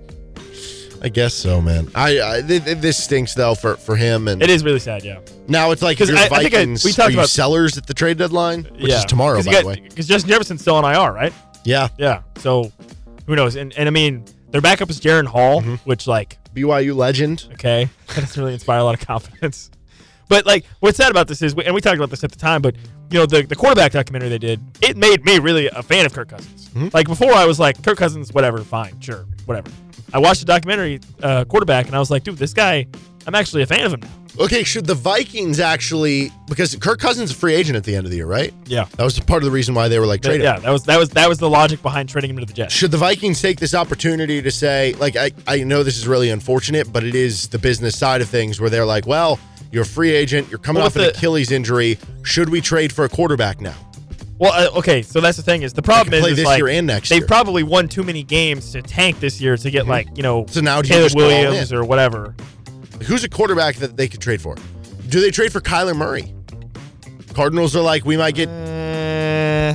I 1.05 1.09
guess 1.09 1.35
so, 1.35 1.61
man. 1.61 1.91
I, 1.97 2.21
I 2.37 2.43
th- 2.43 2.63
th- 2.65 2.79
this 2.79 3.03
stinks 3.03 3.35
though 3.35 3.57
for 3.57 3.75
for 3.77 3.97
him, 3.97 4.29
and 4.29 4.41
It 4.41 4.51
is 4.51 4.63
really 4.65 4.79
sad. 4.79 5.03
Yeah. 5.03 5.19
now 5.49 5.73
it's 5.73 5.83
like 5.83 5.95
if 5.95 6.07
'Cause 6.07 6.09
you're 6.11 6.19
I- 6.19 6.27
I 6.27 6.29
think 6.43 6.55
I- 6.55 6.59
Vikings, 6.59 6.85
we 6.85 6.93
talked 6.93 7.09
are 7.09 7.11
you 7.11 7.19
about- 7.19 7.29
sellers 7.29 7.77
at 7.77 7.87
the 7.89 7.95
trade 7.95 8.19
deadline, 8.19 8.63
which 8.79 8.91
yeah. 8.91 8.99
is 8.99 9.05
tomorrow, 9.07 9.43
by 9.43 9.61
the 9.63 9.67
way. 9.67 9.81
Because 9.89 10.07
Justin 10.07 10.29
Jefferson's 10.31 10.61
still 10.61 10.77
on 10.77 10.85
IR, 10.85 11.13
right? 11.13 11.33
Yeah, 11.65 11.89
Yeah. 11.99 12.23
So 12.39 12.71
who 13.27 13.35
knows? 13.35 13.57
And 13.57 13.73
and 13.77 13.89
I 13.89 13.91
mean, 13.91 14.25
their 14.53 14.61
backup 14.61 14.91
is 14.91 15.01
Jaren 15.01 15.27
Hall, 15.27 15.61
Mm-hmm. 15.61 15.75
which 15.89 16.07
like 16.07 16.39
BYU 16.55 16.95
legend. 16.95 17.49
okay, 17.55 17.89
that 18.09 18.21
doesn't 18.21 18.41
really 18.41 18.55
inspire 18.55 18.79
a 18.79 18.85
lot 18.85 18.95
of 19.01 19.05
confidence. 19.05 19.73
But 20.33 20.47
like, 20.47 20.65
what's 20.81 20.97
sad 20.97 21.11
about 21.11 21.29
this 21.29 21.43
is, 21.43 21.53
and 21.53 21.75
we 21.75 21.83
talked 21.83 21.99
about 21.99 22.09
this 22.09 22.25
at 22.25 22.33
the 22.33 22.39
time, 22.39 22.63
but 22.63 22.75
you 23.11 23.19
know, 23.19 23.27
the 23.27 23.43
the 23.43 23.55
quarterback 23.55 23.93
documentary 23.93 24.31
they 24.31 24.39
did, 24.39 24.63
it 24.81 24.97
made 24.97 25.23
me 25.27 25.39
really 25.39 25.67
a 25.67 25.83
fan 25.83 26.07
of 26.07 26.15
Kirk 26.15 26.31
Cousins. 26.31 26.71
Mm-hmm. 26.71 26.89
Like 26.95 27.07
before, 27.07 27.35
I 27.35 27.45
was 27.45 27.61
like, 27.61 27.85
Kirk 27.85 27.99
Cousins, 27.99 28.33
whatever, 28.33 28.65
fine, 28.65 28.99
sure, 28.99 29.27
whatever. 29.45 29.71
I 30.15 30.21
watched 30.21 30.41
the 30.41 30.47
documentary 30.47 31.01
uh, 31.23 31.45
quarterback, 31.45 31.85
and 31.85 31.95
I 31.95 31.99
was 31.99 32.11
like, 32.11 32.25
dude, 32.25 32.39
this 32.39 32.55
guy 32.55 32.87
I'm 33.27 33.35
actually 33.35 33.63
a 33.63 33.67
fan 33.67 33.85
of 33.85 33.93
him 33.93 34.01
now. 34.01 34.09
Okay, 34.41 34.63
should 34.65 34.87
the 34.87 34.95
Vikings 34.95 35.61
actually 35.61 36.33
because 36.49 36.75
Kirk 36.77 36.99
Cousins 36.99 37.31
is 37.31 37.37
a 37.37 37.39
free 37.39 37.55
agent 37.55 37.77
at 37.77 37.85
the 37.85 37.95
end 37.95 38.07
of 38.07 38.11
the 38.11 38.17
year, 38.17 38.27
right? 38.27 38.53
Yeah. 38.65 38.87
That 38.97 39.05
was 39.05 39.21
part 39.21 39.43
of 39.43 39.45
the 39.45 39.51
reason 39.51 39.75
why 39.75 39.89
they 39.89 39.99
were 39.99 40.07
like 40.07 40.23
trading. 40.23 40.43
Yeah, 40.43 40.59
that 40.59 40.71
was 40.71 40.85
that 40.85 40.99
was 40.99 41.11
that 41.11 41.29
was 41.29 41.39
the 41.39 41.51
logic 41.51 41.83
behind 41.83 42.09
trading 42.09 42.31
him 42.31 42.39
to 42.39 42.47
the 42.47 42.53
Jets. 42.53 42.73
Should 42.73 42.91
the 42.91 42.97
Vikings 42.97 43.43
take 43.43 43.61
this 43.61 43.75
opportunity 43.75 44.41
to 44.41 44.51
say, 44.51 44.95
like, 44.95 45.17
I, 45.17 45.33
I 45.47 45.65
know 45.65 45.83
this 45.83 45.99
is 45.99 46.09
really 46.09 46.31
unfortunate, 46.31 46.91
but 46.91 47.05
it 47.05 47.15
is 47.15 47.49
the 47.49 47.59
business 47.59 47.99
side 47.99 48.23
of 48.23 48.29
things 48.29 48.59
where 48.59 48.71
they're 48.71 48.87
like, 48.87 49.07
well, 49.07 49.39
you're 49.73 49.83
a 49.83 49.87
free 49.87 50.11
agent, 50.13 50.49
you're 50.51 50.59
coming 50.59 50.79
Well, 50.81 50.87
off 50.87 50.97
an 50.97 51.03
the- 51.03 51.09
Achilles 51.11 51.51
injury. 51.51 51.99
Should 52.23 52.49
we 52.51 52.61
trade 52.61 52.93
for 52.93 53.05
a 53.05 53.09
quarterback 53.09 53.61
now? 53.61 53.75
Well, 54.39 54.53
uh, 54.53 54.79
okay, 54.79 55.03
so 55.03 55.21
that's 55.21 55.37
the 55.37 55.43
thing 55.43 55.63
is 55.63 55.73
the 55.73 55.83
problem 55.83 56.15
is, 56.15 56.39
is 56.39 56.45
like, 56.45 56.59
year 56.59 56.69
and 56.69 56.87
next 56.87 57.09
they 57.11 57.19
year. 57.19 57.27
probably 57.27 57.63
won 57.63 57.87
too 57.89 58.03
many 58.03 58.23
games 58.25 58.73
to 58.73 58.83
tank 58.83 59.21
this 59.21 59.41
year 59.41 59.57
to 59.57 59.71
get 59.71 59.87
like 59.87 60.09
you 60.17 60.23
know 60.25 60.47
So 60.49 60.61
now 60.61 60.83
Caleb 60.83 61.13
Williams 61.15 61.73
or 61.73 61.85
whatever. 61.85 62.35
Who's 63.05 63.23
a 63.25 63.29
quarterback 63.29 63.77
that 63.77 63.97
they 63.97 64.09
could 64.09 64.21
trade 64.21 64.41
for? 64.41 64.57
Do 65.09 65.21
they 65.21 65.31
trade 65.31 65.53
for 65.53 65.61
Kyler 65.61 65.95
Murray? 65.97 66.35
Cardinals 67.35 67.75
are 67.77 67.83
like, 67.83 68.05
we 68.05 68.17
might 68.17 68.35
get. 68.35 68.49
Eh, 68.49 69.75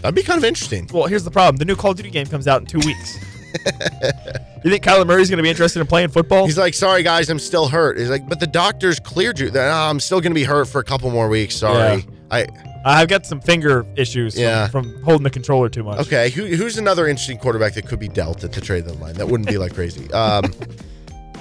That'd 0.00 0.14
be 0.14 0.22
kind 0.22 0.38
of 0.38 0.44
interesting. 0.44 0.88
well, 0.92 1.04
here's 1.06 1.24
the 1.24 1.30
problem: 1.30 1.56
the 1.56 1.64
new 1.66 1.76
Call 1.76 1.90
of 1.90 1.96
Duty 1.98 2.10
game 2.10 2.26
comes 2.26 2.48
out 2.48 2.60
in 2.62 2.66
two 2.66 2.78
weeks. 2.80 3.18
you 4.64 4.70
think 4.70 4.84
Kyler 4.84 5.06
Murray's 5.06 5.28
going 5.30 5.38
to 5.38 5.42
be 5.42 5.50
interested 5.50 5.80
in 5.80 5.86
playing 5.86 6.08
football? 6.10 6.46
He's 6.46 6.58
like, 6.58 6.74
sorry 6.74 7.02
guys, 7.02 7.28
I'm 7.30 7.38
still 7.38 7.68
hurt. 7.68 7.98
He's 7.98 8.10
like, 8.10 8.28
but 8.28 8.40
the 8.40 8.46
doctors 8.46 8.98
cleared 9.00 9.38
you. 9.38 9.50
"No, 9.50 9.60
I'm 9.60 10.00
still 10.00 10.20
going 10.20 10.32
to 10.32 10.34
be 10.34 10.44
hurt 10.44 10.66
for 10.68 10.80
a 10.80 10.84
couple 10.84 11.10
more 11.10 11.28
weeks. 11.28 11.56
Sorry. 11.56 11.98
Yeah. 11.98 12.00
I 12.30 12.46
I've 12.84 13.06
got 13.08 13.24
some 13.26 13.40
finger 13.40 13.86
issues 13.96 14.34
from- 14.34 14.42
Yeah. 14.42 14.66
from, 14.68 15.02
holding 15.04 15.22
the 15.22 15.30
controller 15.30 15.68
too 15.68 15.84
much. 15.84 16.00
okay. 16.00 16.30
Who, 16.30 16.46
who's 16.46 16.78
another 16.78 17.06
interesting 17.06 17.38
quarterback 17.38 17.74
that 17.74 17.86
could 17.86 18.00
be 18.00 18.08
dealt 18.08 18.42
at 18.42 18.52
the 18.52 18.60
trade 18.60 18.86
deadline? 18.86 19.14
That 19.14 19.28
wouldn't 19.28 19.48
be 19.48 19.56
like 19.58 19.74
crazy. 19.74 20.10
Um, 20.12 20.52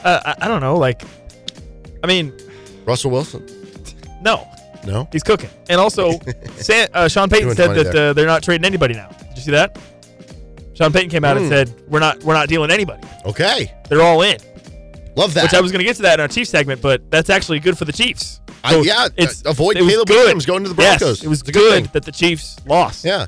Uh, 0.04 0.20
I, 0.26 0.46
I 0.46 0.48
don't 0.48 0.62
know. 0.62 0.78
Like, 0.78 1.04
I 2.04 2.08
mean, 2.08 2.34
Russell 2.86 3.12
Wilson. 3.12 3.46
no, 4.24 4.48
No. 4.84 5.08
he's 5.12 5.22
cooking. 5.22 5.52
And 5.70 5.80
also, 5.80 6.20
San, 6.56 6.88
uh, 6.96 7.08
Sean 7.08 7.30
Payton 7.30 7.54
said 7.56 7.76
that 7.76 7.96
uh, 7.96 8.14
they're 8.14 8.26
not 8.26 8.42
trading 8.42 8.66
anybody 8.66 8.96
now. 8.96 9.10
Did 9.10 9.36
you 9.38 9.42
see 9.44 9.52
that? 9.52 9.78
Sean 10.82 10.92
Payton 10.94 11.10
came 11.12 11.24
out 11.24 11.38
and 11.38 11.46
Hmm. 11.46 11.52
said 11.52 11.74
we're 11.88 12.00
not 12.00 12.24
we're 12.24 12.34
not 12.34 12.48
dealing 12.50 12.72
anybody. 12.72 13.08
Okay. 13.26 13.72
They're 13.90 14.02
all 14.02 14.22
in. 14.24 14.38
Love 15.16 15.34
that. 15.36 15.44
Which 15.44 15.54
I 15.54 15.62
was 15.62 15.72
going 15.72 15.80
to 15.80 15.86
get 15.86 15.96
to 15.98 16.02
that 16.04 16.16
in 16.16 16.20
our 16.22 16.28
Chiefs 16.28 16.50
segment, 16.50 16.82
but 16.82 17.10
that's 17.12 17.30
actually 17.30 17.60
good 17.60 17.78
for 17.78 17.86
the 17.86 17.92
Chiefs. 17.92 18.40
I- 18.64 18.78
yeah, 18.82 19.08
uh, 19.20 19.28
avoid 19.46 19.76
it 19.78 19.82
was 19.84 19.92
Caleb 19.92 20.08
good. 20.08 20.16
Williams 20.18 20.46
going 20.46 20.64
to 20.64 20.74
the 20.74 20.82
Yes, 20.82 21.00
Broncos. 21.00 21.24
it 21.24 21.28
was 21.28 21.42
It's 21.42 21.50
a 21.50 21.52
good 21.52 21.60
good, 21.60 21.74
thing. 21.84 21.90
that 21.94 22.06
the 22.06 22.12
Chiefs 22.12 22.56
lost. 22.66 23.04
yeah. 23.06 23.26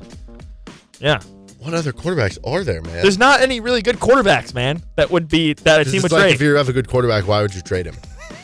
Yeah. 1.00 1.18
What 1.58 1.74
other 1.74 1.92
quarterbacks 1.92 2.38
are 2.44 2.62
there, 2.64 2.82
man? 2.82 3.02
There's 3.02 3.18
not 3.18 3.40
any 3.40 3.60
really 3.60 3.82
good 3.82 3.96
quarterbacks, 3.96 4.52
man. 4.54 4.82
That 4.96 5.10
would 5.10 5.28
be 5.28 5.54
that 5.54 5.80
a 5.80 5.84
This 5.84 5.92
team 5.92 5.98
is 5.98 6.02
would 6.04 6.12
like 6.12 6.20
trade. 6.22 6.34
if 6.34 6.40
you 6.40 6.54
have 6.54 6.68
a 6.68 6.72
good 6.72 6.88
quarterback, 6.88 7.26
why 7.26 7.40
would 7.42 7.54
you 7.54 7.62
trade 7.62 7.86
him? 7.86 7.96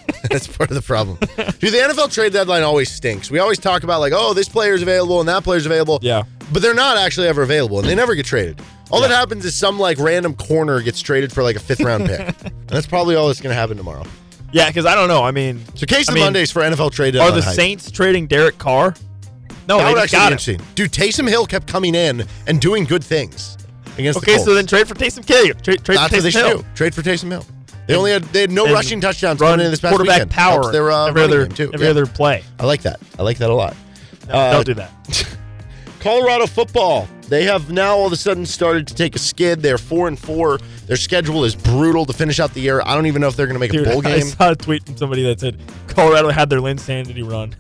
That's 0.31 0.47
part 0.47 0.71
of 0.71 0.77
the 0.77 0.83
problem. 0.83 1.19
Dude, 1.19 1.73
the 1.73 1.79
NFL 1.79 2.13
trade 2.13 2.33
deadline 2.33 2.63
always 2.63 2.91
stinks. 2.91 3.31
We 3.31 3.39
always 3.39 3.59
talk 3.59 3.83
about 3.85 4.01
like, 4.01 4.13
oh, 4.15 4.35
this 4.35 4.49
player's 4.49 4.83
available 4.83 5.21
and 5.21 5.29
that 5.29 5.45
player's 5.45 5.67
available. 5.67 5.99
Yeah. 6.03 6.25
But 6.53 6.63
they're 6.63 6.75
not 6.75 6.97
actually 6.99 7.29
ever 7.29 7.43
available 7.43 7.79
and 7.79 7.89
they 7.89 7.95
never 7.95 8.15
get 8.15 8.27
traded. 8.27 8.61
All 8.91 9.01
that 9.03 9.11
happens 9.11 9.45
is 9.45 9.55
some 9.55 9.79
like 9.79 9.99
random 9.99 10.35
corner 10.35 10.81
gets 10.83 11.01
traded 11.01 11.33
for 11.33 11.43
like 11.43 11.57
a 11.57 11.61
fifth 11.61 11.81
round 11.81 12.07
pick. 12.07 12.21
and 12.45 12.69
that's 12.69 12.87
probably 12.89 13.15
all 13.15 13.29
that's 13.29 13.41
going 13.41 13.53
to 13.55 13.59
happen 13.61 13.77
tomorrow. 13.77 14.05
yeah, 14.53 14.67
because 14.69 14.85
I 14.85 14.95
don't 14.97 15.09
know. 15.09 15.23
I 15.23 15.31
mean, 15.31 15.65
So 15.77 15.87
case 15.87 16.09
I 16.09 16.13
of 16.13 16.15
mean, 16.17 16.25
Mondays 16.25 16.51
for 16.51 16.61
NFL 16.63 16.91
trade 16.93 17.15
Are 17.17 17.31
the 17.31 17.41
hype. 17.41 17.55
Saints 17.55 17.91
trading 17.91 18.27
Derek 18.27 18.59
Carr? 18.59 18.95
No, 19.69 19.79
that 19.79 19.85
they 19.85 19.95
would 19.95 20.11
got 20.11 20.45
be 20.45 20.53
him. 20.55 20.63
Dude, 20.75 20.91
Taysom 20.91 21.29
Hill 21.29 21.47
kept 21.47 21.69
coming 21.69 21.95
in 21.95 22.25
and 22.49 22.61
doing 22.61 22.85
good 22.85 23.05
things 23.05 23.57
against 23.97 24.21
the 24.21 24.29
Okay, 24.29 24.43
so 24.43 24.53
then 24.55 24.67
trade 24.67 24.89
for 24.89 24.95
Taysom 24.95 25.25
Hill. 25.29 25.55
Trade, 25.55 25.85
trade 25.85 25.99
That's 25.99 26.11
for 26.11 26.17
what 26.17 26.23
they 26.25 26.29
Taysom 26.29 26.33
should 26.33 26.47
Hill. 26.47 26.59
do. 26.59 26.65
Trade 26.75 26.95
for 26.95 27.03
Taysom 27.03 27.31
Hill. 27.31 27.45
They 27.91 27.97
only 27.97 28.11
had 28.13 28.23
they 28.25 28.41
had 28.43 28.51
no 28.51 28.65
And 28.65 28.75
rushing 28.75 29.01
touchdowns 29.01 29.41
Run 29.41 29.53
coming 29.53 29.67
in 29.67 29.71
this 29.73 29.81
past 29.81 29.91
quarterback 29.95 30.15
weekend. 30.17 30.31
power. 30.31 30.53
Helps 30.63 30.73
their 30.73 30.91
uh, 30.91 31.07
every 31.09 31.23
other 31.23 31.47
too. 31.47 31.71
every 31.75 31.87
Yeah. 31.87 31.91
other 31.91 32.07
play. 32.07 32.43
I 32.59 32.65
like 32.67 32.83
that. 32.83 33.01
I 33.19 33.23
like 33.23 33.39
that 33.39 33.51
a 33.51 33.55
lot. 33.55 33.77
No, 34.29 34.35
Uh, 34.35 34.53
don't 34.53 34.67
do 34.67 34.75
that. 34.75 34.91
Colorado 36.01 36.47
football. 36.47 37.09
They 37.29 37.45
have 37.45 37.71
now 37.71 37.95
all 37.97 38.07
of 38.07 38.13
a 38.13 38.17
sudden 38.17 38.47
started 38.47 38.87
to 38.89 38.95
take 38.95 39.15
a 39.15 39.19
skid. 39.19 39.63
They're 39.63 39.79
four 39.79 40.09
and 40.09 40.19
four. 40.19 40.59
Their 40.87 40.97
schedule 40.97 41.45
is 41.45 41.55
brutal 41.55 42.07
to 42.07 42.13
finish 42.13 42.41
out 42.41 42.55
the 42.55 42.61
year. 42.61 42.83
I 42.85 42.95
don't 42.95 43.07
even 43.07 43.21
know 43.21 43.29
if 43.29 43.37
they're 43.37 43.47
going 43.47 43.55
to 43.55 43.61
make 43.61 43.71
Dude, 43.71 43.87
a 43.87 43.91
bowl 43.91 44.01
game. 44.03 44.15
I 44.15 44.21
saw 44.21 44.51
a 44.51 44.57
tweet 44.57 44.85
from 44.87 44.97
somebody 44.97 45.23
that 45.25 45.39
said 45.41 45.61
Colorado 45.89 46.31
had 46.31 46.49
their 46.51 46.61
Linsanity 46.61 47.29
run. 47.29 47.55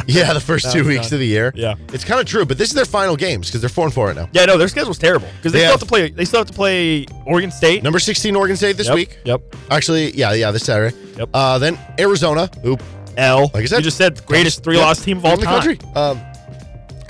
Yeah, 0.06 0.32
the 0.32 0.40
first 0.40 0.72
two 0.72 0.84
weeks 0.84 1.12
of 1.12 1.18
the 1.18 1.26
year. 1.26 1.52
Yeah. 1.54 1.74
it's 1.92 2.04
kind 2.04 2.20
of 2.20 2.26
true. 2.26 2.44
But 2.44 2.58
this 2.58 2.68
is 2.68 2.74
their 2.74 2.84
final 2.84 3.16
games 3.16 3.48
because 3.48 3.60
they're 3.60 3.68
four 3.70 3.84
and 3.84 3.94
four 3.94 4.06
right 4.08 4.16
now. 4.16 4.28
Yeah, 4.32 4.44
no, 4.46 4.56
their 4.58 4.68
schedule's 4.68 4.98
terrible 4.98 5.28
because 5.36 5.52
they, 5.52 5.58
They 5.60 5.64
still 5.64 5.70
have- 5.72 5.80
have 5.80 5.80
to 5.80 5.86
play. 5.86 6.10
They 6.10 6.24
still 6.24 6.40
have 6.40 6.46
to 6.48 6.52
play 6.52 7.06
Oregon 7.26 7.50
State. 7.50 7.82
Number 7.82 7.98
sixteen, 7.98 8.36
Oregon 8.36 8.56
State 8.56 8.76
this 8.76 8.86
Yep, 8.88 8.94
week. 8.96 9.18
Yep. 9.24 9.54
Actually, 9.70 10.16
yeah, 10.16 10.32
yeah, 10.32 10.50
this 10.50 10.64
Saturday. 10.64 10.96
Yep. 11.18 11.28
Uh, 11.32 11.58
then 11.58 11.78
Arizona. 11.98 12.50
Oop. 12.66 12.82
L. 13.16 13.42
Like 13.54 13.62
I 13.62 13.66
said, 13.66 13.76
you 13.78 13.82
just 13.84 13.96
said 13.96 14.24
greatest 14.26 14.64
three 14.64 14.76
loss 14.76 15.00
team 15.04 15.18
of 15.18 15.24
all 15.24 15.34
in 15.34 15.40
the 15.40 15.46
time. 15.46 15.62
country. 15.62 15.78
Um, 15.94 16.20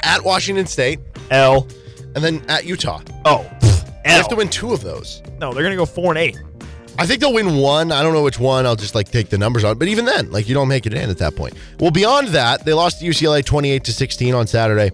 at 0.03 0.23
Washington 0.23 0.67
State, 0.67 0.99
L. 1.31 1.67
and 2.15 2.23
then 2.23 2.45
at 2.49 2.67
Utah. 2.67 3.01
Oh. 3.25 3.43
They 4.05 4.11
L. 4.11 4.17
have 4.19 4.29
to 4.29 4.37
win 4.37 4.51
two 4.51 4.75
of 4.75 4.83
those. 4.83 5.23
No, 5.41 5.55
they're 5.55 5.63
gonna 5.63 5.77
go 5.77 5.87
four 5.87 6.11
and 6.13 6.19
eight. 6.19 6.39
I 6.99 7.07
think 7.07 7.21
they'll 7.21 7.33
win 7.33 7.57
one. 7.57 7.91
I 7.91 8.03
don't 8.03 8.13
know 8.13 8.23
which 8.23 8.39
one. 8.39 8.67
I'll 8.67 8.77
just 8.77 8.95
like 8.95 9.11
take 9.11 9.29
the 9.29 9.39
numbers 9.39 9.65
on. 9.65 9.79
But 9.79 9.89
even 9.89 10.05
then, 10.05 10.31
like 10.31 10.49
you 10.49 10.55
don't 10.55 10.69
make 10.69 10.87
it 10.87 10.95
in 10.95 11.11
at 11.11 11.19
that 11.19 11.35
point. 11.35 11.55
Well, 11.81 11.91
beyond 11.91 12.29
that, 12.29 12.65
they 12.65 12.73
lost 12.73 13.01
to 13.01 13.07
UCLA 13.07 13.45
28 13.45 13.85
to 13.85 13.93
16 13.93 14.35
on 14.35 14.47
Saturday, 14.47 14.93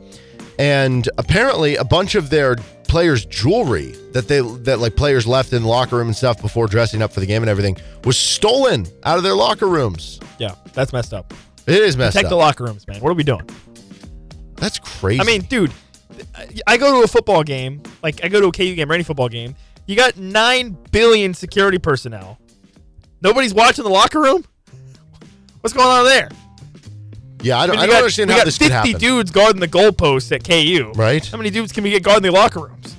and 0.58 1.08
apparently 1.18 1.76
a 1.76 1.84
bunch 1.84 2.14
of 2.14 2.30
their 2.30 2.56
players' 2.84 3.24
jewelry 3.26 3.92
that 4.12 4.28
they 4.28 4.40
that 4.40 4.80
like 4.80 4.96
players 4.96 5.26
left 5.26 5.52
in 5.52 5.62
the 5.62 5.68
locker 5.68 5.96
room 5.96 6.08
and 6.08 6.16
stuff 6.16 6.40
before 6.40 6.66
dressing 6.66 7.02
up 7.02 7.12
for 7.12 7.20
the 7.20 7.26
game 7.26 7.42
and 7.42 7.50
everything 7.50 7.76
was 8.04 8.18
stolen 8.18 8.86
out 9.04 9.16
of 9.16 9.22
their 9.22 9.34
locker 9.34 9.68
rooms. 9.68 10.18
Yeah, 10.38 10.54
that's 10.72 10.92
messed 10.92 11.12
up. 11.14 11.32
It 11.66 11.76
is 11.82 11.96
messed 11.96 12.14
Protect 12.14 12.26
up. 12.26 12.30
the 12.30 12.36
locker 12.36 12.64
rooms, 12.64 12.88
man. 12.88 13.00
What 13.00 13.10
are 13.10 13.14
we 13.14 13.22
doing? 13.22 13.48
That's 14.56 14.78
crazy. 14.78 15.20
I 15.20 15.24
mean, 15.24 15.42
dude, 15.42 15.72
I 16.66 16.76
go 16.76 16.98
to 16.98 17.04
a 17.04 17.08
football 17.08 17.42
game, 17.44 17.82
like 18.02 18.24
I 18.24 18.28
go 18.28 18.40
to 18.40 18.48
a 18.48 18.52
KU 18.52 18.74
game 18.74 18.90
or 18.90 18.94
any 18.94 19.04
football 19.04 19.28
game. 19.28 19.54
You 19.86 19.96
got 19.96 20.16
nine 20.16 20.76
billion 20.92 21.34
security 21.34 21.78
personnel. 21.78 22.38
Nobody's 23.22 23.52
watching 23.52 23.84
the 23.84 23.90
locker 23.90 24.20
room. 24.20 24.44
What's 25.60 25.74
going 25.74 25.88
on 25.88 26.04
there? 26.04 26.28
yeah, 27.42 27.58
I 27.58 27.66
don't, 27.66 27.76
mean, 27.76 27.80
I 27.82 27.86
don't 27.86 27.94
got- 27.94 27.98
understand 27.98 28.30
how 28.30 28.36
got 28.38 28.44
this 28.44 28.58
could 28.58 28.70
50 28.70 28.74
happen. 28.74 29.00
dudes 29.00 29.30
guarding 29.30 29.60
the 29.60 29.68
goalposts 29.68 30.30
at 30.32 30.44
KU. 30.44 30.92
Right? 30.94 31.24
How 31.26 31.36
many 31.38 31.50
dudes 31.50 31.72
can 31.72 31.84
we 31.84 31.90
get 31.90 32.02
guarding 32.02 32.22
the 32.22 32.30
locker 32.32 32.60
rooms? 32.60 32.96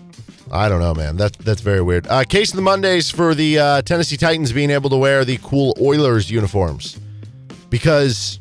I 0.52 0.68
don't 0.68 0.82
know, 0.82 0.94
man. 0.94 1.16
That's 1.16 1.38
that's 1.38 1.62
very 1.62 1.82
weird. 1.82 2.08
Uh, 2.08 2.26
case 2.26 2.50
of 2.50 2.58
the 2.58 2.62
Mondays 2.62 3.10
for 3.10 3.34
the 3.34 3.58
uh, 3.58 3.82
Tennessee 3.84 4.18
Titans 4.18 4.52
being 4.52 4.70
able 4.70 4.90
to 4.90 4.98
wear 4.98 5.24
the 5.24 5.38
cool 5.42 5.74
Oilers 5.80 6.30
uniforms 6.30 7.00
because 7.70 8.40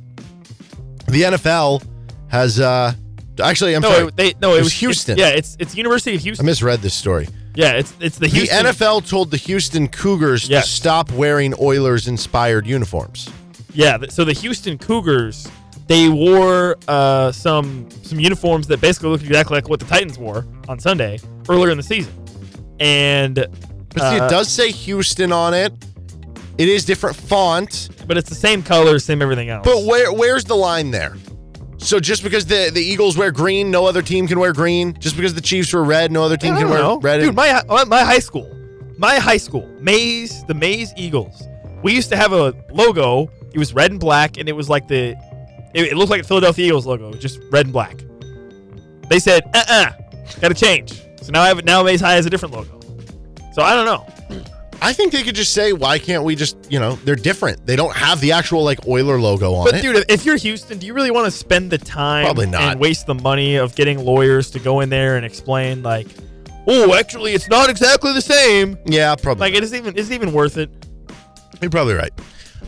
the 1.06 1.22
NFL 1.22 1.84
has 2.26 2.58
uh, 2.58 2.92
actually. 3.40 3.76
I'm 3.76 3.82
no, 3.82 3.90
sorry. 3.92 4.08
it, 4.08 4.16
they 4.16 4.34
no, 4.40 4.54
it, 4.54 4.56
was 4.56 4.64
was 4.64 4.72
Houston. 4.74 5.18
yeah, 5.18 5.28
it's 5.28 5.56
it's 5.60 5.76
University 5.76 6.16
of 6.16 6.22
Houston. 6.22 6.44
I 6.44 6.48
misread 6.48 6.80
this 6.80 6.94
story. 6.94 7.28
Yeah, 7.54 7.72
it's 7.72 7.94
it's 8.00 8.18
the 8.18 8.28
The 8.28 8.46
NFL 8.48 9.08
told 9.08 9.30
the 9.30 9.36
Houston 9.36 9.88
Cougars 9.88 10.48
Yes. 10.48 10.66
to 10.66 10.70
stop 10.72 11.10
wearing 11.12 11.54
Oilers-inspired 11.60 12.66
uniforms. 12.66 13.28
Yeah, 13.72 13.98
so 14.08 14.24
the 14.24 14.32
Houston 14.32 14.78
Cougars 14.78 15.48
they 15.86 16.08
wore 16.08 16.76
uh, 16.88 17.32
some 17.32 17.88
some 18.02 18.20
uniforms 18.20 18.66
that 18.68 18.80
basically 18.80 19.10
looked 19.10 19.24
exactly 19.24 19.56
like 19.56 19.68
what 19.68 19.80
the 19.80 19.86
Titans 19.86 20.18
wore 20.18 20.46
on 20.68 20.78
Sunday 20.78 21.18
earlier 21.48 21.70
in 21.70 21.76
the 21.76 21.82
season, 21.82 22.12
and 22.78 23.34
But 23.34 23.98
see, 24.10 24.18
uh, 24.20 24.26
it 24.26 24.30
does 24.30 24.48
say 24.48 24.70
Houston 24.70 25.32
on 25.32 25.52
it. 25.54 25.72
It 26.58 26.68
is 26.68 26.84
different 26.84 27.16
font. 27.16 27.88
but 28.06 28.16
it's 28.16 28.28
the 28.28 28.34
same 28.36 28.62
color, 28.62 28.98
same 28.98 29.22
everything 29.22 29.48
else. 29.50 29.64
But 29.64 29.84
where 29.84 30.12
where's 30.12 30.44
the 30.44 30.56
line 30.56 30.90
there? 30.90 31.16
So 31.80 31.98
just 31.98 32.22
because 32.22 32.44
the, 32.46 32.70
the 32.72 32.80
Eagles 32.80 33.16
wear 33.16 33.32
green, 33.32 33.70
no 33.70 33.86
other 33.86 34.02
team 34.02 34.28
can 34.28 34.38
wear 34.38 34.52
green. 34.52 34.94
Just 35.00 35.16
because 35.16 35.34
the 35.34 35.40
Chiefs 35.40 35.72
wear 35.72 35.82
red, 35.82 36.12
no 36.12 36.22
other 36.22 36.36
team 36.36 36.54
can 36.54 36.68
wear 36.68 36.78
know. 36.78 37.00
red. 37.00 37.20
Dude, 37.20 37.34
my 37.34 37.62
my 37.86 38.04
high 38.04 38.18
school, 38.18 38.54
my 38.98 39.16
high 39.16 39.38
school, 39.38 39.66
Maize, 39.80 40.44
the 40.44 40.54
Maize 40.54 40.92
Eagles. 40.96 41.42
We 41.82 41.94
used 41.94 42.10
to 42.10 42.16
have 42.16 42.32
a 42.32 42.54
logo. 42.70 43.30
It 43.54 43.58
was 43.58 43.72
red 43.74 43.90
and 43.90 43.98
black, 43.98 44.36
and 44.36 44.48
it 44.48 44.52
was 44.52 44.68
like 44.68 44.86
the, 44.88 45.16
it, 45.74 45.86
it 45.86 45.96
looked 45.96 46.10
like 46.10 46.22
the 46.22 46.28
Philadelphia 46.28 46.66
Eagles 46.66 46.86
logo, 46.86 47.12
just 47.14 47.40
red 47.50 47.66
and 47.66 47.72
black. 47.72 48.04
They 49.08 49.18
said, 49.18 49.42
uh, 49.54 49.64
uh 49.66 49.90
got 50.40 50.48
to 50.48 50.54
change. 50.54 51.02
So 51.22 51.32
now 51.32 51.42
I 51.42 51.48
have 51.48 51.64
now 51.64 51.82
Maize 51.82 52.00
High 52.00 52.14
has 52.14 52.26
a 52.26 52.30
different 52.30 52.54
logo. 52.54 52.78
So 53.54 53.62
I 53.62 53.74
don't 53.74 53.86
know. 53.86 54.06
I 54.82 54.92
think 54.92 55.12
they 55.12 55.22
could 55.22 55.34
just 55.34 55.52
say, 55.52 55.72
why 55.72 55.98
can't 55.98 56.24
we 56.24 56.34
just, 56.34 56.56
you 56.70 56.78
know, 56.80 56.94
they're 57.04 57.14
different. 57.14 57.66
They 57.66 57.76
don't 57.76 57.94
have 57.94 58.20
the 58.20 58.32
actual 58.32 58.64
like 58.64 58.86
Oiler 58.88 59.20
logo 59.20 59.52
on 59.54 59.66
But 59.66 59.74
it. 59.76 59.82
dude, 59.82 60.04
if 60.08 60.24
you're 60.24 60.36
Houston, 60.36 60.78
do 60.78 60.86
you 60.86 60.94
really 60.94 61.10
want 61.10 61.26
to 61.26 61.30
spend 61.30 61.70
the 61.70 61.78
time 61.78 62.24
Probably 62.24 62.46
not. 62.46 62.62
and 62.62 62.80
waste 62.80 63.06
the 63.06 63.14
money 63.14 63.56
of 63.56 63.74
getting 63.74 63.98
lawyers 64.04 64.50
to 64.52 64.58
go 64.58 64.80
in 64.80 64.88
there 64.88 65.16
and 65.16 65.26
explain 65.26 65.82
like, 65.82 66.06
oh, 66.66 66.94
actually, 66.94 67.32
it's 67.34 67.48
not 67.48 67.68
exactly 67.68 68.12
the 68.14 68.22
same. 68.22 68.78
yeah, 68.86 69.14
probably. 69.16 69.40
Like, 69.48 69.54
it 69.54 69.62
isn't 69.64 69.76
even 69.76 69.96
is 69.96 70.10
it 70.10 70.14
even 70.14 70.32
worth 70.32 70.56
it? 70.56 70.70
You're 71.60 71.70
probably 71.70 71.94
right. 71.94 72.12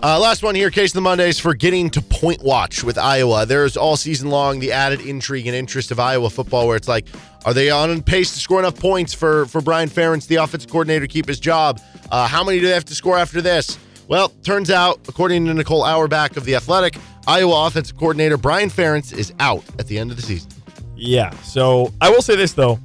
Uh, 0.05 0.19
last 0.19 0.43
one 0.43 0.57
here, 0.57 0.69
Case 0.69 0.91
of 0.91 0.95
the 0.95 1.01
Mondays 1.01 1.39
for 1.39 1.55
getting 1.55 1.89
to 1.91 2.03
point 2.03 2.43
watch 2.43 2.83
with 2.83 2.99
Iowa. 2.99 3.47
There's 3.47 3.77
all 3.77 3.97
season 3.97 4.31
long 4.31 4.59
the 4.59 4.73
added 4.73 5.01
intrigue 5.01 5.47
and 5.47 5.55
interest 5.55 5.93
of 5.93 6.01
Iowa 6.01 6.29
football, 6.29 6.67
where 6.67 6.77
it's 6.77 6.89
like, 6.89 7.07
are 7.45 7.55
they 7.55 7.71
on 7.71 8.03
pace 8.03 8.35
to 8.35 8.41
score 8.41 8.59
enough 8.59 8.77
points 8.77 9.15
for 9.15 9.47
for 9.47 9.61
Brian 9.61 9.89
Ferentz, 9.89 10.27
the 10.27 10.37
offensive 10.37 10.69
coordinator, 10.69 11.07
to 11.07 11.09
keep 11.09 11.29
his 11.29 11.39
job? 11.39 11.81
Uh, 12.11 12.27
how 12.27 12.43
many 12.43 12.59
do 12.59 12.67
they 12.67 12.73
have 12.73 12.85
to 12.87 12.97
score 12.97 13.17
after 13.17 13.41
this? 13.41 13.79
Well, 14.09 14.31
turns 14.43 14.71
out, 14.71 14.99
according 15.07 15.47
to 15.47 15.55
Nicole 15.55 15.85
Auerbach 15.85 16.37
of 16.37 16.45
The 16.45 16.57
Athletic, 16.57 16.97
Iowa 17.29 17.67
offensive 17.67 17.97
coordinator 17.97 18.37
Brian 18.37 18.71
Ferentz 18.71 19.17
is 19.17 19.33
out 19.39 19.63
at 19.79 19.87
the 19.87 20.01
end 20.01 20.11
of 20.11 20.17
the 20.17 20.23
season. 20.25 20.51
Yeah. 20.97 21.31
So 21.43 21.93
I 22.01 22.11
will 22.11 22.23
say 22.23 22.35
this 22.35 22.55
though, 22.55 22.81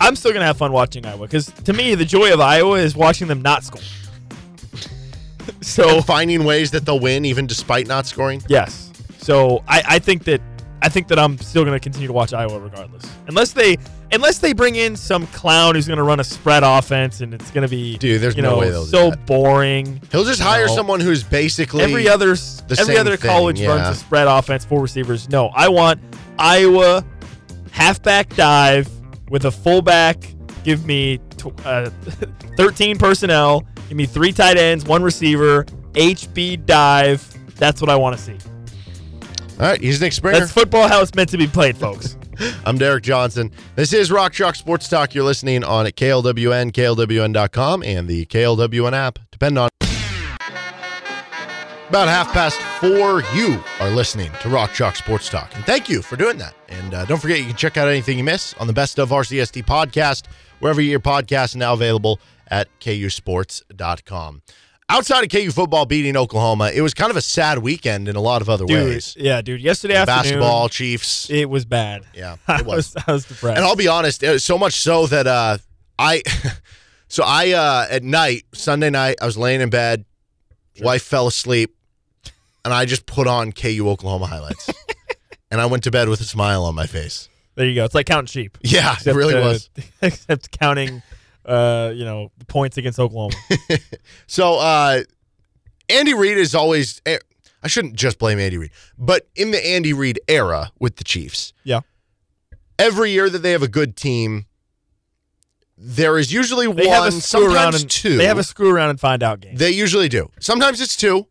I'm 0.00 0.14
still 0.14 0.32
gonna 0.32 0.46
have 0.46 0.58
fun 0.58 0.70
watching 0.70 1.06
Iowa 1.06 1.26
because 1.26 1.46
to 1.64 1.72
me 1.72 1.96
the 1.96 2.04
joy 2.04 2.32
of 2.32 2.40
Iowa 2.40 2.78
is 2.78 2.94
watching 2.94 3.26
them 3.26 3.42
not 3.42 3.64
score. 3.64 3.82
so 5.60 6.00
finding 6.00 6.44
ways 6.44 6.70
that 6.72 6.84
they'll 6.84 7.00
win 7.00 7.24
even 7.24 7.46
despite 7.46 7.86
not 7.86 8.06
scoring. 8.06 8.42
yes. 8.48 8.92
So 9.18 9.64
I, 9.66 9.82
I 9.86 9.98
think 9.98 10.24
that 10.24 10.40
I 10.82 10.88
think 10.88 11.08
that 11.08 11.18
I'm 11.18 11.38
still 11.38 11.64
gonna 11.64 11.80
continue 11.80 12.06
to 12.06 12.12
watch 12.12 12.32
Iowa 12.32 12.60
regardless, 12.60 13.10
unless 13.26 13.52
they 13.52 13.76
unless 14.12 14.38
they 14.38 14.52
bring 14.52 14.76
in 14.76 14.94
some 14.94 15.26
clown 15.28 15.74
who's 15.74 15.88
gonna 15.88 16.04
run 16.04 16.20
a 16.20 16.24
spread 16.24 16.62
offense 16.62 17.22
and 17.22 17.34
it's 17.34 17.50
gonna 17.50 17.66
be 17.66 17.96
Dude, 17.96 18.20
there's 18.20 18.36
you 18.36 18.42
no 18.42 18.50
know 18.50 18.58
way 18.58 18.70
they'll 18.70 18.84
do 18.84 18.90
so 18.90 19.12
boring. 19.26 20.00
He'll 20.12 20.24
just 20.24 20.40
hire 20.40 20.66
know. 20.66 20.76
someone 20.76 21.00
who's 21.00 21.24
basically 21.24 21.82
every 21.82 22.08
other 22.08 22.34
the 22.34 22.76
every 22.78 22.96
other 22.98 23.16
thing, 23.16 23.30
college 23.30 23.60
yeah. 23.60 23.68
runs 23.68 23.88
a 23.88 23.98
spread 23.98 24.28
offense, 24.28 24.64
four 24.64 24.80
receivers. 24.80 25.28
No, 25.28 25.48
I 25.48 25.68
want 25.68 26.00
Iowa 26.38 27.04
halfback 27.72 28.34
dive 28.36 28.88
with 29.28 29.46
a 29.46 29.50
fullback. 29.50 30.18
Give 30.62 30.84
me 30.86 31.20
uh, 31.64 31.90
13 32.56 32.98
personnel. 32.98 33.66
Give 33.88 33.96
me 33.96 34.06
three 34.06 34.32
tight 34.32 34.56
ends, 34.56 34.84
one 34.84 35.02
receiver. 35.02 35.64
HB 35.92 36.66
dive. 36.66 37.56
That's 37.56 37.80
what 37.80 37.88
I 37.88 37.96
want 37.96 38.16
to 38.16 38.22
see. 38.22 38.36
All 39.58 39.66
right, 39.66 39.80
he's 39.80 40.00
Nick 40.00 40.12
Springer. 40.12 40.40
That's 40.40 40.52
football 40.52 40.88
how 40.88 41.00
it's 41.00 41.14
meant 41.14 41.30
to 41.30 41.38
be 41.38 41.46
played, 41.46 41.78
folks. 41.78 42.16
I'm 42.66 42.76
Derek 42.76 43.02
Johnson. 43.02 43.50
This 43.76 43.94
is 43.94 44.10
Rock 44.10 44.32
Chalk 44.32 44.56
Sports 44.56 44.88
Talk. 44.88 45.14
You're 45.14 45.24
listening 45.24 45.64
on 45.64 45.86
at 45.86 45.96
KLWN, 45.96 46.72
KLWN.com, 46.72 47.82
and 47.82 48.06
the 48.06 48.26
KLWN 48.26 48.92
app. 48.92 49.18
Depend 49.30 49.58
on. 49.58 49.70
About 51.88 52.08
half 52.08 52.32
past 52.32 52.60
four, 52.80 53.22
you 53.34 53.62
are 53.80 53.88
listening 53.88 54.30
to 54.42 54.48
Rock 54.48 54.74
Chalk 54.74 54.96
Sports 54.96 55.30
Talk. 55.30 55.54
And 55.54 55.64
thank 55.64 55.88
you 55.88 56.02
for 56.02 56.16
doing 56.16 56.36
that. 56.38 56.54
And 56.68 56.92
uh, 56.92 57.04
don't 57.06 57.22
forget, 57.22 57.38
you 57.38 57.46
can 57.46 57.56
check 57.56 57.76
out 57.76 57.88
anything 57.88 58.18
you 58.18 58.24
miss 58.24 58.54
on 58.54 58.66
the 58.66 58.72
Best 58.72 58.98
of 58.98 59.10
RCST 59.10 59.64
podcast, 59.64 60.24
wherever 60.58 60.80
your 60.80 61.00
podcast 61.00 61.50
is 61.50 61.56
now 61.56 61.72
available 61.72 62.20
at 62.48 62.68
KUSports.com. 62.80 64.42
Outside 64.88 65.24
of 65.24 65.30
KU 65.30 65.50
football 65.50 65.84
beating 65.84 66.16
Oklahoma, 66.16 66.70
it 66.72 66.80
was 66.80 66.94
kind 66.94 67.10
of 67.10 67.16
a 67.16 67.20
sad 67.20 67.58
weekend 67.58 68.06
in 68.06 68.14
a 68.14 68.20
lot 68.20 68.40
of 68.40 68.48
other 68.48 68.64
Dude, 68.66 68.84
ways. 68.84 69.16
yeah, 69.18 69.42
dude. 69.42 69.60
Yesterday 69.60 69.94
afternoon, 69.96 70.22
Basketball, 70.22 70.68
Chiefs. 70.68 71.28
it 71.28 71.46
was 71.50 71.64
bad. 71.64 72.04
Yeah, 72.14 72.36
it 72.48 72.64
was. 72.66 72.94
was 72.94 73.04
I 73.04 73.12
was 73.12 73.24
depressed. 73.24 73.56
And 73.56 73.66
I'll 73.66 73.74
be 73.74 73.88
honest, 73.88 74.22
it 74.22 74.30
was 74.30 74.44
so 74.44 74.56
much 74.56 74.74
so 74.74 75.08
that 75.08 75.26
uh, 75.26 75.58
I, 75.98 76.22
so 77.08 77.24
I 77.26 77.50
uh, 77.52 77.86
at 77.90 78.04
night 78.04 78.44
Sunday 78.54 78.90
night 78.90 79.16
I 79.20 79.26
was 79.26 79.36
laying 79.36 79.60
in 79.60 79.70
bed, 79.70 80.04
wife 80.80 81.02
fell 81.02 81.26
asleep, 81.26 81.74
and 82.64 82.72
I 82.72 82.84
just 82.84 83.06
put 83.06 83.26
on 83.26 83.50
KU 83.50 83.88
Oklahoma 83.88 84.26
highlights, 84.26 84.70
and 85.50 85.60
I 85.60 85.66
went 85.66 85.82
to 85.82 85.90
bed 85.90 86.08
with 86.08 86.20
a 86.20 86.24
smile 86.24 86.62
on 86.62 86.76
my 86.76 86.86
face. 86.86 87.28
there 87.56 87.66
you 87.66 87.74
go. 87.74 87.84
It's 87.84 87.94
like 87.96 88.06
counting 88.06 88.26
sheep. 88.26 88.56
Yeah, 88.62 88.94
it 89.04 89.16
really 89.16 89.34
uh, 89.34 89.40
was. 89.40 89.68
Except 90.00 90.56
counting, 90.56 91.02
uh, 91.46 91.92
you 91.94 92.04
know, 92.04 92.30
the 92.38 92.44
points 92.44 92.76
against 92.76 92.98
Oklahoma. 92.98 93.34
So 94.26 94.58
uh, 94.58 95.02
Andy 95.88 96.14
Reid 96.14 96.36
is 96.38 96.54
always. 96.54 97.00
eh, 97.06 97.18
I 97.62 97.68
shouldn't 97.68 97.94
just 97.94 98.18
blame 98.18 98.38
Andy 98.38 98.58
Reid, 98.58 98.70
but 98.98 99.28
in 99.34 99.50
the 99.50 99.64
Andy 99.66 99.92
Reid 99.92 100.20
era 100.28 100.70
with 100.78 100.96
the 100.96 101.04
Chiefs, 101.04 101.52
yeah. 101.64 101.80
every 102.78 103.10
year 103.12 103.28
that 103.30 103.38
they 103.38 103.52
have 103.52 103.62
a 103.62 103.68
good 103.68 103.96
team, 103.96 104.46
there 105.78 106.18
is 106.18 106.32
usually 106.32 106.66
They 106.66 106.86
one, 106.86 106.94
have 106.94 107.06
a 107.06 107.12
screw 107.12 107.46
around 107.46 107.72
sometimes 107.72 107.82
and 107.82 107.90
two. 107.90 108.16
They 108.16 108.26
have 108.26 108.38
a 108.38 108.44
screw 108.44 108.70
around 108.70 108.90
and 108.90 109.00
find 109.00 109.22
out 109.22 109.40
game. 109.40 109.56
They 109.56 109.70
usually 109.70 110.08
do. 110.08 110.30
Sometimes 110.40 110.80
it's 110.80 110.96
two. 110.96 111.26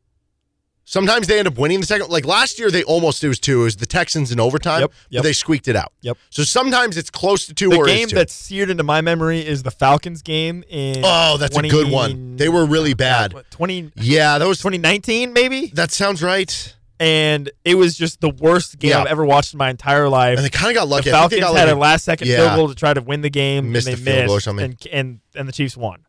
Sometimes 0.88 1.26
they 1.26 1.40
end 1.40 1.48
up 1.48 1.58
winning 1.58 1.80
the 1.80 1.86
second. 1.86 2.10
Like 2.10 2.26
last 2.26 2.60
year, 2.60 2.70
they 2.70 2.84
almost 2.84 3.24
it 3.24 3.28
was 3.28 3.40
two. 3.40 3.62
It 3.62 3.64
was 3.64 3.76
the 3.78 3.88
Texans 3.88 4.32
in 4.32 4.40
overtime, 4.40 4.82
Yep, 4.82 4.92
but 5.12 5.24
they 5.24 5.34
squeaked 5.34 5.68
it 5.68 5.76
out. 5.76 5.92
Yep. 6.02 6.18
So 6.30 6.44
sometimes 6.44 6.96
it's 6.96 7.10
close 7.10 7.48
to 7.48 7.56
two 7.56 7.70
the 7.70 7.84
game 7.84 8.08
two. 8.08 8.16
that's 8.16 8.34
seared 8.34 8.70
into 8.70 8.84
my 8.84 9.02
memory 9.02 9.46
is 9.46 9.64
the 9.64 9.72
Falcons 9.72 10.22
game 10.22 10.64
in. 10.70 11.02
oh, 11.04 11.38
that's 11.38 11.58
a 11.58 11.62
good 11.68 11.92
one. 11.92 12.36
They 12.38 12.50
were 12.50 12.66
really 12.66 12.92
oh, 12.92 12.96
bad. 12.96 13.34
what, 13.34 13.50
20, 13.50 13.94
Yeah, 13.96 14.38
that 14.38 14.48
was 14.48 14.60
2019 14.60 15.34
maybe, 15.34 15.68
that 15.74 15.92
sounds 15.92 16.22
right. 16.22 16.76
and 17.00 17.50
it 17.64 17.76
was 17.76 17.98
just 17.98 18.22
the 18.22 18.30
worst 18.30 18.78
game 18.78 18.92
Yeah. 18.92 19.02
I've 19.02 19.08
ever 19.08 19.26
watched 19.26 19.54
in 19.54 19.58
my 19.58 19.72
entire 19.72 20.08
life. 20.08 20.38
And 20.38 20.46
they 20.46 20.50
kind 20.50 20.70
of 20.70 20.76
got 20.76 20.88
lucky. 20.88 21.10
the 21.10 21.18
I 21.18 21.22
think 21.22 21.32
they 21.32 21.40
Falcons 21.40 21.54
got 21.54 21.60
had 21.60 21.68
like 21.70 21.76
a 21.76 21.80
last 21.80 22.06
second 22.06 22.28
yeah. 22.28 22.38
field 22.38 22.56
goal 22.56 22.68
to 22.70 22.76
try 22.76 22.94
to 22.94 23.02
win 23.02 23.22
the 23.22 23.30
game. 23.32 23.72
Missed 23.72 23.88
and 23.88 23.98
the 23.98 24.04
they 24.04 24.12
field 24.12 24.28
goal 24.28 24.38
or 24.38 24.40
something. 24.40 24.66
And, 24.66 24.88
and 24.92 25.20
and 25.34 25.48
the 25.48 25.52
Chiefs 25.52 25.76
won. 25.76 26.05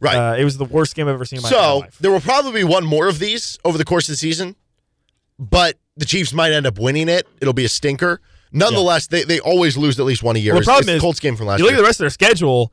Right. 0.00 0.16
Uh, 0.16 0.36
it 0.36 0.44
was 0.44 0.56
the 0.56 0.64
worst 0.64 0.94
game 0.94 1.06
I've 1.08 1.14
ever 1.14 1.24
seen 1.24 1.38
in 1.38 1.42
my 1.44 1.50
so 1.50 1.78
life. 1.78 1.98
there 1.98 2.10
will 2.10 2.20
probably 2.20 2.52
be 2.52 2.64
one 2.64 2.84
more 2.84 3.08
of 3.08 3.18
these 3.18 3.58
over 3.64 3.78
the 3.78 3.84
course 3.84 4.08
of 4.08 4.12
the 4.14 4.16
season, 4.16 4.56
but 5.38 5.76
the 5.96 6.04
Chiefs 6.04 6.32
might 6.32 6.52
end 6.52 6.66
up 6.66 6.78
winning 6.78 7.08
it. 7.08 7.28
It'll 7.40 7.54
be 7.54 7.64
a 7.64 7.68
stinker. 7.68 8.20
Nonetheless, 8.52 9.06
they, 9.06 9.22
they 9.22 9.40
always 9.40 9.76
lose 9.76 9.98
at 10.00 10.06
least 10.06 10.22
one 10.22 10.36
a 10.36 10.38
year. 10.38 10.54
Well, 10.54 10.60
the 10.60 10.64
problem 10.64 10.80
it's 10.80 10.86
the 10.86 10.94
is, 10.96 11.00
Colts 11.00 11.20
game 11.20 11.36
from 11.36 11.46
last 11.46 11.58
you 11.58 11.64
look 11.64 11.72
year. 11.72 11.78
at 11.78 11.82
the 11.82 11.86
rest 11.86 12.00
of 12.00 12.04
their 12.04 12.10
schedule. 12.10 12.72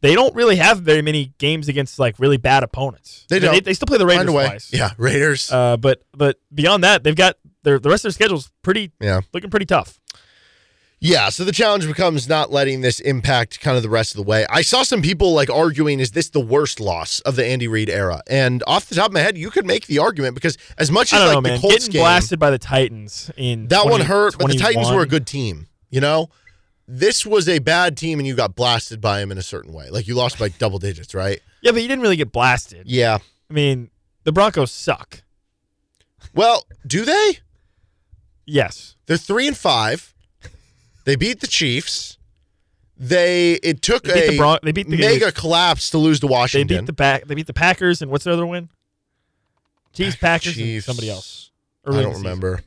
They 0.00 0.14
don't 0.14 0.34
really 0.34 0.56
have 0.56 0.80
very 0.80 1.02
many 1.02 1.34
games 1.38 1.68
against 1.68 1.98
like 1.98 2.18
really 2.18 2.36
bad 2.36 2.62
opponents. 2.62 3.26
They 3.28 3.36
I 3.36 3.40
mean, 3.40 3.50
don't. 3.50 3.64
They, 3.64 3.74
still 3.74 3.86
play 3.86 3.98
the 3.98 4.06
Raiders 4.06 4.30
twice. 4.30 4.72
Yeah, 4.72 4.90
Raiders. 4.96 5.50
Uh, 5.50 5.76
but 5.76 6.02
but 6.16 6.36
beyond 6.54 6.84
that, 6.84 7.02
they've 7.02 7.16
got 7.16 7.36
their 7.64 7.80
the 7.80 7.88
rest 7.88 8.04
of 8.04 8.10
their 8.10 8.12
schedule's 8.12 8.50
pretty 8.62 8.92
yeah. 9.00 9.20
looking 9.32 9.50
pretty 9.50 9.66
tough. 9.66 9.97
Yeah, 11.00 11.28
so 11.28 11.44
the 11.44 11.52
challenge 11.52 11.86
becomes 11.86 12.28
not 12.28 12.50
letting 12.50 12.80
this 12.80 12.98
impact 12.98 13.60
kind 13.60 13.76
of 13.76 13.84
the 13.84 13.88
rest 13.88 14.12
of 14.12 14.16
the 14.16 14.28
way. 14.28 14.46
I 14.50 14.62
saw 14.62 14.82
some 14.82 15.00
people 15.00 15.32
like 15.32 15.48
arguing, 15.48 16.00
is 16.00 16.10
this 16.10 16.30
the 16.30 16.40
worst 16.40 16.80
loss 16.80 17.20
of 17.20 17.36
the 17.36 17.46
Andy 17.46 17.68
Reid 17.68 17.88
era? 17.88 18.20
And 18.28 18.64
off 18.66 18.86
the 18.86 18.96
top 18.96 19.06
of 19.06 19.12
my 19.12 19.20
head, 19.20 19.38
you 19.38 19.50
could 19.50 19.64
make 19.64 19.86
the 19.86 20.00
argument 20.00 20.34
because 20.34 20.58
as 20.76 20.90
much 20.90 21.12
as 21.12 21.20
like 21.20 21.44
know, 21.44 21.50
the. 21.54 21.58
Colts 21.60 21.76
Getting 21.76 21.92
game, 21.92 22.02
blasted 22.02 22.38
by 22.40 22.50
the 22.50 22.58
Titans 22.58 23.30
in 23.36 23.68
that 23.68 23.82
20 23.82 23.90
one 23.90 24.00
hurt, 24.00 24.36
but 24.38 24.48
the 24.48 24.58
Titans 24.58 24.90
were 24.90 25.02
a 25.02 25.06
good 25.06 25.26
team. 25.26 25.68
You 25.88 26.00
know, 26.00 26.30
this 26.88 27.24
was 27.24 27.48
a 27.48 27.60
bad 27.60 27.96
team, 27.96 28.18
and 28.18 28.26
you 28.26 28.34
got 28.34 28.56
blasted 28.56 29.00
by 29.00 29.20
them 29.20 29.30
in 29.30 29.38
a 29.38 29.42
certain 29.42 29.72
way. 29.72 29.90
Like 29.90 30.08
you 30.08 30.14
lost 30.14 30.38
by 30.38 30.48
double 30.48 30.80
digits, 30.80 31.14
right? 31.14 31.40
Yeah, 31.62 31.70
but 31.70 31.82
you 31.82 31.88
didn't 31.88 32.02
really 32.02 32.16
get 32.16 32.32
blasted. 32.32 32.86
Yeah. 32.86 33.18
I 33.48 33.52
mean, 33.52 33.90
the 34.24 34.32
Broncos 34.32 34.72
suck. 34.72 35.22
Well, 36.34 36.64
do 36.86 37.04
they? 37.04 37.38
Yes. 38.46 38.96
They're 39.06 39.16
three 39.16 39.46
and 39.46 39.56
five. 39.56 40.14
They 41.08 41.16
beat 41.16 41.40
the 41.40 41.46
Chiefs. 41.46 42.18
They 42.98 43.54
it 43.62 43.80
took 43.80 44.02
They 44.02 44.26
a 44.26 44.30
the 44.32 44.36
Bron- 44.36 44.58
they 44.62 44.72
beat 44.72 44.90
the- 44.90 44.98
mega 44.98 45.32
collapse 45.32 45.88
to 45.90 45.96
lose 45.98 46.20
to 46.20 46.26
Washington. 46.26 46.68
They 46.68 46.80
beat 46.82 46.86
the 46.86 46.92
back. 46.92 47.26
They 47.26 47.34
beat 47.34 47.46
the 47.46 47.54
Packers, 47.54 48.02
and 48.02 48.10
what's 48.10 48.24
the 48.24 48.32
other 48.34 48.44
win? 48.44 48.68
Chiefs, 49.94 50.16
ah, 50.18 50.20
Packers, 50.20 50.56
and 50.58 50.66
Chiefs. 50.66 50.84
somebody 50.84 51.08
else. 51.08 51.50
I 51.86 52.02
don't 52.02 52.12
remember. 52.12 52.60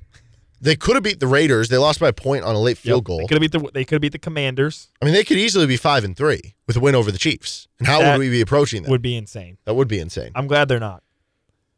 They 0.59 0.75
could 0.75 0.95
have 0.95 1.03
beat 1.03 1.19
the 1.19 1.27
Raiders. 1.27 1.69
They 1.69 1.77
lost 1.77 1.99
by 1.99 2.07
a 2.07 2.13
point 2.13 2.43
on 2.43 2.55
a 2.55 2.59
late 2.59 2.79
field 2.79 3.01
Yep. 3.01 3.03
goal. 3.05 3.17
They 3.19 3.25
could 3.27 3.41
have 3.43 3.51
beat 3.51 3.51
the. 3.51 3.71
They 3.75 3.85
could 3.85 3.95
have 3.97 4.01
beat 4.01 4.11
the 4.13 4.17
Commanders. 4.19 4.87
I 5.01 5.05
mean, 5.05 5.13
they 5.13 5.23
could 5.23 5.37
easily 5.37 5.67
be 5.67 5.77
five 5.77 6.03
and 6.03 6.17
three 6.17 6.55
with 6.65 6.77
a 6.77 6.79
win 6.79 6.95
over 6.95 7.11
the 7.11 7.19
Chiefs. 7.19 7.67
And 7.77 7.87
how 7.87 7.99
That 7.99 8.13
would 8.17 8.21
we 8.25 8.29
be 8.31 8.41
approaching 8.41 8.81
that? 8.83 8.89
Would 8.89 9.03
be 9.03 9.15
insane. 9.15 9.59
that 9.65 9.75
would 9.75 9.87
be 9.87 9.99
insane. 9.99 10.31
I'm 10.33 10.47
glad 10.47 10.67
they're 10.67 10.79
not. 10.79 11.03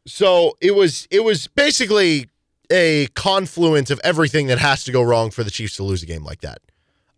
So 0.06 0.56
it 0.62 0.74
was 0.74 1.06
it 1.10 1.24
was 1.24 1.46
basically 1.48 2.28
a 2.70 3.06
confluence 3.14 3.90
of 3.90 4.00
everything 4.04 4.46
that 4.48 4.58
has 4.58 4.84
to 4.84 4.92
go 4.92 5.02
wrong 5.02 5.30
for 5.30 5.44
the 5.44 5.50
Chiefs 5.50 5.76
to 5.76 5.82
lose 5.84 6.02
a 6.02 6.06
game 6.06 6.24
like 6.24 6.40
that. 6.40 6.58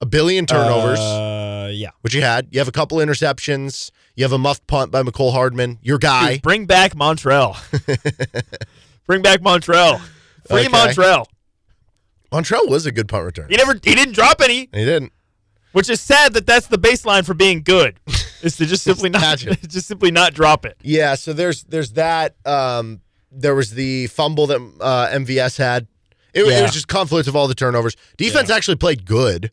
A 0.00 0.06
billion 0.06 0.44
turnovers, 0.46 0.98
Uh, 1.00 1.70
yeah. 1.72 1.90
which 2.02 2.14
you 2.14 2.20
had. 2.20 2.48
You 2.50 2.58
have 2.58 2.68
a 2.68 2.72
couple 2.72 2.98
interceptions. 2.98 3.90
You 4.14 4.24
have 4.24 4.32
a 4.32 4.38
muffed 4.38 4.66
punt 4.66 4.90
by 4.90 5.02
Mecole 5.02 5.32
Hardman, 5.32 5.78
your 5.82 5.98
guy. 5.98 6.34
Dude, 6.34 6.42
bring 6.42 6.66
back 6.66 6.94
Montreal. 6.94 7.56
bring 9.06 9.22
back 9.22 9.40
Montreal. 9.42 9.98
Free 10.48 10.60
Okay. 10.60 10.68
Montreal. 10.68 11.28
Montreal 12.32 12.68
was 12.68 12.86
a 12.86 12.92
good 12.92 13.08
punt 13.08 13.24
return. 13.24 13.46
He 13.48 13.56
never. 13.56 13.74
He 13.74 13.94
didn't 13.94 14.14
drop 14.14 14.40
any, 14.42 14.68
He 14.72 14.84
didn't. 14.84 15.12
which 15.72 15.88
is 15.88 16.00
sad 16.00 16.34
that 16.34 16.46
that's 16.46 16.66
the 16.66 16.78
baseline 16.78 17.24
for 17.24 17.34
being 17.34 17.62
good. 17.62 17.98
is 18.42 18.56
to 18.56 18.66
just 18.66 18.84
simply 18.90 19.08
not. 19.08 19.38
Just 19.68 19.86
simply 19.86 20.10
not 20.10 20.34
drop 20.34 20.64
it. 20.66 20.76
Yeah, 20.82 21.14
so 21.14 21.32
there's 21.32 21.64
there's 21.64 21.92
that. 21.92 22.34
Um, 22.44 23.00
there 23.30 23.54
was 23.54 23.70
the 23.70 24.06
fumble 24.08 24.46
that 24.46 24.56
uh, 24.80 25.08
MVS 25.12 25.58
had. 25.58 25.86
It, 26.34 26.42
it 26.42 26.62
was 26.62 26.72
just 26.72 26.88
confluence 26.88 27.28
of 27.28 27.36
all 27.36 27.48
the 27.48 27.54
turnovers. 27.54 27.96
Defense 28.18 28.50
actually 28.50 28.76
played 28.76 29.06
good. 29.06 29.50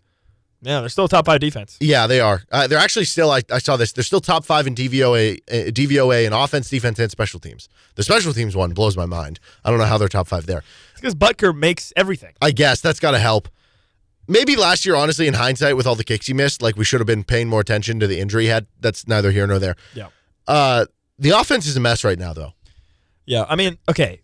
Yeah, 0.63 0.79
they're 0.79 0.89
still 0.89 1.09
top 1.09 1.25
five 1.25 1.41
defense. 1.41 1.77
Yeah, 1.81 2.07
they 2.07 2.21
are. 2.21 2.41
Uh, 2.49 2.67
they're 2.67 2.79
actually 2.79 3.03
still. 3.05 3.31
I, 3.31 3.41
I 3.51 3.57
saw 3.59 3.75
this. 3.75 3.91
They're 3.91 4.03
still 4.03 4.21
top 4.21 4.45
five 4.45 4.65
in 4.65 4.75
DVOA, 4.75 5.39
uh, 5.49 5.71
DVOA 5.71 6.25
in 6.25 6.31
offense, 6.31 6.69
defense, 6.69 6.99
and 6.99 7.11
special 7.11 7.39
teams. 7.41 7.67
The 7.95 8.03
special 8.03 8.33
teams 8.33 8.55
one 8.55 8.71
blows 8.71 8.95
my 8.95 9.05
mind. 9.05 9.41
I 9.65 9.69
don't 9.69 9.79
know 9.79 9.85
how 9.85 9.97
they're 9.97 10.07
top 10.07 10.27
five 10.27 10.45
there. 10.45 10.63
It's 10.93 11.01
because 11.01 11.15
Butker 11.15 11.53
makes 11.53 11.91
everything. 11.97 12.33
I 12.41 12.51
guess 12.51 12.79
that's 12.79 13.01
got 13.01 13.11
to 13.11 13.19
help. 13.19 13.49
Maybe 14.25 14.55
last 14.55 14.85
year, 14.85 14.95
honestly, 14.95 15.27
in 15.27 15.33
hindsight, 15.33 15.75
with 15.75 15.85
all 15.85 15.95
the 15.95 16.03
kicks 16.05 16.27
he 16.27 16.33
missed, 16.33 16.61
like 16.61 16.77
we 16.77 16.85
should 16.85 17.01
have 17.01 17.07
been 17.07 17.25
paying 17.25 17.49
more 17.49 17.59
attention 17.59 17.99
to 17.99 18.07
the 18.07 18.21
injury 18.21 18.43
he 18.43 18.49
had. 18.49 18.65
That's 18.79 19.05
neither 19.05 19.31
here 19.31 19.45
nor 19.45 19.59
there. 19.59 19.75
Yeah. 19.93 20.07
Uh, 20.47 20.85
the 21.19 21.31
offense 21.31 21.67
is 21.67 21.75
a 21.75 21.81
mess 21.81 22.05
right 22.05 22.17
now, 22.17 22.31
though. 22.31 22.53
Yeah, 23.25 23.45
I 23.47 23.55
mean, 23.55 23.77
okay. 23.89 24.21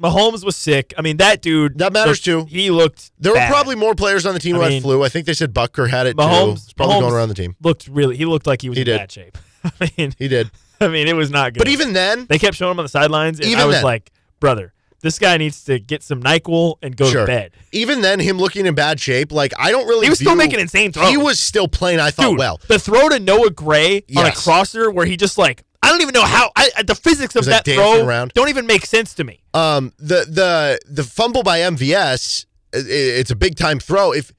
Mahomes 0.00 0.44
was 0.44 0.56
sick. 0.56 0.92
I 0.98 1.02
mean, 1.02 1.18
that 1.18 1.40
dude. 1.40 1.78
That 1.78 1.92
matters 1.92 2.26
looked- 2.26 2.48
too. 2.50 2.54
He 2.56 2.70
looked. 2.70 3.12
There 3.18 3.32
were 3.32 3.46
probably 3.46 3.76
more 3.76 3.94
players 3.94 4.26
on 4.26 4.34
the 4.34 4.40
team 4.40 4.56
I 4.56 4.58
who 4.66 4.74
had 4.74 4.82
flu. 4.82 5.04
I 5.04 5.08
think 5.08 5.26
they 5.26 5.34
said 5.34 5.54
Butker 5.54 5.88
had 5.88 6.06
it 6.08 6.12
too. 6.14 6.18
Mahomes. 6.24 6.64
It's 6.64 6.72
probably 6.72 6.96
Mahomes 6.96 7.00
going 7.00 7.14
around 7.14 7.28
the 7.28 7.34
team. 7.34 7.54
Looked 7.62 7.86
really. 7.88 8.16
He 8.16 8.24
looked 8.24 8.46
like 8.46 8.60
he 8.62 8.68
was 8.68 8.76
He 8.76 8.82
in 8.82 8.86
did. 8.86 8.98
bad 8.98 9.12
shape. 9.12 9.38
I 9.80 9.90
mean, 9.96 10.12
He 10.18 10.26
did. 10.28 10.50
I 10.80 10.88
mean, 10.88 11.06
it 11.06 11.14
was 11.14 11.30
not 11.30 11.52
good. 11.54 11.60
But 11.60 11.68
even 11.68 11.92
then, 11.92 12.26
they 12.28 12.38
kept 12.40 12.56
showing 12.56 12.72
him 12.72 12.80
on 12.80 12.84
the 12.84 12.88
sidelines, 12.88 13.38
and 13.38 13.48
Even 13.48 13.60
I 13.60 13.64
was 13.66 13.76
then. 13.76 13.84
like, 13.84 14.10
brother, 14.40 14.74
this 15.00 15.20
guy 15.20 15.36
needs 15.36 15.62
to 15.64 15.78
get 15.78 16.02
some 16.02 16.20
Nyquil 16.20 16.74
and 16.82 16.96
go 16.96 17.08
sure. 17.08 17.20
to 17.20 17.26
bed. 17.26 17.52
Even 17.70 18.00
then, 18.00 18.18
him 18.18 18.36
looking 18.38 18.66
in 18.66 18.74
bad 18.74 18.98
shape, 18.98 19.30
like 19.30 19.52
I 19.56 19.70
don't 19.70 19.86
really. 19.86 20.06
He 20.06 20.10
was 20.10 20.18
still 20.18 20.34
making 20.34 20.58
insane 20.58 20.90
throws. 20.92 21.08
He 21.08 21.16
was 21.16 21.38
still 21.38 21.68
playing. 21.68 22.00
I 22.00 22.10
thought 22.10 22.30
Dude, 22.30 22.38
well. 22.38 22.60
the 22.66 22.80
throw 22.80 23.08
to 23.10 23.20
Noah 23.20 23.50
Gray 23.50 24.02
on 24.16 24.26
a 24.26 24.32
crosser 24.32 24.90
where 24.90 25.06
he 25.06 25.16
just 25.16 25.38
like 25.38 25.62
I 25.84 25.90
don't 25.90 26.02
even 26.02 26.14
know 26.14 26.24
how 26.24 26.50
I, 26.56 26.82
the 26.82 26.94
physics 26.94 27.36
of 27.36 27.44
that 27.46 27.64
throw 27.64 28.04
around? 28.04 28.32
don't 28.34 28.48
even 28.48 28.66
make 28.66 28.86
sense 28.86 29.14
to 29.14 29.24
me. 29.24 29.40
Um, 29.52 29.92
the 29.98 30.24
the 30.28 30.78
the 30.88 31.04
fumble 31.04 31.42
by 31.42 31.60
MVS, 31.60 32.46
i- 32.74 32.78
i- 32.78 32.82
it's 33.20 33.30
a 33.30 33.36
big 33.36 33.56
time 33.56 33.78
throw. 33.78 34.12
If 34.12 34.32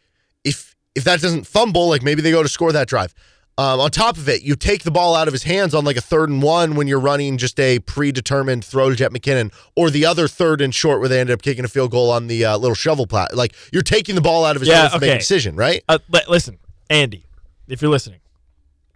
if 0.43 0.75
if 0.95 1.03
that 1.03 1.21
doesn't 1.21 1.45
fumble, 1.45 1.87
like 1.89 2.03
maybe 2.03 2.21
they 2.21 2.31
go 2.31 2.43
to 2.43 2.49
score 2.49 2.71
that 2.71 2.87
drive. 2.87 3.13
Um, 3.57 3.79
on 3.79 3.89
top 3.89 4.17
of 4.17 4.27
it, 4.27 4.41
you 4.43 4.57
take 4.57 4.83
the 4.83 4.91
ball 4.91 5.15
out 5.15 5.29
of 5.29 5.33
his 5.33 5.43
hands 5.43 5.73
on 5.73 5.85
like 5.85 5.95
a 5.95 6.01
third 6.01 6.29
and 6.29 6.41
one 6.43 6.75
when 6.75 6.87
you're 6.87 6.99
running 6.99 7.37
just 7.37 7.57
a 7.57 7.79
predetermined 7.79 8.65
throw 8.65 8.89
to 8.89 8.95
Jet 8.97 9.11
McKinnon, 9.11 9.53
or 9.77 9.89
the 9.89 10.05
other 10.05 10.27
third 10.27 10.59
and 10.59 10.75
short 10.75 10.99
where 10.99 11.07
they 11.07 11.21
ended 11.21 11.33
up 11.33 11.41
kicking 11.41 11.63
a 11.63 11.69
field 11.69 11.91
goal 11.91 12.11
on 12.11 12.27
the 12.27 12.43
uh, 12.43 12.57
little 12.57 12.75
shovel 12.75 13.07
plat. 13.07 13.33
Like 13.33 13.55
you're 13.71 13.81
taking 13.81 14.15
the 14.15 14.21
ball 14.21 14.43
out 14.43 14.57
of 14.57 14.61
his 14.61 14.67
Yeah, 14.67 14.81
hands 14.81 14.93
to 14.93 14.99
make 14.99 15.11
a 15.15 15.17
decision, 15.19 15.55
right? 15.55 15.81
Uh, 15.87 15.99
but 16.09 16.27
listen, 16.27 16.57
Andy, 16.89 17.23
if 17.69 17.81
you're 17.81 17.91
listening, 17.91 18.19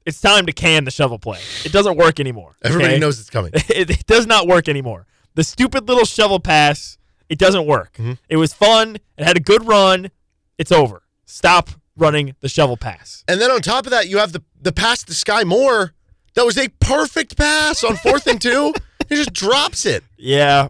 it's 0.09 0.19
time 0.19 0.45
to 0.47 0.51
can 0.51 0.83
the 0.83 0.91
shovel 0.91 1.17
play. 1.17 1.39
It 1.63 1.71
doesn't 1.71 1.97
work 1.97 2.19
anymore. 2.19 2.55
Everybody 2.63 2.93
okay? 2.93 2.99
knows 2.99 3.19
it's 3.19 3.29
coming. 3.29 3.51
it, 3.55 3.89
it 3.89 4.05
does 4.05 4.27
not 4.27 4.47
work 4.47 4.67
anymore. 4.67 5.05
The 5.35 5.43
stupid 5.43 5.87
little 5.87 6.05
shovel 6.05 6.39
pass, 6.39 6.97
it 7.29 7.39
doesn't 7.39 7.65
work. 7.65 7.93
Mm-hmm. 7.93 8.13
It 8.27 8.37
was 8.37 8.53
fun. 8.53 8.97
It 9.17 9.23
had 9.23 9.37
a 9.37 9.39
good 9.39 9.65
run. 9.65 10.11
It's 10.57 10.71
over. 10.71 11.03
Stop 11.25 11.69
running 11.95 12.35
the 12.41 12.49
shovel 12.49 12.77
pass. 12.77 13.23
And 13.27 13.39
then 13.39 13.51
on 13.51 13.61
top 13.61 13.85
of 13.85 13.91
that, 13.91 14.09
you 14.09 14.17
have 14.17 14.33
the 14.33 14.43
the 14.61 14.73
pass 14.73 15.03
to 15.03 15.13
Sky 15.13 15.43
Moore. 15.43 15.93
That 16.33 16.45
was 16.45 16.57
a 16.57 16.67
perfect 16.79 17.37
pass 17.37 17.83
on 17.83 17.95
fourth 17.95 18.27
and 18.27 18.41
two. 18.41 18.73
He 19.07 19.15
just 19.15 19.33
drops 19.33 19.87
it. 19.87 20.03
Yeah. 20.17 20.67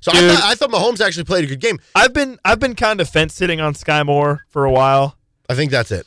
So 0.00 0.12
I 0.12 0.20
thought, 0.20 0.44
I 0.44 0.54
thought 0.54 0.70
Mahomes 0.70 1.00
actually 1.00 1.24
played 1.24 1.44
a 1.44 1.46
good 1.46 1.60
game. 1.60 1.78
I've 1.94 2.12
been 2.12 2.38
I've 2.44 2.60
been 2.60 2.74
kind 2.74 3.00
of 3.00 3.08
fence 3.08 3.34
sitting 3.34 3.60
on 3.60 3.74
Sky 3.74 4.02
Moore 4.02 4.44
for 4.48 4.66
a 4.66 4.70
while. 4.70 5.16
I 5.48 5.54
think 5.54 5.70
that's 5.70 5.90
it. 5.90 6.06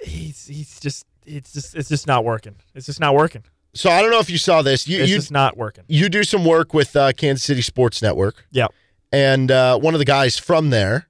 He's 0.00 0.46
he's 0.46 0.78
just 0.78 1.06
it's 1.36 1.52
just 1.52 1.74
it's 1.74 1.88
just 1.88 2.06
not 2.06 2.24
working. 2.24 2.56
It's 2.74 2.86
just 2.86 3.00
not 3.00 3.14
working. 3.14 3.44
So 3.74 3.90
I 3.90 4.00
don't 4.02 4.10
know 4.10 4.18
if 4.18 4.30
you 4.30 4.38
saw 4.38 4.62
this. 4.62 4.88
You 4.88 5.00
It's 5.02 5.10
you, 5.10 5.16
just 5.16 5.30
not 5.30 5.56
working. 5.56 5.84
you 5.88 6.08
do 6.08 6.24
some 6.24 6.44
work 6.44 6.72
with 6.74 6.96
uh, 6.96 7.12
Kansas 7.12 7.44
City 7.44 7.62
Sports 7.62 8.00
Network, 8.02 8.44
Yeah. 8.50 8.68
and 9.12 9.50
uh, 9.50 9.78
one 9.78 9.94
of 9.94 9.98
the 9.98 10.04
guys 10.06 10.38
from 10.38 10.70
there, 10.70 11.08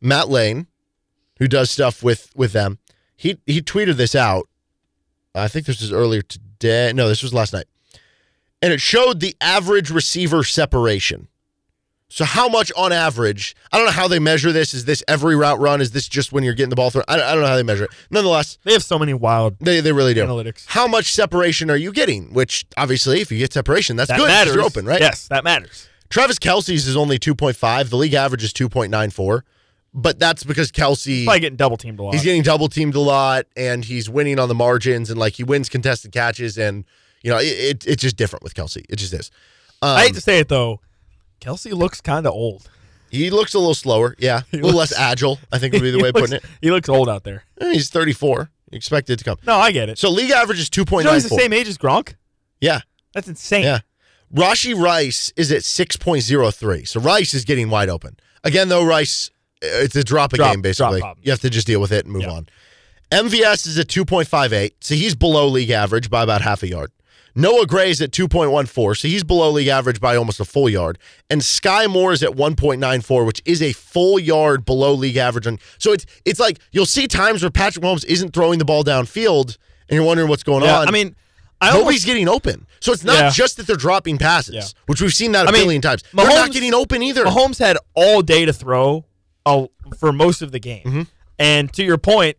Matt 0.00 0.28
Lane, 0.28 0.66
who 1.38 1.48
does 1.48 1.70
stuff 1.70 2.02
with 2.02 2.30
with 2.36 2.52
them, 2.52 2.78
he 3.16 3.38
he 3.46 3.60
tweeted 3.62 3.96
this 3.96 4.14
out. 4.14 4.48
I 5.34 5.48
think 5.48 5.66
this 5.66 5.80
was 5.80 5.92
earlier 5.92 6.22
today. 6.22 6.92
No, 6.94 7.08
this 7.08 7.22
was 7.22 7.34
last 7.34 7.52
night, 7.52 7.66
and 8.62 8.72
it 8.72 8.80
showed 8.80 9.20
the 9.20 9.34
average 9.40 9.90
receiver 9.90 10.44
separation. 10.44 11.28
So 12.08 12.24
how 12.24 12.48
much 12.48 12.70
on 12.76 12.92
average? 12.92 13.56
I 13.72 13.76
don't 13.78 13.86
know 13.86 13.92
how 13.92 14.06
they 14.06 14.20
measure 14.20 14.52
this. 14.52 14.72
Is 14.72 14.84
this 14.84 15.02
every 15.08 15.34
route 15.34 15.58
run? 15.58 15.80
Is 15.80 15.90
this 15.90 16.06
just 16.08 16.32
when 16.32 16.44
you're 16.44 16.54
getting 16.54 16.70
the 16.70 16.76
ball 16.76 16.90
thrown? 16.90 17.04
I, 17.08 17.14
I 17.14 17.32
don't 17.32 17.40
know 17.40 17.48
how 17.48 17.56
they 17.56 17.64
measure 17.64 17.84
it. 17.84 17.90
Nonetheless, 18.10 18.58
They 18.62 18.72
have 18.74 18.84
so 18.84 18.96
many 18.98 19.12
wild 19.12 19.56
they 19.60 19.80
they 19.80 19.92
really 19.92 20.14
do. 20.14 20.24
analytics. 20.24 20.66
How 20.68 20.86
much 20.86 21.12
separation 21.12 21.68
are 21.68 21.76
you 21.76 21.92
getting? 21.92 22.32
Which 22.32 22.64
obviously, 22.76 23.20
if 23.20 23.32
you 23.32 23.38
get 23.38 23.52
separation, 23.52 23.96
that's 23.96 24.08
That 24.08 24.18
good. 24.18 24.28
matters. 24.28 24.54
You're 24.54 24.62
open, 24.64 24.86
right? 24.86 25.00
Yes, 25.00 25.26
that 25.28 25.42
matters. 25.42 25.88
Travis 26.08 26.38
Kelce's 26.38 26.86
is 26.86 26.96
only 26.96 27.18
2.5. 27.18 27.88
The 27.90 27.96
league 27.96 28.14
average 28.14 28.44
is 28.44 28.52
2.94. 28.52 29.40
But 29.92 30.18
that's 30.20 30.44
because 30.44 30.70
Kelce 30.70 31.24
Probably 31.24 31.40
getting 31.40 31.56
double 31.56 31.76
teamed 31.78 31.98
a 31.98 32.02
lot. 32.04 32.14
he's 32.14 32.22
getting 32.22 32.42
double 32.42 32.68
teamed 32.68 32.94
a 32.94 33.00
lot 33.00 33.46
and 33.56 33.82
he's 33.84 34.08
winning 34.10 34.38
on 34.38 34.48
the 34.48 34.54
margins 34.54 35.08
and 35.10 35.18
like 35.18 35.32
he 35.32 35.42
wins 35.42 35.70
contested 35.70 36.12
catches 36.12 36.58
and 36.58 36.84
you 37.22 37.30
know 37.30 37.38
it, 37.38 37.46
it 37.46 37.86
it's 37.86 38.02
just 38.02 38.14
different 38.16 38.42
with 38.44 38.52
Kelce. 38.54 38.84
It 38.90 38.96
just 38.96 39.14
is. 39.14 39.30
Um, 39.80 39.96
I 39.96 40.02
hate 40.02 40.14
to 40.14 40.20
say 40.20 40.38
it 40.38 40.48
though, 40.48 40.80
Kelce 41.46 41.72
looks 41.72 42.00
kind 42.00 42.26
of 42.26 42.32
old. 42.32 42.68
he 43.10 43.30
looks 43.30 43.54
a 43.54 43.58
little 43.58 43.74
slower, 43.74 44.16
yeah, 44.18 44.40
a 44.52 44.56
little 44.56 44.72
looks- 44.72 44.90
less 44.92 44.98
agile. 44.98 45.38
I 45.52 45.58
think 45.58 45.72
would 45.74 45.82
be 45.82 45.90
the 45.92 45.98
way 46.02 46.08
of 46.08 46.14
looks- 46.16 46.30
putting 46.30 46.44
it. 46.44 46.58
He 46.60 46.70
looks 46.70 46.88
old 46.88 47.08
out 47.08 47.24
there. 47.24 47.44
Eh, 47.60 47.72
He's 47.74 47.88
34. 47.90 48.50
Expected 48.72 49.18
to 49.20 49.24
come. 49.24 49.36
No, 49.46 49.54
I 49.54 49.70
get 49.70 49.88
it. 49.88 49.96
So 49.98 50.10
league 50.10 50.32
average 50.32 50.58
is 50.58 50.68
2.94. 50.68 50.98
You 50.98 51.04
know 51.04 51.12
he's 51.14 51.28
the 51.28 51.36
same 51.36 51.52
age 51.52 51.68
as 51.68 51.78
Gronk. 51.78 52.14
Yeah. 52.60 52.80
That's 53.14 53.28
insane. 53.28 53.62
Yeah. 53.62 53.78
Rashee 54.34 54.74
Rice 54.78 55.32
is 55.36 55.52
at 55.52 55.62
6.03. 55.62 56.88
So 56.88 56.98
Rice 57.00 57.32
is 57.32 57.44
getting 57.44 57.70
wide 57.70 57.88
open. 57.88 58.16
Again, 58.42 58.68
though, 58.68 58.84
Rice, 58.84 59.30
uh, 59.62 59.68
it's 59.68 59.94
a 59.94 60.02
Drop- 60.02 60.32
game, 60.32 60.62
basically. 60.62 61.00
You 61.22 61.30
have 61.30 61.40
to 61.42 61.50
just 61.50 61.66
deal 61.68 61.80
with 61.80 61.92
it 61.92 62.04
and 62.06 62.12
move 62.12 62.22
Yeah. 62.22 62.32
on. 62.32 62.48
MVS 63.12 63.68
is 63.68 63.78
at 63.78 63.86
2.58. 63.86 64.72
So 64.80 64.96
he's 64.96 65.14
below 65.14 65.46
league 65.46 65.70
average 65.70 66.10
by 66.10 66.24
about 66.24 66.42
half 66.42 66.64
a 66.64 66.68
yard. 66.68 66.90
Noah 67.38 67.66
Gray 67.66 67.90
is 67.90 68.00
at 68.00 68.10
2.14. 68.12 68.96
So 68.96 69.06
he's 69.08 69.22
below 69.22 69.50
league 69.50 69.68
average 69.68 70.00
by 70.00 70.16
almost 70.16 70.40
a 70.40 70.44
full 70.44 70.68
yard. 70.68 70.98
And 71.30 71.44
Sky 71.44 71.86
Moore 71.86 72.12
is 72.12 72.22
at 72.22 72.30
1.94, 72.30 73.26
which 73.26 73.42
is 73.44 73.60
a 73.62 73.72
full 73.74 74.18
yard 74.18 74.64
below 74.64 74.94
league 74.94 75.16
average. 75.18 75.46
On, 75.46 75.58
so 75.78 75.92
it's 75.92 76.06
it's 76.24 76.40
like 76.40 76.58
you'll 76.72 76.86
see 76.86 77.06
times 77.06 77.42
where 77.42 77.50
Patrick 77.50 77.84
Mahomes 77.84 78.04
isn't 78.06 78.32
throwing 78.32 78.58
the 78.58 78.64
ball 78.64 78.82
downfield 78.82 79.58
and 79.88 79.96
you're 79.96 80.02
wondering 80.04 80.28
what's 80.30 80.42
going 80.42 80.64
Yeah, 80.64 80.80
on. 80.80 80.88
I 80.88 80.90
mean, 80.90 81.14
I 81.60 81.66
Nobody's 81.68 81.84
almost, 81.84 82.06
getting 82.06 82.28
open. 82.28 82.66
So 82.80 82.92
it's 82.92 83.04
not 83.04 83.16
Yeah. 83.18 83.30
just 83.30 83.56
that 83.58 83.66
they're 83.66 83.76
dropping 83.76 84.18
passes, 84.18 84.54
Yeah. 84.54 84.64
which 84.86 85.00
we've 85.02 85.14
seen 85.14 85.32
that 85.32 85.46
a 85.46 85.48
I 85.48 85.52
mean, 85.52 85.62
billion 85.62 85.82
times. 85.82 86.02
they're 86.14 86.26
not 86.26 86.52
getting 86.52 86.74
open 86.74 87.02
either. 87.02 87.24
Mahomes 87.24 87.58
had 87.58 87.76
all 87.94 88.22
day 88.22 88.44
to 88.46 88.52
throw 88.52 89.04
uh, 89.44 89.66
for 89.98 90.12
most 90.12 90.42
of 90.42 90.52
the 90.52 90.58
game. 90.58 90.82
Mm-hmm. 90.84 91.02
And 91.38 91.72
to 91.74 91.84
your 91.84 91.98
point, 91.98 92.36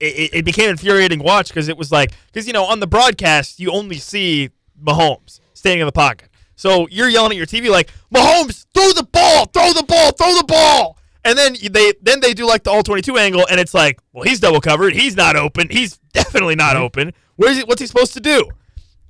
it, 0.00 0.30
it- 0.34 0.44
became 0.44 0.70
infuriating 0.70 1.20
to 1.20 1.24
watch 1.24 1.48
because 1.48 1.68
it 1.68 1.76
was 1.76 1.90
like, 1.92 2.12
because, 2.26 2.46
you 2.46 2.52
know, 2.52 2.64
on 2.64 2.80
the 2.80 2.86
broadcast, 2.86 3.58
you 3.60 3.70
only 3.70 3.96
see 3.98 4.50
Mahomes 4.82 5.40
standing 5.54 5.80
in 5.80 5.86
the 5.86 5.92
pocket. 5.92 6.28
So 6.56 6.86
you're 6.88 7.08
yelling 7.08 7.32
at 7.32 7.36
your 7.36 7.46
TV 7.46 7.70
like, 7.70 7.90
Mahomes, 8.14 8.66
throw 8.74 8.90
the 8.92 9.02
ball, 9.10 9.46
throw 9.46 9.72
the 9.72 9.82
ball, 9.84 10.12
throw 10.12 10.34
the 10.34 10.44
ball. 10.44 10.98
And 11.26 11.38
then 11.38 11.56
they 11.70 11.94
then 12.02 12.20
they 12.20 12.34
do 12.34 12.46
like 12.46 12.64
the 12.64 12.70
all 12.70 12.82
22 12.82 13.16
angle, 13.16 13.46
and 13.50 13.58
it's 13.58 13.72
like, 13.72 13.98
well, 14.12 14.24
he's 14.24 14.40
double 14.40 14.60
covered. 14.60 14.94
He's 14.94 15.16
not 15.16 15.36
open. 15.36 15.68
He's 15.70 15.96
definitely 16.12 16.54
not 16.54 16.74
Mm-hmm. 16.76 16.84
open. 16.84 17.12
Where's 17.36 17.56
he, 17.56 17.62
what's 17.64 17.80
he 17.80 17.86
supposed 17.86 18.12
to 18.12 18.20
do? 18.20 18.46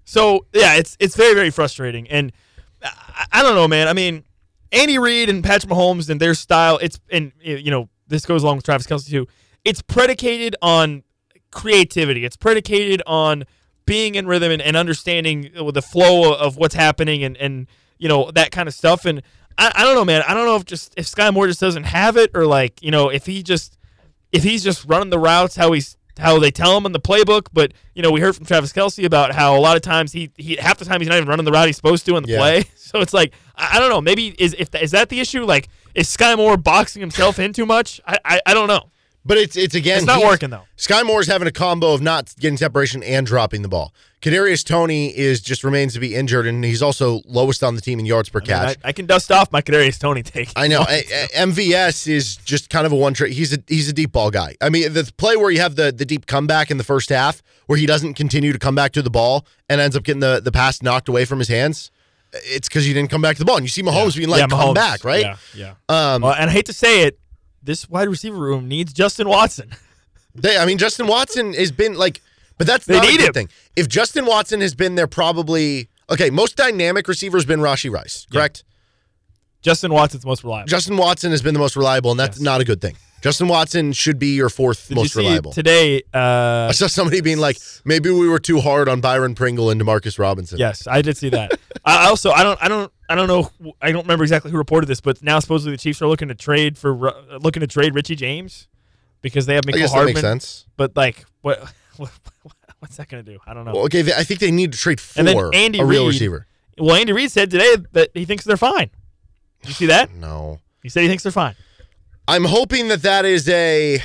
So 0.05 0.47
yeah, 0.53 0.75
it's 0.77 0.97
it's 1.01 1.17
very 1.17 1.35
very 1.35 1.51
frustrating, 1.51 2.07
and 2.09 2.31
I, 2.83 3.27
I 3.33 3.43
don't 3.43 3.55
know, 3.57 3.67
man. 3.67 3.89
I 3.89 3.95
mean, 3.95 4.23
Andy 4.71 4.97
Reid 4.99 5.29
and 5.29 5.43
Patrick 5.43 5.73
Mahomes 5.73 6.09
and 6.09 6.21
their 6.21 6.35
style. 6.35 6.79
It's 6.81 7.01
and 7.11 7.33
you 7.41 7.71
know 7.73 7.89
this 8.07 8.25
goes 8.27 8.43
along 8.45 8.57
with 8.57 8.65
Travis 8.65 8.87
Kelce 8.87 9.09
too. 9.11 9.27
It's 9.65 9.83
predicated 9.83 10.57
on 10.63 11.03
creativity. 11.51 12.25
It's 12.25 12.37
predicated 12.37 13.03
on 13.07 13.45
being 13.87 14.15
in 14.15 14.27
rhythm 14.27 14.51
and, 14.51 14.63
and 14.63 14.77
understanding 14.77 15.51
the 15.73 15.83
flow 15.83 16.35
of 16.35 16.57
what's 16.57 16.75
happening 16.75 17.23
and 17.23 17.37
and 17.37 17.67
you 17.99 18.09
know 18.09 18.31
that 18.33 18.51
kind 18.51 18.69
of 18.69 18.75
stuff. 18.75 19.05
And 19.05 19.23
I, 19.59 19.73
I 19.75 19.85
don't 19.85 19.95
know, 19.95 20.05
man. 20.05 20.23
I 20.27 20.35
don't 20.35 20.47
know 20.47 20.57
if 20.57 20.65
just 20.65 20.95
if 20.97 21.07
Sky 21.07 21.31
Moore 21.31 21.47
just 21.47 21.61
doesn't 21.61 21.85
have 21.85 22.17
it 22.17 22.31
or 22.35 22.47
like 22.47 22.83
you 22.83 22.91
know 22.91 23.09
if 23.09 23.27
he 23.27 23.43
just 23.43 23.79
if 24.33 24.43
he's 24.43 24.65
just 24.65 24.85
running 24.87 25.11
the 25.11 25.19
routes 25.19 25.55
how 25.57 25.73
he's 25.73 25.97
how 26.19 26.39
they 26.39 26.51
tell 26.51 26.77
him 26.77 26.87
in 26.87 26.93
the 26.93 27.01
playbook. 27.01 27.49
But 27.53 27.73
you 27.95 28.03
know, 28.03 28.11
we 28.11 28.21
heard 28.21 28.35
from 28.37 28.47
Travis 28.47 28.73
Kelce 28.73 29.05
about 29.05 29.35
how 29.35 29.57
a 29.57 29.61
lot 29.61 29.77
of 29.77 29.83
times 29.83 30.13
he, 30.13 30.31
he 30.37 30.57
half 30.57 30.79
the 30.79 30.85
time 30.85 31.01
he's 31.01 31.09
not 31.09 31.17
even 31.17 31.29
running 31.29 31.45
the 31.45 31.51
route 31.53 31.67
he's 31.67 31.77
supposed 31.77 32.07
to 32.07 32.17
in 32.17 32.23
the 32.25 32.31
Yeah. 32.31 32.39
play. 32.39 32.65
So 32.77 33.01
it's 33.01 33.13
like 33.15 33.35
I, 33.57 33.77
I 33.77 33.81
don't 33.81 33.91
know. 33.91 34.01
Maybe 34.01 34.29
is 34.39 34.55
if 34.59 34.73
is 34.77 34.93
that 34.93 35.09
the 35.09 35.19
issue? 35.21 35.45
Like 35.45 35.69
is 35.95 36.09
Sky 36.09 36.35
Moore 36.37 36.57
boxing 36.57 37.01
himself 37.01 37.39
in 37.41 37.53
too 37.53 37.67
much? 37.67 38.01
I 38.07 38.19
I, 38.25 38.41
I 38.47 38.55
don't 38.55 38.69
know. 38.69 38.91
But 39.27 39.39
it's 39.39 39.57
it's 39.57 39.75
again 39.75 39.99
It's 39.99 40.07
not 40.07 40.23
working, 40.23 40.51
though. 40.51 40.65
Sky 40.77 41.03
Moore's 41.03 41.27
having 41.27 41.49
a 41.49 41.53
combo 41.53 41.95
of 41.95 42.03
not 42.03 42.35
getting 42.39 42.59
separation 42.59 43.03
and 43.03 43.27
dropping 43.27 43.63
the 43.63 43.69
ball. 43.69 43.95
Kadarius 44.21 44.65
Toney 44.65 45.17
is 45.17 45.41
just 45.41 45.65
remains 45.65 45.95
to 45.95 46.01
be 46.01 46.15
injured, 46.15 46.47
and 46.47 46.63
he's 46.65 46.83
also 46.83 47.21
lowest 47.27 47.63
on 47.63 47.75
the 47.75 47.81
team 47.81 47.99
in 47.99 48.07
yards 48.07 48.29
per 48.29 48.39
I, 48.39 48.41
mean, 48.41 48.47
catch. 48.49 48.77
I, 48.85 48.89
I 48.89 48.93
can 48.93 49.07
dust 49.07 49.33
off 49.33 49.51
my 49.53 49.63
Kadarius 49.63 49.99
Toney 49.99 50.23
take. 50.23 50.51
I 50.57 50.67
know 50.69 50.83
A- 50.89 51.29
MVS 51.37 52.07
is 52.07 52.37
just 52.37 52.69
kind 52.71 52.85
of 52.87 52.93
a 52.93 52.97
one 52.97 53.15
trick. 53.15 53.33
He's 53.33 53.53
a 53.55 53.59
he's 53.67 53.89
a 53.89 53.93
deep 53.95 54.13
ball 54.13 54.31
guy. 54.31 54.57
I 54.61 54.69
mean, 54.69 54.93
the 54.93 55.11
play 55.17 55.37
where 55.37 55.51
you 55.51 55.61
have 55.61 55.77
the 55.77 55.91
the 55.91 56.05
deep 56.05 56.27
comeback 56.27 56.71
in 56.71 56.77
the 56.77 56.85
first 56.85 57.09
half, 57.09 57.43
where 57.67 57.79
he 57.79 57.87
doesn't 57.87 58.15
continue 58.15 58.53
to 58.53 58.59
come 58.59 58.75
back 58.75 58.93
to 58.93 59.03
the 59.03 59.11
ball 59.11 59.47
and 59.71 59.81
ends 59.81 59.97
up 59.97 60.03
getting 60.03 60.21
the 60.21 60.41
the 60.45 60.53
pass 60.53 60.83
knocked 60.83 61.09
away 61.09 61.25
from 61.25 61.39
his 61.39 61.49
hands. 61.49 61.91
It's 62.33 62.69
because 62.69 62.85
he 62.85 62.93
didn't 62.93 63.11
come 63.11 63.23
back 63.23 63.37
to 63.37 63.41
the 63.41 63.45
ball. 63.47 63.57
And 63.57 63.65
you 63.65 63.69
see 63.71 63.83
Mahomes 63.83 64.17
being 64.17 64.29
like, 64.29 64.41
Yeah, 64.41 64.47
"Come 64.49 64.59
Mahomes. 64.59 64.75
back!" 64.75 65.05
Right? 65.05 65.23
Yeah, 65.23 65.37
yeah. 65.55 65.75
Um, 66.15 66.23
Well, 66.23 66.35
and 66.35 66.51
I 66.51 66.53
hate 66.53 66.67
to 66.67 66.73
say 66.73 67.05
it, 67.05 67.19
this 67.65 67.89
wide 67.89 68.09
receiver 68.09 68.37
room 68.37 68.69
needs 68.69 68.93
Justin 68.93 69.29
Watson. 69.29 69.71
They, 70.37 70.59
I 70.59 70.67
mean, 70.67 70.79
Justin 70.79 71.07
Watson 71.07 71.55
has 71.55 71.71
been 71.71 71.95
like, 71.95 72.21
but 72.59 72.67
that's 72.67 72.87
They 72.87 72.95
not 72.95 73.05
need 73.05 73.15
a 73.15 73.19
good 73.19 73.27
him. 73.29 73.33
thing. 73.35 73.49
If 73.77 73.87
Justin 73.87 74.27
Watson 74.27 74.61
has 74.63 74.75
been 74.75 74.97
there, 74.97 75.07
probably 75.07 75.89
okay. 76.11 76.29
Most 76.29 76.57
dynamic 76.57 77.07
receiver 77.07 77.37
has 77.37 77.45
been 77.45 77.61
Rashee 77.61 77.89
Rice, 77.89 78.27
correct? 78.33 78.65
Justin 79.63 79.93
Watson's 79.93 80.27
most 80.27 80.43
reliable. 80.43 80.67
Justin 80.67 80.97
Watson 80.97 81.31
has 81.31 81.41
been 81.41 81.55
the 81.55 81.61
most 81.61 81.77
reliable, 81.77 82.11
and 82.11 82.19
that's 82.19 82.39
Yes. 82.39 82.43
not 82.45 82.61
a 82.61 82.65
good 82.65 82.81
thing. 82.81 82.97
Justin 83.25 83.49
Watson 83.49 83.95
should 83.95 84.19
be 84.19 84.35
your 84.35 84.51
fourth 84.51 84.89
Did 84.89 84.97
most 84.97 85.05
you 85.17 85.23
see 85.23 85.27
reliable. 85.27 85.51
today? 85.53 86.03
Uh, 86.13 86.67
I 86.69 86.73
saw 86.73 86.87
somebody 86.89 87.23
being 87.23 87.39
like, 87.39 87.57
maybe 87.83 88.11
we 88.11 88.29
were 88.29 88.39
too 88.39 88.61
hard 88.61 88.87
on 88.87 89.01
Byron 89.01 89.35
Pringle 89.35 89.71
and 89.71 89.81
Demarcus 89.81 90.19
Robinson. 90.19 90.59
Yes, 90.59 90.87
I 90.87 91.01
did 91.01 91.17
see 91.17 91.31
that. 91.31 91.59
I 91.87 92.09
also 92.09 92.33
I 92.33 92.43
don't 92.45 92.63
I 92.63 92.69
don't 92.69 92.93
I 93.09 93.15
don't 93.15 93.27
know 93.27 93.51
I 93.81 93.93
don't 93.93 94.03
remember 94.03 94.25
exactly 94.25 94.51
who 94.51 94.59
reported 94.59 94.89
this, 94.89 95.01
but 95.01 95.23
now 95.23 95.39
supposedly 95.39 95.73
the 95.73 95.79
Chiefs 95.79 96.03
are 96.03 96.07
looking 96.07 96.29
to 96.29 96.35
trade 96.35 96.77
for 96.77 96.93
Ru- 96.95 97.39
looking 97.41 97.61
to 97.61 97.67
trade 97.67 97.95
Richie 97.95 98.15
James 98.15 98.69
because 99.23 99.47
they 99.47 99.55
have 99.55 99.65
I 99.67 99.69
Michael 99.71 99.81
guess 99.81 99.91
that 99.93 99.97
Hardman. 99.97 100.15
makes 100.15 100.21
sense. 100.21 100.67
But 100.77 100.95
like 100.95 101.25
what 101.41 101.61
what, 101.97 102.11
What's 102.81 102.99
that 102.99 103.09
going 103.09 103.25
to 103.25 103.33
do? 103.33 103.39
I 103.47 103.55
don't 103.55 103.65
know. 103.65 103.73
Well, 103.73 103.85
okay, 103.85 104.03
they, 104.03 104.13
I 104.13 104.25
think 104.25 104.41
they 104.41 104.51
need 104.51 104.73
to 104.73 104.79
trade 104.79 105.01
for 105.01 105.19
and 105.19 105.27
then 105.27 105.39
Andy 105.55 105.79
a 105.79 105.87
real 105.87 106.03
Reid- 106.05 106.13
receiver. 106.13 106.47
Well, 106.77 106.95
Andy 106.95 107.15
Reid 107.15 107.31
said 107.31 107.51
today 107.51 107.77
that 107.93 108.11
he 108.13 108.27
thinks 108.27 108.45
they're 108.45 108.59
fine. 108.59 108.91
Did 109.63 109.69
you 109.69 109.75
see 109.75 109.87
that? 109.87 110.13
No. 110.15 110.59
He 110.83 110.91
said 110.91 111.01
he 111.01 111.09
thinks 111.09 111.23
they're 111.23 111.33
fine. 111.33 111.55
I'm 112.27 112.45
hoping 112.45 112.89
that 112.89 113.03
that 113.03 113.25
is 113.25 113.49
a 113.49 114.01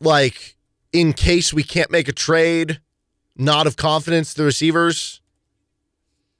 like 0.00 0.56
in 0.92 1.12
case 1.12 1.52
we 1.52 1.62
can't 1.62 1.90
make 1.90 2.08
a 2.08 2.12
trade, 2.12 2.80
nod 3.36 3.66
of 3.66 3.76
confidence 3.76 4.34
to 4.34 4.40
the 4.42 4.44
receivers. 4.44 5.20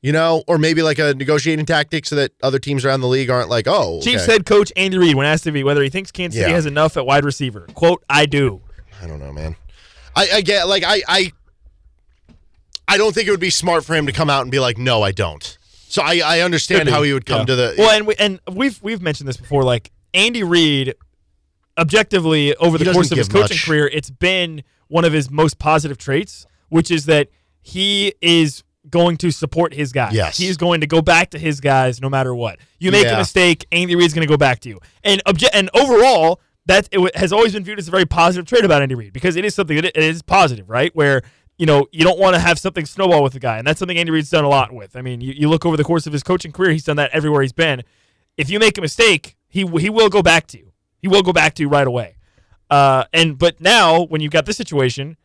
You 0.02 0.12
know, 0.12 0.44
or 0.46 0.58
maybe 0.58 0.82
like 0.82 0.98
a 0.98 1.14
negotiating 1.14 1.64
tactic 1.64 2.04
so 2.04 2.14
that 2.16 2.32
other 2.42 2.58
teams 2.58 2.84
around 2.84 3.00
the 3.00 3.06
league 3.08 3.30
aren't 3.30 3.48
like, 3.48 3.66
oh, 3.66 4.02
Chiefs 4.02 4.24
okay. 4.24 4.32
head 4.32 4.44
coach 4.44 4.70
Andy 4.76 4.98
Reid, 4.98 5.14
when 5.16 5.24
asked 5.26 5.46
if 5.46 5.54
he, 5.54 5.64
whether 5.64 5.82
he 5.82 5.88
thinks 5.88 6.10
Kansas 6.12 6.38
City 6.38 6.50
Yeah. 6.50 6.54
has 6.56 6.66
enough 6.66 6.98
at 6.98 7.06
wide 7.06 7.24
receiver, 7.24 7.66
quote, 7.72 8.04
"I 8.10 8.26
do." 8.26 8.60
I 9.02 9.06
don't 9.06 9.18
know, 9.18 9.32
man. 9.32 9.56
I, 10.14 10.28
I 10.34 10.40
get 10.42 10.68
like 10.68 10.84
I 10.84 11.00
I 11.08 11.32
I 12.86 12.98
don't 12.98 13.14
think 13.14 13.28
it 13.28 13.30
would 13.30 13.40
be 13.40 13.48
smart 13.48 13.82
for 13.86 13.94
him 13.94 14.04
to 14.04 14.12
come 14.12 14.28
out 14.28 14.42
and 14.42 14.50
be 14.50 14.58
like, 14.60 14.76
no, 14.76 15.00
I 15.02 15.10
don't. 15.10 15.56
So 15.88 16.02
I, 16.02 16.20
I 16.22 16.40
understand 16.40 16.90
how 16.90 17.02
he 17.02 17.14
would 17.14 17.24
come 17.24 17.40
Yeah. 17.40 17.44
to 17.46 17.56
the 17.56 17.74
well, 17.78 17.90
and 17.90 18.06
we, 18.06 18.14
and 18.16 18.40
we've 18.52 18.82
we've 18.82 19.00
mentioned 19.00 19.26
this 19.26 19.38
before. 19.38 19.64
Like 19.64 19.90
Andy 20.14 20.42
Reid, 20.42 20.94
objectively 21.78 22.54
over 22.56 22.78
the 22.78 22.92
course 22.92 23.10
of 23.10 23.18
his 23.18 23.28
coaching 23.28 23.56
much. 23.56 23.66
career, 23.66 23.88
it's 23.92 24.10
been 24.10 24.62
one 24.88 25.04
of 25.04 25.12
his 25.12 25.30
most 25.30 25.58
positive 25.58 25.98
traits, 25.98 26.46
which 26.68 26.90
is 26.90 27.06
that 27.06 27.28
he 27.62 28.14
is 28.20 28.62
going 28.90 29.16
to 29.16 29.30
support 29.30 29.72
his 29.74 29.92
guys. 29.92 30.12
Yes. 30.12 30.36
he's 30.36 30.56
going 30.56 30.80
to 30.82 30.86
go 30.86 31.00
back 31.00 31.30
to 31.30 31.38
his 31.38 31.60
guys 31.60 32.00
no 32.00 32.10
matter 32.10 32.34
what. 32.34 32.58
You 32.78 32.90
make 32.90 33.04
Yeah. 33.04 33.14
a 33.14 33.18
mistake, 33.18 33.66
Andy 33.72 33.96
Reid's 33.96 34.12
going 34.12 34.26
to 34.26 34.30
go 34.30 34.36
back 34.36 34.60
to 34.60 34.68
you. 34.68 34.78
And 35.02 35.22
obje- 35.24 35.48
and 35.52 35.70
overall. 35.74 36.40
That 36.66 36.88
it 36.92 37.14
has 37.16 37.30
always 37.30 37.52
been 37.52 37.62
viewed 37.62 37.78
as 37.78 37.88
a 37.88 37.90
very 37.90 38.06
positive 38.06 38.46
trait 38.46 38.64
about 38.64 38.80
Andy 38.80 38.94
Reid 38.94 39.12
because 39.12 39.36
it 39.36 39.44
is 39.44 39.54
something 39.54 39.76
that 39.76 39.84
it 39.84 39.98
is 39.98 40.22
positive, 40.22 40.70
right? 40.70 40.96
Where 40.96 41.20
you 41.58 41.66
know 41.66 41.86
you 41.92 42.04
don't 42.04 42.18
want 42.18 42.36
to 42.36 42.40
have 42.40 42.58
something 42.58 42.86
snowball 42.86 43.22
with 43.22 43.34
a 43.34 43.38
guy, 43.38 43.58
and 43.58 43.66
that's 43.66 43.78
something 43.78 43.98
Andy 43.98 44.10
Reid's 44.10 44.30
done 44.30 44.44
a 44.44 44.48
lot 44.48 44.72
with. 44.72 44.96
I 44.96 45.02
mean, 45.02 45.20
you, 45.20 45.34
you 45.36 45.50
look 45.50 45.66
over 45.66 45.76
the 45.76 45.84
course 45.84 46.06
of 46.06 46.14
his 46.14 46.22
coaching 46.22 46.52
career, 46.52 46.70
he's 46.70 46.84
done 46.84 46.96
that 46.96 47.10
everywhere 47.12 47.42
he's 47.42 47.52
been. 47.52 47.82
If 48.38 48.48
you 48.48 48.58
make 48.58 48.78
a 48.78 48.80
mistake, 48.80 49.36
he 49.54 49.64
he 49.78 49.88
will 49.88 50.08
go 50.08 50.20
back 50.20 50.48
to 50.48 50.58
you. 50.58 50.72
He 51.00 51.06
will 51.06 51.22
go 51.22 51.32
back 51.32 51.54
to 51.54 51.62
you 51.62 51.68
right 51.68 51.86
away. 51.86 52.16
Uh, 52.68 53.04
and 53.12 53.38
but 53.38 53.60
now 53.60 54.02
when 54.02 54.20
you've 54.20 54.32
got 54.32 54.46
this 54.46 54.56
situation, 54.56 55.16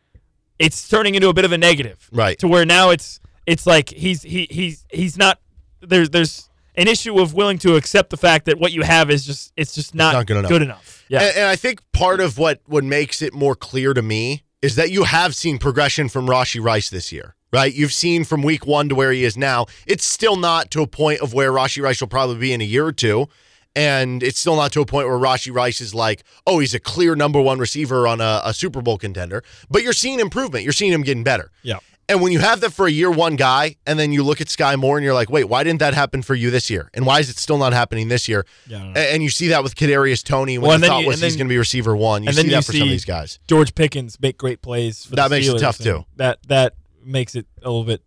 it's 0.58 0.88
turning 0.88 1.16
into 1.16 1.28
a 1.28 1.34
bit 1.34 1.44
of 1.44 1.50
a 1.50 1.58
negative, 1.58 2.08
Right. 2.12 2.38
To 2.38 2.46
where 2.46 2.64
now 2.64 2.90
it's 2.90 3.18
it's 3.44 3.66
like 3.66 3.90
he's 3.90 4.22
he 4.22 4.46
he's 4.48 4.86
he's 4.90 5.18
not 5.18 5.40
there's 5.80 6.10
there's 6.10 6.48
an 6.76 6.86
issue 6.86 7.18
of 7.18 7.34
willing 7.34 7.58
to 7.58 7.74
accept 7.74 8.10
the 8.10 8.16
fact 8.16 8.44
that 8.44 8.60
what 8.60 8.70
you 8.70 8.82
have 8.82 9.10
is 9.10 9.26
just 9.26 9.52
it's 9.56 9.74
just 9.74 9.96
not, 9.96 10.12
not 10.12 10.26
good 10.26 10.36
enough. 10.36 10.48
Good 10.48 10.62
enough. 10.62 11.04
Yeah. 11.08 11.22
And, 11.22 11.36
and 11.38 11.46
I 11.46 11.56
think 11.56 11.82
part 11.92 12.20
of 12.20 12.38
what 12.38 12.60
what 12.66 12.84
makes 12.84 13.20
it 13.22 13.34
more 13.34 13.56
clear 13.56 13.94
to 13.94 14.02
me 14.02 14.44
is 14.62 14.76
that 14.76 14.92
you 14.92 15.02
have 15.04 15.34
seen 15.34 15.58
progression 15.58 16.08
from 16.08 16.28
Rashee 16.28 16.62
Rice 16.62 16.88
this 16.88 17.10
year, 17.10 17.34
right? 17.52 17.74
You've 17.74 17.92
seen 17.92 18.22
from 18.22 18.42
week 18.42 18.64
one 18.64 18.88
to 18.90 18.94
where 18.94 19.10
he 19.10 19.24
is 19.24 19.36
now. 19.36 19.66
It's 19.88 20.04
still 20.04 20.36
not 20.36 20.70
to 20.70 20.82
a 20.82 20.86
point 20.86 21.20
of 21.20 21.34
where 21.34 21.50
Rashee 21.50 21.82
Rice 21.82 22.00
will 22.00 22.08
probably 22.08 22.36
be 22.36 22.52
in 22.52 22.60
a 22.60 22.64
year 22.64 22.86
or 22.86 22.92
two. 22.92 23.28
And 23.76 24.22
it's 24.22 24.40
still 24.40 24.56
not 24.56 24.72
to 24.72 24.80
a 24.80 24.86
point 24.86 25.06
where 25.06 25.16
Rashee 25.16 25.54
Rice 25.54 25.80
is 25.80 25.94
like, 25.94 26.24
oh, 26.46 26.58
he's 26.58 26.74
a 26.74 26.80
clear 26.80 27.14
number 27.14 27.40
one 27.40 27.58
receiver 27.60 28.06
on 28.08 28.20
a, 28.20 28.40
a 28.44 28.52
Super 28.52 28.82
Bowl 28.82 28.98
contender. 28.98 29.44
But 29.70 29.82
you're 29.82 29.92
seeing 29.92 30.18
improvement. 30.18 30.64
You're 30.64 30.72
seeing 30.72 30.92
him 30.92 31.02
getting 31.02 31.24
better. 31.24 31.50
yeah. 31.62 31.78
And 32.08 32.20
when 32.20 32.32
you 32.32 32.40
have 32.40 32.60
that 32.62 32.72
for 32.72 32.88
a 32.88 32.90
year 32.90 33.08
one 33.08 33.36
guy, 33.36 33.76
and 33.86 33.96
then 33.96 34.10
you 34.10 34.24
look 34.24 34.40
at 34.40 34.48
Sky 34.48 34.74
Moore 34.74 34.98
and 34.98 35.04
you're 35.04 35.14
like, 35.14 35.30
wait, 35.30 35.44
why 35.44 35.62
didn't 35.62 35.78
that 35.78 35.94
happen 35.94 36.22
for 36.22 36.34
you 36.34 36.50
this 36.50 36.68
year? 36.68 36.90
And 36.92 37.06
why 37.06 37.20
is 37.20 37.30
it 37.30 37.36
still 37.36 37.56
not 37.56 37.72
happening 37.72 38.08
this 38.08 38.26
year? 38.26 38.44
Yeah, 38.66 38.78
I 38.78 38.80
don't 38.80 38.92
know. 38.94 39.00
A- 39.00 39.14
And 39.14 39.22
you 39.22 39.28
see 39.30 39.46
that 39.46 39.62
with 39.62 39.76
Kadarius 39.76 40.24
Toney 40.24 40.58
when 40.58 40.70
Well, 40.70 40.78
the 40.80 40.86
thought 40.88 41.02
you- 41.02 41.06
was 41.06 41.20
he's 41.20 41.36
going 41.36 41.46
to 41.46 41.48
be 41.52 41.56
receiver 41.56 41.94
one. 41.94 42.24
You 42.24 42.30
and 42.30 42.34
see 42.36 42.42
then 42.42 42.50
that 42.50 42.56
you 42.56 42.62
for 42.62 42.72
see 42.72 42.78
some 42.80 42.88
of 42.88 42.90
these 42.90 43.04
guys. 43.04 43.38
George 43.46 43.76
Pickens 43.76 44.18
make 44.20 44.36
great 44.38 44.60
plays 44.60 45.04
for 45.04 45.14
That 45.14 45.28
the 45.28 45.36
makes 45.36 45.46
it 45.46 45.54
Steelers, 45.54 45.60
tough, 45.60 45.78
too. 45.78 46.04
That 46.16 46.40
that 46.48 46.74
makes 47.04 47.36
it 47.36 47.46
a 47.62 47.70
little 47.70 47.84
bit 47.84 48.02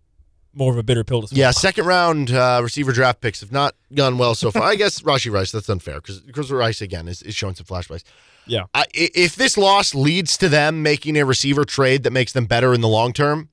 more 0.53 0.71
of 0.71 0.77
a 0.77 0.83
bitter 0.83 1.03
pill 1.03 1.21
to 1.21 1.27
swallow. 1.27 1.39
Yeah, 1.39 1.51
second 1.51 1.85
round 1.85 2.31
uh, 2.31 2.59
receiver 2.63 2.91
draft 2.91 3.21
picks 3.21 3.39
have 3.41 3.51
not 3.51 3.75
gone 3.93 4.17
well 4.17 4.35
so 4.35 4.51
far. 4.51 4.63
I 4.63 4.75
guess 4.75 4.99
Rashee 5.03 5.31
Rice, 5.31 5.51
that's 5.51 5.69
unfair 5.69 5.95
because 5.95 6.21
Chris 6.31 6.49
Rice, 6.51 6.81
again, 6.81 7.07
is, 7.07 7.21
is 7.21 7.35
showing 7.35 7.55
some 7.55 7.65
flash 7.65 7.87
plays. 7.87 8.03
Yeah. 8.45 8.63
I, 8.73 8.85
if 8.93 9.35
this 9.35 9.57
loss 9.57 9.95
leads 9.95 10.37
to 10.37 10.49
them 10.49 10.83
making 10.83 11.17
a 11.17 11.25
receiver 11.25 11.65
trade 11.65 12.03
that 12.03 12.11
makes 12.11 12.33
them 12.33 12.45
better 12.45 12.73
in 12.73 12.81
the 12.81 12.87
long 12.89 13.13
term, 13.13 13.49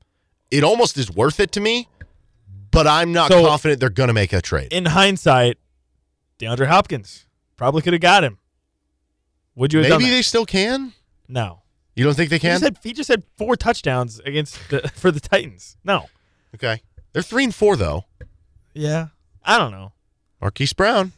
it 0.51 0.65
almost 0.65 0.99
is 0.99 1.11
worth 1.11 1.39
it 1.41 1.53
to 1.53 1.61
me. 1.61 1.89
But 2.73 2.87
I'm 2.87 3.13
not 3.13 3.31
So- 3.31 3.47
confident 3.47 3.81
they're 3.81 3.91
going 3.91 4.09
to 4.09 4.13
make 4.15 4.33
a 4.33 4.41
trade. 4.41 4.73
In 4.73 4.87
hindsight, 4.87 5.59
DeAndre 6.39 6.67
Hopkins 6.67 7.27
probably 7.57 7.83
could 7.83 7.93
have 7.93 8.03
got 8.03 8.25
him. 8.25 8.39
Would 9.57 9.73
you 9.73 9.81
have 9.83 9.91
Maybe 10.01 10.11
they 10.11 10.23
still 10.23 10.47
can. 10.47 10.93
No. 11.29 11.63
You 11.97 12.05
don't 12.05 12.15
think 12.15 12.31
they 12.31 12.37
He 12.37 12.41
can? 12.41 12.53
just, 12.61 12.63
had, 12.65 12.79
he 12.83 12.93
just 12.93 13.09
had 13.09 13.25
four 13.37 13.57
touchdowns 13.57 14.21
against 14.21 14.59
the, 14.71 14.81
for 14.95 15.11
the 15.11 15.21
Titans. 15.21 15.77
No. 15.85 16.07
okay, 16.55 16.83
they're 17.13 17.23
three 17.23 17.45
and 17.45 17.55
four 17.55 17.77
though. 17.77 18.05
Yeah. 18.75 19.09
I 19.45 19.59
don't 19.59 19.73
know. 19.73 19.93
Marquise 20.41 20.73
Brown. 20.73 21.13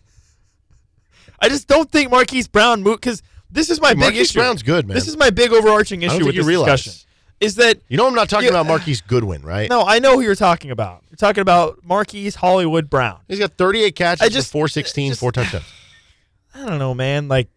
I 1.41 1.49
just 1.49 1.67
don't 1.69 1.91
think 1.91 2.11
Marquise 2.11 2.49
Brown 2.49 2.83
moved 2.83 3.01
because 3.01 3.23
this 3.51 3.69
is 3.71 3.81
my 3.81 3.89
Hey, 3.89 3.95
big 3.95 4.01
Marquise 4.01 4.21
issue. 4.31 4.39
Brown's 4.39 4.63
good, 4.63 4.87
man. 4.87 4.95
This 4.95 5.09
is 5.09 5.17
my 5.17 5.31
big 5.31 5.53
overarching 5.53 6.05
I 6.05 6.07
don't 6.09 6.17
issue 6.17 6.19
think 6.25 6.27
with 6.27 6.35
you 6.37 6.43
this 6.43 6.49
realize. 6.49 6.83
discussion. 6.85 7.09
Is 7.41 7.57
that 7.57 7.79
You 7.89 7.97
know, 7.97 8.07
I'm 8.07 8.15
not 8.15 8.29
talking 8.29 8.45
Yeah. 8.47 8.51
about 8.61 8.67
Marquise 8.67 9.01
Goodwin, 9.01 9.43
right? 9.43 9.69
no? 9.69 9.83
I 9.85 9.99
know 9.99 10.15
who 10.15 10.21
you're 10.23 10.37
talking 10.37 10.71
about. 10.71 11.03
You're 11.11 11.17
talking 11.17 11.43
about 11.43 11.81
Marquise 11.85 12.37
Hollywood 12.37 12.89
Brown. 12.89 13.19
He's 13.29 13.41
got 13.41 13.53
38 13.59 13.97
catches 13.97 14.23
I 14.23 14.27
for 14.27 14.33
just- 14.33 14.53
416, 14.53 15.11
just- 15.11 15.21
four 15.21 15.33
touchdowns. 15.33 15.65
I 16.55 16.65
don't 16.65 16.79
know, 16.79 16.95
man. 16.95 17.27
Like 17.29 17.49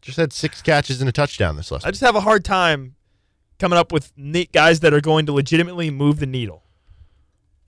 Just 0.00 0.16
had 0.18 0.32
six 0.32 0.60
catches 0.62 1.00
and 1.00 1.08
a 1.08 1.12
touchdown 1.12 1.56
this 1.56 1.70
last. 1.70 1.86
I 1.86 1.90
just 1.90 2.02
have 2.02 2.14
a 2.16 2.20
hard 2.20 2.44
time 2.44 2.94
coming 3.58 3.78
up 3.78 3.92
with 3.92 4.12
guys 4.52 4.80
that 4.80 4.92
are 4.92 5.00
going 5.00 5.24
to 5.26 5.32
legitimately 5.32 5.90
move 5.90 6.18
the 6.18 6.26
needle, 6.26 6.62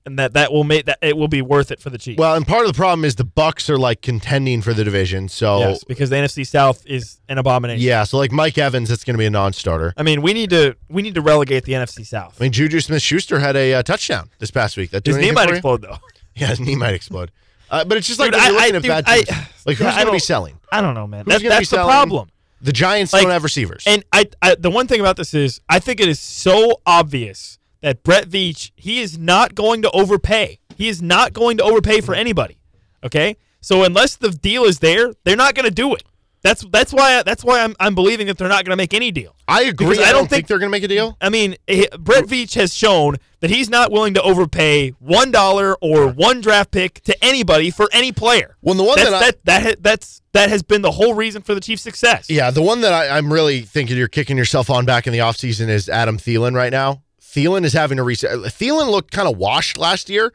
and 0.07 0.19
that 0.19 0.33
that 0.35 0.53
will 0.53 0.65
make 0.65 0.87
that 0.87 0.99
it 1.03 1.17
will 1.17 1.29
be 1.29 1.43
worth 1.43 1.71
it 1.71 1.81
for 1.81 1.91
the 1.91 1.99
Chiefs. 1.99 2.19
Well, 2.19 2.35
and 2.35 2.47
part 2.47 2.63
of 2.65 2.69
the 2.73 2.77
problem 2.77 3.05
is 3.05 3.17
the 3.17 3.25
Bucks 3.25 3.69
are 3.69 3.77
like 3.79 4.01
contending 4.01 4.63
for 4.63 4.73
the 4.73 4.85
division. 4.85 5.29
So 5.29 5.59
yes, 5.59 5.85
because 5.85 6.09
the 6.11 6.17
NFC 6.17 6.47
South 6.47 6.87
is 6.87 7.21
an 7.29 7.39
abomination. 7.39 7.83
yeah, 7.85 8.05
so 8.05 8.17
like 8.17 8.33
Mike 8.33 8.57
Evans, 8.57 8.91
it's 8.91 9.05
going 9.05 9.15
to 9.15 9.19
be 9.19 9.27
a 9.27 9.31
non-starter. 9.31 9.93
I 9.97 10.03
mean, 10.03 10.23
we 10.23 10.33
need 10.33 10.51
to 10.51 10.77
we 10.89 11.03
need 11.03 11.15
to 11.17 11.21
relegate 11.21 11.65
the 11.65 11.73
NFC 11.73 12.07
South. 12.07 12.37
I 12.41 12.45
mean, 12.45 12.53
Juju 12.53 12.81
Smith-Schuster 12.81 13.41
had 13.41 13.57
a 13.57 13.75
uh, 13.75 13.83
touchdown 13.83 14.31
this 14.39 14.51
past 14.51 14.77
week. 14.77 14.91
That 14.93 15.05
His 15.05 15.17
knee 15.17 15.33
might 15.33 15.51
explode 15.51 15.83
though. 15.83 15.99
Yeah, 16.39 16.49
his 16.49 16.61
knee 16.61 16.77
might 16.77 16.93
explode. 16.93 17.31
Uh, 17.71 17.85
but 17.87 17.97
it's 17.97 18.07
just 18.07 18.21
like 18.21 18.31
Dude, 18.31 18.41
I- 18.43 18.57
I- 18.67 18.71
dude, 18.71 18.91
I- 18.91 19.49
like 19.65 19.79
who's 19.79 19.87
I 19.87 19.95
going 19.95 20.07
to 20.09 20.13
be 20.13 20.19
selling? 20.19 20.59
I 20.71 20.83
don't 20.83 20.93
know, 20.95 21.07
man. 21.07 21.25
Who's 21.25 21.41
That, 21.43 21.49
that's 21.49 21.71
the 21.71 21.79
problem. 21.79 22.29
The 22.61 22.73
Giants 22.75 23.15
Like- 23.15 23.23
don't 23.23 23.33
have 23.33 23.43
receivers. 23.43 23.85
And 23.87 24.05
I, 24.13 24.27
I, 24.43 24.55
the 24.55 24.71
one 24.71 24.87
thing 24.87 25.01
about 25.01 25.17
this 25.17 25.33
is, 25.33 25.63
I 25.69 25.79
think 25.79 25.99
it 25.99 26.09
is 26.11 26.21
so 26.21 26.81
obvious 26.85 27.59
that 27.83 28.03
Brett 28.03 28.29
Veach, 28.29 28.71
he 28.77 29.01
is 29.01 29.19
not 29.19 29.55
going 29.55 29.83
to 29.83 29.91
overpay. 29.91 30.59
He 30.77 30.89
is 30.89 31.01
not 31.03 31.33
going 31.33 31.57
to 31.59 31.63
overpay 31.65 32.01
for 32.01 32.15
anybody. 32.15 32.59
Okay, 33.05 33.37
so 33.61 33.85
unless 33.85 34.17
the 34.17 34.31
deal 34.31 34.65
is 34.65 34.79
there, 34.81 35.13
they're 35.25 35.37
not 35.37 35.55
going 35.55 35.69
to 35.69 35.75
do 35.75 35.95
it. 35.95 36.03
That's 36.43 36.65
that's 36.71 36.93
why 36.93 37.23
that's 37.25 37.43
why 37.45 37.61
I'm 37.63 37.75
I'm 37.81 37.95
believing 37.95 38.27
that 38.29 38.39
they're 38.39 38.49
not 38.49 38.65
going 38.65 38.71
to 38.73 38.77
make 38.77 38.95
any 38.95 39.11
deal. 39.11 39.35
I 39.49 39.63
agree. 39.63 39.89
because 39.89 39.99
I, 39.99 40.03
I 40.03 40.13
don't 40.13 40.23
don't 40.23 40.29
think, 40.29 40.31
think- 40.31 40.47
they're 40.49 40.59
going 40.59 40.71
to 40.71 40.77
make 40.77 40.83
a 40.85 40.89
deal. 40.89 41.17
I 41.21 41.29
mean, 41.29 41.57
eh, 41.67 41.87
Brett 41.99 42.25
Veach 42.25 42.55
has 42.55 42.73
shown 42.75 43.17
that 43.41 43.51
he's 43.51 43.69
not 43.69 43.91
willing 43.91 44.15
to 44.15 44.23
overpay 44.23 44.91
one 44.99 45.31
dollar 45.31 45.77
or 45.81 46.09
one 46.09 46.41
draft 46.41 46.71
pick 46.71 47.01
to 47.03 47.25
anybody 47.25 47.71
for 47.71 47.89
any 47.93 48.13
player. 48.13 48.57
Well, 48.63 48.75
the 48.75 48.85
one 48.85 48.97
that's, 48.97 49.11
that 49.11 49.17
I- 49.23 49.31
that 49.31 49.45
that 49.45 49.83
that's 49.83 50.23
that 50.35 50.49
has 50.51 50.63
been 50.63 50.83
the 50.83 50.93
whole 50.93 51.15
reason 51.15 51.43
for 51.43 51.55
the 51.55 51.61
Chiefs' 51.61 51.83
success. 51.83 52.29
Yeah, 52.31 52.51
the 52.51 52.63
one 52.63 52.81
that 52.83 52.93
I, 52.93 53.17
I'm 53.17 53.33
really 53.33 53.63
thinking 53.63 53.97
you're 53.97 54.07
kicking 54.09 54.37
yourself 54.37 54.71
on 54.71 54.85
back 54.85 55.07
in 55.07 55.13
the 55.13 55.21
offseason 55.21 55.69
is 55.69 55.89
Adam 55.89 56.17
Thielen 56.19 56.55
right 56.55 56.71
now. 56.73 57.03
Thielen 57.37 57.65
is 57.65 57.75
having 57.75 57.99
a 57.99 58.03
reset. 58.03 58.31
Thielen 58.31 58.91
looked 58.91 59.13
kind 59.13 59.29
of 59.29 59.37
washed 59.37 59.77
last 59.77 60.09
year. 60.09 60.33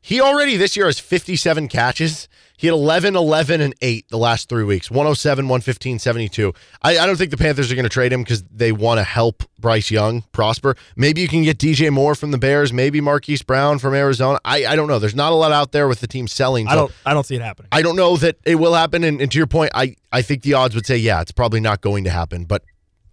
He 0.00 0.20
already 0.20 0.56
this 0.56 0.76
year 0.76 0.86
has 0.86 1.00
57 1.00 1.66
catches. 1.68 2.28
He 2.56 2.68
had 2.68 2.74
11, 2.74 3.16
11, 3.16 3.60
and 3.60 3.74
8 3.82 4.08
the 4.10 4.16
last 4.16 4.48
three 4.48 4.62
weeks 4.62 4.88
107, 4.88 5.46
115, 5.46 5.98
72. 5.98 6.52
I, 6.82 6.98
I 6.98 7.06
don't 7.06 7.16
think 7.16 7.32
the 7.32 7.36
Panthers 7.36 7.72
are 7.72 7.74
going 7.74 7.84
to 7.84 7.88
trade 7.88 8.12
him 8.12 8.22
because 8.22 8.44
they 8.44 8.70
want 8.70 8.98
to 8.98 9.04
help 9.04 9.42
Bryce 9.58 9.90
Young 9.90 10.22
prosper. 10.30 10.76
Maybe 10.94 11.20
you 11.20 11.26
can 11.26 11.42
get 11.42 11.58
DJ 11.58 11.90
Moore 11.90 12.14
from 12.14 12.30
the 12.30 12.38
Bears, 12.38 12.72
maybe 12.72 13.00
Marquise 13.00 13.42
Brown 13.42 13.80
from 13.80 13.94
Arizona. 13.94 14.38
I, 14.44 14.66
I 14.66 14.76
don't 14.76 14.86
know. 14.86 15.00
There's 15.00 15.16
not 15.16 15.32
a 15.32 15.34
lot 15.34 15.50
out 15.50 15.72
there 15.72 15.88
with 15.88 15.98
the 15.98 16.06
team 16.06 16.28
selling. 16.28 16.68
I 16.68 16.76
don't 16.76 16.92
I 17.04 17.12
don't 17.12 17.26
see 17.26 17.34
it 17.34 17.42
happening. 17.42 17.70
I 17.72 17.82
don't 17.82 17.96
know 17.96 18.16
that 18.18 18.36
it 18.44 18.54
will 18.54 18.74
happen. 18.74 19.02
And, 19.02 19.20
and 19.20 19.32
to 19.32 19.38
your 19.38 19.48
point, 19.48 19.72
I, 19.74 19.96
I 20.12 20.22
think 20.22 20.42
the 20.42 20.54
odds 20.54 20.76
would 20.76 20.86
say, 20.86 20.98
yeah, 20.98 21.20
it's 21.22 21.32
probably 21.32 21.60
not 21.60 21.80
going 21.80 22.04
to 22.04 22.10
happen. 22.10 22.44
But 22.44 22.62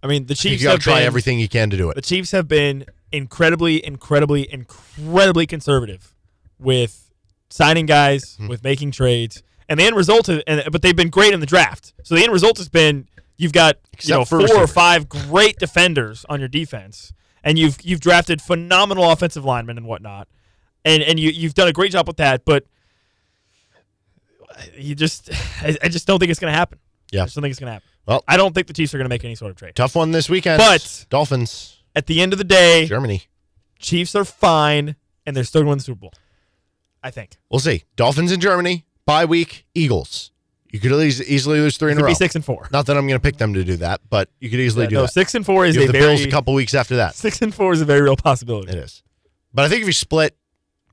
I 0.02 0.06
mean, 0.06 0.26
the 0.26 0.34
Chiefs 0.34 0.62
you 0.62 0.68
got 0.68 0.72
to 0.72 0.76
have 0.76 0.82
try 0.82 0.98
been, 1.00 1.06
everything 1.06 1.40
you 1.40 1.48
can 1.48 1.70
to 1.70 1.76
do 1.76 1.90
it. 1.90 1.94
The 1.94 2.02
Chiefs 2.02 2.30
have 2.30 2.46
been 2.46 2.84
incredibly, 3.12 3.84
incredibly, 3.84 4.50
incredibly 4.52 5.46
conservative 5.46 6.14
with 6.58 7.10
signing 7.50 7.86
guys, 7.86 8.36
Hmm. 8.36 8.48
with 8.48 8.64
making 8.64 8.90
trades, 8.92 9.42
and 9.68 9.78
the 9.78 9.84
end 9.84 9.96
result. 9.96 10.28
Is, 10.28 10.42
and 10.46 10.62
but 10.72 10.82
they've 10.82 10.96
been 10.96 11.10
great 11.10 11.32
in 11.34 11.40
the 11.40 11.46
draft. 11.46 11.92
So 12.02 12.14
the 12.14 12.22
end 12.22 12.32
result 12.32 12.58
has 12.58 12.68
been 12.68 13.08
you've 13.36 13.52
got 13.52 13.76
Except 13.92 14.08
you 14.08 14.14
know 14.14 14.24
four 14.24 14.56
or 14.62 14.66
five 14.66 15.08
great 15.08 15.58
defenders 15.58 16.24
on 16.28 16.38
your 16.40 16.48
defense, 16.48 17.12
and 17.44 17.58
you've 17.58 17.78
you've 17.82 18.00
drafted 18.00 18.40
phenomenal 18.42 19.10
offensive 19.10 19.44
linemen 19.44 19.76
and 19.78 19.86
whatnot, 19.86 20.28
and 20.84 21.02
and 21.02 21.18
you 21.20 21.30
you've 21.30 21.54
done 21.54 21.68
a 21.68 21.72
great 21.72 21.92
job 21.92 22.06
with 22.06 22.16
that. 22.18 22.44
But 22.44 22.64
you 24.76 24.94
just, 24.94 25.30
I, 25.62 25.76
I 25.82 25.88
just 25.88 26.06
don't 26.06 26.18
think 26.18 26.30
it's 26.30 26.40
going 26.40 26.52
to 26.52 26.56
happen. 26.58 26.78
Yeah. 27.10 27.22
I 27.22 27.24
just 27.24 27.34
don't 27.36 27.42
think 27.42 27.52
it's 27.52 27.60
going 27.60 27.68
to 27.68 27.72
happen. 27.74 27.88
Well- 28.06 28.24
I 28.28 28.36
don't 28.36 28.54
think 28.54 28.66
the 28.66 28.72
Chiefs 28.72 28.92
are 28.94 28.98
going 28.98 29.06
to 29.06 29.08
make 29.08 29.24
any 29.24 29.34
sort 29.34 29.50
of 29.50 29.56
trade. 29.56 29.74
Tough 29.74 29.94
one 29.94 30.10
this 30.12 30.28
weekend. 30.28 30.58
But- 30.58 31.06
Dolphins. 31.10 31.78
At 31.94 32.06
the 32.06 32.20
end 32.20 32.32
of 32.32 32.38
the 32.38 32.44
day, 32.44 32.86
Germany. 32.86 33.24
Chiefs 33.78 34.14
are 34.14 34.24
fine, 34.24 34.96
and 35.26 35.36
they're 35.36 35.44
still 35.44 35.60
going 35.62 35.66
to 35.66 35.70
win 35.70 35.78
the 35.78 35.84
Super 35.84 36.00
Bowl. 36.00 36.12
I 37.02 37.10
think. 37.10 37.36
We'll 37.50 37.58
see. 37.60 37.84
Dolphins 37.96 38.30
in 38.32 38.40
Germany. 38.40 38.84
Bye 39.06 39.24
week. 39.24 39.66
Eagles. 39.74 40.30
You 40.70 40.80
could 40.80 40.92
eas- 40.92 41.20
easily 41.28 41.60
lose 41.60 41.76
three 41.76 41.92
in 41.92 41.98
a 41.98 42.00
row. 42.02 42.06
be 42.08 42.14
six 42.14 42.34
and 42.34 42.44
four. 42.44 42.68
Not 42.72 42.86
that 42.86 42.96
I'm 42.96 43.06
going 43.06 43.18
to 43.18 43.22
pick 43.22 43.36
them 43.36 43.52
to 43.54 43.62
do 43.64 43.76
that, 43.78 44.00
but 44.08 44.30
you 44.40 44.48
could 44.48 44.60
easily 44.60 44.84
Yeah, 44.84 44.90
do 44.90 44.94
no, 44.96 45.02
that. 45.02 45.08
six 45.12 45.34
and 45.34 45.44
four 45.44 45.66
is 45.66 45.76
you 45.76 45.82
a 45.82 45.86
the 45.86 45.92
very 45.92 46.04
Bills 46.16 46.24
a 46.24 46.30
couple 46.30 46.54
weeks 46.54 46.72
after 46.74 46.96
that. 46.96 47.14
six 47.14 47.42
and 47.42 47.54
four 47.54 47.72
is 47.74 47.82
a 47.82 47.84
very 47.84 48.00
real 48.00 48.16
possibility. 48.16 48.70
It 48.70 48.76
is. 48.76 49.02
But 49.52 49.66
I 49.66 49.68
think 49.68 49.82
if 49.82 49.86
you 49.86 49.92
split, 49.92 50.34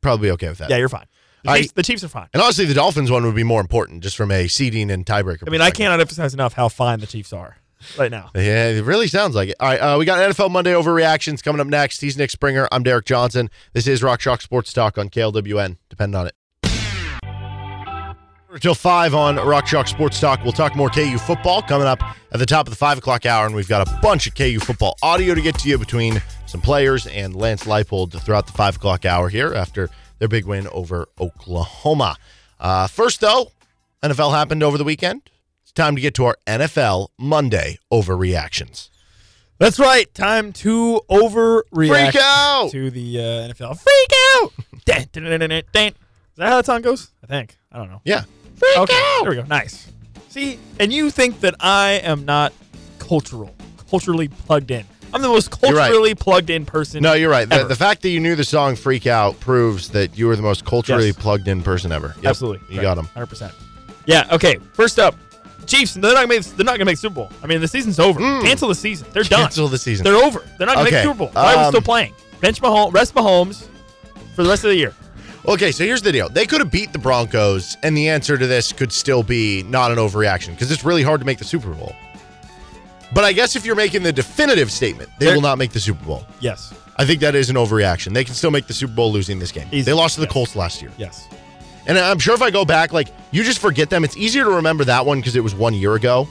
probably 0.02 0.32
okay 0.32 0.50
with 0.50 0.58
that. 0.58 0.70
Yeah, 0.70 0.78
you're 0.78 0.90
fine. 0.90 1.06
The, 1.46 1.52
I- 1.52 1.62
Chiefs, 1.62 1.72
the 1.74 1.84
Chiefs 1.84 2.04
are 2.04 2.10
fine. 2.10 2.28
And 2.34 2.44
honestly, 2.44 2.66
the 2.66 2.74
Dolphins 2.74 3.10
one 3.10 3.24
would 3.26 3.36
be 3.36 3.44
more 3.46 3.62
important 3.62 4.04
just 4.04 4.18
from 4.18 4.32
a 4.32 4.50
seeding 4.50 4.92
and 4.92 5.06
tiebreaker. 5.06 5.44
I 5.48 5.50
mean, 5.52 5.62
I 5.62 5.70
cannot 5.72 6.02
emphasize 6.02 6.34
enough 6.34 6.54
how 6.54 6.68
fine 6.68 7.00
the 7.00 7.08
Chiefs 7.08 7.32
are 7.32 7.56
right 7.98 8.12
now. 8.12 8.30
Yeah, 8.36 8.70
it 8.70 8.84
really 8.84 9.08
sounds 9.08 9.36
like 9.36 9.50
it. 9.50 9.56
All 9.60 9.68
right, 9.70 9.78
uh, 9.80 9.98
we 9.98 10.06
got 10.06 10.20
NFL 10.20 10.52
Monday 10.52 10.74
overreactions 10.74 11.44
coming 11.44 11.60
up 11.60 11.68
next. 11.68 12.02
He's 12.02 12.18
Nick 12.18 12.32
Springer. 12.32 12.68
I'm 12.72 12.84
Derek 12.84 13.06
Johnson. 13.06 13.50
This 13.74 13.88
is 13.88 14.04
Rock 14.04 14.20
Chalk 14.20 14.42
Sports 14.42 14.74
Talk 14.74 14.98
on 14.98 15.10
KLWN. 15.10 15.78
Depend 15.90 16.16
on 16.16 16.28
it. 16.28 16.36
Until 18.52 18.74
5 18.74 19.14
on 19.14 19.36
Rock 19.36 19.68
Chalk 19.68 19.88
Sports 19.88 20.20
Talk. 20.20 20.44
We'll 20.44 20.52
talk 20.54 20.76
more 20.76 20.90
KU 20.90 21.20
football 21.20 21.62
coming 21.62 21.86
up 21.86 22.02
at 22.32 22.40
the 22.40 22.48
top 22.48 22.66
of 22.66 22.72
the 22.72 22.78
5 22.78 22.98
o'clock 22.98 23.28
hour, 23.28 23.46
and 23.46 23.54
we've 23.54 23.68
got 23.68 23.88
a 23.88 24.00
bunch 24.02 24.26
of 24.26 24.34
KU 24.34 24.60
football 24.60 24.98
audio 25.04 25.36
to 25.36 25.42
get 25.42 25.58
to 25.60 25.70
you 25.70 25.78
between 25.78 26.20
some 26.48 26.60
players 26.60 27.06
and 27.06 27.36
Lance 27.36 27.66
Leipold 27.66 28.20
throughout 28.22 28.48
the 28.48 28.54
5 28.54 28.78
o'clock 28.78 29.06
hour 29.06 29.30
here 29.30 29.54
after 29.54 29.90
their 30.18 30.28
big 30.28 30.46
win 30.46 30.68
over 30.70 31.08
Oklahoma. 31.20 32.16
Uh, 32.60 32.88
first, 32.88 33.22
though, 33.22 33.52
NFL 34.02 34.32
happened 34.32 34.64
over 34.64 34.80
the 34.80 34.84
weekend. 34.84 35.22
It's 35.70 35.74
time 35.76 35.96
to 35.96 36.02
get 36.02 36.16
to 36.16 36.26
our 36.26 36.36
NFL 36.48 37.10
Monday 37.20 37.78
overreactions. 37.94 38.90
That's 39.60 39.78
right. 39.78 40.12
Time 40.16 40.52
to 40.54 41.02
overreact 41.12 42.12
Freak 42.14 42.16
out! 42.16 42.72
to 42.72 42.90
the 42.90 43.20
uh, 43.20 43.22
NFL. 43.54 43.80
Freak 43.80 44.12
out! 44.34 44.52
Dun, 44.86 45.06
dun, 45.12 45.24
dun, 45.26 45.40
dun, 45.42 45.50
dun, 45.52 45.64
dun. 45.72 45.88
Is 45.90 45.94
that 46.38 46.48
how 46.50 46.56
that 46.56 46.66
song 46.66 46.82
goes? 46.82 47.12
I 47.24 47.28
think. 47.28 47.56
I 47.72 47.78
don't 47.78 47.92
know. 47.92 48.02
Yeah. 48.04 48.24
Freak 48.56 48.78
okay, 48.80 49.18
there 49.22 49.30
we 49.30 49.36
go. 49.36 49.44
Nice. 49.44 49.92
See, 50.30 50.58
and 50.80 50.92
you 50.92 51.12
think 51.12 51.42
that 51.42 51.54
I 51.60 52.02
am 52.04 52.26
not 52.26 52.52
cultural, 52.98 53.54
culturally 53.92 54.28
plugged 54.28 54.72
in. 54.72 54.88
I'm 55.14 55.22
the 55.22 55.28
most 55.28 55.56
You're 55.62 55.74
right. 55.76 55.86
culturally 55.86 56.16
plugged 56.16 56.50
in 56.50 56.66
person. 56.66 57.04
No, 57.04 57.14
you're 57.14 57.30
right. 57.30 57.48
The, 57.48 57.56
ever. 57.58 57.68
the 57.68 57.76
fact 57.76 58.02
that 58.02 58.10
you 58.10 58.20
knew 58.20 58.36
the 58.36 58.44
song 58.44 58.76
"Freak 58.76 59.06
Out" 59.06 59.40
proves 59.40 59.90
that 59.90 60.18
you 60.18 60.32
are 60.32 60.36
the 60.36 60.42
most 60.42 60.66
culturally 60.66 61.08
Yes. 61.10 61.18
plugged-in 61.18 61.62
person 61.62 61.92
ever. 61.92 62.16
Yep, 62.18 62.26
Absolutely. 62.26 62.76
you 62.76 62.82
got 62.82 62.98
him. 62.98 63.06
100%. 63.16 63.54
Yeah, 64.08 64.28
okay. 64.32 64.58
First 64.74 64.98
up, 64.98 65.14
Chiefs, 65.70 65.94
they're 65.94 66.02
not 66.14 66.28
going 66.28 66.42
to 66.42 66.50
make, 66.50 66.58
they're 66.58 66.66
not 66.66 66.78
to 66.78 66.86
make 66.86 66.98
Super 66.98 67.16
Bowl. 67.16 67.32
I 67.44 67.48
mean, 67.48 67.62
the 67.62 67.68
season's 67.68 68.00
over. 68.00 68.20
Cancel 68.20 68.68
the 68.68 68.76
season. 68.76 69.08
They're 69.14 69.24
done. 69.24 69.40
Hmm. 69.40 69.44
Cancel 69.46 69.68
the 69.68 69.78
season. 69.78 70.04
They're 70.04 70.16
over. 70.16 70.44
They're 70.58 70.68
not 70.68 70.76
going 70.76 70.88
to 70.88 70.92
Okay, 70.92 70.96
make 70.98 71.04
Super 71.06 71.18
Bowl. 71.18 71.30
Why 71.34 71.54
are 71.54 71.58
we 71.58 71.64
um, 71.66 71.72
still 71.72 71.82
playing? 71.82 72.14
Bench 72.42 72.62
Mahomes, 72.62 72.94
rest 72.94 73.14
Mahomes 73.16 73.68
for 74.36 74.44
the 74.44 74.50
rest 74.50 74.64
of 74.64 74.70
the 74.72 74.76
year. 74.76 74.94
Okay, 75.48 75.72
so 75.72 75.84
here's 75.86 76.02
the 76.02 76.12
deal. 76.12 76.28
They 76.30 76.46
could 76.46 76.60
have 76.60 76.70
beat 76.72 76.92
the 76.92 77.00
Broncos, 77.00 77.78
and 77.84 77.96
the 77.96 78.10
answer 78.10 78.38
to 78.38 78.46
this 78.48 78.72
could 78.74 78.92
still 78.92 79.24
be 79.24 79.64
not 79.64 79.92
an 79.92 79.98
overreaction 79.98 80.50
because 80.50 80.70
it's 80.72 80.84
really 80.84 81.04
hard 81.04 81.22
to 81.22 81.26
make 81.26 81.38
the 81.38 81.46
Super 81.46 81.70
Bowl. 81.74 81.96
But 83.14 83.24
I 83.24 83.34
guess 83.34 83.56
if 83.56 83.66
you're 83.66 83.76
making 83.76 84.04
the 84.04 84.12
definitive 84.12 84.72
statement, 84.72 85.10
they 85.20 85.26
They're- 85.28 85.36
will 85.36 85.42
not 85.42 85.58
make 85.58 85.72
the 85.72 85.80
Super 85.80 86.04
Bowl. 86.06 86.26
Yes. 86.40 86.74
I 86.98 87.06
think 87.06 87.22
that 87.22 87.34
is 87.34 87.50
an 87.50 87.56
overreaction. 87.56 88.14
They 88.14 88.24
can 88.26 88.36
still 88.36 88.52
make 88.52 88.68
the 88.68 88.74
Super 88.74 88.94
Bowl 88.94 89.12
losing 89.12 89.40
this 89.40 89.52
game. 89.52 89.68
Easy. 89.72 89.84
They 89.84 89.94
lost 89.94 90.16
to 90.16 90.22
the 90.22 90.28
Yes. 90.28 90.34
Colts 90.34 90.56
last 90.56 90.82
year. 90.82 90.92
Yes. 90.98 91.28
And 91.90 91.98
I'm 91.98 92.20
sure 92.20 92.36
if 92.36 92.42
I 92.44 92.52
go 92.52 92.64
back, 92.64 92.94
like, 92.94 93.08
you 93.32 93.44
just 93.44 93.58
forget 93.58 93.90
them. 93.90 94.04
It's 94.04 94.16
easier 94.16 94.44
to 94.44 94.52
remember 94.52 94.86
that 94.86 95.08
one 95.08 95.20
because 95.20 95.36
it 95.36 95.44
was 95.44 95.56
one 95.56 95.74
year 95.74 95.96
ago. 95.96 96.28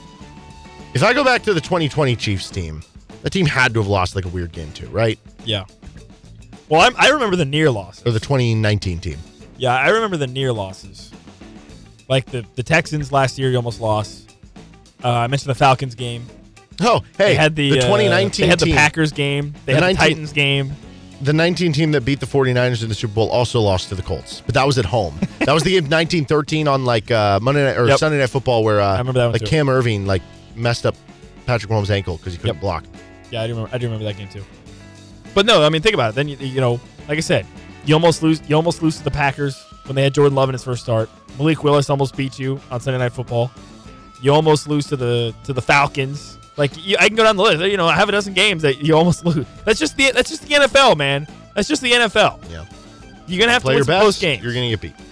If 0.93 1.03
I 1.03 1.13
go 1.13 1.21
back 1.23 1.43
to 1.43 1.53
the 1.53 1.59
2020 1.59 2.15
Chiefs 2.15 2.49
team, 2.49 2.81
the 3.23 3.29
team 3.29 3.45
had 3.45 3.73
to 3.73 3.81
have 3.81 3.87
lost 3.87 4.15
like 4.15 4.23
a 4.23 4.29
weird 4.29 4.53
game 4.53 4.71
too, 4.71 4.87
right? 4.87 5.19
Yeah. 5.43 5.65
Well, 6.69 6.79
I'm, 6.79 6.95
I 6.97 7.09
remember 7.09 7.35
the 7.35 7.43
near 7.43 7.69
loss. 7.69 8.01
Or 8.05 8.11
the 8.11 8.21
2019 8.21 8.99
team. 8.99 9.17
Yeah, 9.57 9.75
I 9.75 9.89
remember 9.89 10.15
the 10.15 10.27
near 10.27 10.53
losses. 10.53 11.11
Like 12.07 12.25
the, 12.27 12.45
the 12.55 12.63
Texans 12.63 13.11
last 13.11 13.37
year, 13.37 13.49
you 13.49 13.57
almost 13.57 13.81
lost. 13.81 14.37
Uh, 15.03 15.09
I 15.09 15.27
mentioned 15.27 15.49
the 15.49 15.55
Falcons 15.55 15.93
game. 15.93 16.25
Oh, 16.81 17.01
hey, 17.17 17.29
They 17.31 17.35
had 17.35 17.57
the, 17.57 17.71
the 17.71 17.79
uh, 17.79 17.81
2019 17.81 18.43
they 18.45 18.49
had 18.49 18.59
the. 18.59 18.73
Packers 18.73 19.11
game. 19.11 19.53
They 19.65 19.73
The 19.73 19.81
had 19.81 19.81
19 19.81 19.95
the 19.95 19.99
Titans 20.09 20.31
game. 20.31 20.71
The 21.21 21.33
19 21.33 21.73
team 21.73 21.91
that 21.91 22.05
beat 22.05 22.21
the 22.21 22.25
49ers 22.25 22.81
in 22.81 22.87
the 22.87 22.95
Super 22.95 23.13
Bowl 23.13 23.29
also 23.29 23.59
lost 23.59 23.89
to 23.89 23.95
the 23.95 24.01
Colts, 24.01 24.41
but 24.45 24.55
that 24.55 24.65
was 24.65 24.77
at 24.77 24.85
home. 24.85 25.13
that 25.39 25.51
was 25.51 25.63
the 25.63 25.71
game 25.71 25.83
1913 25.83 26.67
on 26.67 26.85
like 26.85 27.11
uh, 27.11 27.39
Monday 27.41 27.65
night 27.65 27.77
or 27.77 27.87
Yep. 27.87 27.99
Sunday 27.99 28.19
Night 28.19 28.29
Football 28.29 28.63
where 28.63 28.79
uh, 28.79 28.93
I 28.95 28.97
remember 28.99 29.19
that 29.19 29.25
one 29.25 29.31
like 29.33 29.41
too. 29.41 29.47
Cam 29.47 29.67
Erving 29.67 30.05
like 30.05 30.21
messed 30.55 30.85
up 30.85 30.95
Patrick 31.45 31.69
Mahomes' 31.71 31.89
ankle 31.89 32.15
because 32.17 32.31
he 32.33 32.39
couldn't 32.39 32.55
Yep. 32.55 32.61
block. 32.61 32.85
Yeah, 33.31 33.41
I 33.41 33.47
do 33.47 33.53
remember. 33.53 33.75
I 33.75 33.77
do 33.77 33.85
remember 33.87 34.05
that 34.05 34.17
game 34.17 34.29
too. 34.29 34.43
But 35.35 35.45
no, 35.45 35.61
I 35.61 35.69
mean, 35.69 35.81
think 35.81 35.93
about 35.93 36.11
it. 36.11 36.15
Then 36.15 36.27
you, 36.29 36.37
you 36.37 36.61
know, 36.61 36.79
like 37.07 37.17
I 37.17 37.21
said, 37.21 37.45
you 37.85 37.93
almost 37.93 38.23
lose. 38.23 38.41
You 38.47 38.55
almost 38.55 38.81
lose 38.81 38.97
to 38.97 39.03
the 39.03 39.11
Packers 39.11 39.61
when 39.87 39.95
they 39.95 40.03
had 40.03 40.13
Jordan 40.13 40.35
Love 40.35 40.47
in 40.49 40.53
his 40.53 40.63
first 40.63 40.81
start. 40.83 41.09
Malik 41.37 41.63
Willis 41.63 41.89
almost 41.89 42.15
beat 42.17 42.39
you 42.39 42.59
on 42.71 42.79
Sunday 42.79 42.97
Night 42.97 43.11
Football. 43.13 43.51
You 44.21 44.33
almost 44.33 44.67
lose 44.67 44.87
to 44.87 44.95
the 44.95 45.35
to 45.43 45.53
the 45.53 45.61
Falcons. 45.61 46.37
Like 46.59 46.85
you, 46.85 46.97
I 46.99 47.07
can 47.07 47.15
go 47.15 47.23
down 47.23 47.37
the 47.37 47.41
list. 47.43 47.63
You 47.63 47.77
know, 47.77 47.87
I 47.87 47.95
have 47.95 48.09
a 48.09 48.11
dozen 48.11 48.33
games 48.33 48.63
that 48.63 48.83
you 48.83 48.93
almost 48.93 49.25
lose. 49.25 49.47
That's 49.63 49.79
just 49.79 49.95
the 49.95 50.11
that's 50.11 50.29
just 50.29 50.45
the 50.45 50.55
NFL, 50.55 50.97
man. 50.97 51.25
That's 51.55 51.69
just 51.69 51.81
the 51.81 51.91
NFL. 51.93 52.51
Yeah. 52.51 52.65
You're 53.27 53.39
gonna 53.39 53.53
have 53.53 53.61
Play 53.61 53.75
to 53.75 53.77
win 53.79 53.85
some 53.85 54.01
close 54.01 54.19
games. 54.19 54.43
you're 54.43 54.53
going 54.53 54.69
to 54.69 54.77
get 54.77 54.81
beat. 54.81 55.05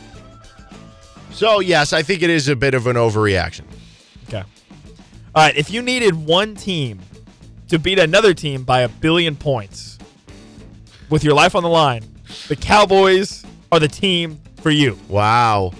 So, 1.31 1.59
yes, 1.59 1.93
I 1.93 2.01
think 2.03 2.21
it 2.23 2.29
is 2.29 2.47
a 2.47 2.55
bit 2.55 2.73
of 2.73 2.87
an 2.87 2.95
overreaction. 2.95 3.61
Okay. 4.27 4.39
All 5.35 5.43
right. 5.43 5.55
If 5.55 5.69
you 5.71 5.81
needed 5.81 6.15
one 6.15 6.55
team 6.55 6.99
to 7.69 7.77
beat 7.79 7.99
another 7.99 8.33
team 8.33 8.63
by 8.63 8.81
a 8.81 8.89
billion 8.89 9.35
points 9.35 9.99
with 11.09 11.23
your 11.23 11.33
life 11.35 11.55
on 11.55 11.63
the 11.63 11.69
line, 11.69 12.03
the 12.47 12.55
Cowboys 12.55 13.45
are 13.71 13.79
the 13.79 13.87
team 13.87 14.39
for 14.61 14.71
you. 14.71 14.97
Wow. 15.07 15.73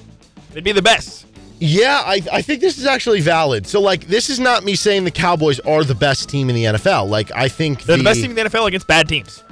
They'd 0.51 0.63
be 0.63 0.71
the 0.71 0.81
best. 0.81 1.25
Yeah, 1.59 2.01
I, 2.05 2.21
I 2.31 2.41
think 2.41 2.61
this 2.61 2.77
is 2.77 2.85
actually 2.85 3.21
valid. 3.21 3.65
So, 3.65 3.81
like, 3.81 4.07
this 4.07 4.29
is 4.29 4.39
not 4.39 4.63
me 4.63 4.75
saying 4.75 5.05
the 5.05 5.11
Cowboys 5.11 5.59
are 5.61 5.83
the 5.83 5.95
best 5.95 6.29
team 6.29 6.49
in 6.49 6.55
the 6.55 6.65
NFL. 6.65 7.09
Like, 7.09 7.31
I 7.35 7.47
think 7.47 7.83
They're 7.83 7.97
the, 7.97 8.03
best 8.03 8.21
team 8.21 8.29
in 8.29 8.35
the 8.35 8.43
NFL 8.43 8.67
against 8.67 8.87
bad 8.87 9.09
teams. 9.09 9.43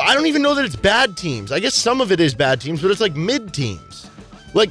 I 0.00 0.14
don't 0.14 0.26
even 0.26 0.42
know 0.42 0.54
that 0.54 0.64
it's 0.64 0.76
bad 0.76 1.16
teams. 1.16 1.52
I 1.52 1.60
guess 1.60 1.74
some 1.74 2.00
of 2.00 2.10
it 2.10 2.18
is 2.18 2.34
bad 2.34 2.60
teams, 2.60 2.82
but 2.82 2.90
it's 2.90 3.00
like 3.00 3.14
mid 3.14 3.52
teams. 3.52 4.10
Like, 4.52 4.70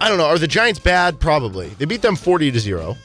I 0.00 0.08
don't 0.08 0.18
know. 0.18 0.26
Are 0.26 0.38
the 0.38 0.46
Giants 0.46 0.78
bad? 0.78 1.18
Probably. 1.18 1.68
They 1.78 1.84
beat 1.84 2.02
them 2.02 2.16
40 2.16 2.52
to 2.52 2.60
0. 2.60 2.96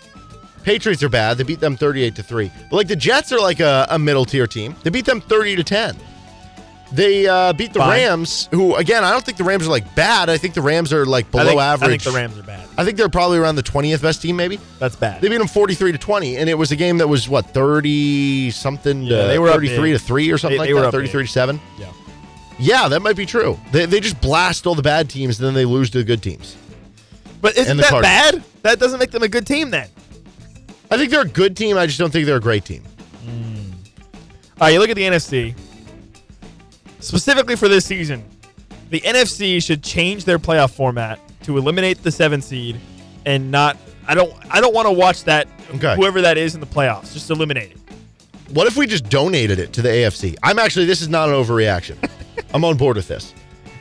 Patriots 0.63 1.01
are 1.01 1.09
bad. 1.09 1.37
They 1.37 1.43
beat 1.43 1.59
them 1.59 1.77
38 1.77 2.15
to 2.15 2.23
3. 2.23 2.51
But 2.69 2.75
like 2.75 2.87
the 2.87 2.95
Jets 2.95 3.31
are 3.31 3.39
like 3.39 3.59
a, 3.59 3.87
a 3.89 3.97
middle 3.97 4.25
tier 4.25 4.45
team. 4.45 4.75
They 4.83 4.89
beat 4.89 5.05
them 5.05 5.21
30 5.21 5.55
to 5.55 5.63
10. 5.63 5.97
They 6.91 7.27
uh, 7.27 7.53
beat 7.53 7.73
the 7.73 7.79
Fine. 7.79 7.89
Rams, 8.07 8.49
who 8.51 8.75
again, 8.75 9.03
I 9.03 9.11
don't 9.11 9.23
think 9.23 9.37
the 9.37 9.43
Rams 9.43 9.67
are 9.67 9.69
like 9.69 9.93
bad. 9.95 10.27
I 10.29 10.37
think 10.37 10.55
the 10.55 10.61
Rams 10.61 10.91
are 10.91 11.05
like 11.05 11.29
below 11.29 11.43
I 11.43 11.47
think, 11.47 11.61
average. 11.61 11.87
I 11.87 11.91
think 11.91 12.03
the 12.03 12.11
Rams 12.11 12.37
are 12.39 12.43
bad. 12.43 12.67
I 12.79 12.83
think 12.83 12.97
they're 12.97 13.09
probably 13.09 13.37
around 13.37 13.57
the 13.57 13.63
20th 13.63 14.01
best 14.01 14.21
team, 14.23 14.35
maybe. 14.35 14.59
That's 14.79 14.95
bad. 14.95 15.21
They 15.21 15.29
beat 15.29 15.37
them 15.37 15.47
43 15.47 15.91
to 15.91 15.97
20, 15.99 16.37
and 16.37 16.49
it 16.49 16.55
was 16.55 16.71
a 16.71 16.75
game 16.75 16.97
that 16.97 17.07
was 17.07 17.29
what 17.29 17.45
30 17.51 18.49
something, 18.51 19.03
Yeah, 19.03 19.21
to 19.21 19.27
they 19.27 19.37
were 19.39 19.49
up 19.49 19.55
33 19.55 19.91
to 19.91 19.99
three 19.99 20.31
or 20.31 20.37
something 20.39 20.55
They- 20.59 20.73
like 20.73 20.75
they 20.75 20.81
that, 20.81 20.91
33 20.91 21.23
to 21.25 21.31
seven. 21.31 21.61
Yeah. 21.77 21.91
Yeah, 22.57 22.87
that 22.89 23.01
might 23.01 23.15
be 23.15 23.25
true. 23.25 23.57
They, 23.71 23.85
they 23.85 23.99
just 23.99 24.19
blast 24.19 24.65
all 24.67 24.75
the 24.75 24.81
bad 24.81 25.09
teams, 25.09 25.39
and 25.39 25.45
then 25.47 25.53
they 25.53 25.65
lose 25.65 25.89
to 25.91 25.99
the 25.99 26.03
good 26.03 26.21
teams. 26.23 26.57
But 27.41 27.55
isn't 27.57 27.77
that 27.77 27.85
Cardinals. 27.85 28.01
bad? 28.41 28.43
That 28.63 28.79
doesn't 28.79 28.99
make 28.99 29.11
them 29.11 29.23
a 29.23 29.29
good 29.29 29.45
team 29.47 29.69
then. 29.69 29.87
I 30.91 30.97
think 30.97 31.11
they're 31.11 31.21
a 31.21 31.25
good 31.27 31.55
team. 31.55 31.77
I 31.77 31.85
just 31.85 31.99
don't 31.99 32.11
think 32.11 32.25
they're 32.25 32.35
a 32.37 32.41
great 32.41 32.65
team. 32.65 32.83
All 34.59 34.65
right, 34.65 34.73
you 34.73 34.79
look 34.79 34.89
at 34.89 34.95
the 34.97 35.03
NFC. 35.03 35.55
Specifically 36.99 37.55
for 37.55 37.67
this 37.67 37.85
season, 37.85 38.23
the 38.89 38.99
NFC 39.01 39.63
should 39.63 39.83
change 39.83 40.25
their 40.25 40.39
playoff 40.39 40.71
format 40.71 41.19
to 41.43 41.57
eliminate 41.57 42.03
the 42.03 42.11
seven 42.11 42.41
seed 42.41 42.79
and 43.25 43.51
not. 43.51 43.77
I 44.07 44.15
don't. 44.15 44.33
I 44.49 44.59
don't 44.61 44.73
want 44.73 44.87
to 44.87 44.91
watch 44.91 45.23
that. 45.25 45.47
Okay. 45.75 45.95
Whoever 45.95 46.21
that 46.21 46.37
is 46.37 46.55
in 46.55 46.61
the 46.61 46.67
playoffs, 46.67 47.13
just 47.13 47.29
eliminate 47.29 47.71
it. 47.71 47.77
What 48.51 48.65
if 48.67 48.75
we 48.75 48.87
just 48.87 49.09
donated 49.09 49.59
it 49.59 49.73
to 49.73 49.81
the 49.81 49.89
AFC? 49.89 50.35
I'm 50.41 50.57
actually, 50.57 50.85
this 50.85 51.01
is 51.01 51.09
not 51.09 51.29
an 51.29 51.35
overreaction. 51.35 51.97
I'm 52.53 52.65
on 52.65 52.77
board 52.77 52.95
with 52.95 53.07
this. 53.07 53.35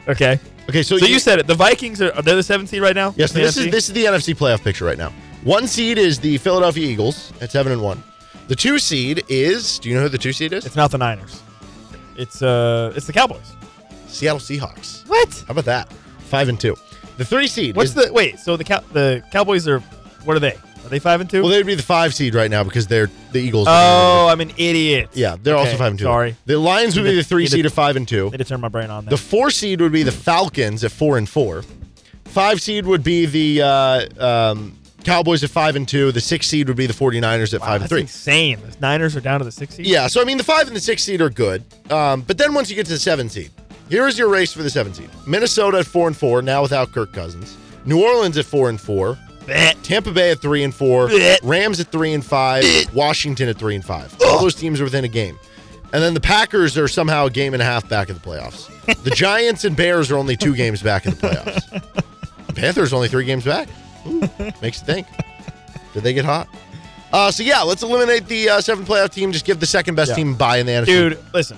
Okay. 0.06 0.38
Okay, 0.68 0.82
so, 0.82 0.98
So 0.98 1.06
you 1.06 1.18
said 1.18 1.38
it. 1.38 1.46
The 1.46 1.54
Vikings 1.54 2.02
are. 2.02 2.12
Are 2.14 2.20
they 2.20 2.34
the 2.34 2.42
seven 2.42 2.66
seed 2.66 2.82
right 2.82 2.94
now? 2.94 3.14
Yes, 3.16 3.32
this 3.32 3.54
the 3.54 3.62
is 3.62 3.70
this 3.70 3.88
is 3.88 3.94
the 3.94 4.04
NFC 4.04 4.36
playoff 4.36 4.62
picture 4.62 4.84
right 4.84 4.98
now. 4.98 5.10
One 5.44 5.66
seed 5.66 5.96
is 5.96 6.20
the 6.20 6.36
Philadelphia 6.38 6.86
Eagles 6.86 7.32
at 7.40 7.50
seven 7.50 7.72
and 7.72 7.82
one. 7.82 8.02
The 8.48 8.56
two 8.56 8.78
seed 8.78 9.24
is. 9.28 9.78
Do 9.78 9.88
you 9.88 9.94
know 9.94 10.02
who 10.02 10.08
the 10.10 10.18
two 10.18 10.32
seed 10.32 10.52
is? 10.52 10.66
It's 10.66 10.76
not 10.76 10.90
the 10.90 10.98
Niners. 10.98 11.42
It's 12.18 12.42
uh. 12.42 12.92
It's 12.94 13.06
the 13.06 13.12
Cowboys. 13.12 13.54
Seattle 14.08 14.40
Seahawks. 14.40 15.08
What? 15.08 15.44
How 15.46 15.52
about 15.52 15.64
that? 15.66 15.92
Five 16.28 16.48
and 16.48 16.60
two. 16.60 16.76
The 17.16 17.24
three 17.24 17.46
seed. 17.46 17.76
What's 17.76 17.90
is, 17.90 18.06
the 18.06 18.12
wait? 18.12 18.38
So 18.38 18.56
the 18.56 18.64
cow 18.64 18.80
the 18.92 19.22
Cowboys 19.30 19.66
are. 19.68 19.80
What 20.24 20.36
are 20.36 20.40
they? 20.40 20.56
Are 20.84 20.88
they 20.88 20.98
five 20.98 21.20
and 21.20 21.28
two? 21.28 21.42
Well, 21.42 21.50
they'd 21.50 21.66
be 21.66 21.74
the 21.74 21.82
five 21.82 22.14
seed 22.14 22.34
right 22.34 22.50
now 22.50 22.64
because 22.64 22.86
they're 22.86 23.10
the 23.32 23.40
Eagles. 23.40 23.66
oh, 23.68 24.28
I'm 24.28 24.40
an 24.40 24.50
idiot. 24.56 25.10
yeah, 25.12 25.36
they're 25.42 25.56
also 25.56 25.76
five 25.76 25.90
and 25.90 25.98
two. 25.98 26.04
Sorry. 26.04 26.36
The 26.46 26.58
Lions 26.58 26.96
would 26.96 27.04
be 27.04 27.14
the 27.14 27.22
three 27.22 27.42
Need 27.42 27.48
to- 27.48 27.56
seed 27.56 27.66
at 27.66 27.72
five 27.72 27.96
and 27.96 28.06
two. 28.06 28.30
Need 28.30 28.38
to 28.38 28.44
turn 28.44 28.60
my 28.60 28.68
brain 28.68 28.90
on 28.90 29.04
that. 29.04 29.10
The 29.10 29.16
four 29.16 29.50
seed 29.50 29.80
would 29.80 29.92
be 29.92 30.02
the 30.02 30.12
Falcons 30.12 30.84
at 30.84 30.92
four 30.92 31.18
and 31.18 31.28
four. 31.28 31.62
Five 32.24 32.60
seed 32.60 32.86
would 32.86 33.02
be 33.02 33.26
the 33.26 33.62
uh, 33.62 34.24
um, 34.24 34.78
Cowboys 35.08 35.42
at 35.42 35.50
five 35.50 35.74
and 35.76 35.88
two. 35.88 36.12
The 36.12 36.20
sixth 36.20 36.50
seed 36.50 36.68
would 36.68 36.76
be 36.76 36.86
the 36.86 36.92
49ers 36.92 37.54
at 37.54 37.60
five 37.60 37.74
and 37.74 37.82
That's 37.82 37.90
three. 37.90 38.00
insane. 38.02 38.60
The 38.60 38.76
Niners 38.80 39.16
are 39.16 39.20
down 39.20 39.38
to 39.40 39.44
the 39.44 39.52
six 39.52 39.74
seed. 39.74 39.86
Yeah, 39.86 40.06
so 40.06 40.20
I 40.20 40.24
mean 40.24 40.36
the 40.38 40.44
five 40.44 40.66
and 40.66 40.76
the 40.76 40.80
six 40.80 41.02
seed 41.02 41.20
are 41.20 41.30
good, 41.30 41.64
um, 41.90 42.20
but 42.22 42.36
then 42.38 42.52
once 42.54 42.68
you 42.70 42.76
get 42.76 42.86
to 42.86 42.92
the 42.92 42.98
seven 42.98 43.28
seed, 43.28 43.50
here 43.88 44.06
is 44.06 44.18
your 44.18 44.28
race 44.28 44.52
for 44.52 44.62
the 44.62 44.70
seven 44.70 44.92
seed: 44.92 45.08
Minnesota 45.26 45.78
at 45.78 45.86
four 45.86 46.06
and 46.08 46.16
four, 46.16 46.42
now 46.42 46.62
without 46.62 46.92
Kirk 46.92 47.12
Cousins. 47.12 47.56
New 47.84 48.02
Orleans 48.04 48.36
at 48.36 48.44
four 48.44 48.68
and 48.68 48.80
four. 48.80 49.16
Tampa 49.82 50.12
Bay 50.12 50.30
at 50.32 50.40
three 50.40 50.62
and 50.62 50.74
four. 50.74 51.08
Rams 51.42 51.80
at 51.80 51.90
three 51.90 52.12
and 52.12 52.22
five. 52.24 52.64
Washington 52.94 53.48
at 53.48 53.56
three 53.56 53.74
and 53.74 53.84
five. 53.84 54.14
All 54.26 54.40
those 54.40 54.54
teams 54.54 54.78
are 54.78 54.84
within 54.84 55.04
a 55.04 55.08
game, 55.08 55.38
and 55.94 56.02
then 56.02 56.12
the 56.12 56.20
Packers 56.20 56.76
are 56.76 56.86
somehow 56.88 57.26
a 57.26 57.30
game 57.30 57.54
and 57.54 57.62
a 57.62 57.64
half 57.64 57.88
back 57.88 58.10
in 58.10 58.14
the 58.14 58.20
playoffs. 58.20 58.68
the 59.04 59.10
Giants 59.14 59.64
and 59.64 59.74
Bears 59.74 60.10
are 60.10 60.18
only 60.18 60.36
two 60.36 60.54
games 60.54 60.82
back 60.82 61.06
in 61.06 61.12
the 61.14 61.16
playoffs. 61.16 61.94
The 62.48 62.54
Panthers 62.54 62.92
are 62.92 62.96
only 62.96 63.08
three 63.08 63.26
games 63.26 63.44
back. 63.44 63.68
Ooh, 64.06 64.20
makes 64.62 64.80
you 64.80 64.86
think. 64.86 65.06
Did 65.94 66.02
they 66.02 66.12
get 66.12 66.24
hot? 66.24 66.48
Uh, 67.12 67.30
so 67.30 67.42
yeah, 67.42 67.62
let's 67.62 67.82
eliminate 67.82 68.26
the 68.26 68.48
uh, 68.50 68.60
seventh 68.60 68.86
playoff 68.88 69.10
team. 69.10 69.32
Just 69.32 69.44
give 69.46 69.60
the 69.60 69.66
second 69.66 69.94
best 69.94 70.10
Yeah. 70.10 70.16
team 70.16 70.34
a 70.34 70.36
bye 70.36 70.58
in 70.58 70.66
the 70.66 70.72
NFC. 70.72 70.86
Dude, 70.86 71.18
listen. 71.32 71.56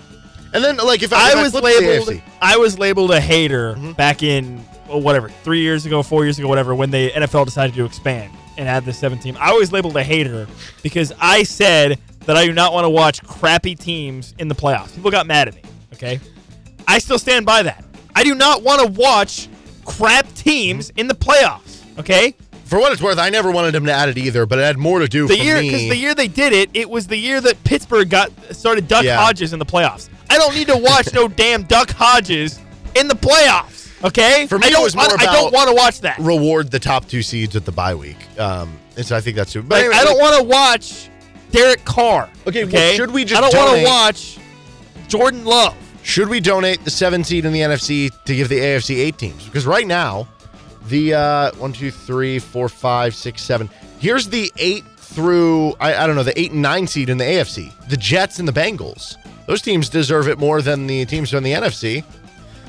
and 0.53 0.63
then 0.63 0.77
like 0.79 1.03
if 1.03 1.13
I, 1.13 1.31
if 1.31 1.37
I 1.37 1.43
was 1.43 1.51
flip 1.53 1.65
to 1.65 1.81
the 1.81 1.87
labeled. 1.91 2.09
AFC, 2.09 2.23
I 2.41 2.57
was 2.57 2.79
labeled 2.79 3.11
a 3.11 3.21
hater 3.21 3.75
Mm-hmm. 3.75 3.93
back 3.93 4.23
in 4.23 4.65
well, 4.89 5.01
whatever 5.01 5.29
three 5.29 5.61
years 5.61 5.87
ago, 5.87 6.03
four 6.03 6.25
years 6.25 6.39
ago, 6.39 6.49
whatever, 6.49 6.75
when 6.75 6.91
the 6.91 7.11
NFL 7.11 7.45
decided 7.47 7.75
to 7.77 7.85
expand 7.85 8.33
and 8.57 8.69
add 8.69 8.85
the 8.85 8.93
seven 8.93 9.19
team. 9.19 9.37
I 9.41 9.53
was 9.53 9.73
labeled 9.73 9.97
a 9.97 10.03
hater 10.05 10.47
because 10.83 11.13
I 11.21 11.43
said 11.45 11.99
that 12.27 12.37
I 12.37 12.45
do 12.47 12.53
not 12.53 12.73
want 12.73 12.85
to 12.85 12.91
watch 12.91 13.23
crappy 13.25 13.75
teams 13.75 14.35
in 14.39 14.49
the 14.49 14.55
playoffs. 14.55 14.95
People 14.95 15.11
got 15.11 15.27
mad 15.27 15.49
at 15.49 15.55
me. 15.55 15.63
Okay, 15.95 16.21
I 16.87 16.99
still 16.99 17.19
stand 17.19 17.45
by 17.47 17.63
that. 17.65 17.85
I 18.15 18.23
do 18.25 18.35
not 18.35 18.63
want 18.63 18.81
to 18.83 18.87
watch 19.01 19.49
crap 19.85 20.33
teams 20.35 20.91
in 20.97 21.07
the 21.09 21.15
playoffs. 21.15 21.70
Okay, 21.99 22.35
for 22.65 22.79
what 22.79 22.93
it's 22.93 23.03
worth, 23.03 23.19
I 23.19 23.31
never 23.31 23.51
wanted 23.51 23.73
them 23.73 23.85
to 23.87 23.93
add 23.93 24.09
it 24.09 24.17
either, 24.19 24.47
but 24.47 24.59
it 24.59 24.63
had 24.63 24.79
more 24.79 25.01
to 25.01 25.09
do 25.09 25.27
the 25.27 25.37
for 25.37 25.43
year 25.43 25.61
me. 25.61 25.69
because 25.71 25.89
the 25.89 25.97
year 25.97 26.15
they 26.15 26.29
did 26.29 26.53
it, 26.53 26.71
it 26.75 26.89
was 26.89 27.07
the 27.07 27.17
year 27.17 27.41
that 27.41 27.63
Pittsburgh 27.65 28.09
got 28.09 28.31
started 28.55 28.89
Duck 28.89 29.05
Yeah. 29.05 29.17
Hodges 29.17 29.53
in 29.53 29.59
the 29.59 29.67
playoffs. 29.67 30.09
I 30.31 30.39
don't 30.39 30.55
need 30.55 30.69
to 30.69 30.77
watch 30.77 31.13
no 31.13 31.27
damn 31.43 31.65
Duck 31.65 31.91
Hodges 31.91 32.59
in 32.95 33.09
the 33.09 33.15
playoffs. 33.17 33.79
Okay, 34.03 34.47
For 34.47 34.59
me, 34.59 34.67
I 34.67 34.69
it 34.69 34.73
don't, 34.73 34.83
was 34.85 34.97
more 34.97 35.05
I, 35.05 35.17
I 35.19 35.25
don't 35.27 35.53
want 35.53 35.69
to 35.69 35.75
watch 35.75 36.01
that. 36.01 36.19
reward 36.21 36.71
the 36.71 36.79
top 36.79 37.07
two 37.07 37.21
seeds 37.23 37.55
with 37.55 37.67
the 37.67 37.73
bye 37.73 37.95
week. 37.95 38.17
Um, 38.39 38.79
and 38.97 39.05
so 39.05 39.15
I 39.17 39.21
think 39.21 39.37
that's 39.37 39.53
too. 39.53 39.63
But 39.63 39.75
Like, 39.75 39.81
anyway, 39.87 39.97
I 39.97 40.05
don't 40.05 40.19
want 40.19 40.37
to 40.39 40.43
watch 40.45 41.11
Derek 41.51 41.85
Carr. 41.85 42.31
Okay, 42.47 42.65
Okay, 42.65 42.73
well, 42.89 42.95
should 42.95 43.11
we 43.11 43.25
just 43.27 43.43
I 43.43 43.51
don't 43.51 43.55
want 43.55 43.79
to 43.79 43.85
watch 43.85 44.39
Jordan 45.09 45.45
Love. 45.45 45.75
Should 46.03 46.29
we 46.29 46.41
donate 46.41 46.83
the 46.85 46.91
seven 46.91 47.23
seed 47.25 47.45
in 47.45 47.53
the 47.53 47.61
NFC 47.61 48.11
to 48.25 48.35
give 48.35 48.49
the 48.49 48.59
AFC 48.59 48.97
eight 48.97 49.19
teams? 49.19 49.45
Because 49.45 49.67
right 49.67 49.87
now, 49.87 50.27
the 50.89 51.15
uh, 51.15 51.53
one, 51.57 51.73
two, 51.73 51.91
three, 51.91 52.39
four, 52.39 52.69
five, 52.69 53.15
six, 53.15 53.43
seven. 53.43 53.69
Here's 53.99 54.29
the 54.29 54.51
eight 54.57 54.85
through 54.97 55.75
I, 55.81 55.95
I 55.95 56.07
don't 56.07 56.17
know 56.17 56.23
the 56.23 56.39
eight 56.41 56.53
and 56.53 56.63
nine 56.63 56.87
seed 56.87 57.09
in 57.09 57.19
the 57.19 57.25
AFC. 57.25 57.73
The 57.89 57.97
Jets 57.97 58.39
and 58.39 58.47
the 58.49 58.53
Bengals. 58.53 59.17
Those 59.47 59.63
teams 59.63 59.89
deserve 59.89 60.29
it 60.29 60.39
more 60.39 60.63
than 60.63 60.87
the 60.87 61.05
teams 61.07 61.31
from 61.31 61.43
the 61.43 61.53
NFC. 61.53 62.05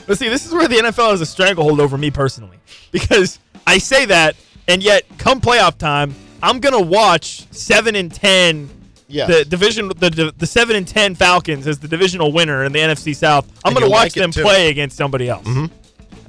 But 0.08 0.18
see, 0.18 0.30
this 0.30 0.46
is 0.46 0.52
where 0.52 0.68
the 0.68 0.76
NFL 0.78 1.12
has 1.12 1.22
a 1.22 1.26
stranglehold 1.26 1.80
over 1.80 1.98
me 1.98 2.10
personally 2.12 2.58
because 2.92 3.40
I 3.68 3.78
say 3.78 4.06
that, 4.06 4.36
and 4.68 4.82
yet 4.82 5.04
come 5.20 5.40
playoff 5.40 5.78
time, 5.78 6.14
I'm 6.42 6.60
gonna 6.60 6.82
watch 6.82 7.46
seven 7.52 7.96
and 7.96 8.12
ten. 8.12 8.70
Yes. 9.08 9.28
The 9.28 9.46
division, 9.46 9.90
the, 9.90 10.34
the 10.38 10.48
seven 10.48 10.76
and 10.78 10.88
ten 10.88 11.16
Falcons 11.16 11.68
as 11.68 11.78
the 11.80 11.88
divisional 11.88 12.32
winner 12.32 12.64
in 12.64 12.72
the 12.72 12.80
NFC 12.80 13.16
South. 13.16 13.46
I'm 13.64 13.72
And 13.72 13.80
gonna 13.82 13.92
watch 13.92 14.04
like 14.04 14.14
them 14.14 14.32
too. 14.32 14.42
play 14.42 14.70
against 14.70 14.98
somebody 14.98 15.30
else. 15.30 15.46
I'm 15.46 15.70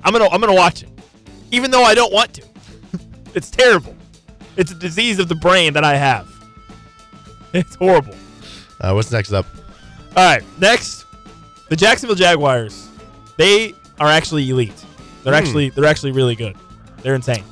gonna 0.04 0.28
I'm 0.28 0.40
gonna 0.40 0.52
watch 0.54 0.82
it, 0.82 0.88
even 1.52 1.70
though 1.70 1.84
I 1.84 1.94
don't 1.94 2.12
want 2.12 2.34
to. 2.34 2.42
it's 3.34 3.48
terrible. 3.50 3.94
It's 4.56 4.72
a 4.72 4.74
disease 4.74 5.18
of 5.20 5.28
the 5.28 5.34
brain 5.36 5.72
that 5.74 5.84
I 5.84 5.94
have. 5.96 6.28
It's 7.54 7.74
horrible. 7.74 8.14
Uh, 8.80 8.92
what's 8.94 9.12
next 9.12 9.30
up? 9.32 9.44
All 10.16 10.24
right, 10.24 10.42
next, 10.58 11.04
the 11.68 11.76
Jacksonville 11.76 12.16
Jaguars. 12.16 12.88
They 13.36 13.74
are 14.00 14.08
actually 14.08 14.48
elite. 14.48 14.72
They're 15.22 15.34
Hmm. 15.34 15.38
actually 15.46 15.68
they're 15.70 15.84
actually 15.84 16.12
really 16.12 16.34
good. 16.34 16.56
They're 17.02 17.14
insane. 17.14 17.44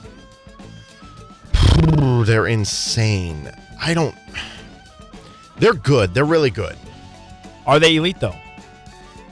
They're 2.25 2.47
insane. 2.47 3.51
I 3.81 3.93
don't. 3.95 4.15
They're 5.59 5.75
good. 5.75 6.15
They're 6.15 6.25
really 6.25 6.51
good. 6.51 6.77
Are 7.67 7.79
they 7.79 7.97
elite 7.97 8.21
though? 8.21 8.37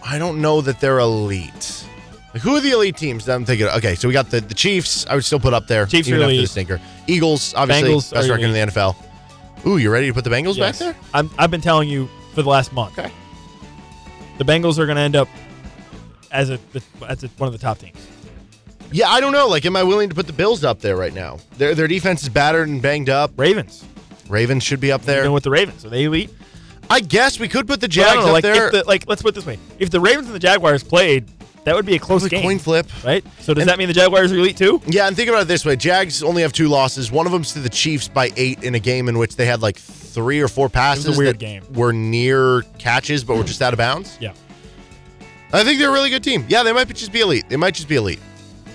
I 0.05 0.19
don't 0.19 0.41
know 0.43 0.61
that 0.61 0.81
they're 0.81 0.99
elite. 0.99 1.88
Like, 2.39 2.45
who 2.45 2.55
are 2.55 2.61
the 2.61 2.71
elite 2.71 2.97
teams 2.97 3.29
I'm 3.29 3.45
thinking? 3.45 3.67
Okay, 3.67 3.97
so 3.97 4.07
we 4.07 4.15
got 4.15 4.31
the, 4.31 4.41
the 4.41 4.55
Chiefs. 4.55 5.05
I 5.07 5.17
would 5.17 5.25
still 5.25 5.41
put 5.41 5.55
up 5.55 5.67
there. 5.67 5.87
Chiefs 5.87 6.07
even 6.07 6.21
are 6.21 6.25
after 6.25 6.33
the 6.35 6.39
elite. 6.39 6.51
stinker. 6.51 6.81
Eagles, 7.09 7.53
obviously, 7.55 7.91
Bengals 7.91 8.13
best 8.13 8.29
are 8.29 8.33
record 8.33 8.45
in 8.45 8.53
the 8.53 8.73
NFL. 8.73 8.95
Ooh, 9.67 9.79
you 9.79 9.91
ready 9.91 10.07
to 10.07 10.15
put 10.15 10.23
the 10.23 10.31
Bengals 10.31 10.57
Yes. 10.57 10.79
back 10.79 10.95
there? 10.95 11.03
I'm, 11.13 11.29
I've 11.37 11.51
been 11.51 11.61
telling 11.61 11.89
you 11.89 12.09
for 12.35 12.43
the 12.43 12.49
last 12.49 12.73
month. 12.73 12.97
Okay. 12.97 13.11
The 14.39 14.45
Bengals 14.45 14.79
are 14.79 14.87
going 14.87 14.95
to 14.95 15.03
end 15.03 15.17
up 15.17 15.29
as 16.31 16.51
a 16.51 16.61
as 17.09 17.25
a, 17.25 17.29
one 17.39 17.49
of 17.49 17.53
the 17.53 17.59
top 17.59 17.79
teams. 17.79 17.99
Yeah, 18.93 19.09
I 19.11 19.21
don't 19.21 19.33
know. 19.33 19.49
Like, 19.49 19.67
am 19.67 19.75
I 19.75 19.83
willing 19.83 20.09
to 20.09 20.15
put 20.15 20.29
the 20.29 20.33
Bills 20.33 20.63
up 20.63 20.79
there 20.79 20.95
right 20.95 21.13
now? 21.13 21.39
Their 21.57 21.75
their 21.75 21.89
defense 21.89 22.23
is 22.23 22.29
battered 22.29 22.69
and 22.69 22.81
banged 22.81 23.11
up. 23.11 23.33
Ravens. 23.37 23.85
Ravens 24.29 24.63
should 24.63 24.79
be 24.79 24.93
up 24.93 25.03
there. 25.03 25.23
Even 25.23 25.33
with 25.33 25.43
the 25.43 25.51
Ravens, 25.51 25.85
are 25.85 25.89
they 25.89 26.05
elite? 26.05 26.31
I 26.89 27.01
guess 27.01 27.41
we 27.41 27.49
could 27.49 27.67
put 27.67 27.81
the 27.81 27.89
But 27.89 27.99
I 27.99 28.03
don't 28.03 28.15
Jags 28.15 28.23
know, 28.23 28.27
up 28.29 28.33
like, 28.33 28.43
there. 28.45 28.67
If 28.67 28.73
the, 28.73 28.85
like, 28.85 29.09
let's 29.09 29.23
put 29.23 29.31
it 29.31 29.35
this 29.35 29.45
way: 29.47 29.59
if 29.81 29.91
the 29.91 29.99
Ravens 29.99 30.27
and 30.27 30.37
the 30.37 30.39
Jaguars 30.39 30.85
played, 30.85 31.29
that 31.69 31.75
would 31.77 31.87
be 31.87 31.95
a 31.95 31.99
close 31.99 32.27
game. 32.29 32.43
coin 32.43 32.59
flip. 32.59 32.87
right? 33.05 33.25
So 33.41 33.55
does 33.55 33.63
And- 33.63 33.69
that 33.71 33.79
mean 33.79 33.89
the 33.89 33.95
Jaguars 33.95 34.33
are 34.33 34.37
elite 34.37 34.57
too? 34.57 34.81
Yeah, 34.87 35.07
and 35.07 35.15
think 35.17 35.29
about 35.29 35.43
it 35.43 35.49
this 35.49 35.65
way: 35.65 35.77
Jags 35.77 36.23
only 36.23 36.43
have 36.43 36.53
two 36.53 36.69
losses. 36.69 37.11
One 37.13 37.27
of 37.27 37.33
them's 37.33 37.53
to 37.53 37.61
the 37.61 37.69
Chiefs 37.69 38.09
by 38.09 38.31
eight 38.37 38.63
in 38.65 38.75
a 38.75 38.79
game 38.81 39.09
in 39.09 39.19
which 39.19 39.37
they 39.37 39.47
had 39.47 39.63
like 39.63 39.77
three 39.77 40.41
or 40.41 40.49
four 40.49 40.69
passes 40.69 41.17
weird 41.17 41.35
that 41.37 41.39
game. 41.39 41.63
were 41.75 41.93
near 41.93 42.63
catches, 42.79 43.23
but 43.25 43.37
were 43.37 43.45
just 43.45 43.63
out 43.63 43.73
of 43.73 43.79
bounds. 43.79 44.17
Yeah. 44.21 44.33
I 45.53 45.65
think 45.65 45.79
they're 45.79 45.89
a 45.91 45.93
really 45.93 46.11
good 46.11 46.25
team. 46.25 46.45
Yeah, 46.49 46.63
they 46.63 46.73
might 46.73 46.89
just 46.95 47.13
be 47.13 47.21
elite. 47.21 47.49
They 47.49 47.57
might 47.57 47.75
just 47.75 47.89
be 47.89 47.97
elite. 47.97 48.21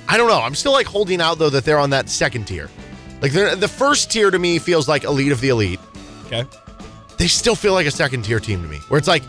I 0.08 0.18
don't 0.18 0.28
know. 0.28 0.40
I'm 0.42 0.56
still 0.56 0.72
like 0.72 0.88
holding 0.88 1.22
out 1.22 1.38
though 1.38 1.50
that 1.50 1.66
they're 1.66 1.80
on 1.80 1.92
that 1.92 2.10
second 2.10 2.46
tier. 2.46 2.70
Like 3.22 3.32
they're, 3.32 3.56
the 3.56 3.68
first 3.68 4.12
tier 4.12 4.32
to 4.32 4.40
me 4.40 4.60
feels 4.60 4.88
like 4.88 5.04
elite 5.04 5.32
of 5.32 5.40
the 5.40 5.50
elite. 5.50 5.80
Okay. 6.26 6.46
They 7.18 7.28
still 7.28 7.56
feel 7.56 7.74
like 7.74 7.86
a 7.86 7.92
second 7.92 8.24
tier 8.24 8.40
team 8.40 8.62
to 8.64 8.68
me, 8.68 8.80
where 8.90 8.98
it's 8.98 9.08
like 9.08 9.24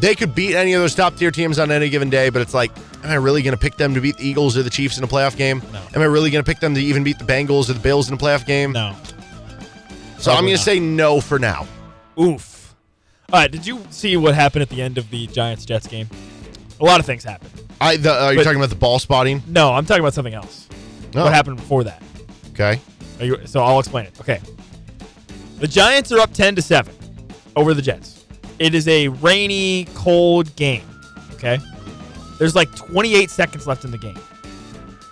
they 0.00 0.14
could 0.14 0.34
beat 0.34 0.54
any 0.54 0.72
of 0.74 0.80
those 0.80 0.94
top 0.94 1.16
tier 1.16 1.30
teams 1.30 1.58
on 1.58 1.70
any 1.70 1.88
given 1.88 2.10
day, 2.10 2.28
but 2.30 2.42
it's 2.42 2.54
like, 2.54 2.70
am 3.04 3.10
I 3.10 3.14
really 3.14 3.42
going 3.42 3.52
to 3.54 3.60
pick 3.60 3.76
them 3.76 3.94
to 3.94 4.00
beat 4.00 4.16
the 4.16 4.26
Eagles 4.26 4.56
or 4.56 4.62
the 4.62 4.70
Chiefs 4.70 4.98
in 4.98 5.04
a 5.04 5.08
playoff 5.08 5.36
game? 5.36 5.62
No. 5.72 5.80
Am 5.94 6.00
I 6.02 6.04
really 6.04 6.30
going 6.30 6.44
to 6.44 6.48
pick 6.48 6.60
them 6.60 6.74
to 6.74 6.80
even 6.80 7.02
beat 7.04 7.18
the 7.18 7.24
Bengals 7.24 7.68
or 7.70 7.72
the 7.74 7.80
Bills 7.80 8.08
in 8.08 8.14
a 8.14 8.18
playoff 8.18 8.46
game? 8.46 8.72
No. 8.72 8.94
So 10.18 10.32
I'm 10.32 10.44
going 10.44 10.56
to 10.56 10.62
say 10.62 10.80
no 10.80 11.20
for 11.20 11.38
now. 11.38 11.66
Oof. 12.20 12.74
All 13.32 13.40
right. 13.40 13.50
Did 13.50 13.66
you 13.66 13.80
see 13.90 14.16
what 14.16 14.34
happened 14.34 14.62
at 14.62 14.68
the 14.68 14.82
end 14.82 14.98
of 14.98 15.08
the 15.10 15.26
Giants 15.28 15.64
Jets 15.64 15.86
game? 15.86 16.08
A 16.80 16.84
lot 16.84 16.98
of 17.00 17.06
things 17.06 17.22
happened. 17.24 17.52
I 17.80 17.96
the, 17.96 18.12
are 18.12 18.32
you 18.32 18.38
But- 18.40 18.44
talking 18.44 18.58
about 18.58 18.70
the 18.70 18.76
ball 18.76 18.98
spotting? 18.98 19.42
No, 19.46 19.72
I'm 19.72 19.86
talking 19.86 20.00
about 20.02 20.14
something 20.14 20.34
else. 20.34 20.68
No. 21.14 21.24
What 21.24 21.32
happened 21.32 21.56
before 21.56 21.84
that? 21.84 22.02
Okay. 22.50 22.80
Are 23.20 23.24
you, 23.24 23.46
so 23.46 23.62
I'll 23.62 23.78
explain 23.78 24.06
it. 24.06 24.20
Okay. 24.20 24.40
The 25.60 25.68
Giants 25.68 26.10
are 26.12 26.18
up 26.18 26.32
10 26.32 26.56
to 26.56 26.62
7 26.62 26.92
over 27.56 27.74
the 27.74 27.82
Jets. 27.82 28.17
It 28.58 28.74
is 28.74 28.88
a 28.88 29.08
rainy, 29.08 29.86
cold 29.94 30.54
game. 30.56 30.84
Okay. 31.34 31.58
There's 32.38 32.54
like 32.54 32.74
28 32.74 33.30
seconds 33.30 33.66
left 33.66 33.84
in 33.84 33.90
the 33.90 33.98
game. 33.98 34.18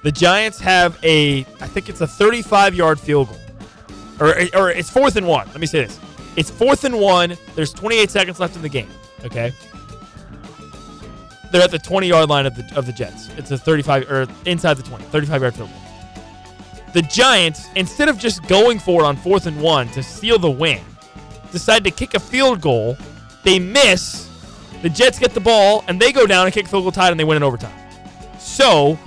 The 0.02 0.12
Giants 0.12 0.60
have 0.60 0.98
a, 1.02 1.40
I 1.60 1.66
think 1.66 1.88
it's 1.88 2.00
a 2.00 2.06
35 2.06 2.74
yard 2.74 3.00
field 3.00 3.28
goal. 3.28 3.38
Or, 4.20 4.34
or 4.54 4.70
it's 4.70 4.90
fourth 4.90 5.16
and 5.16 5.26
one. 5.26 5.46
Let 5.48 5.60
me 5.60 5.66
say 5.66 5.84
this. 5.84 5.98
It's 6.36 6.50
fourth 6.50 6.84
and 6.84 6.98
one. 6.98 7.36
There's 7.54 7.72
28 7.72 8.10
seconds 8.10 8.40
left 8.40 8.56
in 8.56 8.62
the 8.62 8.68
game. 8.68 8.88
Okay. 9.24 9.52
They're 11.50 11.62
at 11.62 11.70
the 11.70 11.78
20 11.78 12.08
yard 12.08 12.28
line 12.28 12.46
of 12.46 12.54
the, 12.54 12.76
of 12.76 12.86
the 12.86 12.92
Jets. 12.92 13.28
It's 13.36 13.50
a 13.50 13.58
35 13.58 14.10
or 14.10 14.26
inside 14.44 14.74
the 14.74 14.82
20, 14.82 15.04
35 15.04 15.42
yard 15.42 15.54
field 15.54 15.70
goal 15.70 15.86
the 16.96 17.02
Giants, 17.02 17.68
instead 17.74 18.08
of 18.08 18.16
just 18.16 18.42
going 18.48 18.78
for 18.78 19.02
it 19.02 19.04
on 19.04 19.18
fourth 19.18 19.44
and 19.44 19.60
one 19.60 19.86
to 19.88 20.02
seal 20.02 20.38
the 20.38 20.50
win, 20.50 20.80
decide 21.52 21.84
to 21.84 21.90
kick 21.90 22.14
a 22.14 22.18
field 22.18 22.62
goal. 22.62 22.96
They 23.46 23.60
miss. 23.60 24.28
The 24.82 24.90
Jets 24.90 25.20
get 25.20 25.32
the 25.32 25.40
ball 25.40 25.84
and 25.86 26.00
they 26.00 26.10
go 26.10 26.26
down 26.26 26.46
and 26.46 26.52
kick 26.52 26.66
field 26.66 26.82
goal 26.82 26.90
tied 26.90 27.12
and 27.12 27.18
they 27.18 27.22
win 27.22 27.36
in 27.36 27.44
overtime. 27.44 27.72
So, 28.40 28.98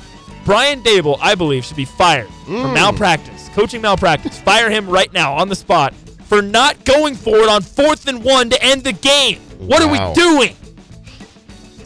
Brian 0.45 0.81
Daboll, 0.81 1.17
I 1.21 1.35
believe, 1.35 1.65
should 1.65 1.75
be 1.75 1.83
fired 1.83 2.29
for 2.45 2.51
mm. 2.51 2.73
malpractice, 2.73 3.49
coaching 3.49 3.81
malpractice. 3.81 4.39
Fire 4.39 4.69
him 4.69 4.89
right 4.89 5.11
now 5.11 5.33
on 5.33 5.49
the 5.49 5.55
spot 5.55 5.93
for 6.23 6.41
not 6.41 6.85
going 6.85 7.15
for 7.15 7.35
it 7.35 7.49
on 7.49 7.61
fourth 7.61 8.07
and 8.07 8.23
one 8.23 8.49
to 8.49 8.63
end 8.63 8.85
the 8.85 8.93
game. 8.93 9.39
What 9.57 9.81
are 9.81 9.91
we 9.91 9.97
doing? 10.13 10.55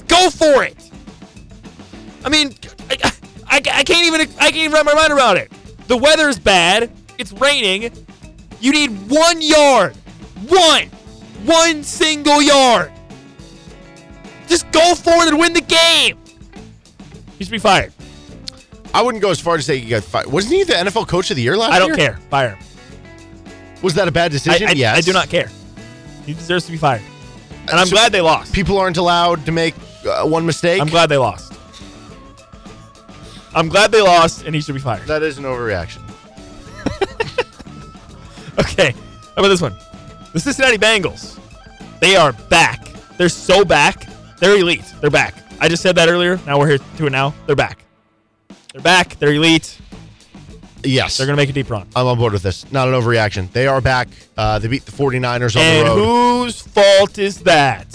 Go 0.07 0.29
for 0.29 0.63
it. 0.63 0.77
I 2.23 2.29
mean, 2.29 2.53
I, 2.91 3.11
I, 3.47 3.55
I 3.55 3.83
can't 3.83 4.05
even 4.05 4.21
I 4.39 4.51
can't 4.51 4.57
even 4.57 4.73
wrap 4.73 4.85
my 4.85 4.93
mind 4.93 5.11
around 5.11 5.37
it. 5.37 5.51
The 5.87 5.97
weather's 5.97 6.37
bad. 6.37 6.91
It's 7.17 7.31
raining. 7.31 7.91
You 8.61 8.71
need 8.71 8.91
one 9.09 9.41
yard. 9.41 9.95
One. 10.47 10.91
One 11.45 11.83
single 11.83 12.41
yard. 12.41 12.91
Just 14.47 14.71
go 14.71 14.95
for 14.95 15.11
it 15.23 15.27
and 15.29 15.39
win 15.39 15.53
the 15.53 15.61
game. 15.61 16.17
He 17.37 17.43
should 17.45 17.51
be 17.51 17.57
fired. 17.57 17.91
I 18.93 19.01
wouldn't 19.01 19.21
go 19.21 19.31
as 19.31 19.39
far 19.39 19.57
to 19.57 19.63
say 19.63 19.79
he 19.79 19.89
got 19.89 20.03
fired. 20.03 20.27
Wasn't 20.27 20.53
he 20.53 20.63
the 20.63 20.73
NFL 20.73 21.07
Coach 21.07 21.31
of 21.31 21.35
the 21.37 21.41
Year 21.41 21.57
last 21.57 21.73
year? 21.73 21.75
I 21.83 21.87
don't 21.87 21.95
care. 21.97 22.17
Fire 22.29 22.49
him. 22.55 22.59
Was 23.81 23.95
that 23.95 24.07
a 24.07 24.11
bad 24.11 24.25
I, 24.25 24.27
decision? 24.29 24.67
I, 24.67 24.71
yes. 24.73 24.97
I 24.97 25.01
do 25.01 25.11
not 25.13 25.29
care. 25.29 25.49
He 26.25 26.33
deserves 26.33 26.65
to 26.65 26.71
be 26.71 26.77
fired. 26.77 27.01
And 27.61 27.71
I'm 27.71 27.87
So- 27.87 27.95
glad 27.95 28.11
they 28.11 28.21
lost. 28.21 28.53
People 28.53 28.77
aren't 28.77 28.97
allowed 28.97 29.45
to 29.45 29.51
make 29.51 29.73
uh, 30.07 30.25
one 30.25 30.45
mistake. 30.45 30.79
I'm 30.81 30.87
glad 30.89 31.09
they 31.09 31.17
lost. 31.17 31.53
I'm 33.55 33.69
glad 33.69 33.91
they 33.91 34.01
lost, 34.01 34.45
and 34.45 34.55
he 34.55 34.61
should 34.61 34.73
be 34.75 34.81
fired. 34.81 35.07
that 35.07 35.21
is 35.23 35.37
an 35.37 35.43
overreaction. 35.45 36.01
Okay, 38.59 38.91
how 38.91 39.33
about 39.37 39.47
this 39.47 39.61
one? 39.61 39.73
The 40.33 40.39
Cincinnati 40.39 40.77
Bengals. 40.77 41.39
They 41.99 42.15
are 42.15 42.33
back. 42.33 42.87
They're 43.17 43.29
so 43.29 43.63
back. 43.63 44.07
They're 44.39 44.57
elite. 44.57 44.83
They're 44.99 45.09
back. 45.11 45.35
I 45.59 45.69
just 45.69 45.81
said 45.83 45.95
that 45.95 46.09
earlier. 46.09 46.39
Now 46.45 46.59
we're 46.59 46.67
here 46.67 46.77
to 46.97 47.07
it 47.07 47.11
now. 47.11 47.33
They're 47.45 47.55
back. 47.55 47.85
They're 48.73 48.81
back. 48.81 49.17
They're 49.19 49.33
elite. 49.33 49.79
Yes. 50.83 51.15
They're 51.17 51.27
going 51.27 51.37
to 51.37 51.41
make 51.41 51.49
a 51.49 51.53
deep 51.53 51.69
run. 51.69 51.87
I'm 51.95 52.07
on 52.07 52.17
board 52.17 52.33
with 52.33 52.43
this. 52.43 52.69
Not 52.71 52.87
an 52.89 52.93
overreaction. 52.95 53.49
They 53.51 53.67
are 53.67 53.79
back. 53.79 54.09
Uh, 54.35 54.59
they 54.59 54.67
beat 54.67 54.85
the 54.85 54.91
49ers 54.91 55.55
on 55.55 55.61
And 55.61 55.87
the 55.87 55.91
road. 55.91 56.43
whose 56.43 56.61
fault 56.61 57.17
is 57.19 57.39
that? 57.43 57.87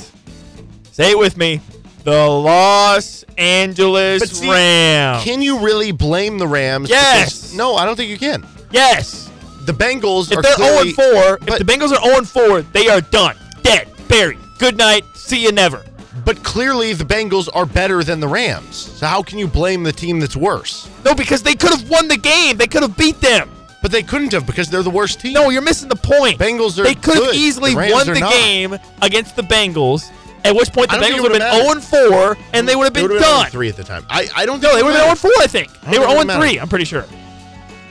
Say 0.93 1.11
it 1.11 1.19
with 1.19 1.37
me. 1.37 1.61
The 2.05 2.27
Los 2.27 3.25
Angeles 3.37 4.23
see, 4.39 4.49
Rams. 4.51 5.25
Can 5.25 5.43
you 5.43 5.59
really 5.59 5.93
blame 5.93 6.39
the 6.39 6.47
Rams? 6.47 6.89
Yes. 6.89 7.25
Because- 7.35 7.55
no, 7.57 7.75
I 7.75 7.85
don't 7.85 7.97
think 7.97 8.09
you 8.11 8.17
can. 8.19 8.47
yes. 8.71 9.28
The 9.69 9.75
Bengals 9.75 10.33
If 10.33 10.39
are 10.39 10.43
they're 10.43 10.55
clearly, 10.55 10.93
0 10.93 11.13
4, 11.13 11.39
but- 11.43 11.61
if 11.61 11.67
the 11.67 11.71
Bengals 11.73 11.93
are 11.93 12.03
0 12.03 12.25
4, 12.25 12.63
they 12.73 12.89
are 12.89 13.03
done. 13.03 13.37
Dead. 13.63 13.87
Buried. 14.09 14.39
Good 14.59 14.79
night. 14.79 15.05
See 15.15 15.43
you 15.43 15.53
never. 15.53 15.85
but 16.25 16.43
clearly 16.43 16.95
the 16.95 17.05
Bengals 17.05 17.49
are 17.55 17.67
better 17.67 18.03
than 18.03 18.19
the 18.19 18.27
Rams. 18.29 18.77
So 18.77 19.07
how 19.07 19.23
can 19.23 19.39
you 19.39 19.47
blame 19.47 19.83
the 19.83 19.93
team 19.93 20.21
that's 20.21 20.37
worse? 20.37 20.89
No, 21.05 21.15
because 21.15 21.43
they 21.43 21.55
could 21.55 21.71
have 21.71 21.89
won 21.91 22.09
the 22.09 22.17
game. 22.17 22.57
They 22.57 22.67
could 22.67 22.81
have 22.83 22.97
beat 22.97 23.21
them. 23.21 23.51
But 23.83 23.93
they 23.93 24.03
couldn't 24.03 24.33
have 24.33 24.47
because 24.47 24.69
they're 24.71 24.83
the 24.83 24.91
worst 24.91 25.21
team. 25.21 25.35
No, 25.35 25.51
you're 25.51 25.63
missing 25.63 25.89
the 25.91 25.97
point. 25.97 26.39
Bengals 26.39 26.79
are 26.79 26.83
They 26.85 26.95
could 26.95 27.23
have 27.23 27.35
easily 27.35 27.75
The 27.75 27.93
won 27.93 28.07
the 28.07 28.21
not. 28.21 28.33
game 28.33 28.77
against 29.03 29.37
the 29.37 29.43
Bengals. 29.43 30.11
At 30.45 30.55
which 30.57 30.73
point 30.73 30.91
the 30.91 30.97
I 30.97 31.01
don't 31.01 31.11
think 31.11 31.21
Bengals 31.21 31.23
would 31.31 31.41
have 31.43 31.53
been 31.53 31.67
would've 31.67 31.85
0 31.85 32.11
4, 32.11 32.37
and 32.55 32.67
they 32.69 32.75
would 32.75 32.85
have 32.85 32.93
been 32.95 33.09
been 33.09 33.21
done. 33.21 33.51
three 33.51 33.69
at 33.69 33.77
the 33.77 33.85
time. 33.85 34.05
I, 34.09 34.29
I 34.35 34.47
don't. 34.47 34.63
Know. 34.63 34.75
they 34.77 34.83
would 34.83 34.95
have 34.95 35.17
been 35.17 35.17
0 35.19 35.33
4. 35.35 35.43
I 35.43 35.47
think. 35.47 35.71
I 35.87 35.91
They 35.93 35.99
were 35.99 36.09
0 36.09 36.25
3. 36.41 36.59
I'm 36.59 36.69
pretty 36.69 36.85
sure. 36.87 37.05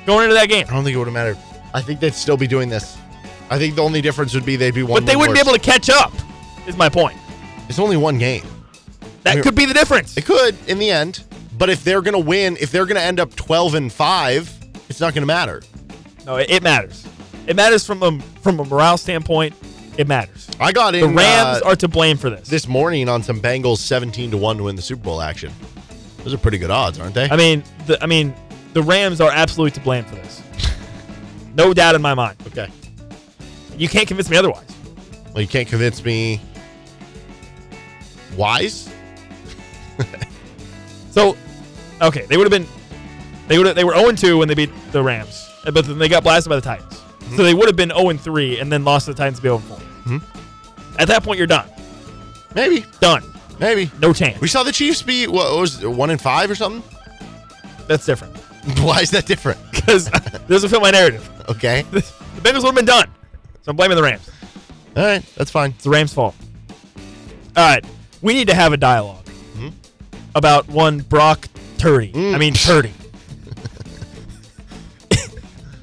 Going 0.05 0.23
into 0.25 0.35
that 0.35 0.47
game. 0.49 0.65
I 0.69 0.73
don't 0.73 0.83
think 0.83 0.95
it 0.95 0.97
would 0.97 1.07
have 1.07 1.13
mattered. 1.13 1.37
I 1.73 1.81
think 1.81 1.99
they'd 1.99 2.13
still 2.13 2.37
be 2.37 2.47
doing 2.47 2.69
this. 2.69 2.97
I 3.49 3.57
think 3.57 3.75
the 3.75 3.83
only 3.83 4.01
difference 4.01 4.33
would 4.33 4.45
be 4.45 4.55
they'd 4.55 4.73
be 4.73 4.83
one. 4.83 5.01
But 5.01 5.05
they 5.05 5.15
wouldn't 5.15 5.35
be 5.35 5.41
able 5.41 5.53
to 5.53 5.59
catch 5.59 5.89
up, 5.89 6.11
is 6.67 6.75
my 6.77 6.89
point. 6.89 7.17
It's 7.69 7.79
only 7.79 7.97
one 7.97 8.17
game. 8.17 8.45
That 9.23 9.31
I 9.31 9.35
mean- 9.35 9.43
could 9.43 9.55
be 9.55 9.65
the 9.65 9.73
difference. 9.73 10.17
It 10.17 10.25
could 10.25 10.55
in 10.67 10.79
the 10.79 10.89
end, 10.89 11.23
but 11.57 11.69
if 11.69 11.83
they're 11.83 12.01
going 12.01 12.13
to 12.13 12.19
win, 12.19 12.57
if 12.59 12.71
they're 12.71 12.85
going 12.85 12.95
to 12.97 13.01
end 13.01 13.19
up 13.19 13.35
12 13.35 13.75
and 13.75 13.91
5, 13.91 14.57
it's 14.89 14.99
not 14.99 15.13
going 15.13 15.21
to 15.23 15.27
matter. 15.27 15.61
No, 16.25 16.35
it, 16.37 16.49
it 16.49 16.63
matters. 16.63 17.07
It 17.47 17.55
matters 17.55 17.85
from 17.85 18.03
a, 18.03 18.19
from 18.41 18.59
a 18.59 18.65
morale 18.65 18.97
standpoint. 18.97 19.55
It 19.97 20.07
matters. 20.07 20.49
I 20.59 20.71
got 20.71 20.91
The 20.91 21.03
Rams 21.07 21.61
uh, 21.61 21.61
are 21.65 21.75
to 21.77 21.87
blame 21.87 22.17
for 22.17 22.29
this. 22.29 22.47
this 22.47 22.67
morning 22.67 23.09
on 23.09 23.23
some 23.23 23.39
Bengals 23.39 23.77
17 23.77 24.31
to 24.31 24.37
1 24.37 24.57
to 24.57 24.63
win 24.63 24.75
the 24.75 24.81
Super 24.81 25.03
Bowl 25.03 25.21
action. 25.21 25.51
Those 26.23 26.33
are 26.33 26.37
pretty 26.37 26.57
good 26.57 26.69
odds, 26.69 26.99
aren't 26.99 27.15
they? 27.15 27.29
I 27.29 27.37
mean, 27.37 27.63
the, 27.85 28.01
I 28.03 28.05
mean, 28.05 28.33
the 28.73 28.83
Rams 28.83 29.21
are 29.21 29.31
absolutely 29.31 29.71
to 29.71 29.79
blame 29.79 30.03
for 30.03 30.15
this. 30.15 30.43
no 31.57 31.73
doubt 31.73 31.95
in 31.95 32.01
my 32.01 32.13
mind. 32.13 32.37
okay. 32.47 32.69
You 33.77 33.89
can't 33.89 34.07
convince 34.07 34.29
me 34.29 34.37
otherwise. 34.37 34.67
Well, 35.33 35.41
you 35.41 35.47
can't 35.47 35.67
convince 35.67 36.03
me 36.03 36.39
wise? 38.35 38.89
So, 41.09 41.35
okay, 41.99 42.27
they 42.27 42.37
would 42.37 42.43
have 42.43 42.51
been, 42.51 42.67
they 43.47 43.57
would 43.57 43.75
they 43.75 43.83
were 43.83 43.95
0 43.95 44.11
2 44.11 44.37
when 44.37 44.47
they 44.47 44.53
beat 44.53 44.69
the 44.91 45.01
Rams, 45.01 45.49
but 45.63 45.83
then 45.83 45.97
they 45.97 46.07
got 46.07 46.21
blasted 46.21 46.47
by 46.47 46.57
the 46.57 46.61
Titans. 46.61 46.93
Mm-hmm. 46.93 47.37
So 47.37 47.43
they 47.43 47.55
would 47.55 47.65
have 47.65 47.75
been 47.75 47.89
0 47.89 48.13
3 48.13 48.59
and 48.59 48.71
then 48.71 48.85
lost 48.85 49.07
to 49.07 49.13
the 49.13 49.17
Titans 49.17 49.39
to 49.39 49.41
be 49.41 49.47
0 49.47 49.57
4. 49.57 49.77
Mm-hmm. 49.77 50.99
At 50.99 51.07
that 51.07 51.23
point, 51.23 51.39
you're 51.39 51.47
done. 51.47 51.67
Maybe. 52.53 52.85
Done. 52.99 53.23
Maybe. 53.59 53.89
No 53.99 54.13
chance. 54.13 54.39
We 54.39 54.47
saw 54.47 54.61
the 54.61 54.71
Chiefs 54.71 55.01
be 55.01 55.25
what 55.25 55.57
was 55.59 55.81
it, 55.81 55.89
1 55.89 56.09
and 56.11 56.21
5 56.21 56.51
or 56.51 56.55
something? 56.55 56.83
That's 57.87 58.05
different 58.05 58.35
Why 58.81 59.01
is 59.01 59.11
that 59.11 59.25
different? 59.25 59.59
because 59.71 60.09
doesn't 60.47 60.69
fit 60.69 60.81
my 60.81 60.91
narrative. 60.91 61.29
Okay. 61.49 61.83
The 62.37 62.43
Bengals 62.43 62.57
would 62.57 62.65
have 62.65 62.75
been 62.75 62.85
done. 62.85 63.09
So 63.63 63.71
I'm 63.71 63.75
blaming 63.75 63.95
the 63.97 64.03
Rams. 64.03 64.29
All 64.95 65.03
right, 65.03 65.23
that's 65.35 65.49
fine. 65.49 65.71
It's 65.71 65.83
the 65.85 65.89
Rams' 65.89 66.13
fault. 66.13 66.35
All 67.55 67.65
right, 67.67 67.83
we 68.21 68.33
need 68.35 68.47
to 68.49 68.53
have 68.53 68.73
a 68.73 68.77
dialog 68.77 69.25
Mm-hmm. 69.25 69.69
about 70.35 70.67
one 70.67 70.99
Brock 70.99 71.47
Turdy. 71.77 72.13
Mm. 72.13 72.35
I 72.35 72.37
mean 72.37 72.53
Turdy. 72.53 72.91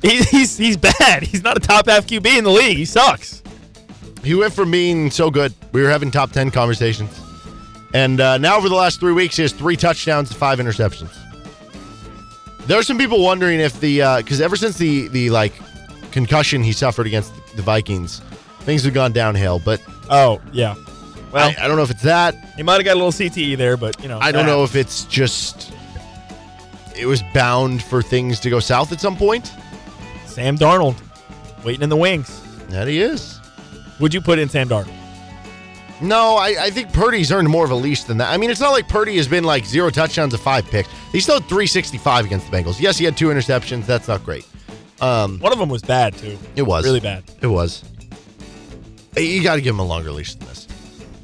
He- 0.03 0.23
he's 0.23 0.57
he's 0.59 0.77
bad. 0.77 1.23
He's 1.23 1.43
not 1.43 1.57
a 1.57 1.61
top 1.61 1.89
half 1.89 2.07
QB 2.07 2.39
in 2.39 2.45
the 2.45 2.51
league. 2.51 2.77
He 2.77 2.85
sucks. 2.85 3.43
He 4.23 4.35
went 4.35 4.53
from 4.53 4.71
being 4.71 5.11
so 5.11 5.31
good. 5.31 5.53
We 5.73 5.83
were 5.83 5.89
having 5.91 6.11
top 6.11 6.31
10 6.31 6.51
conversations. 6.51 7.19
And 7.95 8.21
uh, 8.21 8.39
now, 8.39 8.57
over 8.57 8.69
the 8.69 8.75
last 8.75 9.01
three 9.01 9.13
weeks, 9.13 9.37
he 9.37 9.43
has 9.43 9.53
three 9.53 9.77
touchdowns 9.77 10.31
and 10.31 10.39
five 10.39 10.59
interceptions. 10.59 11.11
There 12.67 12.79
are 12.79 12.83
some 12.83 12.99
people 12.99 13.23
wondering 13.23 13.61
if 13.61 13.79
the, 13.81 14.03
uh, 14.03 14.17
because 14.19 14.41
ever 14.41 14.57
since 14.57 14.79
the, 14.79 15.09
the 15.09 15.31
like, 15.31 15.53
concussion 16.13 16.63
he 16.63 16.73
suffered 16.73 17.07
against 17.07 17.33
the 17.57 17.63
Vikings, 17.63 18.21
things 18.61 18.85
have 18.85 18.95
gone 18.95 19.13
downhill. 19.13 19.61
But 19.65 19.83
Oh 20.11 20.41
yeah. 20.53 20.75
Well, 21.33 21.49
I, 21.59 21.65
I 21.65 21.67
don't 21.69 21.77
know 21.77 21.83
if 21.83 21.91
it's 21.91 22.03
that. 22.03 22.35
he 22.57 22.63
might 22.63 22.75
have 22.75 22.85
got 22.85 22.95
a 22.95 23.01
little 23.01 23.11
CTE 23.11 23.57
there, 23.57 23.77
but 23.77 24.01
you 24.01 24.09
know. 24.09 24.19
I 24.21 24.31
don't 24.31 24.47
know 24.47 24.61
happens. 24.61 24.71
if 24.71 24.77
it's 24.77 25.05
just, 25.07 25.73
it 26.97 27.07
was 27.07 27.23
bound 27.35 27.83
for 27.83 28.03
things 28.03 28.39
to 28.41 28.51
go 28.51 28.61
south 28.61 28.93
at 28.93 29.01
some 29.01 29.17
point. 29.17 29.51
Sam 30.27 30.57
Darnold 30.57 30.97
waiting 31.65 31.83
in 31.83 31.89
the 31.89 31.97
wings. 31.97 32.41
That 32.69 32.87
he 32.89 33.01
is. 33.01 33.41
Would 34.01 34.15
you 34.15 34.21
put 34.21 34.39
in 34.39 34.49
Sam 34.49 34.69
Darnold? 34.69 34.95
No, 36.05 36.37
I, 36.37 36.55
I 36.61 36.71
think 36.71 36.93
Purdy's 36.93 37.33
earned 37.33 37.49
more 37.49 37.65
of 37.65 37.71
a 37.71 37.75
leash 37.75 38.05
than 38.05 38.19
that. 38.19 38.31
I 38.33 38.37
mean, 38.37 38.51
it's 38.51 38.61
not 38.61 38.71
like 38.71 38.89
Purdy 38.89 39.17
has 39.17 39.27
been 39.27 39.43
like 39.45 39.65
zero 39.65 39.89
touchdowns 39.91 40.35
and 40.35 40.43
five 40.43 40.67
picks. 40.67 40.89
He 41.13 41.21
still 41.21 41.37
had 41.41 41.49
365 41.49 42.27
against 42.27 42.51
the 42.51 42.57
Bengals. 42.57 42.79
Yes, 42.81 42.99
he 42.99 43.05
had 43.05 43.17
two 43.17 43.29
interceptions. 43.29 43.87
That's 43.87 44.07
not 44.09 44.23
great. 44.25 44.47
Um, 45.01 45.39
One 45.41 45.53
of 45.53 45.59
them 45.59 45.69
was 45.71 45.83
bad 45.83 46.15
too. 46.17 46.39
it 46.57 46.63
was 46.63 46.85
Really 46.85 47.01
bad. 47.01 47.25
It 47.41 47.47
was. 47.47 47.83
You 49.17 49.43
got 49.43 49.55
to 49.57 49.61
give 49.61 49.75
him 49.75 49.81
a 49.81 49.85
longer 49.85 50.11
leash 50.13 50.35
than 50.35 50.47
this. 50.49 50.67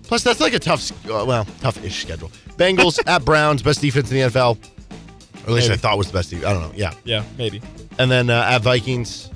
Plus, 0.05 0.23
that's 0.25 0.41
like 0.41 0.55
a 0.55 0.59
tough, 0.59 0.91
uh, 1.09 1.25
well, 1.27 1.45
tough-ish 1.61 2.03
schedule. 2.03 2.31
Bengals 2.57 2.99
at 3.07 3.25
Browns, 3.25 3.63
best 3.63 3.81
defense 3.81 4.11
in 4.11 4.17
the 4.17 4.23
NFL. 4.23 4.57
Or 4.57 5.41
at 5.43 5.51
least 5.51 5.69
Maybe. 5.69 5.75
I 5.75 5.77
thought 5.77 5.99
was 5.99 6.07
the 6.09 6.13
best. 6.15 6.31
Defense. 6.31 6.47
I 6.47 6.53
don't 6.53 6.63
know. 6.63 6.73
Yeah, 6.75 6.95
Yeah, 7.05 7.25
maybe. 7.39 7.61
and 7.99 8.11
then 8.11 8.29
uh, 8.31 8.45
at 8.49 8.63
Vikings, 8.63 9.31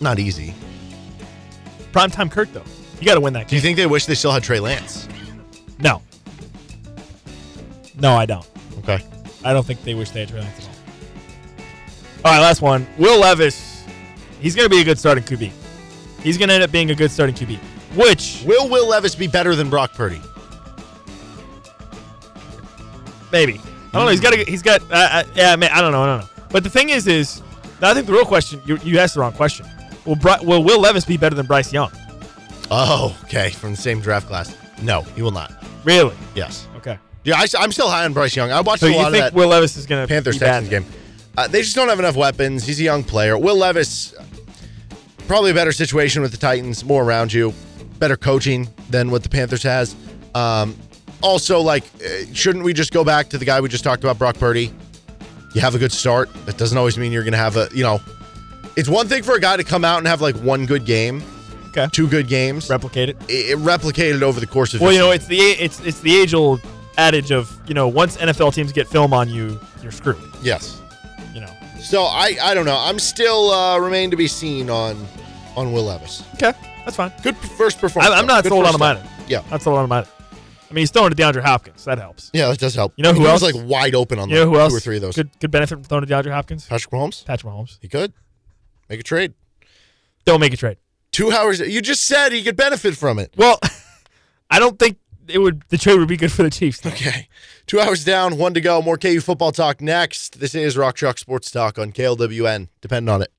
not 0.00 0.18
easy. 0.18 0.54
Primetime 1.92 2.30
Kirk 2.30 2.52
though. 2.52 2.64
You 3.04 3.10
got 3.10 3.16
to 3.16 3.20
win 3.20 3.34
that 3.34 3.48
Do 3.48 3.54
you 3.54 3.60
think 3.60 3.76
they 3.76 3.84
wish 3.84 4.06
they 4.06 4.14
still 4.14 4.32
had 4.32 4.42
Trey 4.42 4.60
Lance? 4.60 5.06
No. 5.78 6.00
No, 8.00 8.14
I 8.14 8.24
don't. 8.24 8.48
Okay. 8.78 9.04
I 9.44 9.52
don't 9.52 9.66
think 9.66 9.82
they 9.82 9.92
wish 9.92 10.08
they 10.08 10.20
had 10.20 10.30
Trey 10.30 10.40
Lance 10.40 10.58
at 10.60 10.64
all. 10.64 10.74
All 12.24 12.32
right, 12.32 12.40
last 12.40 12.62
one. 12.62 12.86
Will 12.96 13.20
Levis. 13.20 13.84
He's 14.40 14.56
going 14.56 14.64
to 14.64 14.74
be 14.74 14.80
a 14.80 14.84
good 14.84 14.98
starting 14.98 15.22
QB. 15.22 15.52
He's 16.22 16.38
going 16.38 16.48
to 16.48 16.54
end 16.54 16.62
up 16.62 16.72
being 16.72 16.92
a 16.92 16.94
good 16.94 17.10
starting 17.10 17.34
QB. 17.34 17.58
Which 17.94 18.42
Will 18.46 18.70
Will 18.70 18.88
Levis 18.88 19.14
be 19.14 19.26
better 19.26 19.54
than 19.54 19.68
Brock 19.68 19.92
Purdy? 19.92 20.22
maybe 23.30 23.60
I 23.92 23.98
don't 23.98 24.06
know. 24.06 24.12
He's 24.12 24.20
got. 24.20 24.32
A, 24.32 24.44
he's 24.44 24.62
got. 24.62 24.80
Uh, 24.90 24.94
uh, 24.94 25.24
yeah, 25.34 25.56
man, 25.56 25.68
I 25.74 25.82
don't 25.82 25.92
know. 25.92 26.04
I 26.04 26.06
don't 26.06 26.20
know. 26.20 26.44
But 26.48 26.64
the 26.64 26.70
thing 26.70 26.88
is, 26.88 27.06
is 27.06 27.42
I 27.82 27.92
think 27.92 28.06
the 28.06 28.14
real 28.14 28.24
question. 28.24 28.62
You, 28.64 28.78
you 28.78 28.98
asked 28.98 29.12
the 29.12 29.20
wrong 29.20 29.34
question. 29.34 29.66
Will, 30.06 30.16
Bri- 30.16 30.42
will 30.42 30.64
Will 30.64 30.80
Levis 30.80 31.04
be 31.04 31.18
better 31.18 31.36
than 31.36 31.44
Bryce 31.44 31.70
Young? 31.70 31.92
Oh, 32.70 33.18
okay. 33.24 33.50
From 33.50 33.72
the 33.72 33.76
same 33.76 34.00
draft 34.00 34.26
class. 34.26 34.56
No, 34.82 35.02
he 35.02 35.22
will 35.22 35.30
not. 35.30 35.52
Really? 35.84 36.14
Yes. 36.34 36.66
Okay. 36.76 36.98
Yeah, 37.24 37.36
I, 37.36 37.62
am 37.62 37.72
still 37.72 37.88
high 37.88 38.04
on 38.04 38.12
Bryce 38.12 38.36
Young. 38.36 38.52
I 38.52 38.60
watched 38.60 38.80
So 38.80 38.88
a 38.88 38.96
lot 38.96 39.06
of 39.06 39.12
think 39.12 39.24
that 39.24 39.34
Will 39.34 39.48
Levis 39.48 39.76
is 39.76 39.86
going 39.86 40.02
to 40.02 40.08
Panthers 40.08 40.38
Texans 40.38 40.68
game. 40.68 40.84
Uh, 41.36 41.48
they 41.48 41.62
just 41.62 41.74
don't 41.74 41.88
have 41.88 41.98
enough 41.98 42.16
weapons. 42.16 42.64
He's 42.64 42.78
a 42.80 42.84
young 42.84 43.02
player. 43.02 43.36
Will 43.36 43.56
Levis, 43.56 44.14
probably 45.26 45.50
a 45.50 45.54
better 45.54 45.72
situation 45.72 46.22
with 46.22 46.30
the 46.30 46.36
Titans, 46.36 46.84
more 46.84 47.02
around 47.02 47.32
you, 47.32 47.52
better 47.98 48.16
coaching 48.16 48.68
than 48.90 49.10
what 49.10 49.22
the 49.22 49.28
Panthers 49.28 49.62
has. 49.62 49.96
Um, 50.34 50.76
also, 51.22 51.60
like, 51.60 51.84
uh, 52.04 52.32
shouldn't 52.32 52.64
we 52.64 52.72
just 52.72 52.92
go 52.92 53.04
back 53.04 53.30
to 53.30 53.38
the 53.38 53.44
guy 53.44 53.60
we 53.60 53.68
just 53.68 53.84
talked 53.84 54.04
about, 54.04 54.18
Brock 54.18 54.38
Purdy? 54.38 54.72
You 55.54 55.60
have 55.60 55.74
a 55.74 55.78
good 55.78 55.92
start. 55.92 56.32
That 56.46 56.58
doesn't 56.58 56.76
always 56.76 56.98
mean 56.98 57.10
you're 57.10 57.22
going 57.22 57.32
to 57.32 57.38
have 57.38 57.56
a, 57.56 57.68
you 57.72 57.82
know, 57.82 58.00
it's 58.76 58.88
one 58.88 59.08
thing 59.08 59.22
for 59.22 59.34
a 59.34 59.40
guy 59.40 59.56
to 59.56 59.64
come 59.64 59.84
out 59.84 59.98
and 59.98 60.06
have 60.06 60.20
like 60.20 60.36
one 60.36 60.66
good 60.66 60.84
game, 60.84 61.22
Okay. 61.76 61.88
two 61.92 62.06
good 62.06 62.28
games, 62.28 62.70
Replicate 62.70 63.08
it. 63.08 63.16
it, 63.28 63.50
it 63.50 63.58
replicated 63.58 64.22
over 64.22 64.38
the 64.38 64.46
course 64.46 64.74
of. 64.74 64.80
Well, 64.80 64.92
you 64.92 64.98
know, 64.98 65.10
it's 65.10 65.26
the 65.26 65.36
it's 65.38 65.80
it's 65.80 65.98
the 66.00 66.14
age 66.14 66.32
old 66.34 66.60
adage 66.98 67.32
of 67.32 67.52
you 67.66 67.74
know 67.74 67.88
once 67.88 68.16
NFL 68.16 68.54
teams 68.54 68.70
get 68.72 68.86
film 68.86 69.12
on 69.12 69.28
you, 69.28 69.58
you're 69.82 69.90
screwed. 69.92 70.22
yes. 70.42 70.80
You 71.34 71.40
know. 71.40 71.52
So 71.80 72.04
I, 72.04 72.36
I 72.40 72.54
don't 72.54 72.64
know. 72.64 72.78
I'm 72.78 72.98
still 73.00 73.50
uh, 73.50 73.78
remain 73.78 74.10
to 74.12 74.16
be 74.16 74.28
seen 74.28 74.70
on, 74.70 75.04
on 75.56 75.72
Will 75.72 75.82
Levis. 75.84 76.22
Okay, 76.34 76.52
that's 76.84 76.96
fine. 76.96 77.12
Good 77.24 77.36
first 77.36 77.80
performance. 77.80 78.12
I'm, 78.14 78.20
I'm 78.20 78.26
not 78.26 78.44
Good 78.44 78.50
sold 78.50 78.66
on 78.66 78.74
him 78.76 78.82
either. 78.82 79.02
Yeah, 79.26 79.42
Not 79.50 79.60
sold 79.62 79.78
on 79.78 79.84
him 79.86 79.92
either. 79.92 80.08
I 80.70 80.72
mean, 80.74 80.82
he's 80.82 80.90
throwing 80.92 81.10
to 81.10 81.16
DeAndre 81.16 81.42
Hopkins. 81.42 81.84
That 81.84 81.98
helps. 81.98 82.30
yeah, 82.32 82.48
that 82.48 82.58
does 82.58 82.74
help. 82.74 82.92
You 82.96 83.02
know 83.04 83.12
who 83.12 83.20
he 83.22 83.26
else? 83.26 83.42
was 83.42 83.54
like 83.54 83.64
wide 83.68 83.94
open 83.94 84.18
on 84.18 84.28
You 84.28 84.36
know 84.36 84.46
who 84.46 84.58
else? 84.58 84.72
two 84.72 84.76
or 84.76 84.80
three 84.80 84.96
of 84.96 85.02
those. 85.02 85.14
Could 85.16 85.30
could 85.40 85.50
benefit 85.50 85.74
from 85.74 85.84
throwing 85.84 86.06
to 86.06 86.12
DeAndre 86.12 86.30
Hopkins? 86.30 86.66
Patrick 86.66 86.92
Mahomes. 86.92 87.24
Patrick 87.24 87.52
Mahomes. 87.52 87.78
He 87.80 87.88
could 87.88 88.12
make 88.88 89.00
a 89.00 89.02
trade. 89.02 89.34
Don't 90.24 90.40
make 90.40 90.52
a 90.54 90.56
trade. 90.56 90.78
Two 91.14 91.30
hours. 91.30 91.60
You 91.60 91.80
just 91.80 92.02
said 92.06 92.32
he 92.32 92.42
could 92.42 92.56
benefit 92.56 92.96
from 92.96 93.20
it. 93.20 93.32
Well, 93.36 93.60
I 94.50 94.58
don't 94.58 94.80
think 94.80 94.98
it 95.28 95.38
would. 95.38 95.62
The 95.68 95.78
trade 95.78 96.00
would 96.00 96.08
be 96.08 96.16
good 96.16 96.32
for 96.32 96.42
the 96.42 96.50
Chiefs. 96.50 96.80
though. 96.80 96.90
Okay. 96.90 97.28
Two 97.68 97.78
hours 97.78 98.04
down, 98.04 98.36
one 98.36 98.52
to 98.54 98.60
go. 98.60 98.82
More 98.82 98.98
KU 98.98 99.20
football 99.20 99.52
talk 99.52 99.80
next. 99.80 100.40
This 100.40 100.56
is 100.56 100.76
Rock 100.76 100.96
Chalk 100.96 101.18
Sports 101.18 101.52
Talk 101.52 101.78
on 101.78 101.92
KLWN. 101.92 102.66
Depend 102.80 103.08
on 103.08 103.22
it. 103.22 103.30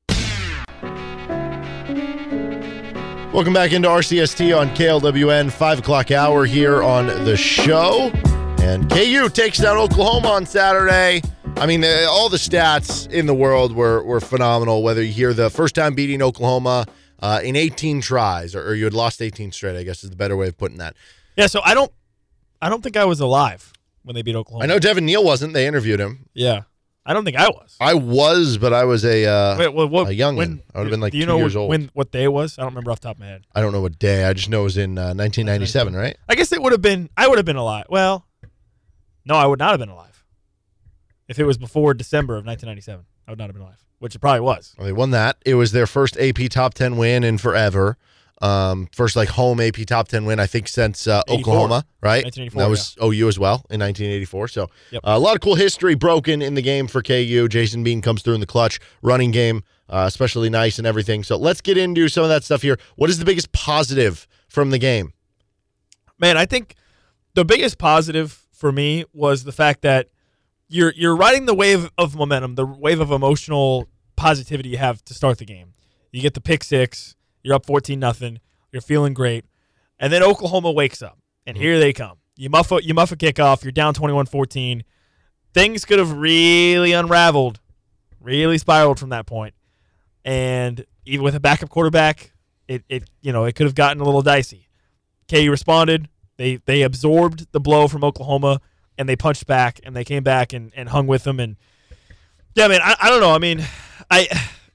Welcome 3.33 3.53
back 3.53 3.73
into 3.73 3.89
RCST 3.89 4.57
on 4.57 4.69
KLWN, 4.69 5.51
5 5.51 5.79
o'clock 5.79 6.11
hour 6.11 6.45
here 6.45 6.81
on 6.81 7.07
the 7.25 7.35
show. 7.35 8.09
And 8.59 8.89
KU 8.89 9.27
takes 9.27 9.57
down 9.57 9.75
Oklahoma 9.75 10.29
on 10.29 10.45
Saturday. 10.45 11.21
I 11.57 11.65
mean, 11.65 11.83
uh, 11.83 12.07
all 12.09 12.29
the 12.29 12.37
stats 12.37 13.11
in 13.11 13.25
the 13.25 13.35
world 13.35 13.75
were, 13.75 14.01
were 14.03 14.21
phenomenal, 14.21 14.81
whether 14.81 15.03
you 15.03 15.11
hear 15.11 15.33
the 15.33 15.49
first 15.49 15.75
time 15.75 15.93
beating 15.93 16.21
Oklahoma 16.21 16.85
uh, 17.25 17.39
in 17.41 17.55
18 17.55 18.01
tries, 18.01 18.53
or, 18.53 18.61
or 18.67 18.75
you 18.75 18.83
had 18.83 18.93
lost 18.93 19.21
18 19.21 19.51
straight, 19.51 19.75
I 19.75 19.83
guess 19.83 20.03
is 20.03 20.11
the 20.11 20.15
better 20.15 20.37
way 20.37 20.47
of 20.47 20.57
putting 20.57 20.77
that. 20.77 20.95
Yeah. 21.35 21.47
So 21.47 21.61
I 21.63 21.73
don't. 21.73 21.91
I 22.61 22.69
don't 22.69 22.81
think 22.81 22.97
I 22.97 23.05
was 23.05 23.19
alive 23.19 23.73
when 24.03 24.15
they 24.15 24.21
beat 24.21 24.35
Oklahoma. 24.35 24.63
I 24.63 24.67
know 24.67 24.79
Devin 24.79 25.05
Neal 25.05 25.23
wasn't. 25.23 25.53
They 25.53 25.67
interviewed 25.67 25.99
him. 25.99 26.29
Yeah. 26.33 26.63
I 27.07 27.13
don't 27.13 27.23
think 27.23 27.37
I 27.37 27.49
was. 27.49 27.75
I 27.79 27.93
was, 27.93 28.57
but 28.57 28.73
I 28.73 28.85
was 28.85 29.05
a 29.05 29.25
uh, 29.25 29.57
Wait, 29.59 29.67
what, 29.67 29.91
what, 29.91 30.07
a 30.07 30.13
young 30.15 30.35
when, 30.35 30.63
I 30.73 30.79
would 30.79 30.85
have 30.85 30.91
been 30.91 31.01
like 31.01 31.11
do 31.11 31.19
you 31.19 31.25
two 31.25 31.31
know 31.31 31.37
years 31.37 31.55
old. 31.55 31.69
when 31.69 31.91
what 31.93 32.11
day 32.11 32.27
was? 32.27 32.57
I 32.57 32.63
don't 32.63 32.71
remember 32.71 32.91
off 32.91 32.99
the 32.99 33.09
top 33.09 33.17
of 33.17 33.19
my 33.19 33.27
head. 33.27 33.45
I 33.53 33.61
don't 33.61 33.73
know 33.73 33.81
what 33.81 33.99
day. 33.99 34.23
I 34.23 34.33
just 34.33 34.49
know 34.49 34.61
it 34.61 34.63
was 34.63 34.77
in 34.77 34.97
uh, 34.97 35.13
1997, 35.13 35.95
right? 35.95 36.17
I 36.27 36.33
guess 36.33 36.51
it 36.51 36.61
would 36.61 36.71
have 36.71 36.81
been. 36.81 37.09
I 37.15 37.27
would 37.27 37.37
have 37.37 37.45
been 37.45 37.57
alive. 37.57 37.85
Well, 37.89 38.25
no, 39.23 39.35
I 39.35 39.45
would 39.45 39.59
not 39.59 39.71
have 39.71 39.79
been 39.79 39.89
alive. 39.89 40.25
If 41.27 41.37
it 41.37 41.43
was 41.43 41.57
before 41.57 41.93
December 41.93 42.37
of 42.37 42.45
1997, 42.45 43.05
I 43.27 43.31
would 43.31 43.39
not 43.39 43.45
have 43.45 43.53
been 43.55 43.63
alive. 43.63 43.83
Which 43.99 44.13
it 44.15 44.19
probably 44.19 44.41
was. 44.41 44.75
Well, 44.77 44.85
they 44.85 44.93
won 44.93 45.11
that. 45.11 45.37
It 45.45 45.55
was 45.55 45.71
their 45.71 45.87
first 45.87 46.17
AP 46.19 46.49
top 46.49 46.73
10 46.73 46.97
win 46.97 47.23
in 47.23 47.37
forever. 47.37 47.97
Um, 48.41 48.89
first 48.91 49.15
like 49.15 49.29
home 49.29 49.61
AP 49.61 49.77
top 49.87 50.09
10 50.09 50.25
win, 50.25 50.39
I 50.41 50.45
think, 50.45 50.67
since 50.67 51.07
uh, 51.07 51.21
Oklahoma, 51.29 51.85
right? 52.01 52.25
1984, 52.25 52.61
That 52.61 52.69
was 52.69 52.95
OU 53.01 53.27
as 53.29 53.39
well 53.39 53.65
in 53.69 53.79
1984. 53.79 54.47
So 54.49 54.69
Yep. 54.91 55.01
uh, 55.05 55.11
a 55.11 55.19
lot 55.19 55.35
of 55.35 55.41
cool 55.41 55.55
history 55.55 55.95
broken 55.95 56.41
in 56.41 56.53
the 56.55 56.61
game 56.61 56.87
for 56.87 57.01
KU. 57.01 57.47
Jason 57.47 57.83
Bean 57.83 58.01
comes 58.01 58.21
through 58.21 58.33
in 58.33 58.41
the 58.41 58.45
clutch, 58.45 58.79
running 59.01 59.31
game, 59.31 59.63
uh, 59.89 60.03
especially 60.05 60.49
nice 60.49 60.77
and 60.77 60.85
everything. 60.85 61.23
So 61.23 61.37
let's 61.37 61.61
get 61.61 61.77
into 61.77 62.09
some 62.09 62.23
of 62.23 62.29
that 62.29 62.43
stuff 62.43 62.61
here. 62.61 62.77
What 62.97 63.09
is 63.09 63.19
the 63.19 63.25
biggest 63.25 63.53
positive 63.53 64.27
from 64.49 64.69
the 64.71 64.77
game? 64.79 65.13
Man, 66.19 66.35
I 66.37 66.45
think 66.45 66.75
the 67.33 67.45
biggest 67.45 67.77
positive 67.77 68.45
for 68.51 68.71
me 68.71 69.05
was 69.13 69.45
the 69.45 69.51
fact 69.53 69.81
that 69.81 70.09
you're 70.67 70.93
you're 70.95 71.15
riding 71.15 71.45
the 71.45 71.53
wave 71.53 71.89
of 71.97 72.15
momentum, 72.15 72.55
the 72.55 72.65
wave 72.65 72.99
of 72.99 73.11
emotional 73.11 73.87
positivity 74.15 74.69
you 74.69 74.77
have 74.77 75.03
to 75.05 75.13
start 75.13 75.37
the 75.37 75.45
game. 75.45 75.73
You 76.11 76.21
get 76.21 76.33
the 76.33 76.41
pick 76.41 76.63
six, 76.63 77.15
you're 77.43 77.55
up 77.55 77.65
14 77.65 77.99
nothing, 77.99 78.39
you're 78.71 78.81
feeling 78.81 79.13
great. 79.13 79.45
And 79.99 80.11
then 80.11 80.23
Oklahoma 80.23 80.71
wakes 80.71 81.01
up. 81.01 81.19
And 81.45 81.55
mm-hmm. 81.55 81.63
here 81.63 81.79
they 81.79 81.93
come. 81.93 82.17
You 82.35 82.49
muff 82.49 82.71
a, 82.71 82.83
you 82.83 82.93
muff 82.93 83.11
a 83.11 83.15
kickoff, 83.15 83.63
you're 83.63 83.71
down 83.71 83.93
21-14. 83.93 84.81
Things 85.53 85.85
could 85.85 85.99
have 85.99 86.11
really 86.11 86.91
unraveled, 86.91 87.59
really 88.19 88.57
spiraled 88.57 88.99
from 88.99 89.09
that 89.09 89.25
point. 89.25 89.53
And 90.25 90.85
even 91.05 91.23
with 91.23 91.35
a 91.35 91.39
backup 91.39 91.69
quarterback, 91.69 92.33
it, 92.67 92.83
it 92.89 93.09
you 93.21 93.31
know, 93.31 93.45
it 93.45 93.55
could 93.55 93.65
have 93.65 93.75
gotten 93.75 94.01
a 94.01 94.05
little 94.05 94.21
dicey. 94.21 94.67
KU 95.29 95.49
responded. 95.49 96.09
They 96.37 96.57
they 96.65 96.81
absorbed 96.81 97.47
the 97.53 97.59
blow 97.61 97.87
from 97.87 98.03
Oklahoma 98.03 98.59
and 98.97 99.07
they 99.09 99.15
punched 99.15 99.47
back 99.47 99.79
and 99.83 99.95
they 99.95 100.03
came 100.03 100.23
back 100.23 100.53
and, 100.53 100.71
and 100.75 100.89
hung 100.89 101.07
with 101.07 101.23
them 101.23 101.39
and 101.39 101.57
yeah, 102.55 102.69
man, 102.69 102.79
I, 102.81 102.95
I 103.01 103.09
don't 103.09 103.19
know. 103.19 103.31
I 103.31 103.37
mean, 103.37 103.61
I 104.09 104.27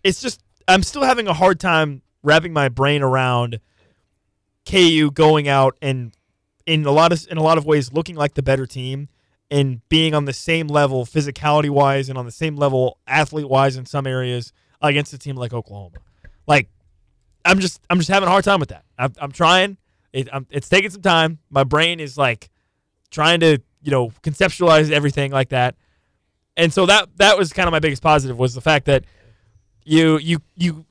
it's 0.04 0.20
just 0.20 0.42
I'm 0.68 0.82
still 0.82 1.02
having 1.02 1.26
a 1.26 1.32
hard 1.32 1.58
time 1.58 2.02
wrapping 2.22 2.52
my 2.52 2.68
brain 2.68 3.02
around 3.02 3.60
KU 4.68 5.10
going 5.10 5.48
out 5.48 5.76
and 5.80 6.12
in 6.66 6.84
a 6.84 6.92
lot 6.92 7.12
of 7.12 7.26
in 7.30 7.38
a 7.38 7.42
lot 7.42 7.58
of 7.58 7.64
ways 7.64 7.92
looking 7.92 8.16
like 8.16 8.34
the 8.34 8.42
better 8.42 8.66
team 8.66 9.08
and 9.50 9.80
being 9.88 10.14
on 10.14 10.26
the 10.26 10.32
same 10.32 10.68
level 10.68 11.04
physicality 11.04 11.70
wise 11.70 12.08
and 12.08 12.18
on 12.18 12.26
the 12.26 12.30
same 12.30 12.56
level 12.56 12.98
athlete 13.06 13.48
wise 13.48 13.76
in 13.76 13.86
some 13.86 14.06
areas 14.06 14.52
against 14.82 15.12
a 15.12 15.18
team 15.18 15.36
like 15.36 15.52
Oklahoma. 15.52 15.96
Like 16.46 16.68
I'm 17.44 17.58
just 17.60 17.80
I'm 17.88 17.98
just 17.98 18.10
having 18.10 18.28
a 18.28 18.30
hard 18.30 18.44
time 18.44 18.60
with 18.60 18.68
that. 18.68 18.84
I'm, 18.98 19.12
I'm 19.18 19.32
trying. 19.32 19.78
It, 20.12 20.28
I'm, 20.32 20.46
it's 20.50 20.68
taking 20.68 20.90
some 20.90 21.02
time. 21.02 21.38
My 21.50 21.64
brain 21.64 22.00
is 22.00 22.18
like 22.18 22.50
trying 23.10 23.40
to 23.40 23.60
you 23.82 23.90
know 23.90 24.10
conceptualize 24.22 24.90
everything 24.90 25.32
like 25.32 25.50
that. 25.50 25.76
And 26.56 26.72
so 26.72 26.86
that 26.86 27.08
that 27.16 27.38
was 27.38 27.52
kind 27.52 27.66
of 27.68 27.72
my 27.72 27.80
biggest 27.80 28.02
positive 28.02 28.38
was 28.38 28.54
the 28.54 28.60
fact 28.60 28.86
that 28.86 29.04
you 29.84 30.18
you 30.18 30.38
you 30.56 30.84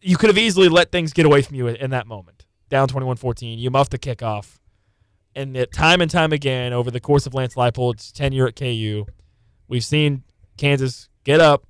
you 0.00 0.16
could 0.16 0.28
have 0.28 0.38
easily 0.38 0.68
let 0.68 0.90
things 0.90 1.12
get 1.12 1.26
away 1.26 1.42
from 1.42 1.56
you 1.56 1.68
in 1.68 1.90
that 1.90 2.06
moment. 2.06 2.46
Down 2.68 2.88
21-14, 2.88 3.58
you 3.58 3.70
muffed 3.70 3.90
the 3.90 3.98
kickoff. 3.98 4.58
And 5.34 5.56
it, 5.56 5.72
time 5.72 6.00
and 6.00 6.10
time 6.10 6.32
again 6.32 6.72
over 6.72 6.90
the 6.90 7.00
course 7.00 7.26
of 7.26 7.34
Lance 7.34 7.54
Leipold's 7.54 8.10
tenure 8.10 8.48
at 8.48 8.56
KU, 8.56 9.04
we've 9.68 9.84
seen 9.84 10.24
Kansas 10.56 11.08
get 11.24 11.40
up, 11.40 11.66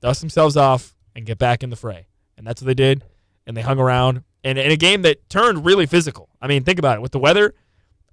dust 0.00 0.20
themselves 0.20 0.56
off, 0.56 0.94
and 1.16 1.26
get 1.26 1.38
back 1.38 1.62
in 1.62 1.70
the 1.70 1.76
fray. 1.76 2.06
And 2.36 2.46
that's 2.46 2.62
what 2.62 2.66
they 2.66 2.74
did. 2.74 3.04
And 3.46 3.56
they 3.56 3.62
hung 3.62 3.78
around. 3.78 4.22
And 4.44 4.58
in 4.58 4.70
a 4.70 4.76
game 4.76 5.02
that 5.02 5.28
turned 5.28 5.64
really 5.64 5.86
physical. 5.86 6.28
I 6.40 6.46
mean, 6.46 6.64
think 6.64 6.78
about 6.78 6.96
it. 6.96 7.02
With 7.02 7.12
the 7.12 7.18
weather, 7.18 7.54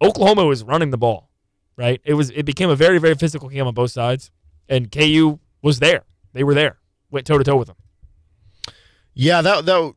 Oklahoma 0.02 0.46
was 0.46 0.64
running 0.64 0.90
the 0.90 0.98
ball, 0.98 1.27
right? 1.78 2.02
It 2.04 2.16
was 2.16 2.32
it 2.32 2.44
became 2.44 2.70
a 2.70 2.76
very, 2.76 3.00
very 3.00 3.16
physical 3.16 3.48
game 3.50 3.68
on 3.68 3.74
both 3.74 3.92
sides. 3.92 4.32
And 4.68 4.92
KU 4.92 5.40
was 5.62 5.80
there. 5.80 6.04
They 6.34 6.44
were 6.44 6.54
there. 6.54 6.78
Went 7.10 7.26
toe 7.26 7.38
to 7.38 7.44
toe 7.44 7.56
with 7.56 7.68
them. 7.68 7.78
Yeah, 9.14 9.42
that 9.42 9.66
that 9.66 9.94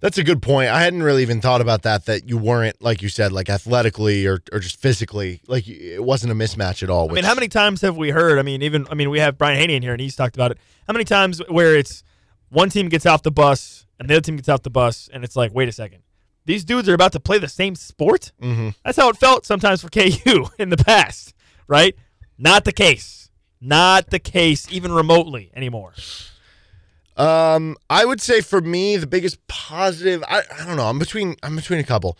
that's 0.00 0.18
a 0.18 0.24
good 0.24 0.42
point. 0.42 0.68
I 0.68 0.82
hadn't 0.82 1.02
really 1.02 1.22
even 1.22 1.40
thought 1.40 1.60
about 1.60 1.82
that. 1.82 2.04
That 2.06 2.28
you 2.28 2.36
weren't 2.36 2.82
like 2.82 3.00
you 3.00 3.08
said, 3.08 3.32
like 3.32 3.48
athletically 3.48 4.26
or 4.26 4.42
or 4.52 4.58
just 4.58 4.76
physically, 4.76 5.40
like 5.46 5.66
it 5.66 6.04
wasn't 6.04 6.32
a 6.32 6.34
mismatch 6.34 6.82
at 6.82 6.90
all. 6.90 7.10
I 7.10 7.14
mean, 7.14 7.24
how 7.24 7.34
many 7.34 7.48
times 7.48 7.80
have 7.80 7.96
we 7.96 8.10
heard? 8.10 8.38
I 8.38 8.42
mean, 8.42 8.62
even 8.62 8.86
I 8.90 8.94
mean, 8.94 9.10
we 9.10 9.20
have 9.20 9.38
Brian 9.38 9.58
Hanni 9.58 9.76
in 9.76 9.82
here, 9.82 9.92
and 9.92 10.00
he's 10.00 10.16
talked 10.16 10.36
about 10.36 10.50
it. 10.50 10.58
How 10.86 10.92
many 10.92 11.04
times 11.04 11.40
where 11.48 11.74
it's 11.76 12.02
one 12.50 12.68
team 12.68 12.88
gets 12.88 13.06
off 13.06 13.22
the 13.22 13.30
bus 13.30 13.86
and 13.98 14.10
the 14.10 14.14
other 14.14 14.20
team 14.20 14.36
gets 14.36 14.48
off 14.48 14.62
the 14.62 14.70
bus, 14.70 15.08
and 15.12 15.24
it's 15.24 15.36
like, 15.36 15.54
wait 15.54 15.68
a 15.68 15.72
second, 15.72 16.02
these 16.44 16.64
dudes 16.64 16.88
are 16.88 16.94
about 16.94 17.12
to 17.12 17.20
play 17.20 17.38
the 17.38 17.48
same 17.48 17.74
sport. 17.74 18.32
Mm-hmm. 18.40 18.70
That's 18.84 18.96
how 18.96 19.08
it 19.08 19.16
felt 19.16 19.46
sometimes 19.46 19.82
for 19.82 19.88
KU 19.88 20.46
in 20.58 20.70
the 20.70 20.76
past, 20.76 21.34
right? 21.66 21.94
Not 22.38 22.64
the 22.64 22.72
case. 22.72 23.30
Not 23.60 24.10
the 24.10 24.18
case, 24.18 24.66
even 24.72 24.92
remotely 24.92 25.52
anymore. 25.54 25.92
Um, 27.16 27.76
I 27.88 28.04
would 28.04 28.20
say 28.20 28.40
for 28.40 28.60
me 28.60 28.96
the 28.96 29.06
biggest 29.06 29.46
positive. 29.46 30.24
I, 30.26 30.42
I 30.58 30.66
don't 30.66 30.76
know. 30.76 30.86
I'm 30.86 30.98
between. 30.98 31.36
I'm 31.42 31.54
between 31.54 31.78
a 31.78 31.84
couple. 31.84 32.18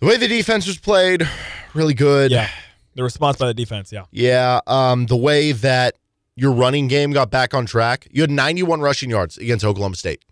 The 0.00 0.06
way 0.06 0.16
the 0.16 0.26
defense 0.26 0.66
was 0.66 0.78
played, 0.78 1.28
really 1.74 1.94
good. 1.94 2.32
Yeah, 2.32 2.48
the 2.94 3.04
response 3.04 3.36
by 3.36 3.46
the 3.46 3.54
defense. 3.54 3.92
Yeah, 3.92 4.06
Yeah. 4.10 4.60
Um, 4.66 5.06
the 5.06 5.16
way 5.16 5.52
that 5.52 5.94
your 6.36 6.52
running 6.52 6.88
game 6.88 7.12
got 7.12 7.30
back 7.30 7.52
on 7.54 7.66
track. 7.66 8.08
You 8.10 8.22
had 8.22 8.30
91 8.30 8.80
rushing 8.80 9.10
yards 9.10 9.36
against 9.36 9.64
Oklahoma 9.64 9.94
State, 9.96 10.24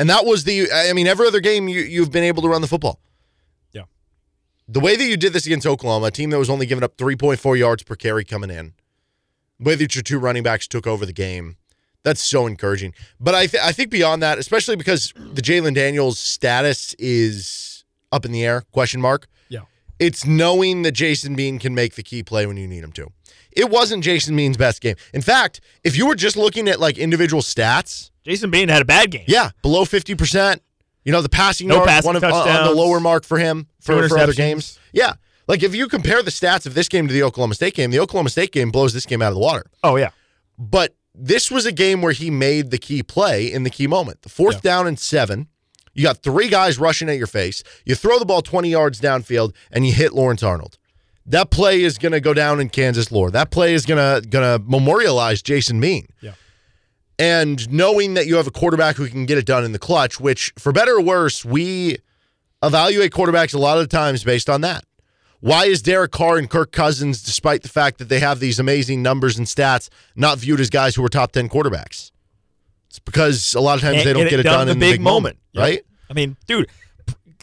and 0.00 0.08
that 0.08 0.24
was 0.24 0.44
the. 0.44 0.72
I 0.72 0.94
mean, 0.94 1.06
every 1.06 1.26
other 1.26 1.40
game 1.40 1.68
you 1.68 1.82
you've 1.82 2.10
been 2.10 2.24
able 2.24 2.42
to 2.42 2.48
run 2.48 2.62
the 2.62 2.66
football. 2.66 2.98
Yeah. 3.72 3.82
The 4.66 4.80
way 4.80 4.96
that 4.96 5.04
you 5.04 5.18
did 5.18 5.34
this 5.34 5.44
against 5.44 5.66
Oklahoma, 5.66 6.06
a 6.06 6.10
team 6.10 6.30
that 6.30 6.38
was 6.38 6.48
only 6.48 6.64
giving 6.64 6.82
up 6.82 6.96
3.4 6.96 7.58
yards 7.58 7.82
per 7.82 7.94
carry 7.94 8.24
coming 8.24 8.50
in, 8.50 8.72
the 9.58 9.68
way 9.68 9.74
that 9.74 9.94
your 9.94 10.02
two 10.02 10.18
running 10.18 10.42
backs 10.42 10.66
took 10.66 10.86
over 10.86 11.04
the 11.04 11.12
game, 11.12 11.56
that's 12.02 12.22
so 12.22 12.46
encouraging. 12.46 12.94
But 13.20 13.34
I 13.34 13.46
th- 13.46 13.62
I 13.62 13.72
think 13.72 13.90
beyond 13.90 14.22
that, 14.22 14.38
especially 14.38 14.76
because 14.76 15.12
the 15.16 15.42
Jalen 15.42 15.74
Daniels 15.74 16.18
status 16.18 16.94
is 16.94 17.84
up 18.10 18.24
in 18.24 18.32
the 18.32 18.42
air, 18.42 18.62
question 18.72 19.02
mark. 19.02 19.28
Yeah. 19.50 19.60
It's 19.98 20.24
knowing 20.24 20.80
that 20.82 20.92
Jason 20.92 21.34
Bean 21.36 21.58
can 21.58 21.74
make 21.74 21.94
the 21.94 22.02
key 22.02 22.22
play 22.22 22.46
when 22.46 22.56
you 22.56 22.66
need 22.66 22.82
him 22.82 22.92
to. 22.92 23.08
It 23.52 23.68
wasn't 23.68 24.02
Jason 24.02 24.34
Bean's 24.34 24.56
best 24.56 24.80
game. 24.80 24.96
In 25.12 25.20
fact, 25.20 25.60
if 25.84 25.98
you 25.98 26.06
were 26.06 26.14
just 26.14 26.38
looking 26.38 26.68
at 26.68 26.80
like 26.80 26.96
individual 26.96 27.42
stats, 27.42 28.10
Jason 28.24 28.50
Bean 28.50 28.68
had 28.68 28.82
a 28.82 28.84
bad 28.84 29.10
game. 29.10 29.24
yeah, 29.26 29.50
below 29.62 29.84
50%. 29.84 30.60
You 31.04 31.12
know, 31.12 31.22
the 31.22 31.28
passing 31.30 31.66
No 31.68 31.76
yards, 31.76 31.90
passing 31.90 32.06
one 32.08 32.16
of, 32.16 32.24
uh, 32.24 32.34
on 32.34 32.66
the 32.66 32.74
lower 32.74 33.00
mark 33.00 33.24
for 33.24 33.38
him 33.38 33.66
for, 33.80 34.06
for 34.08 34.18
other 34.18 34.34
games. 34.34 34.78
Yeah. 34.92 35.14
Like 35.48 35.62
if 35.62 35.74
you 35.74 35.88
compare 35.88 36.22
the 36.22 36.30
stats 36.30 36.66
of 36.66 36.74
this 36.74 36.88
game 36.88 37.08
to 37.08 37.12
the 37.12 37.22
Oklahoma 37.22 37.54
State 37.54 37.74
game, 37.74 37.90
the 37.90 37.98
Oklahoma 38.00 38.28
State 38.28 38.52
game 38.52 38.70
blows 38.70 38.92
this 38.92 39.06
game 39.06 39.22
out 39.22 39.28
of 39.28 39.34
the 39.34 39.40
water. 39.40 39.64
Oh 39.82 39.96
yeah. 39.96 40.10
But 40.58 40.94
this 41.14 41.50
was 41.50 41.64
a 41.64 41.72
game 41.72 42.02
where 42.02 42.12
he 42.12 42.30
made 42.30 42.70
the 42.70 42.76
key 42.78 43.02
play 43.02 43.50
in 43.50 43.62
the 43.62 43.70
key 43.70 43.86
moment. 43.86 44.22
The 44.22 44.28
fourth 44.28 44.56
Yeah. 44.56 44.60
down 44.72 44.86
and 44.86 44.98
seven. 44.98 45.48
You 45.94 46.04
got 46.04 46.22
three 46.22 46.48
guys 46.48 46.78
rushing 46.78 47.08
at 47.08 47.16
your 47.16 47.26
face. 47.26 47.64
You 47.84 47.94
throw 47.94 48.18
the 48.18 48.26
ball 48.26 48.42
20 48.42 48.68
yards 48.70 49.00
downfield 49.00 49.54
and 49.72 49.86
you 49.86 49.92
hit 49.92 50.12
Lawrence 50.12 50.42
Arnold. 50.42 50.76
That 51.26 51.50
play 51.50 51.82
is 51.82 51.98
going 51.98 52.12
to 52.12 52.20
go 52.20 52.32
down 52.34 52.60
in 52.60 52.68
Kansas 52.68 53.10
lore. 53.10 53.30
That 53.30 53.50
play 53.50 53.74
is 53.74 53.86
going 53.86 53.98
to 54.22 54.26
going 54.28 54.44
to 54.60 54.64
memorialize 54.68 55.42
Jason 55.42 55.80
Bean. 55.80 56.06
Yeah. 56.20 56.32
And 57.20 57.70
knowing 57.70 58.14
that 58.14 58.26
you 58.26 58.36
have 58.36 58.46
a 58.46 58.50
quarterback 58.50 58.96
who 58.96 59.06
can 59.08 59.26
get 59.26 59.36
it 59.36 59.44
done 59.44 59.62
in 59.64 59.72
the 59.72 59.78
clutch, 59.78 60.18
which 60.18 60.52
for 60.58 60.72
better 60.72 60.96
or 60.96 61.00
worse, 61.02 61.44
we 61.44 61.98
evaluate 62.62 63.12
quarterbacks 63.12 63.54
a 63.54 63.58
lot 63.58 63.78
of 63.78 63.84
the 63.88 63.94
times 63.96 64.24
based 64.24 64.48
on 64.48 64.62
that. 64.62 64.84
Why 65.40 65.66
is 65.66 65.80
Derek 65.82 66.12
Carr 66.12 66.36
and 66.38 66.48
Kirk 66.50 66.72
Cousins, 66.72 67.22
despite 67.22 67.62
the 67.62 67.68
fact 67.68 67.98
that 67.98 68.08
they 68.08 68.20
have 68.20 68.40
these 68.40 68.58
amazing 68.58 69.02
numbers 69.02 69.38
and 69.38 69.46
stats, 69.46 69.88
not 70.14 70.38
viewed 70.38 70.60
as 70.60 70.68
guys 70.70 70.94
who 70.94 71.04
are 71.04 71.08
top 71.08 71.32
10 71.32 71.48
quarterbacks? 71.48 72.10
It's 72.88 72.98
because 72.98 73.54
a 73.54 73.60
lot 73.60 73.76
of 73.76 73.80
times 73.82 73.98
And 73.98 74.06
they 74.06 74.12
don't 74.12 74.28
get, 74.28 74.40
it 74.40 74.42
done, 74.44 74.62
in 74.68 74.72
in 74.74 74.78
the 74.78 74.90
big, 74.92 75.00
moment, 75.00 75.38
Yep. 75.52 75.62
right? 75.62 75.80
I 76.10 76.12
mean, 76.12 76.36
dude, 76.46 76.68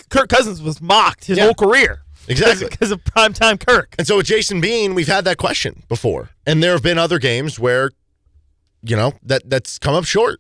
Kirk 0.09 0.29
Cousins 0.29 0.61
was 0.61 0.81
mocked 0.81 1.25
his 1.25 1.37
Yeah. 1.37 1.45
whole 1.45 1.53
career 1.55 2.01
Exactly. 2.27 2.67
because 2.71 2.91
of 2.91 3.03
primetime 3.03 3.59
Kirk. 3.65 3.95
And 3.97 4.05
so 4.05 4.17
with 4.17 4.25
Jason 4.27 4.59
Bean, 4.61 4.93
we've 4.93 5.07
had 5.07 5.23
that 5.25 5.37
question 5.37 5.83
before, 5.87 6.29
and 6.45 6.61
there 6.61 6.73
have 6.73 6.83
been 6.83 6.97
other 6.99 7.17
games 7.19 7.57
where, 7.59 7.91
you 8.83 8.95
know, 8.95 9.13
that 9.23 9.49
that's 9.49 9.79
come 9.79 9.95
up 9.95 10.05
short. 10.05 10.39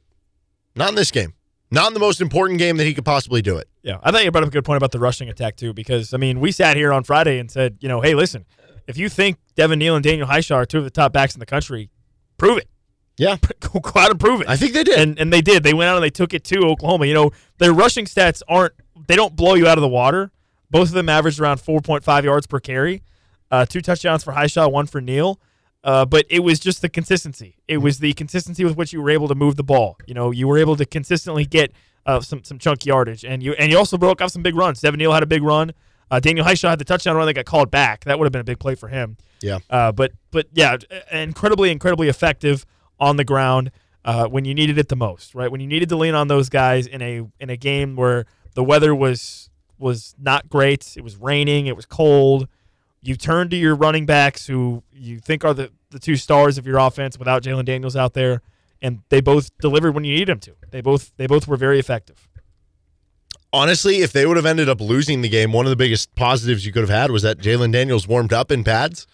Not 0.75 0.89
in 0.89 0.95
this 0.95 1.11
game. 1.11 1.33
Not 1.69 1.87
in 1.87 1.93
the 1.93 1.99
most 1.99 2.21
important 2.21 2.59
game 2.59 2.77
that 2.77 2.85
he 2.85 2.93
could 2.93 3.03
possibly 3.03 3.41
do 3.41 3.57
it. 3.57 3.67
Yeah, 3.83 3.97
I 4.01 4.11
thought 4.11 4.23
you 4.23 4.31
brought 4.31 4.43
up 4.43 4.49
a 4.49 4.51
good 4.51 4.63
point 4.63 4.77
about 4.77 4.91
the 4.91 4.99
rushing 4.99 5.27
attack 5.29 5.57
too, 5.57 5.73
because 5.73 6.13
I 6.13 6.17
mean, 6.17 6.39
we 6.39 6.51
sat 6.51 6.77
here 6.77 6.93
on 6.93 7.03
Friday 7.03 7.39
and 7.39 7.51
said, 7.51 7.77
you 7.81 7.89
know, 7.89 7.99
hey, 7.99 8.15
listen, 8.15 8.45
if 8.87 8.97
you 8.97 9.09
think 9.09 9.37
Devin 9.55 9.79
Neal 9.79 9.95
and 9.95 10.03
Daniel 10.03 10.27
Hishaw 10.27 10.55
are 10.55 10.65
two 10.65 10.77
of 10.77 10.83
the 10.85 10.89
top 10.89 11.11
backs 11.11 11.33
in 11.35 11.39
the 11.39 11.45
country, 11.45 11.89
prove 12.37 12.57
it. 12.57 12.69
Yeah, 13.17 13.37
Go 13.59 13.79
go 13.79 13.99
out 13.99 14.11
and 14.11 14.19
prove 14.19 14.41
it. 14.41 14.47
I 14.47 14.55
think 14.55 14.73
they 14.73 14.83
did. 14.83 14.99
and 14.99 15.19
and 15.19 15.33
they 15.33 15.41
did. 15.41 15.63
They 15.63 15.73
went 15.73 15.89
out 15.89 15.95
and 15.97 16.03
they 16.03 16.09
took 16.11 16.33
it 16.33 16.43
to 16.45 16.59
Oklahoma. 16.67 17.05
You 17.07 17.15
know, 17.15 17.31
their 17.57 17.73
rushing 17.73 18.05
stats 18.05 18.41
aren't 18.47 18.73
they 19.07 19.15
don't 19.15 19.35
blow 19.35 19.55
you 19.55 19.67
out 19.67 19.77
of 19.77 19.81
the 19.81 19.87
water. 19.87 20.31
Both 20.69 20.89
of 20.89 20.93
them 20.93 21.09
averaged 21.09 21.39
around 21.39 21.57
4.5 21.59 22.23
yards 22.23 22.45
per 22.45 22.59
carry. 22.59 23.01
Uh, 23.49 23.65
two 23.65 23.79
touchdowns 23.81 24.23
for 24.23 24.33
Hishaw, 24.33 24.69
one 24.69 24.85
for 24.85 24.99
Neal. 24.99 25.39
Uh, 25.87 26.05
but 26.05 26.25
it 26.29 26.41
was 26.41 26.59
just 26.59 26.81
the 26.81 26.89
consistency. 26.89 27.55
It 27.65 27.77
was 27.77 27.99
the 27.99 28.11
consistency 28.11 28.65
with 28.65 28.75
which 28.75 28.91
you 28.91 29.01
were 29.01 29.09
able 29.09 29.29
to 29.29 29.35
move 29.35 29.55
the 29.55 29.63
ball. 29.63 29.97
You 30.05 30.13
know, 30.13 30.31
you 30.31 30.45
were 30.45 30.57
able 30.57 30.75
to 30.75 30.85
consistently 30.85 31.45
get 31.45 31.71
uh, 32.05 32.19
some 32.19 32.43
some 32.43 32.59
chunk 32.59 32.85
yardage, 32.85 33.23
and 33.23 33.41
you 33.41 33.53
and 33.53 33.71
you 33.71 33.77
also 33.77 33.97
broke 33.97 34.21
off 34.21 34.31
some 34.31 34.43
big 34.43 34.53
runs. 34.53 34.81
Devin 34.81 34.97
Neal 34.97 35.13
had 35.13 35.23
a 35.23 35.27
big 35.27 35.43
run. 35.43 35.71
Uh, 36.11 36.19
Daniel 36.19 36.45
Hishaw 36.45 36.69
had 36.69 36.79
the 36.79 36.85
touchdown 36.85 37.15
run 37.15 37.25
that 37.27 37.33
got 37.33 37.45
called 37.45 37.71
back. 37.71 38.03
That 38.03 38.19
would 38.19 38.25
have 38.25 38.33
been 38.33 38.41
a 38.41 38.45
big 38.45 38.59
play 38.59 38.75
for 38.75 38.89
him. 38.89 39.15
Yeah. 39.41 39.59
Uh, 39.69 39.93
but 39.93 40.11
but 40.31 40.47
yeah, 40.51 40.75
incredibly 41.09 41.71
incredibly 41.71 42.09
effective 42.09 42.65
on 42.99 43.15
the 43.15 43.23
ground 43.23 43.71
uh, 44.03 44.27
when 44.27 44.43
you 44.43 44.53
needed 44.53 44.77
it 44.77 44.89
the 44.89 44.95
most, 44.97 45.35
right? 45.35 45.49
When 45.49 45.61
you 45.61 45.67
needed 45.67 45.87
to 45.89 45.95
lean 45.95 46.15
on 46.15 46.27
those 46.27 46.49
guys 46.49 46.85
in 46.85 47.01
a 47.01 47.23
in 47.39 47.49
a 47.49 47.55
game 47.55 47.95
where 47.95 48.25
the 48.55 48.63
weather 48.63 48.93
was 48.93 49.49
was 49.79 50.15
not 50.19 50.49
great. 50.49 50.97
It 50.97 51.03
was 51.03 51.15
raining. 51.15 51.67
It 51.67 51.77
was 51.77 51.85
cold. 51.85 52.49
You 53.01 53.15
turn 53.15 53.49
to 53.51 53.55
your 53.55 53.75
running 53.75 54.05
backs, 54.05 54.47
who 54.47 54.83
you 54.91 55.19
think 55.19 55.45
are 55.45 55.53
the, 55.53 55.71
the 55.91 55.99
two 55.99 56.15
stars 56.15 56.57
of 56.57 56.65
your 56.67 56.77
offense, 56.77 57.17
without 57.17 57.43
Jalen 57.43 57.65
Daniels 57.65 57.95
out 57.95 58.13
there, 58.13 58.41
and 58.81 58.99
they 59.09 59.21
both 59.21 59.49
delivered 59.59 59.93
when 59.93 60.03
you 60.03 60.13
needed 60.13 60.27
them 60.27 60.39
to. 60.41 60.55
They 60.71 60.81
both 60.81 61.11
they 61.17 61.27
both 61.27 61.47
were 61.47 61.57
very 61.57 61.79
effective. 61.79 62.27
Honestly, 63.53 63.97
if 64.01 64.11
they 64.11 64.25
would 64.25 64.35
have 64.37 64.45
ended 64.45 64.67
up 64.67 64.81
losing 64.81 65.21
the 65.21 65.29
game, 65.29 65.53
one 65.53 65.65
of 65.65 65.69
the 65.69 65.75
biggest 65.77 66.13
positives 66.15 66.65
you 66.65 66.73
could 66.73 66.81
have 66.81 66.89
had 66.89 67.11
was 67.11 67.21
that 67.23 67.37
Jalen 67.39 67.71
Daniels 67.71 68.07
warmed 68.07 68.33
up 68.33 68.51
in 68.51 68.63
pads. 68.63 69.07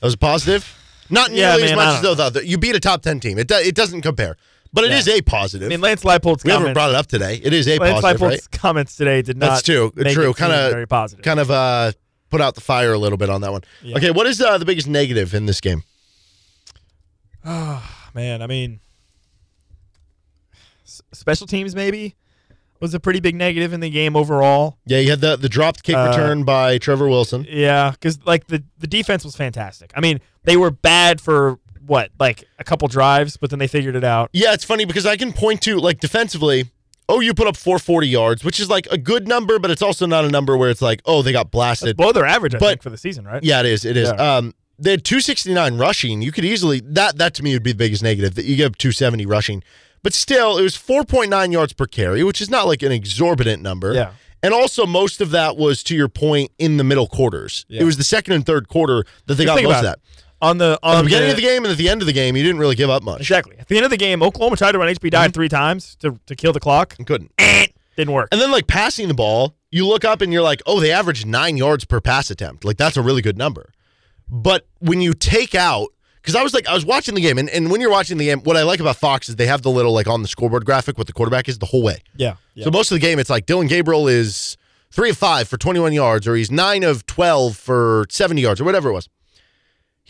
That 0.00 0.06
was 0.06 0.14
a 0.14 0.18
positive. 0.18 0.76
Not 1.10 1.32
Yeah, 1.32 1.56
nearly 1.56 1.64
as 1.70 1.76
much 1.76 1.96
as 1.96 2.02
though 2.02 2.30
the, 2.30 2.46
you 2.46 2.56
beat 2.56 2.76
a 2.76 2.80
top 2.80 3.02
ten 3.02 3.18
team. 3.18 3.38
It 3.38 3.48
do, 3.48 3.56
it 3.56 3.74
doesn't 3.74 4.02
compare, 4.02 4.36
but 4.72 4.84
it 4.84 4.90
Yeah. 4.92 4.98
is 4.98 5.08
a 5.08 5.20
positive. 5.22 5.66
I 5.66 5.70
mean, 5.70 5.80
Lance 5.80 6.04
Leipold's 6.04 6.44
we 6.44 6.52
haven't 6.52 6.66
comments, 6.66 6.74
brought 6.76 6.90
it 6.90 6.94
up 6.96 7.08
today. 7.08 7.40
It 7.42 7.52
is 7.52 7.66
a 7.66 7.78
Lance 7.78 8.00
positive, 8.00 8.20
Leipold's 8.20 8.32
right? 8.44 8.50
comments 8.52 8.94
today 8.96 9.20
did 9.22 9.36
not. 9.36 9.46
That's 9.46 9.62
true. 9.62 9.92
True. 10.10 10.32
Kind 10.32 10.52
of 10.52 10.70
very 10.70 10.86
positive. 10.86 11.24
Kind 11.24 11.40
of 11.40 11.50
uh, 11.50 11.92
put 12.30 12.40
out 12.40 12.54
the 12.54 12.60
fire 12.60 12.92
a 12.92 12.98
little 12.98 13.18
bit 13.18 13.28
on 13.30 13.40
that 13.42 13.52
one. 13.52 13.62
Yeah. 13.82 13.96
Okay, 13.96 14.10
what 14.10 14.26
is 14.26 14.40
uh, 14.40 14.56
the 14.58 14.64
biggest 14.64 14.88
negative 14.88 15.34
in 15.34 15.46
this 15.46 15.60
game? 15.60 15.82
Oh, 17.44 17.82
man, 18.14 18.42
I 18.42 18.46
mean, 18.46 18.80
special 21.12 21.46
teams 21.46 21.74
maybe 21.74 22.14
was 22.80 22.94
a 22.94 23.00
pretty 23.00 23.20
big 23.20 23.34
negative 23.34 23.72
in 23.72 23.80
the 23.80 23.90
game 23.90 24.16
overall. 24.16 24.78
Yeah, 24.86 24.98
you 24.98 25.10
had 25.10 25.20
the 25.20 25.36
the 25.36 25.48
dropped 25.48 25.82
kick 25.82 25.96
Uh, 25.96 26.08
return 26.10 26.44
by 26.44 26.78
Trevor 26.78 27.08
Wilson. 27.08 27.46
Yeah, 27.48 27.90
because 27.92 28.18
like 28.24 28.46
the 28.46 28.62
the 28.78 28.86
defense 28.86 29.24
was 29.24 29.36
fantastic. 29.36 29.92
I 29.94 30.00
mean, 30.00 30.20
they 30.44 30.56
were 30.56 30.70
bad 30.70 31.20
for 31.20 31.58
what 31.86 32.10
like 32.18 32.44
a 32.58 32.64
couple 32.64 32.88
drives, 32.88 33.36
but 33.36 33.50
then 33.50 33.58
they 33.58 33.66
figured 33.66 33.96
it 33.96 34.04
out. 34.04 34.30
Yeah, 34.32 34.52
it's 34.52 34.64
funny 34.64 34.84
because 34.84 35.06
I 35.06 35.16
can 35.16 35.32
point 35.32 35.62
to 35.62 35.78
like 35.78 36.00
defensively. 36.00 36.70
Oh, 37.10 37.20
you 37.20 37.34
put 37.34 37.46
up 37.46 37.56
440 37.56 38.08
yards, 38.08 38.44
which 38.44 38.60
is 38.60 38.68
like 38.70 38.86
a 38.90 38.96
good 38.98 39.26
number, 39.28 39.58
but 39.58 39.70
it's 39.70 39.82
also 39.82 40.06
not 40.06 40.24
a 40.24 40.28
number 40.30 40.56
where 40.56 40.70
it's 40.70 40.82
like, 40.82 41.02
oh, 41.04 41.22
they 41.22 41.32
got 41.32 41.50
blasted. 41.50 41.96
Below 41.96 42.12
their 42.12 42.26
average, 42.26 42.54
I 42.54 42.58
But- 42.58 42.68
think, 42.68 42.82
for 42.82 42.90
the 42.90 42.96
season, 42.98 43.24
right? 43.24 43.42
Yeah, 43.42 43.60
it 43.60 43.66
is. 43.66 43.84
It 43.84 43.96
is. 43.96 44.08
Yeah. 44.08 44.36
Um, 44.36 44.54
they 44.78 44.92
had 44.92 45.04
269 45.04 45.76
rushing. 45.76 46.22
You 46.22 46.32
could 46.32 46.44
easily 46.44 46.80
that 46.80 47.18
that 47.18 47.34
to 47.34 47.42
me 47.42 47.52
would 47.52 47.62
be 47.62 47.72
the 47.72 47.76
biggest 47.78 48.02
negative 48.02 48.34
that 48.36 48.46
you 48.46 48.56
give 48.56 48.78
270 48.78 49.26
rushing, 49.26 49.62
but 50.02 50.14
still 50.14 50.56
it 50.56 50.62
was 50.62 50.74
4.9 50.76 51.52
yards 51.52 51.74
per 51.74 51.84
carry, 51.86 52.24
which 52.24 52.40
is 52.40 52.48
not 52.48 52.66
like 52.66 52.82
an 52.82 52.90
exorbitant 52.92 53.62
number. 53.62 53.92
Yeah. 53.92 54.12
And 54.42 54.54
also, 54.54 54.86
most 54.86 55.20
of 55.20 55.32
that 55.32 55.58
was 55.58 55.82
to 55.82 55.94
your 55.94 56.08
point 56.08 56.50
in 56.58 56.78
the 56.78 56.84
middle 56.84 57.06
quarters. 57.06 57.66
Yeah. 57.68 57.82
It 57.82 57.84
was 57.84 57.98
the 57.98 58.04
second 58.04 58.32
and 58.32 58.46
third 58.46 58.68
quarter 58.68 59.04
that 59.26 59.34
they 59.34 59.44
Just 59.44 59.54
got 59.58 59.64
most 59.68 59.76
of 59.76 59.82
that. 59.82 59.98
it. 59.98 60.24
On 60.42 60.56
the 60.58 60.78
on 60.82 60.98
the 60.98 61.04
beginning 61.04 61.30
of 61.30 61.36
the 61.36 61.42
game 61.42 61.64
and 61.64 61.72
at 61.72 61.76
the 61.76 61.88
end 61.88 62.00
of 62.00 62.06
the 62.06 62.12
game, 62.12 62.36
you 62.36 62.42
didn't 62.42 62.60
really 62.60 62.74
give 62.74 62.88
up 62.88 63.02
much. 63.02 63.20
exactly 63.20 63.58
at 63.58 63.68
the 63.68 63.76
end 63.76 63.84
of 63.84 63.90
the 63.90 63.96
game, 63.96 64.22
Oklahoma 64.22 64.56
tried 64.56 64.72
to 64.72 64.78
run 64.78 64.88
HB 64.88 65.10
dive 65.10 65.26
mm-hmm. 65.26 65.34
three 65.34 65.48
times 65.48 65.96
to 65.96 66.18
to 66.26 66.34
kill 66.34 66.52
the 66.52 66.60
clock. 66.60 66.94
And 66.98 67.06
couldn't. 67.06 67.32
Didn't 67.96 68.14
work. 68.14 68.28
And 68.32 68.40
then 68.40 68.50
like 68.50 68.66
passing 68.66 69.08
the 69.08 69.14
ball, 69.14 69.54
you 69.70 69.86
look 69.86 70.04
up 70.04 70.22
and 70.22 70.32
you're 70.32 70.42
like, 70.42 70.62
oh, 70.64 70.80
they 70.80 70.90
averaged 70.90 71.26
nine 71.26 71.56
yards 71.56 71.84
per 71.84 72.00
pass 72.00 72.30
attempt. 72.30 72.64
Like 72.64 72.78
that's 72.78 72.96
a 72.96 73.02
really 73.02 73.20
good 73.20 73.36
number. 73.36 73.72
But 74.30 74.66
when 74.78 75.00
you 75.00 75.12
take 75.12 75.54
out, 75.54 75.88
because 76.22 76.34
I 76.34 76.42
was 76.42 76.54
like, 76.54 76.66
I 76.68 76.74
was 76.74 76.84
watching 76.86 77.14
the 77.14 77.20
game, 77.20 77.38
and, 77.38 77.48
and 77.50 77.70
when 77.70 77.80
you're 77.80 77.90
watching 77.90 78.18
the 78.18 78.26
game, 78.26 78.40
what 78.40 78.56
I 78.56 78.62
like 78.62 78.78
about 78.78 78.96
Fox 78.96 79.28
is 79.28 79.36
they 79.36 79.46
have 79.46 79.62
the 79.62 79.70
little 79.70 79.92
like 79.92 80.06
on 80.06 80.22
the 80.22 80.28
scoreboard 80.28 80.64
graphic 80.64 80.98
what 80.98 81.06
the 81.06 81.12
quarterback 81.12 81.48
is 81.48 81.58
the 81.58 81.66
whole 81.66 81.82
way. 81.82 82.02
yeah, 82.16 82.36
yeah. 82.54 82.64
So 82.64 82.70
most 82.70 82.90
of 82.90 82.96
the 82.96 83.00
game, 83.00 83.18
it's 83.18 83.30
like 83.30 83.46
Dillon 83.46 83.66
Gabriel 83.66 84.06
is 84.06 84.56
three 84.90 85.10
of 85.10 85.18
five 85.18 85.48
for 85.48 85.56
21 85.56 85.92
yards, 85.92 86.28
or 86.28 86.36
he's 86.36 86.50
nine 86.50 86.84
of 86.84 87.06
12 87.06 87.56
for 87.56 88.06
70 88.08 88.40
yards, 88.40 88.60
or 88.60 88.64
whatever 88.64 88.90
it 88.90 88.92
was. 88.92 89.08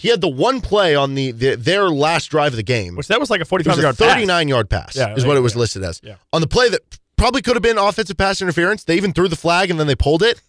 He 0.01 0.09
had 0.09 0.23
the 0.23 0.29
one 0.31 0.63
play 0.63 0.95
on 0.95 1.15
the, 1.15 1.31
the 1.31 1.57
their 1.57 1.91
last 1.91 2.29
drive 2.31 2.53
of 2.55 2.57
the 2.57 2.63
game. 2.63 2.97
Which 2.97 3.09
that 3.09 3.21
was 3.21 3.29
like 3.29 3.43
a 3.43 3.45
forty-five 3.45 3.77
yard 3.79 3.99
pass. 3.99 4.13
39 4.15 4.49
yard 4.49 4.71
pass, 4.71 4.97
Yeah, 4.97 5.15
is 5.15 5.27
what 5.27 5.37
it 5.37 5.41
was 5.41 5.53
yeah. 5.55 5.59
listed 5.61 5.83
as. 5.85 6.01
Yeah. 6.03 6.15
On 6.33 6.41
the 6.41 6.47
play 6.47 6.71
that 6.71 6.81
probably 7.19 7.43
could 7.43 7.55
have 7.55 7.63
been 7.63 7.77
offensive 7.77 8.17
pass 8.17 8.41
interference, 8.41 8.83
they 8.85 8.97
even 8.97 9.13
threw 9.13 9.29
the 9.29 9.37
flag 9.37 9.71
and 9.71 9.79
then 9.79 9.87
they 9.87 9.95
pulled 9.95 10.23
it. 10.23 10.41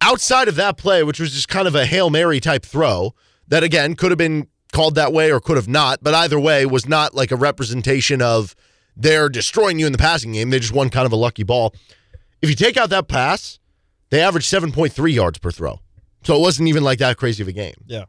Outside 0.00 0.48
of 0.48 0.56
that 0.56 0.78
play, 0.78 1.02
which 1.02 1.20
was 1.20 1.32
just 1.32 1.48
kind 1.48 1.68
of 1.68 1.74
a 1.74 1.84
Hail 1.84 2.08
Mary 2.08 2.40
type 2.40 2.64
throw, 2.64 3.14
that 3.48 3.62
again 3.62 3.94
could 3.96 4.10
have 4.10 4.18
been 4.18 4.46
called 4.72 4.94
that 4.94 5.12
way 5.12 5.30
or 5.30 5.38
could 5.38 5.58
have 5.58 5.68
not, 5.68 6.02
but 6.02 6.14
either 6.14 6.40
way 6.40 6.64
was 6.64 6.88
not 6.88 7.14
like 7.14 7.30
a 7.30 7.36
representation 7.36 8.22
of 8.22 8.54
they're 8.96 9.28
destroying 9.28 9.78
you 9.78 9.84
in 9.84 9.92
the 9.92 9.98
passing 9.98 10.32
game. 10.32 10.48
They 10.48 10.58
just 10.58 10.72
won 10.72 10.88
kind 10.88 11.04
of 11.04 11.12
a 11.12 11.16
lucky 11.16 11.42
ball. 11.42 11.74
If 12.40 12.48
you 12.48 12.56
take 12.56 12.78
out 12.78 12.88
that 12.88 13.08
pass, 13.08 13.58
they 14.08 14.22
averaged 14.22 14.50
7.3 14.50 15.12
yards 15.12 15.38
per 15.38 15.50
throw. 15.50 15.80
So 16.24 16.36
it 16.36 16.40
wasn't 16.40 16.68
even 16.68 16.84
like 16.84 16.98
that 17.00 17.16
crazy 17.16 17.42
of 17.42 17.48
a 17.48 17.52
game. 17.52 17.74
Yeah. 17.86 18.04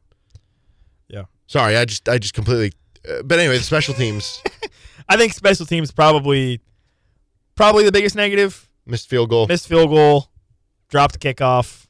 Sorry, 1.53 1.77
I 1.77 1.85
just 1.85 2.09
I 2.09 2.17
just 2.17 2.33
completely 2.33 2.71
uh, 3.07 3.21
but 3.21 3.37
anyway, 3.37 3.59
the 3.59 3.63
special 3.63 3.93
teams 3.93 4.41
I 5.09 5.17
think 5.17 5.33
special 5.33 5.67
teams 5.67 5.91
probably 5.91 6.59
probably 7.53 7.83
the 7.83 7.91
biggest 7.91 8.15
negative. 8.15 8.67
missed 8.87 9.07
field 9.07 9.29
goal. 9.29 9.45
Missed 9.45 9.67
field 9.67 9.91
goal, 9.91 10.31
dropped 10.89 11.19
kickoff. 11.19 11.85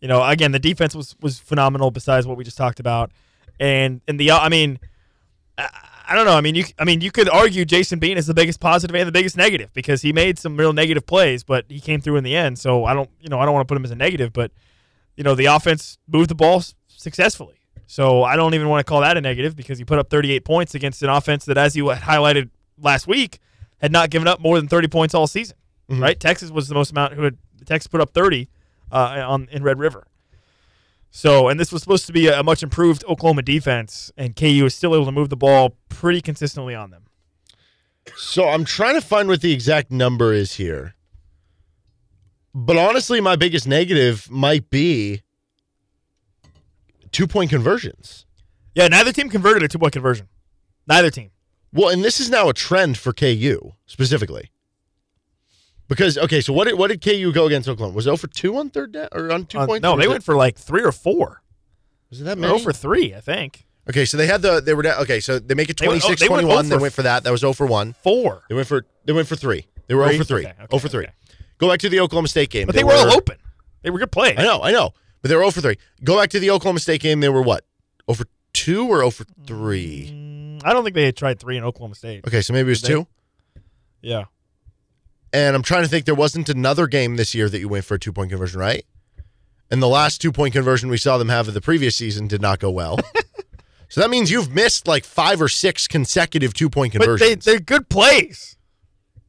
You 0.00 0.08
know, 0.08 0.24
again, 0.24 0.52
the 0.52 0.58
defense 0.58 0.94
was 0.94 1.14
was 1.20 1.38
phenomenal. 1.38 1.90
Besides 1.90 2.26
what 2.26 2.38
we 2.38 2.44
just 2.44 2.56
talked 2.56 2.80
about, 2.80 3.12
and 3.60 4.00
and 4.08 4.18
the 4.18 4.30
I 4.30 4.48
mean, 4.48 4.80
I, 5.58 5.68
I 6.08 6.14
don't 6.14 6.24
know. 6.24 6.38
I 6.38 6.40
mean, 6.40 6.54
you 6.54 6.64
I 6.78 6.84
mean 6.84 7.02
you 7.02 7.10
could 7.10 7.28
argue 7.28 7.66
Jason 7.66 7.98
Bean 7.98 8.16
is 8.16 8.26
the 8.26 8.32
biggest 8.32 8.58
positive 8.58 8.96
and 8.96 9.06
the 9.06 9.12
biggest 9.12 9.36
negative 9.36 9.70
because 9.74 10.00
he 10.00 10.14
made 10.14 10.38
some 10.38 10.56
real 10.56 10.72
negative 10.72 11.04
plays, 11.04 11.44
but 11.44 11.66
he 11.68 11.78
came 11.78 12.00
through 12.00 12.16
in 12.16 12.24
the 12.24 12.34
end. 12.34 12.58
So 12.58 12.86
I 12.86 12.94
don't 12.94 13.10
you 13.20 13.28
know 13.28 13.38
I 13.38 13.44
don't 13.44 13.52
want 13.52 13.68
to 13.68 13.70
put 13.70 13.76
him 13.76 13.84
as 13.84 13.90
a 13.90 13.96
negative, 13.96 14.32
but 14.32 14.50
you 15.14 15.24
know 15.24 15.34
the 15.34 15.44
offense 15.44 15.98
moved 16.08 16.30
the 16.30 16.34
ball 16.34 16.62
successfully. 16.88 17.58
So 17.86 18.22
I 18.22 18.36
don't 18.36 18.54
even 18.54 18.68
want 18.68 18.84
to 18.84 18.88
call 18.88 19.00
that 19.02 19.16
a 19.16 19.20
negative 19.20 19.54
because 19.54 19.78
he 19.78 19.84
put 19.84 19.98
up 19.98 20.08
38 20.08 20.44
points 20.44 20.74
against 20.74 21.02
an 21.02 21.10
offense 21.10 21.44
that, 21.44 21.58
as 21.58 21.76
you 21.76 21.88
had 21.88 22.02
highlighted 22.02 22.50
last 22.78 23.06
week, 23.06 23.38
had 23.80 23.92
not 23.92 24.10
given 24.10 24.28
up 24.28 24.40
more 24.40 24.56
than 24.56 24.68
30 24.68 24.88
points 24.88 25.14
all 25.14 25.26
season. 25.26 25.56
Right? 25.88 26.18
Texas 26.18 26.50
was 26.50 26.68
the 26.68 26.74
most 26.74 26.92
amount 26.92 27.14
who 27.14 27.22
had 27.22 27.36
Texas 27.66 27.86
put 27.86 28.00
up 28.00 28.14
30 28.14 28.48
uh, 28.90 29.24
on 29.26 29.48
in 29.50 29.62
Red 29.62 29.78
River. 29.78 30.06
So, 31.10 31.48
and 31.48 31.60
this 31.60 31.70
was 31.70 31.82
supposed 31.82 32.06
to 32.06 32.12
be 32.12 32.28
a, 32.28 32.40
a 32.40 32.42
much 32.42 32.62
improved 32.62 33.04
Oklahoma 33.04 33.42
defense, 33.42 34.10
and 34.16 34.34
KU 34.34 34.64
is 34.64 34.74
still 34.74 34.94
able 34.94 35.04
to 35.04 35.12
move 35.12 35.28
the 35.28 35.36
ball 35.36 35.76
pretty 35.90 36.22
consistently 36.22 36.74
on 36.74 36.90
them. 36.90 37.04
So 38.16 38.48
I'm 38.48 38.64
trying 38.64 38.94
to 38.94 39.02
find 39.02 39.28
what 39.28 39.42
the 39.42 39.52
exact 39.52 39.90
number 39.90 40.32
is 40.32 40.54
here. 40.54 40.94
But 42.54 42.76
honestly, 42.76 43.20
my 43.20 43.36
biggest 43.36 43.66
negative 43.66 44.30
might 44.30 44.70
be 44.70 45.22
two 47.12 47.26
point 47.26 47.50
conversions. 47.50 48.26
Yeah, 48.74 48.88
neither 48.88 49.12
team 49.12 49.28
converted 49.28 49.62
a 49.62 49.68
two 49.68 49.78
point 49.78 49.92
conversion. 49.92 50.28
Neither 50.88 51.10
team. 51.10 51.30
Well, 51.72 51.88
and 51.90 52.02
this 52.04 52.18
is 52.20 52.28
now 52.28 52.48
a 52.48 52.54
trend 52.54 52.98
for 52.98 53.12
KU 53.12 53.72
specifically. 53.86 54.50
Because 55.88 56.16
okay, 56.16 56.40
so 56.40 56.52
what 56.52 56.66
did 56.68 56.78
what 56.78 56.88
did 56.88 57.02
KU 57.02 57.32
go 57.32 57.46
against 57.46 57.68
Oklahoma? 57.68 57.94
Was 57.94 58.06
it 58.06 58.08
0 58.08 58.16
for 58.16 58.26
two 58.28 58.56
on 58.56 58.70
third 58.70 58.92
down 58.92 59.08
or 59.12 59.30
on 59.32 59.44
two 59.46 59.58
Uh, 59.58 59.66
points? 59.66 59.82
no, 59.82 59.96
they 59.96 60.08
went 60.08 60.24
for 60.24 60.34
like 60.36 60.56
three 60.56 60.82
or 60.82 60.92
four. 60.92 61.42
Was 62.10 62.20
it 62.20 62.24
that 62.24 62.36
They 62.36 62.40
many? 62.42 62.52
were 62.54 62.58
for 62.58 62.72
three, 62.72 63.14
I 63.14 63.20
think. 63.20 63.66
okay, 63.88 64.04
so 64.04 64.16
they 64.16 64.26
had 64.26 64.42
the 64.42 64.60
they 64.60 64.74
were 64.74 64.82
down, 64.82 65.00
okay, 65.02 65.20
so 65.20 65.38
they 65.38 65.54
make 65.54 65.68
it 65.68 65.78
They 65.78 65.88
went- 65.88 66.02
oh, 66.04 66.14
they 66.14 66.28
went 66.28 66.42
21. 66.46 66.64
0 66.66 66.78
They 66.78 66.82
went 66.82 66.94
for 66.94 67.02
that. 67.02 67.24
That 67.24 67.30
was 67.30 67.40
0 67.40 67.52
for 67.52 67.66
1. 67.66 67.94
Four. 68.02 68.44
They 68.48 68.54
went 68.54 68.68
for 68.68 68.86
they 69.04 69.12
went 69.12 69.28
for 69.28 69.36
3. 69.36 69.66
They 69.86 69.94
were 69.94 70.04
Three? 70.06 70.12
0 70.14 70.18
for 70.24 70.28
3. 70.28 70.40
Okay, 70.46 70.50
okay, 70.50 70.66
0 70.70 70.78
for 70.78 70.88
3. 70.88 71.04
okay. 71.04 71.12
Go 71.58 71.68
back 71.68 71.78
to 71.80 71.88
the 71.88 72.00
Oklahoma 72.00 72.28
State 72.28 72.50
game. 72.50 72.66
But 72.66 72.74
they, 72.74 72.84
were, 72.84 72.92
all 72.92 73.12
open. 73.12 73.36
They 73.82 73.90
were 73.90 73.98
good 73.98 74.10
plays. 74.12 74.34
I 74.38 74.42
know, 74.44 74.62
I 74.62 74.72
know. 74.72 74.94
But 75.22 75.28
they 75.28 75.36
were 75.36 75.42
0 75.42 75.50
for 75.52 75.60
3. 75.60 75.76
Go 76.04 76.18
back 76.18 76.30
to 76.30 76.40
the 76.40 76.50
Oklahoma 76.50 76.80
State 76.80 77.00
game. 77.00 77.20
They 77.20 77.28
were 77.28 77.42
what? 77.42 77.64
0 78.10 78.16
for 78.16 78.24
2 78.54 78.88
or 78.88 78.98
0 78.98 79.10
for 79.10 79.24
3? 79.46 80.10
Mm, 80.12 80.62
I 80.64 80.72
don't 80.72 80.82
think 80.84 80.94
they 80.94 81.04
had 81.04 81.16
tried 81.16 81.38
three 81.40 81.56
in 81.56 81.64
Oklahoma 81.64 81.94
State. 81.94 82.26
Okay, 82.26 82.42
so 82.42 82.52
maybe 82.52 82.66
it 82.66 82.70
was 82.70 82.82
Did 82.82 82.88
they? 82.90 82.94
two. 82.94 83.06
Yeah. 84.02 84.24
And 85.32 85.56
I'm 85.56 85.62
trying 85.62 85.82
to 85.82 85.88
think 85.88 86.04
there 86.06 86.14
wasn't 86.14 86.48
another 86.48 86.86
game 86.86 87.16
this 87.16 87.34
year 87.34 87.48
that 87.48 87.58
you 87.58 87.68
went 87.68 87.84
for 87.84 87.94
a 87.94 87.98
two 87.98 88.12
point 88.12 88.30
conversion, 88.30 88.60
right? 88.60 88.84
And 89.70 89.80
the 89.82 89.88
last 89.88 90.20
two 90.20 90.32
point 90.32 90.52
conversion 90.52 90.90
we 90.90 90.98
saw 90.98 91.16
them 91.18 91.28
have 91.30 91.48
of 91.48 91.54
the 91.54 91.60
previous 91.62 91.96
season 91.96 92.26
did 92.26 92.42
not 92.42 92.58
go 92.58 92.70
well. 92.70 92.98
so 93.88 94.00
that 94.02 94.10
means 94.10 94.30
you've 94.30 94.52
missed 94.52 94.86
like 94.86 95.04
five 95.04 95.40
or 95.40 95.48
six 95.48 95.86
consecutive 95.88 96.52
two 96.52 96.68
point 96.68 96.92
But 96.92 96.98
they, 97.00 97.06
conversions. 97.06 97.44
they're 97.46 97.60
good 97.60 97.88
plays. 97.88 98.56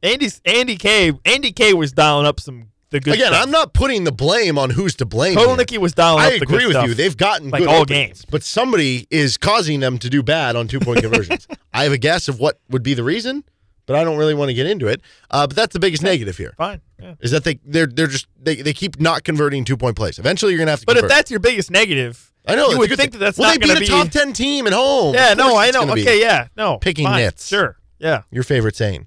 Andy's 0.02 0.42
Andy 0.44 0.76
K. 0.76 1.12
Andy 1.24 1.52
K. 1.52 1.72
was 1.72 1.92
dialing 1.92 2.26
up 2.26 2.38
some 2.38 2.68
the 2.94 3.00
good. 3.00 3.14
Again, 3.14 3.26
stuff. 3.28 3.42
I'm 3.42 3.50
not 3.50 3.74
putting 3.74 4.04
the 4.04 4.12
blame 4.12 4.56
on 4.56 4.70
who's 4.70 4.94
to 4.96 5.04
blame. 5.04 5.34
Total 5.34 5.80
was 5.80 5.92
dialing 5.92 6.24
I 6.24 6.30
agree 6.34 6.64
with 6.64 6.76
stuff. 6.76 6.86
you. 6.86 6.94
They've 6.94 7.16
gotten 7.16 7.50
like 7.50 7.60
good 7.60 7.68
all 7.68 7.82
openings, 7.82 8.20
games. 8.20 8.26
but 8.30 8.42
somebody 8.42 9.06
is 9.10 9.36
causing 9.36 9.80
them 9.80 9.98
to 9.98 10.08
do 10.08 10.22
bad 10.22 10.56
on 10.56 10.68
two 10.68 10.80
point 10.80 11.00
conversions. 11.02 11.48
I 11.72 11.82
have 11.82 11.92
a 11.92 11.98
guess 11.98 12.28
of 12.28 12.38
what 12.38 12.60
would 12.70 12.82
be 12.84 12.94
the 12.94 13.02
reason, 13.02 13.44
but 13.86 13.96
I 13.96 14.04
don't 14.04 14.16
really 14.16 14.34
want 14.34 14.50
to 14.50 14.54
get 14.54 14.66
into 14.66 14.86
it. 14.86 15.02
Uh, 15.30 15.46
but 15.46 15.56
that's 15.56 15.72
the 15.72 15.80
biggest 15.80 16.02
negative 16.02 16.38
here. 16.38 16.54
Fine. 16.56 16.80
Yeah. 17.00 17.14
Is 17.20 17.32
that 17.32 17.44
they 17.44 17.58
they're 17.64 17.86
they're 17.86 18.06
just 18.06 18.28
they, 18.40 18.56
they 18.56 18.72
keep 18.72 19.00
not 19.00 19.24
converting 19.24 19.64
two 19.64 19.76
point 19.76 19.96
plays. 19.96 20.18
Eventually, 20.18 20.52
you're 20.52 20.60
gonna 20.60 20.70
have 20.70 20.80
to. 20.80 20.86
But 20.86 20.96
if 20.96 21.08
that's 21.08 21.30
your 21.32 21.40
biggest 21.40 21.70
negative, 21.70 22.32
I 22.46 22.54
know 22.54 22.70
you 22.70 22.78
would 22.78 22.88
think 22.90 23.00
thing. 23.00 23.10
that 23.10 23.18
that's 23.18 23.38
well, 23.38 23.50
not 23.50 23.60
they 23.60 23.66
going 23.66 23.80
beat 23.80 23.86
to 23.88 23.94
a 23.94 24.04
top 24.04 24.10
ten 24.10 24.32
team 24.32 24.68
at 24.68 24.72
home. 24.72 25.14
Yeah, 25.14 25.34
no, 25.34 25.56
I 25.56 25.72
know. 25.72 25.90
Okay, 25.90 26.20
yeah, 26.20 26.46
no. 26.56 26.78
Picking 26.78 27.06
fine, 27.06 27.22
nits. 27.22 27.48
Sure. 27.48 27.76
Yeah. 27.98 28.22
Your 28.30 28.44
favorite 28.44 28.76
saying. 28.76 29.06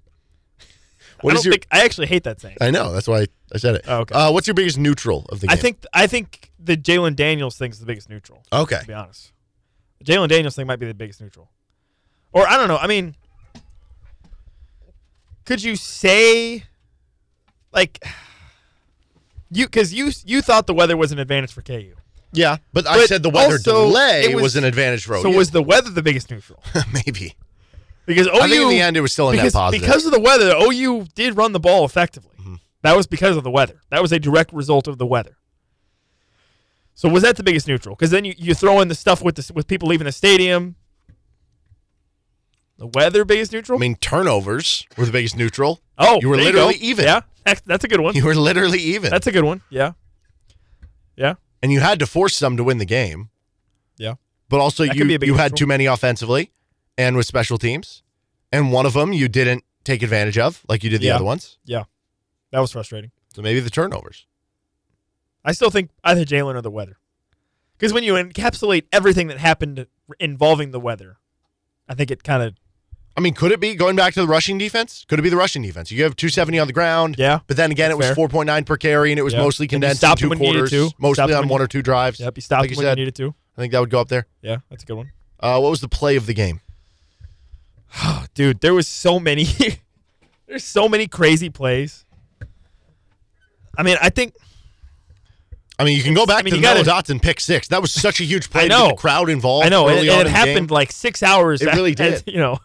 I 1.19 1.25
What 1.25 1.31
don't 1.31 1.39
is 1.39 1.45
your? 1.45 1.51
think 1.53 1.67
I 1.71 1.83
actually 1.83 2.07
hate 2.07 2.23
that 2.23 2.39
saying. 2.41 2.57
I 2.61 2.71
know. 2.71 2.91
That's 2.93 3.07
why 3.07 3.25
I 3.53 3.57
said 3.57 3.75
it. 3.75 3.85
Oh, 3.87 3.99
okay. 3.99 4.13
Uh, 4.15 4.31
what's 4.31 4.47
your 4.47 4.53
biggest 4.53 4.77
neutral 4.77 5.25
of 5.29 5.39
the 5.39 5.47
game? 5.47 5.53
I 5.53 5.57
think 5.57 5.85
I 5.93 6.07
think 6.07 6.51
the 6.59 6.77
Jalen 6.77 7.15
Daniels 7.15 7.57
thing 7.57 7.71
is 7.71 7.79
the 7.79 7.85
biggest 7.85 8.09
neutral. 8.09 8.43
Okay. 8.53 8.79
To 8.81 8.87
be 8.87 8.93
honest, 8.93 9.31
the 9.99 10.05
Jalen 10.05 10.27
Daniels 10.29 10.55
thing 10.55 10.67
might 10.67 10.79
be 10.79 10.85
the 10.87 10.93
biggest 10.93 11.19
neutral. 11.21 11.49
Or 12.33 12.47
I 12.47 12.57
don't 12.57 12.67
know. 12.67 12.77
I 12.77 12.87
mean, 12.87 13.15
could 15.45 15.63
you 15.63 15.75
say 15.75 16.63
like 17.71 18.03
you 19.51 19.65
because 19.65 19.93
you 19.93 20.11
you 20.25 20.41
thought 20.41 20.67
the 20.67 20.73
weather 20.73 20.97
was 20.97 21.11
an 21.11 21.19
advantage 21.19 21.51
for 21.53 21.61
KU? 21.61 21.93
Yeah, 22.33 22.57
but, 22.73 22.85
I 22.85 23.05
said 23.05 23.23
the 23.23 23.29
weather 23.29 23.53
also, 23.53 23.85
delay 23.87 24.35
was, 24.35 24.41
was- 24.43 24.55
an 24.57 24.65
advantage 24.65 25.05
for 25.05 25.17
So 25.21 25.29
was 25.29 25.51
the 25.51 25.63
weather 25.63 25.89
the 25.89 26.03
biggest 26.03 26.29
neutral? 26.29 26.61
maybe 26.93 27.35
Because 28.07 28.25
OU, 28.27 28.31
I 28.41 28.47
think 28.47 28.61
in 28.63 28.69
the 28.69 28.81
end 28.81 28.97
it 28.97 29.01
was 29.01 29.13
still 29.13 29.29
a 29.29 29.35
net 29.35 29.53
positive. 29.53 29.85
because 29.85 30.05
of 30.05 30.11
the 30.11 30.19
weather. 30.19 30.55
OU 30.59 31.07
did 31.13 31.37
run 31.37 31.51
the 31.51 31.59
ball 31.59 31.85
effectively. 31.85 32.31
Mm-hmm. 32.39 32.55
That 32.81 32.95
was 32.97 33.05
because 33.05 33.37
of 33.37 33.43
the 33.43 33.51
weather. 33.51 33.81
That 33.91 34.01
was 34.01 34.11
a 34.11 34.19
direct 34.19 34.51
result 34.53 34.87
of 34.87 34.97
the 34.97 35.05
weather. 35.05 35.37
So 36.95 37.09
was 37.09 37.21
that 37.21 37.35
the 37.35 37.43
biggest 37.43 37.67
neutral? 37.67 37.95
Because 37.95 38.09
then 38.09 38.25
you, 38.25 38.33
you 38.37 38.55
throw 38.55 38.79
in 38.81 38.87
the 38.87 38.95
stuff 38.95 39.21
with 39.21 39.35
the, 39.35 39.53
with 39.53 39.67
people 39.67 39.87
leaving 39.87 40.05
the 40.05 40.11
stadium. 40.11 40.75
The 42.77 42.87
weather 42.87 43.25
biggest 43.25 43.51
neutral. 43.51 43.77
I 43.77 43.81
mean, 43.81 43.95
turnovers 43.95 44.85
were 44.97 45.05
the 45.05 45.11
biggest 45.11 45.35
neutral. 45.35 45.81
oh, 45.97 46.19
you 46.21 46.29
were 46.29 46.37
there 46.37 46.45
literally 46.45 46.75
go. 46.75 46.79
even. 46.85 47.05
Yeah, 47.05 47.21
that's, 47.65 47.83
a 47.83 47.87
good 47.87 47.99
one. 47.99 48.15
You 48.15 48.25
were 48.25 48.35
literally 48.35 48.79
even. 48.79 49.09
That's 49.11 49.27
a 49.27 49.31
good 49.31 49.43
one. 49.43 49.61
Yeah, 49.69 49.93
yeah, 51.15 51.35
and 51.61 51.71
you 51.71 51.79
had 51.79 51.99
to 51.99 52.07
force 52.07 52.39
them 52.39 52.55
to 52.57 52.63
win 52.63 52.77
the 52.77 52.85
game. 52.85 53.29
yeah. 53.97 54.15
But 54.49 54.59
also, 54.59 54.85
That 54.85 54.95
you 54.95 55.05
you 55.05 55.11
had 55.11 55.21
neutral. 55.21 55.49
too 55.49 55.65
many 55.67 55.87
offensively, 55.87 56.51
and 56.97 57.15
with 57.15 57.25
special 57.25 57.57
teams, 57.57 58.03
and 58.51 58.71
one 58.71 58.85
of 58.85 58.93
them 58.93 59.13
you 59.13 59.27
didn't 59.27 59.63
take 59.83 60.01
advantage 60.03 60.37
of, 60.37 60.63
like 60.67 60.83
you 60.83 60.89
did 60.89 61.01
the 61.01 61.07
Yeah. 61.07 61.15
other 61.15 61.25
ones. 61.25 61.57
Yeah, 61.65 61.83
that 62.51 62.59
was 62.59 62.71
frustrating. 62.71 63.11
So 63.33 63.41
maybe 63.41 63.59
the 63.59 63.69
turnovers. 63.69 64.25
I 65.45 65.51
still 65.51 65.69
think 65.69 65.91
either 66.03 66.25
Jalen 66.25 66.55
or 66.55 66.61
the 66.61 66.71
weather. 66.71 66.97
Because 67.77 67.93
when 67.93 68.03
you 68.03 68.13
encapsulate 68.13 68.85
everything 68.91 69.27
that 69.27 69.37
happened 69.37 69.85
involving 70.19 70.71
the 70.71 70.79
weather, 70.79 71.17
I 71.87 71.93
think 71.93 72.11
it 72.11 72.23
kind 72.23 72.41
of 72.43 72.55
I 73.15 73.19
mean, 73.19 73.33
could 73.33 73.51
it 73.51 73.59
be 73.59 73.73
going 73.73 73.95
back 73.95 74.13
to 74.13 74.21
the 74.21 74.27
rushing 74.27 74.59
defense? 74.59 75.03
Could 75.07 75.17
it 75.17 75.23
be 75.23 75.29
the 75.29 75.35
rushing 75.37 75.63
defense? 75.63 75.89
You 75.91 76.03
have 76.03 76.15
270 76.15 76.59
on 76.59 76.67
the 76.67 76.73
ground. 76.73 77.15
Yeah. 77.17 77.39
But 77.47 77.57
then 77.57 77.71
again, 77.71 77.89
it 77.89 77.97
was 77.97 78.05
fair. 78.07 78.15
4.9 78.15 78.63
per 78.63 78.77
carry, 78.77 79.11
and 79.11 79.17
it 79.17 79.23
was 79.23 79.33
Yeah. 79.33 79.39
mostly 79.41 79.67
condensed 79.67 80.03
in 80.03 80.15
two 80.17 80.27
you 80.27 80.35
quarters, 80.35 80.71
mostly 80.99 81.33
on 81.33 81.47
one 81.47 81.59
you- 81.59 81.65
or 81.65 81.67
two 81.67 81.81
drives. 81.81 82.19
yep. 82.19 82.37
You 82.37 82.41
stopped 82.41 82.61
like 82.69 82.77
when 82.77 82.85
you 82.85 82.89
you 82.89 82.95
needed 82.95 83.15
to. 83.15 83.33
I 83.57 83.61
think 83.61 83.71
that 83.73 83.79
would 83.79 83.89
go 83.89 83.99
up 83.99 84.09
there. 84.09 84.27
Yeah, 84.43 84.57
that's 84.69 84.83
a 84.83 84.85
good 84.85 84.97
one. 84.97 85.11
Uh, 85.39 85.59
what 85.59 85.71
was 85.71 85.81
the 85.81 85.87
play 85.87 86.15
of 86.15 86.27
the 86.27 86.35
game? 86.35 86.61
Dude, 88.33 88.59
there 88.61 88.73
was 88.73 88.87
so 88.87 89.19
many 89.19 89.45
there's 90.47 90.63
so 90.63 90.87
many 90.89 91.07
crazy 91.07 91.49
plays. 91.49 92.05
I 93.77 93.83
mean, 93.83 93.97
I 94.01 94.09
think 94.09 94.33
I 95.79 95.83
mean, 95.83 95.95
you 95.95 96.03
can 96.03 96.13
go 96.15 96.25
back 96.25 96.39
I 96.39 96.41
mean, 96.43 96.51
to 96.53 96.57
you 96.57 96.61
the 96.65 96.73
Noah 96.73 96.83
gotta- 96.83 97.13
Dotson 97.13 97.21
pick 97.21 97.39
six. 97.39 97.67
That 97.67 97.81
was 97.81 97.91
such 97.91 98.19
a 98.19 98.23
huge 98.23 98.49
play 98.51 98.61
I 98.65 98.67
to 98.67 98.69
know. 98.69 98.87
the 98.89 98.93
crowd 98.95 99.29
involved. 99.29 99.65
I 99.65 99.69
know, 99.69 99.87
and, 99.87 99.99
and 99.99 100.07
it 100.07 100.23
the 100.23 100.29
happened 100.29 100.71
like 100.71 100.91
six 100.91 101.21
hours. 101.21 101.61
It 101.61 101.73
really 101.73 101.91
as- 101.99 102.23
did. 102.23 102.33
You 102.33 102.39
know, 102.39 102.57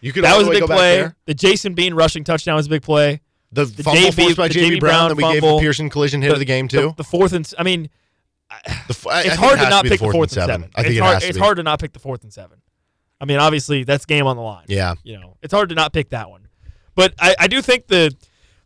You 0.00 0.12
could 0.12 0.24
that 0.24 0.38
was 0.38 0.46
a 0.46 0.50
big 0.50 0.64
play. 0.64 1.08
The 1.26 1.34
Jason 1.34 1.74
Bean 1.74 1.94
rushing 1.94 2.22
touchdown 2.24 2.54
was 2.56 2.66
a 2.66 2.70
big 2.70 2.82
play. 2.82 3.20
The, 3.50 3.64
The 3.66 3.82
fumble 3.82 4.00
JB 4.00 4.14
forced 4.22 4.36
by 4.38 4.48
the 4.48 4.54
JB 4.54 4.80
Brown 4.80 5.08
that 5.10 5.16
we 5.16 5.24
gave 5.24 5.42
the. 5.42 5.58
Pearson 5.58 5.90
collision 5.90 6.22
hit 6.22 6.32
of 6.32 6.38
the 6.38 6.44
game 6.46 6.68
too. 6.68 6.88
The, 6.88 6.94
the 6.98 7.04
fourth 7.04 7.32
and 7.34 7.52
I 7.58 7.64
mean, 7.64 7.90
The 8.88 9.08
I- 9.10 9.12
I 9.12 9.20
it's 9.20 9.28
think 9.30 9.40
hard 9.40 9.58
to 9.58 9.68
not 9.68 9.82
be 9.82 9.90
pick 9.90 9.98
the 9.98 10.04
and 10.06 10.12
fourth 10.12 10.30
and 10.36 10.46
seven. 10.46 10.70
I 10.74 10.82
think 10.82 10.90
it's 10.92 10.96
it 10.98 11.02
hard. 11.02 11.20
to 11.20 11.28
it's 11.28 11.38
hard 11.38 11.56
to 11.58 11.62
not 11.64 11.80
pick 11.80 11.92
the 11.92 11.98
fourth 11.98 12.22
and 12.22 12.32
seven. 12.32 12.61
I 13.22 13.24
mean, 13.24 13.38
obviously 13.38 13.84
that's 13.84 14.04
game 14.04 14.26
on 14.26 14.36
the 14.36 14.42
line. 14.42 14.64
Yeah. 14.66 14.94
you 15.04 15.18
know, 15.18 15.36
it's 15.42 15.52
hard 15.54 15.68
to 15.68 15.76
not 15.76 15.92
pick 15.92 16.08
that 16.08 16.28
one. 16.28 16.48
But 16.96 17.14
I, 17.20 17.36
I 17.38 17.46
do 17.46 17.62
think 17.62 17.86
the 17.86 18.14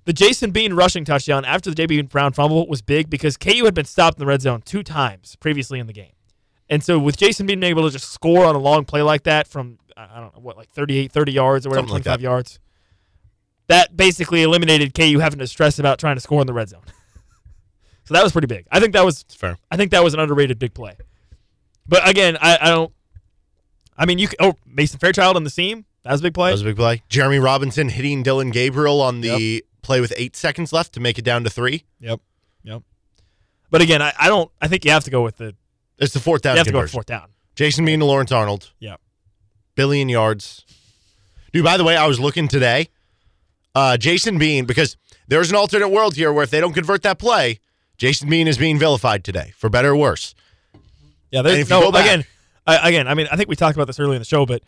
the 0.07 0.13
Jason 0.15 0.51
Bean 0.51 0.73
rushing 0.73 1.05
touchdown 1.05 1.45
after 1.45 1.71
the 1.71 1.77
JB 1.87 2.09
Brown 2.09 2.33
fumble 2.33 2.67
was 2.67 2.81
big 2.81 3.11
because 3.11 3.37
KU 3.37 3.65
had 3.67 3.75
been 3.75 3.85
stopped 3.85 4.17
in 4.19 4.21
the 4.21 4.27
red 4.27 4.41
zone 4.41 4.63
two 4.63 4.83
times 4.83 5.37
previously 5.37 5.79
in 5.79 5.87
the 5.87 5.93
game. 5.93 6.13
And 6.71 6.83
so 6.83 6.99
with 6.99 7.17
Jason 7.17 7.47
being 7.47 7.63
able 7.63 7.83
to 7.85 7.91
just 7.91 8.11
score 8.11 8.47
on 8.47 8.55
a 8.55 8.59
long 8.59 8.85
play 8.85 9.03
like 9.03 9.25
that 9.25 9.47
from 9.47 9.79
I 9.97 10.21
don't 10.21 10.35
know 10.35 10.41
what 10.41 10.57
like 10.57 10.71
38 10.71 11.13
30 11.13 11.33
yards 11.33 11.67
or 11.67 11.71
whatever 11.71 11.89
Something 11.89 11.95
like 11.95 12.03
25 12.05 12.19
that. 12.21 12.25
yards 12.25 12.59
that 13.69 13.97
basically 13.97 14.43
eliminated 14.43 14.95
KU 14.95 15.19
having 15.19 15.39
to 15.41 15.47
stress 15.47 15.79
about 15.79 15.99
trying 15.99 16.17
to 16.17 16.21
score 16.21 16.41
in 16.41 16.47
the 16.47 16.53
red 16.53 16.69
zone. 16.69 16.83
so 18.05 18.15
that 18.15 18.23
was 18.23 18.33
pretty 18.33 18.47
big. 18.47 18.67
I 18.73 18.81
think 18.81 18.95
that 18.95 19.05
was 19.05 19.23
It's 19.23 19.35
fair. 19.35 19.59
I 19.71 19.77
think 19.77 19.91
that 19.91 20.03
was 20.03 20.15
an 20.15 20.21
underrated 20.21 20.59
big 20.59 20.73
play. 20.73 20.95
But 21.89 22.09
again, 22.09 22.37
I, 22.41 22.59
I 22.61 22.71
don't. 22.71 22.93
I 23.99 24.07
mean, 24.07 24.19
you. 24.19 24.27
c- 24.29 24.37
Oh, 24.41 24.55
Mason 24.67 24.99
Fairchild 24.99 25.37
on 25.37 25.45
the 25.45 25.51
seam. 25.51 25.85
That 26.03 26.13
was 26.13 26.21
a 26.21 26.25
big 26.25 26.35
play. 26.35 26.51
That 26.51 26.55
was 26.55 26.63
a 26.63 26.67
big 26.67 26.77
play. 26.77 27.03
Jereme 27.11 27.43
Robinson 27.43 27.89
hitting 27.89 28.23
Dillon 28.23 28.51
Gabriel 28.51 29.01
on 29.01 29.21
the 29.23 29.65
play 29.83 30.01
with 30.01 30.13
eight 30.17 30.37
seconds 30.37 30.73
left 30.73 30.93
to 30.95 31.01
make 31.01 31.19
it 31.19 31.23
down 31.25 31.45
to 31.45 31.51
three. 31.51 31.85
Yep. 32.01 32.21
Yep. 32.65 32.83
But 33.71 33.83
again, 33.83 34.03
I, 34.03 34.13
I 34.19 34.29
don't. 34.29 34.51
I 34.61 34.69
think 34.69 34.85
you 34.85 34.91
have 34.93 35.05
to 35.05 35.11
go 35.11 35.23
with 35.23 35.37
the. 35.39 35.55
It's 35.99 36.13
the 36.13 36.21
fourth 36.21 36.43
down 36.43 36.55
You 36.55 36.59
have 36.59 36.67
to 36.67 36.73
go 36.73 36.87
fourth 36.87 37.07
down. 37.07 37.29
Jason 37.55 37.85
Bean 37.87 38.01
to 38.01 38.05
Lawrence 38.05 38.31
Arnold. 38.33 38.71
Yep. 38.81 39.01
billion 39.75 40.09
yards. 40.09 40.65
Dude, 41.53 41.65
by 41.65 41.77
the 41.79 41.85
way, 41.85 41.97
I 41.97 42.07
was 42.07 42.21
looking 42.21 42.49
today. 42.49 42.89
Uh, 43.75 43.97
Jason 43.97 44.39
Bean, 44.39 44.65
because 44.67 44.97
there's 45.29 45.51
an 45.51 45.57
alternate 45.57 45.89
world 45.89 46.15
here 46.17 46.33
where 46.33 46.45
if 46.45 46.51
they 46.51 46.61
don't 46.61 46.73
convert 46.75 47.03
that 47.03 47.19
play, 47.19 47.61
Jason 47.99 48.29
Bean 48.29 48.47
is 48.47 48.59
being 48.59 48.79
vilified 48.79 49.25
today, 49.25 49.53
for 49.57 49.69
better 49.71 49.91
or 49.93 49.97
worse. 49.97 50.35
Yeah. 51.31 51.43
There's 51.43 51.59
if 51.61 51.71
you 51.71 51.81
no 51.81 51.91
back- 51.93 52.05
again. 52.05 52.25
I, 52.67 52.89
again, 52.89 53.07
I 53.09 53.15
mean, 53.15 53.29
I 53.31 53.37
think 53.37 53.49
we 53.49 53.57
talked 53.57 53.77
about 53.77 53.87
this 53.87 54.01
earlier 54.01 54.15
in 54.17 54.21
the 54.21 54.25
show, 54.27 54.45
but 54.47 54.63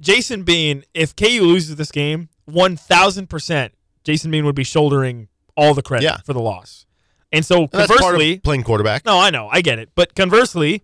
Jason 0.00 0.42
Bean, 0.44 0.84
if 0.94 1.16
KU 1.16 1.40
loses 1.42 1.76
this 1.76 1.90
game, 1.90 2.28
one 2.44 2.76
thousand 2.76 3.28
percent, 3.28 3.72
Jason 4.04 4.30
Bean 4.30 4.44
would 4.44 4.54
be 4.54 4.64
shouldering 4.64 5.28
all 5.56 5.74
the 5.74 5.82
credit 5.82 6.04
Yeah. 6.04 6.18
for 6.24 6.32
the 6.32 6.40
loss. 6.40 6.86
And 7.32 7.44
so 7.44 7.62
And 7.62 7.72
conversely, 7.72 8.34
of 8.36 8.42
playing 8.42 8.62
quarterback. 8.62 9.04
no, 9.04 9.18
I 9.18 9.30
know, 9.30 9.48
I 9.50 9.60
get 9.60 9.78
it, 9.78 9.90
but 9.94 10.14
conversely, 10.14 10.82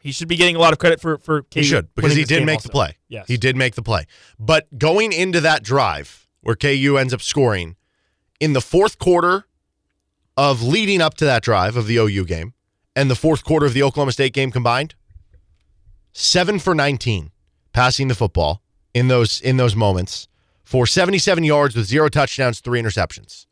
he 0.00 0.10
should 0.12 0.28
be 0.28 0.36
getting 0.36 0.56
a 0.56 0.58
lot 0.58 0.72
of 0.72 0.78
credit 0.78 1.00
for 1.00 1.18
for 1.18 1.42
KU 1.42 1.60
He 1.60 1.62
should 1.64 1.94
because 1.94 2.14
he 2.16 2.24
did 2.24 2.44
make 2.44 2.56
also. 2.56 2.68
the 2.68 2.72
play. 2.72 2.96
Yes, 3.08 3.26
He 3.28 3.36
did 3.36 3.56
make 3.56 3.74
the 3.74 3.82
play. 3.82 4.06
But 4.38 4.78
going 4.78 5.12
into 5.12 5.40
that 5.42 5.62
drive 5.62 6.26
where 6.40 6.56
KU 6.56 6.96
ends 6.98 7.12
up 7.12 7.20
scoring 7.22 7.76
in 8.40 8.52
the 8.52 8.60
fourth 8.60 8.98
quarter 8.98 9.44
of 10.36 10.62
leading 10.62 11.00
up 11.00 11.14
to 11.14 11.24
that 11.24 11.42
drive 11.42 11.76
of 11.76 11.86
the 11.86 11.96
OU 11.96 12.24
game 12.24 12.54
and 12.94 13.10
the 13.10 13.14
fourth 13.16 13.44
quarter 13.44 13.66
of 13.66 13.72
the 13.74 13.82
Oklahoma 13.82 14.12
State 14.12 14.32
game 14.32 14.50
combined, 14.50 14.94
seven 16.16 16.58
for 16.58 16.74
19 16.74 17.30
passing 17.74 18.08
the 18.08 18.14
football 18.14 18.62
in 18.94 19.08
those 19.08 19.38
in 19.42 19.58
those 19.58 19.76
moments 19.76 20.28
for 20.64 20.86
77 20.86 21.44
yards 21.44 21.76
with 21.76 21.86
zero 21.86 22.08
touchdowns, 22.08 22.60
three 22.60 22.80
interceptions. 22.80 23.44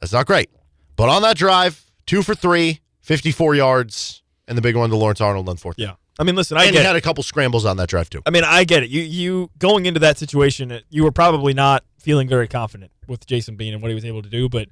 That's 0.00 0.12
not 0.12 0.26
great. 0.26 0.50
But 0.96 1.10
on 1.10 1.22
that 1.22 1.36
drive, 1.36 1.84
two 2.06 2.22
for 2.22 2.34
three, 2.34 2.80
54 3.02 3.54
yards, 3.54 4.22
and 4.48 4.56
the 4.56 4.62
big 4.62 4.74
one 4.76 4.88
to 4.90 4.96
Lawrence 4.96 5.20
Arnold 5.20 5.48
on 5.48 5.58
fourth. 5.58 5.76
Yeah, 5.78 5.94
I 6.18 6.24
mean, 6.24 6.34
listen, 6.36 6.56
I 6.56 6.64
and 6.64 6.72
get 6.72 6.80
he 6.80 6.84
it. 6.84 6.86
had 6.86 6.96
a 6.96 7.00
couple 7.02 7.22
scrambles 7.22 7.66
on 7.66 7.76
that 7.76 7.88
drive 7.88 8.08
too. 8.08 8.22
I 8.24 8.30
mean, 8.30 8.44
I 8.44 8.64
get 8.64 8.82
it. 8.82 8.88
You 8.88 9.02
you 9.02 9.50
going 9.58 9.84
into 9.84 10.00
that 10.00 10.16
situation, 10.16 10.72
uh, 10.72 10.80
you 10.88 11.04
were 11.04 11.12
probably 11.12 11.52
not 11.52 11.84
feeling 11.98 12.28
very 12.28 12.48
confident 12.48 12.90
with 13.06 13.26
Jason 13.26 13.56
Bean 13.56 13.74
and 13.74 13.82
what 13.82 13.90
he 13.90 13.94
was 13.94 14.06
able 14.06 14.22
to 14.22 14.30
do. 14.30 14.48
But 14.48 14.68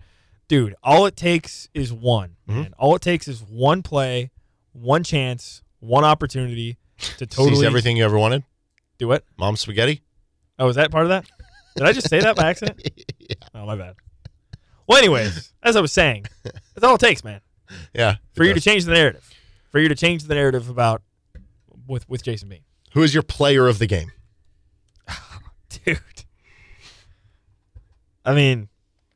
dude, 0.49 0.75
all 0.83 1.05
it 1.05 1.15
takes 1.15 1.69
is 1.75 1.93
one. 1.93 2.37
Mm-hmm. 2.49 2.73
All 2.79 2.97
it 2.97 3.03
takes 3.03 3.29
is 3.29 3.43
one 3.43 3.83
play, 3.83 4.31
one 4.73 5.05
chance, 5.05 5.63
one 5.81 6.03
opportunity 6.03 6.79
to 7.19 7.27
totally 7.27 7.57
Sees 7.57 7.65
everything 7.65 7.97
you 7.97 8.05
ever 8.05 8.19
wanted. 8.19 8.43
do 8.99 9.13
it. 9.13 9.25
Mom 9.37 9.57
spaghetti. 9.57 10.03
Oh, 10.59 10.69
is 10.69 10.77
that 10.77 10.91
part 10.91 11.05
of 11.05 11.09
that? 11.11 11.27
Did 11.77 11.87
I 11.87 11.93
just 11.93 12.09
say 12.09 12.21
that 12.21 12.37
by 12.37 12.45
accident? 12.51 12.81
Oh, 13.55 13.67
my 13.67 13.77
bad. 13.77 13.95
Well, 14.87 14.99
anyways, 14.99 15.53
as 15.63 15.77
I 15.77 15.81
was 15.81 15.93
saying, 15.93 16.27
that's 16.45 16.85
all 16.85 16.95
it 16.95 17.01
takes, 17.01 17.23
man, 17.25 17.41
Yeah. 17.95 18.17
for 18.35 18.45
you 18.45 18.55
to 18.55 18.61
change 18.61 18.85
the 18.85 18.93
narrative, 18.95 19.29
for 19.71 19.81
you 19.81 19.89
to 19.89 19.95
change 19.97 20.25
the 20.25 20.35
narrative 20.35 20.69
about 20.71 21.03
with 21.87 22.09
with 22.09 22.23
Jason 22.23 22.49
Bean. 22.49 22.61
Who 22.95 23.03
is 23.03 23.13
your 23.13 23.23
player 23.25 23.67
of 23.69 23.79
the 23.79 23.87
game? 23.87 24.13
dude. 25.85 26.01
I 28.25 28.35
mean, 28.35 28.69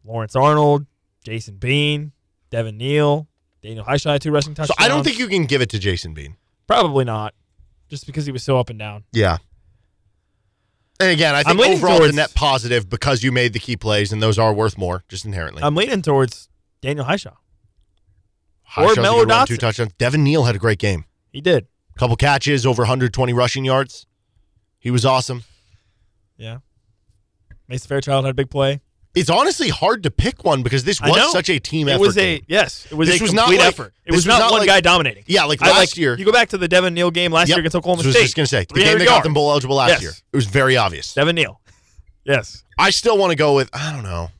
Lawrence 0.05 0.37
Arnold, 0.37 0.87
Jason 1.25 1.57
Bean, 1.57 2.13
Devin 2.51 2.77
Neal, 2.77 3.29
Daniel 3.63 3.85
Hishaw 3.85 4.13
had 4.13 4.23
two 4.23 4.31
rushing 4.31 4.55
So. 4.55 4.75
I 4.79 4.89
don't 4.89 5.05
think 5.05 5.19
you 5.19 5.27
can 5.29 5.47
give 5.47 5.61
it 5.63 5.71
to 5.71 5.79
Jason 5.79 6.15
Bean. 6.15 6.37
Probably 6.67 7.05
not, 7.05 7.35
just 7.91 8.07
because 8.07 8.25
he 8.25 8.33
was 8.33 8.43
so 8.43 8.59
up 8.59 8.71
and 8.71 8.79
down. 8.79 9.05
Yeah. 9.13 9.39
And 11.01 11.11
again, 11.11 11.35
I 11.35 11.39
I'm 11.41 11.45
think 11.45 11.59
leaning 11.61 11.79
overall 11.79 11.99
towards- 11.99 12.13
the 12.13 12.17
net 12.17 12.35
positive 12.35 12.89
because 12.89 13.23
you 13.23 13.33
made 13.33 13.53
the 13.53 13.59
key 13.59 13.77
plays 13.77 14.13
and 14.13 14.23
those 14.23 14.39
are 14.39 14.53
worth 14.55 14.79
more 14.79 15.05
just 15.09 15.25
inherently. 15.25 15.63
I'm 15.63 15.75
leaning 15.75 16.03
towards 16.03 16.49
Daniel 16.81 17.05
Hishaw. 17.07 17.35
High 18.63 18.85
or 18.85 18.89
shots, 18.89 18.99
a 18.99 19.03
Mello 19.03 19.19
good 19.21 19.29
run, 19.31 19.47
two 19.47 19.57
touchdowns. 19.57 19.93
Devin 19.99 20.23
Neal 20.23 20.45
had 20.45 20.55
a 20.55 20.59
great 20.59 20.79
game. 20.79 21.05
He 21.33 21.41
did. 21.41 21.67
Couple 21.97 22.17
catches, 22.17 22.65
over 22.65 22.83
120 22.83 23.33
rushing 23.33 23.65
yards. 23.65 24.07
He 24.79 24.91
was 24.91 25.05
awesome. 25.05 25.43
Yeah. 26.37 26.59
Mason 27.69 27.89
Fairchild 27.89 28.25
had 28.25 28.31
a 28.31 28.35
big 28.35 28.49
play. 28.51 28.81
It's 29.15 29.29
honestly 29.29 29.69
hard 29.71 30.05
to 30.05 30.11
pick 30.11 30.45
one 30.45 30.63
because 30.63 30.85
this 30.85 31.01
was 31.01 31.33
such 31.33 31.49
a 31.51 31.59
team 31.59 31.89
effort. 31.89 31.97
It 31.97 32.07
was 32.07 32.17
a 32.17 32.21
game. 32.21 32.45
yes. 32.47 32.87
It 32.91 32.95
was 32.95 33.09
This 33.09 33.21
a 33.21 33.25
was 33.25 33.31
complete 33.33 33.57
not 33.57 33.63
like- 33.65 33.69
effort. 33.69 33.93
It 34.05 34.13
was 34.13 34.19
was 34.19 34.27
not, 34.27 34.39
not 34.39 34.51
one 34.53 34.61
like- 34.61 34.69
guy 34.69 34.81
dominating. 34.81 35.25
Yeah, 35.27 35.45
like 35.45 35.61
I 35.63 35.71
last 35.71 35.99
year- 35.99 36.17
You 36.17 36.25
go 36.25 36.31
back 36.31 36.51
to 36.51 36.59
the 36.59 36.69
Devin 36.69 36.95
Neal 36.95 37.11
game 37.11 37.33
last 37.33 37.49
Yep. 37.49 37.57
year 37.57 37.61
against 37.61 37.75
Oklahoma 37.77 38.03
So 38.05 38.09
I 38.09 38.13
was 38.13 38.17
just 38.23 38.37
going 38.37 38.45
to 38.45 38.49
say, 38.49 38.61
the 38.69 38.75
300 38.75 38.91
game 38.91 38.99
that 39.01 39.05
got 39.13 39.23
them 39.25 39.35
bowl 39.35 39.51
eligible 39.51 39.75
last 39.77 39.91
Yes. 39.91 40.03
year. 40.03 40.13
It 40.33 40.37
was 40.37 40.47
very 40.47 40.77
obvious. 40.77 41.13
Devin 41.15 41.35
Neal. 41.35 41.61
Yes. 42.25 42.63
I 42.79 42.91
still 42.91 43.17
want 43.19 43.31
to 43.31 43.37
go 43.37 43.55
with, 43.57 43.71
I 43.73 43.93
don't 43.93 44.05
know. 44.05 44.31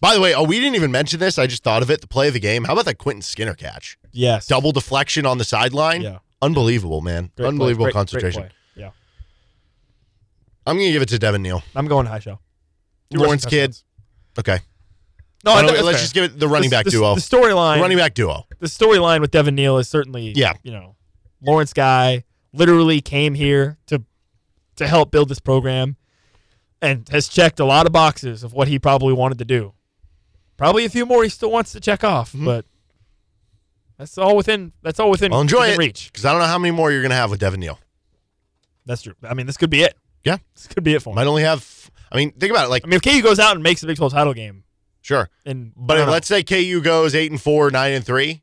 By 0.00 0.14
the 0.14 0.20
way, 0.20 0.34
oh, 0.34 0.42
we 0.42 0.58
didn't 0.58 0.74
even 0.74 0.90
mention 0.90 1.20
this. 1.20 1.38
I 1.38 1.46
just 1.46 1.62
thought 1.62 1.82
of 1.82 1.90
it. 1.90 2.00
The 2.00 2.06
play 2.06 2.28
of 2.28 2.34
the 2.34 2.40
game. 2.40 2.64
How 2.64 2.72
about 2.72 2.84
that 2.86 2.98
Quentin 2.98 3.22
Skinner 3.22 3.54
catch? 3.54 3.98
Yes. 4.12 4.46
Double 4.46 4.72
deflection 4.72 5.24
on 5.26 5.38
the 5.38 5.44
sideline. 5.44 6.02
Yeah. 6.02 6.18
Unbelievable, 6.42 7.00
man. 7.00 7.30
Great. 7.36 7.46
Unbelievable 7.48 7.84
Great- 7.86 7.92
great 7.92 7.98
concentration. 7.98 8.42
play. 8.42 8.50
I'm 10.66 10.76
going 10.76 10.88
to 10.88 10.92
give 10.92 11.02
it 11.02 11.08
to 11.10 11.18
Devin 11.18 11.42
Neal. 11.42 11.62
I'm 11.74 11.86
going 11.86 12.06
Hishaw. 12.06 12.38
Two 13.12 13.18
Lawrence 13.18 13.44
rushing 13.44 13.50
Kid. 13.58 13.76
touchdowns. 14.34 14.58
Okay. 14.60 14.64
No, 15.44 15.52
I 15.52 15.62
don't 15.62 15.70
think 15.70 15.70
we- 15.70 15.76
that's 15.76 15.84
let's 15.86 15.98
fair. 15.98 16.02
just 16.04 16.14
give 16.14 16.24
it 16.24 16.38
the 16.40 16.48
running 16.48 16.70
The- 16.70 16.76
back 16.76 16.84
the- 16.86 16.90
duo. 16.90 17.14
The 17.14 17.20
storyline. 17.20 17.80
Running 17.80 17.98
back 17.98 18.14
duo. 18.14 18.46
the 18.58 18.66
storyline 18.66 19.20
with 19.20 19.30
Devin 19.30 19.54
Neal 19.54 19.78
is 19.78 19.88
certainly, 19.88 20.32
Yeah. 20.34 20.54
you 20.64 20.72
know, 20.72 20.96
Lawrence 21.40 21.72
guy 21.72 22.24
literally 22.52 23.00
came 23.00 23.34
here 23.34 23.78
to 23.86 24.02
to 24.76 24.86
help 24.86 25.10
build 25.10 25.28
this 25.30 25.38
program 25.40 25.96
and 26.82 27.08
has 27.10 27.28
checked 27.28 27.58
a 27.60 27.64
lot 27.64 27.86
of 27.86 27.92
boxes 27.92 28.42
of 28.42 28.52
what 28.52 28.68
he 28.68 28.78
probably 28.78 29.12
wanted 29.14 29.38
to 29.38 29.44
do. 29.44 29.72
Probably 30.58 30.84
a 30.84 30.90
few 30.90 31.06
more 31.06 31.22
he 31.22 31.28
still 31.30 31.50
wants 31.50 31.72
to 31.72 31.80
check 31.80 32.02
off, 32.04 32.32
Mm-hmm. 32.32 32.44
but 32.44 32.66
that's 33.98 34.18
all 34.18 34.36
within 34.36 34.72
that's 34.82 35.00
all 35.00 35.10
within, 35.10 35.32
I'll 35.32 35.40
enjoy 35.40 35.60
within 35.60 35.74
it 35.74 35.78
reach. 35.78 36.10
because 36.12 36.24
I 36.26 36.32
don't 36.32 36.40
know 36.40 36.46
how 36.46 36.58
many 36.58 36.72
more 36.72 36.90
you're 36.92 37.00
going 37.02 37.10
to 37.10 37.16
have 37.16 37.30
with 37.30 37.40
Devin 37.40 37.60
Neal. 37.60 37.78
That's 38.84 39.02
true. 39.02 39.14
I 39.22 39.32
mean, 39.34 39.46
this 39.46 39.56
could 39.56 39.70
be 39.70 39.82
it. 39.82 39.96
Yeah. 40.26 40.38
This 40.54 40.66
could 40.66 40.82
be 40.82 40.94
it 40.94 41.02
for 41.02 41.10
him. 41.10 41.14
Might 41.14 41.28
only 41.28 41.44
have, 41.44 41.90
I 42.10 42.16
mean, 42.16 42.32
think 42.32 42.50
about 42.50 42.66
it. 42.66 42.68
Like, 42.68 42.84
I 42.84 42.88
mean, 42.88 42.96
if 42.96 43.02
KU 43.02 43.22
goes 43.22 43.38
out 43.38 43.54
and 43.54 43.62
makes 43.62 43.80
the 43.80 43.86
Big 43.86 43.96
12 43.96 44.12
title 44.12 44.34
game, 44.34 44.64
sure. 45.00 45.30
and 45.46 45.72
But 45.76 46.00
if, 46.00 46.08
let's 46.08 46.26
say 46.26 46.42
KU 46.42 46.80
goes 46.82 47.14
eight 47.14 47.30
and 47.30 47.40
four, 47.40 47.70
nine 47.70 47.92
and 47.92 48.04
three, 48.04 48.42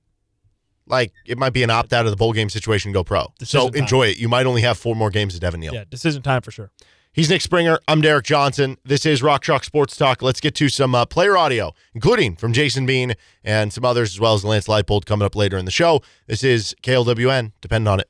like 0.87 1.11
it 1.25 1.37
might 1.37 1.51
be 1.51 1.61
an 1.61 1.69
opt 1.69 1.91
out 1.91 2.05
of 2.05 2.11
the 2.11 2.15
bowl 2.15 2.31
game 2.31 2.49
situation. 2.49 2.93
Go 2.93 3.03
pro. 3.03 3.33
so 3.43 3.69
time. 3.69 3.81
enjoy 3.81 4.07
it. 4.07 4.17
You 4.17 4.29
might 4.29 4.45
only 4.45 4.61
have 4.61 4.77
four 4.77 4.95
more 4.95 5.09
games 5.09 5.35
of 5.35 5.41
Devin 5.41 5.59
Neal. 5.59 5.73
yeah, 5.73 5.83
decision 5.89 6.21
time 6.21 6.41
for 6.41 6.51
sure. 6.51 6.71
He's 7.11 7.29
Nick 7.29 7.41
Springer. 7.41 7.79
I'm 7.87 8.01
Derek 8.01 8.25
Johnson. 8.25 8.77
This 8.83 9.05
is 9.05 9.21
Rock 9.21 9.43
Chalk 9.43 9.63
Sports 9.65 9.95
Talk. 9.97 10.23
Let's 10.23 10.39
get 10.39 10.55
to 10.55 10.67
some 10.67 10.95
uh, 10.95 11.05
player 11.05 11.37
audio, 11.37 11.73
including 11.93 12.37
from 12.37 12.53
Jason 12.53 12.87
Bean 12.87 13.13
and 13.43 13.71
some 13.71 13.85
others, 13.85 14.15
as 14.15 14.19
well 14.19 14.33
as 14.33 14.43
Lance 14.43 14.67
Leipold 14.67 15.05
coming 15.05 15.23
up 15.23 15.35
later 15.35 15.57
in 15.57 15.65
the 15.65 15.71
show. 15.71 16.01
This 16.25 16.43
is 16.43 16.75
KLWN. 16.81 17.51
Depend 17.61 17.87
on 17.87 17.99
it. 17.99 18.09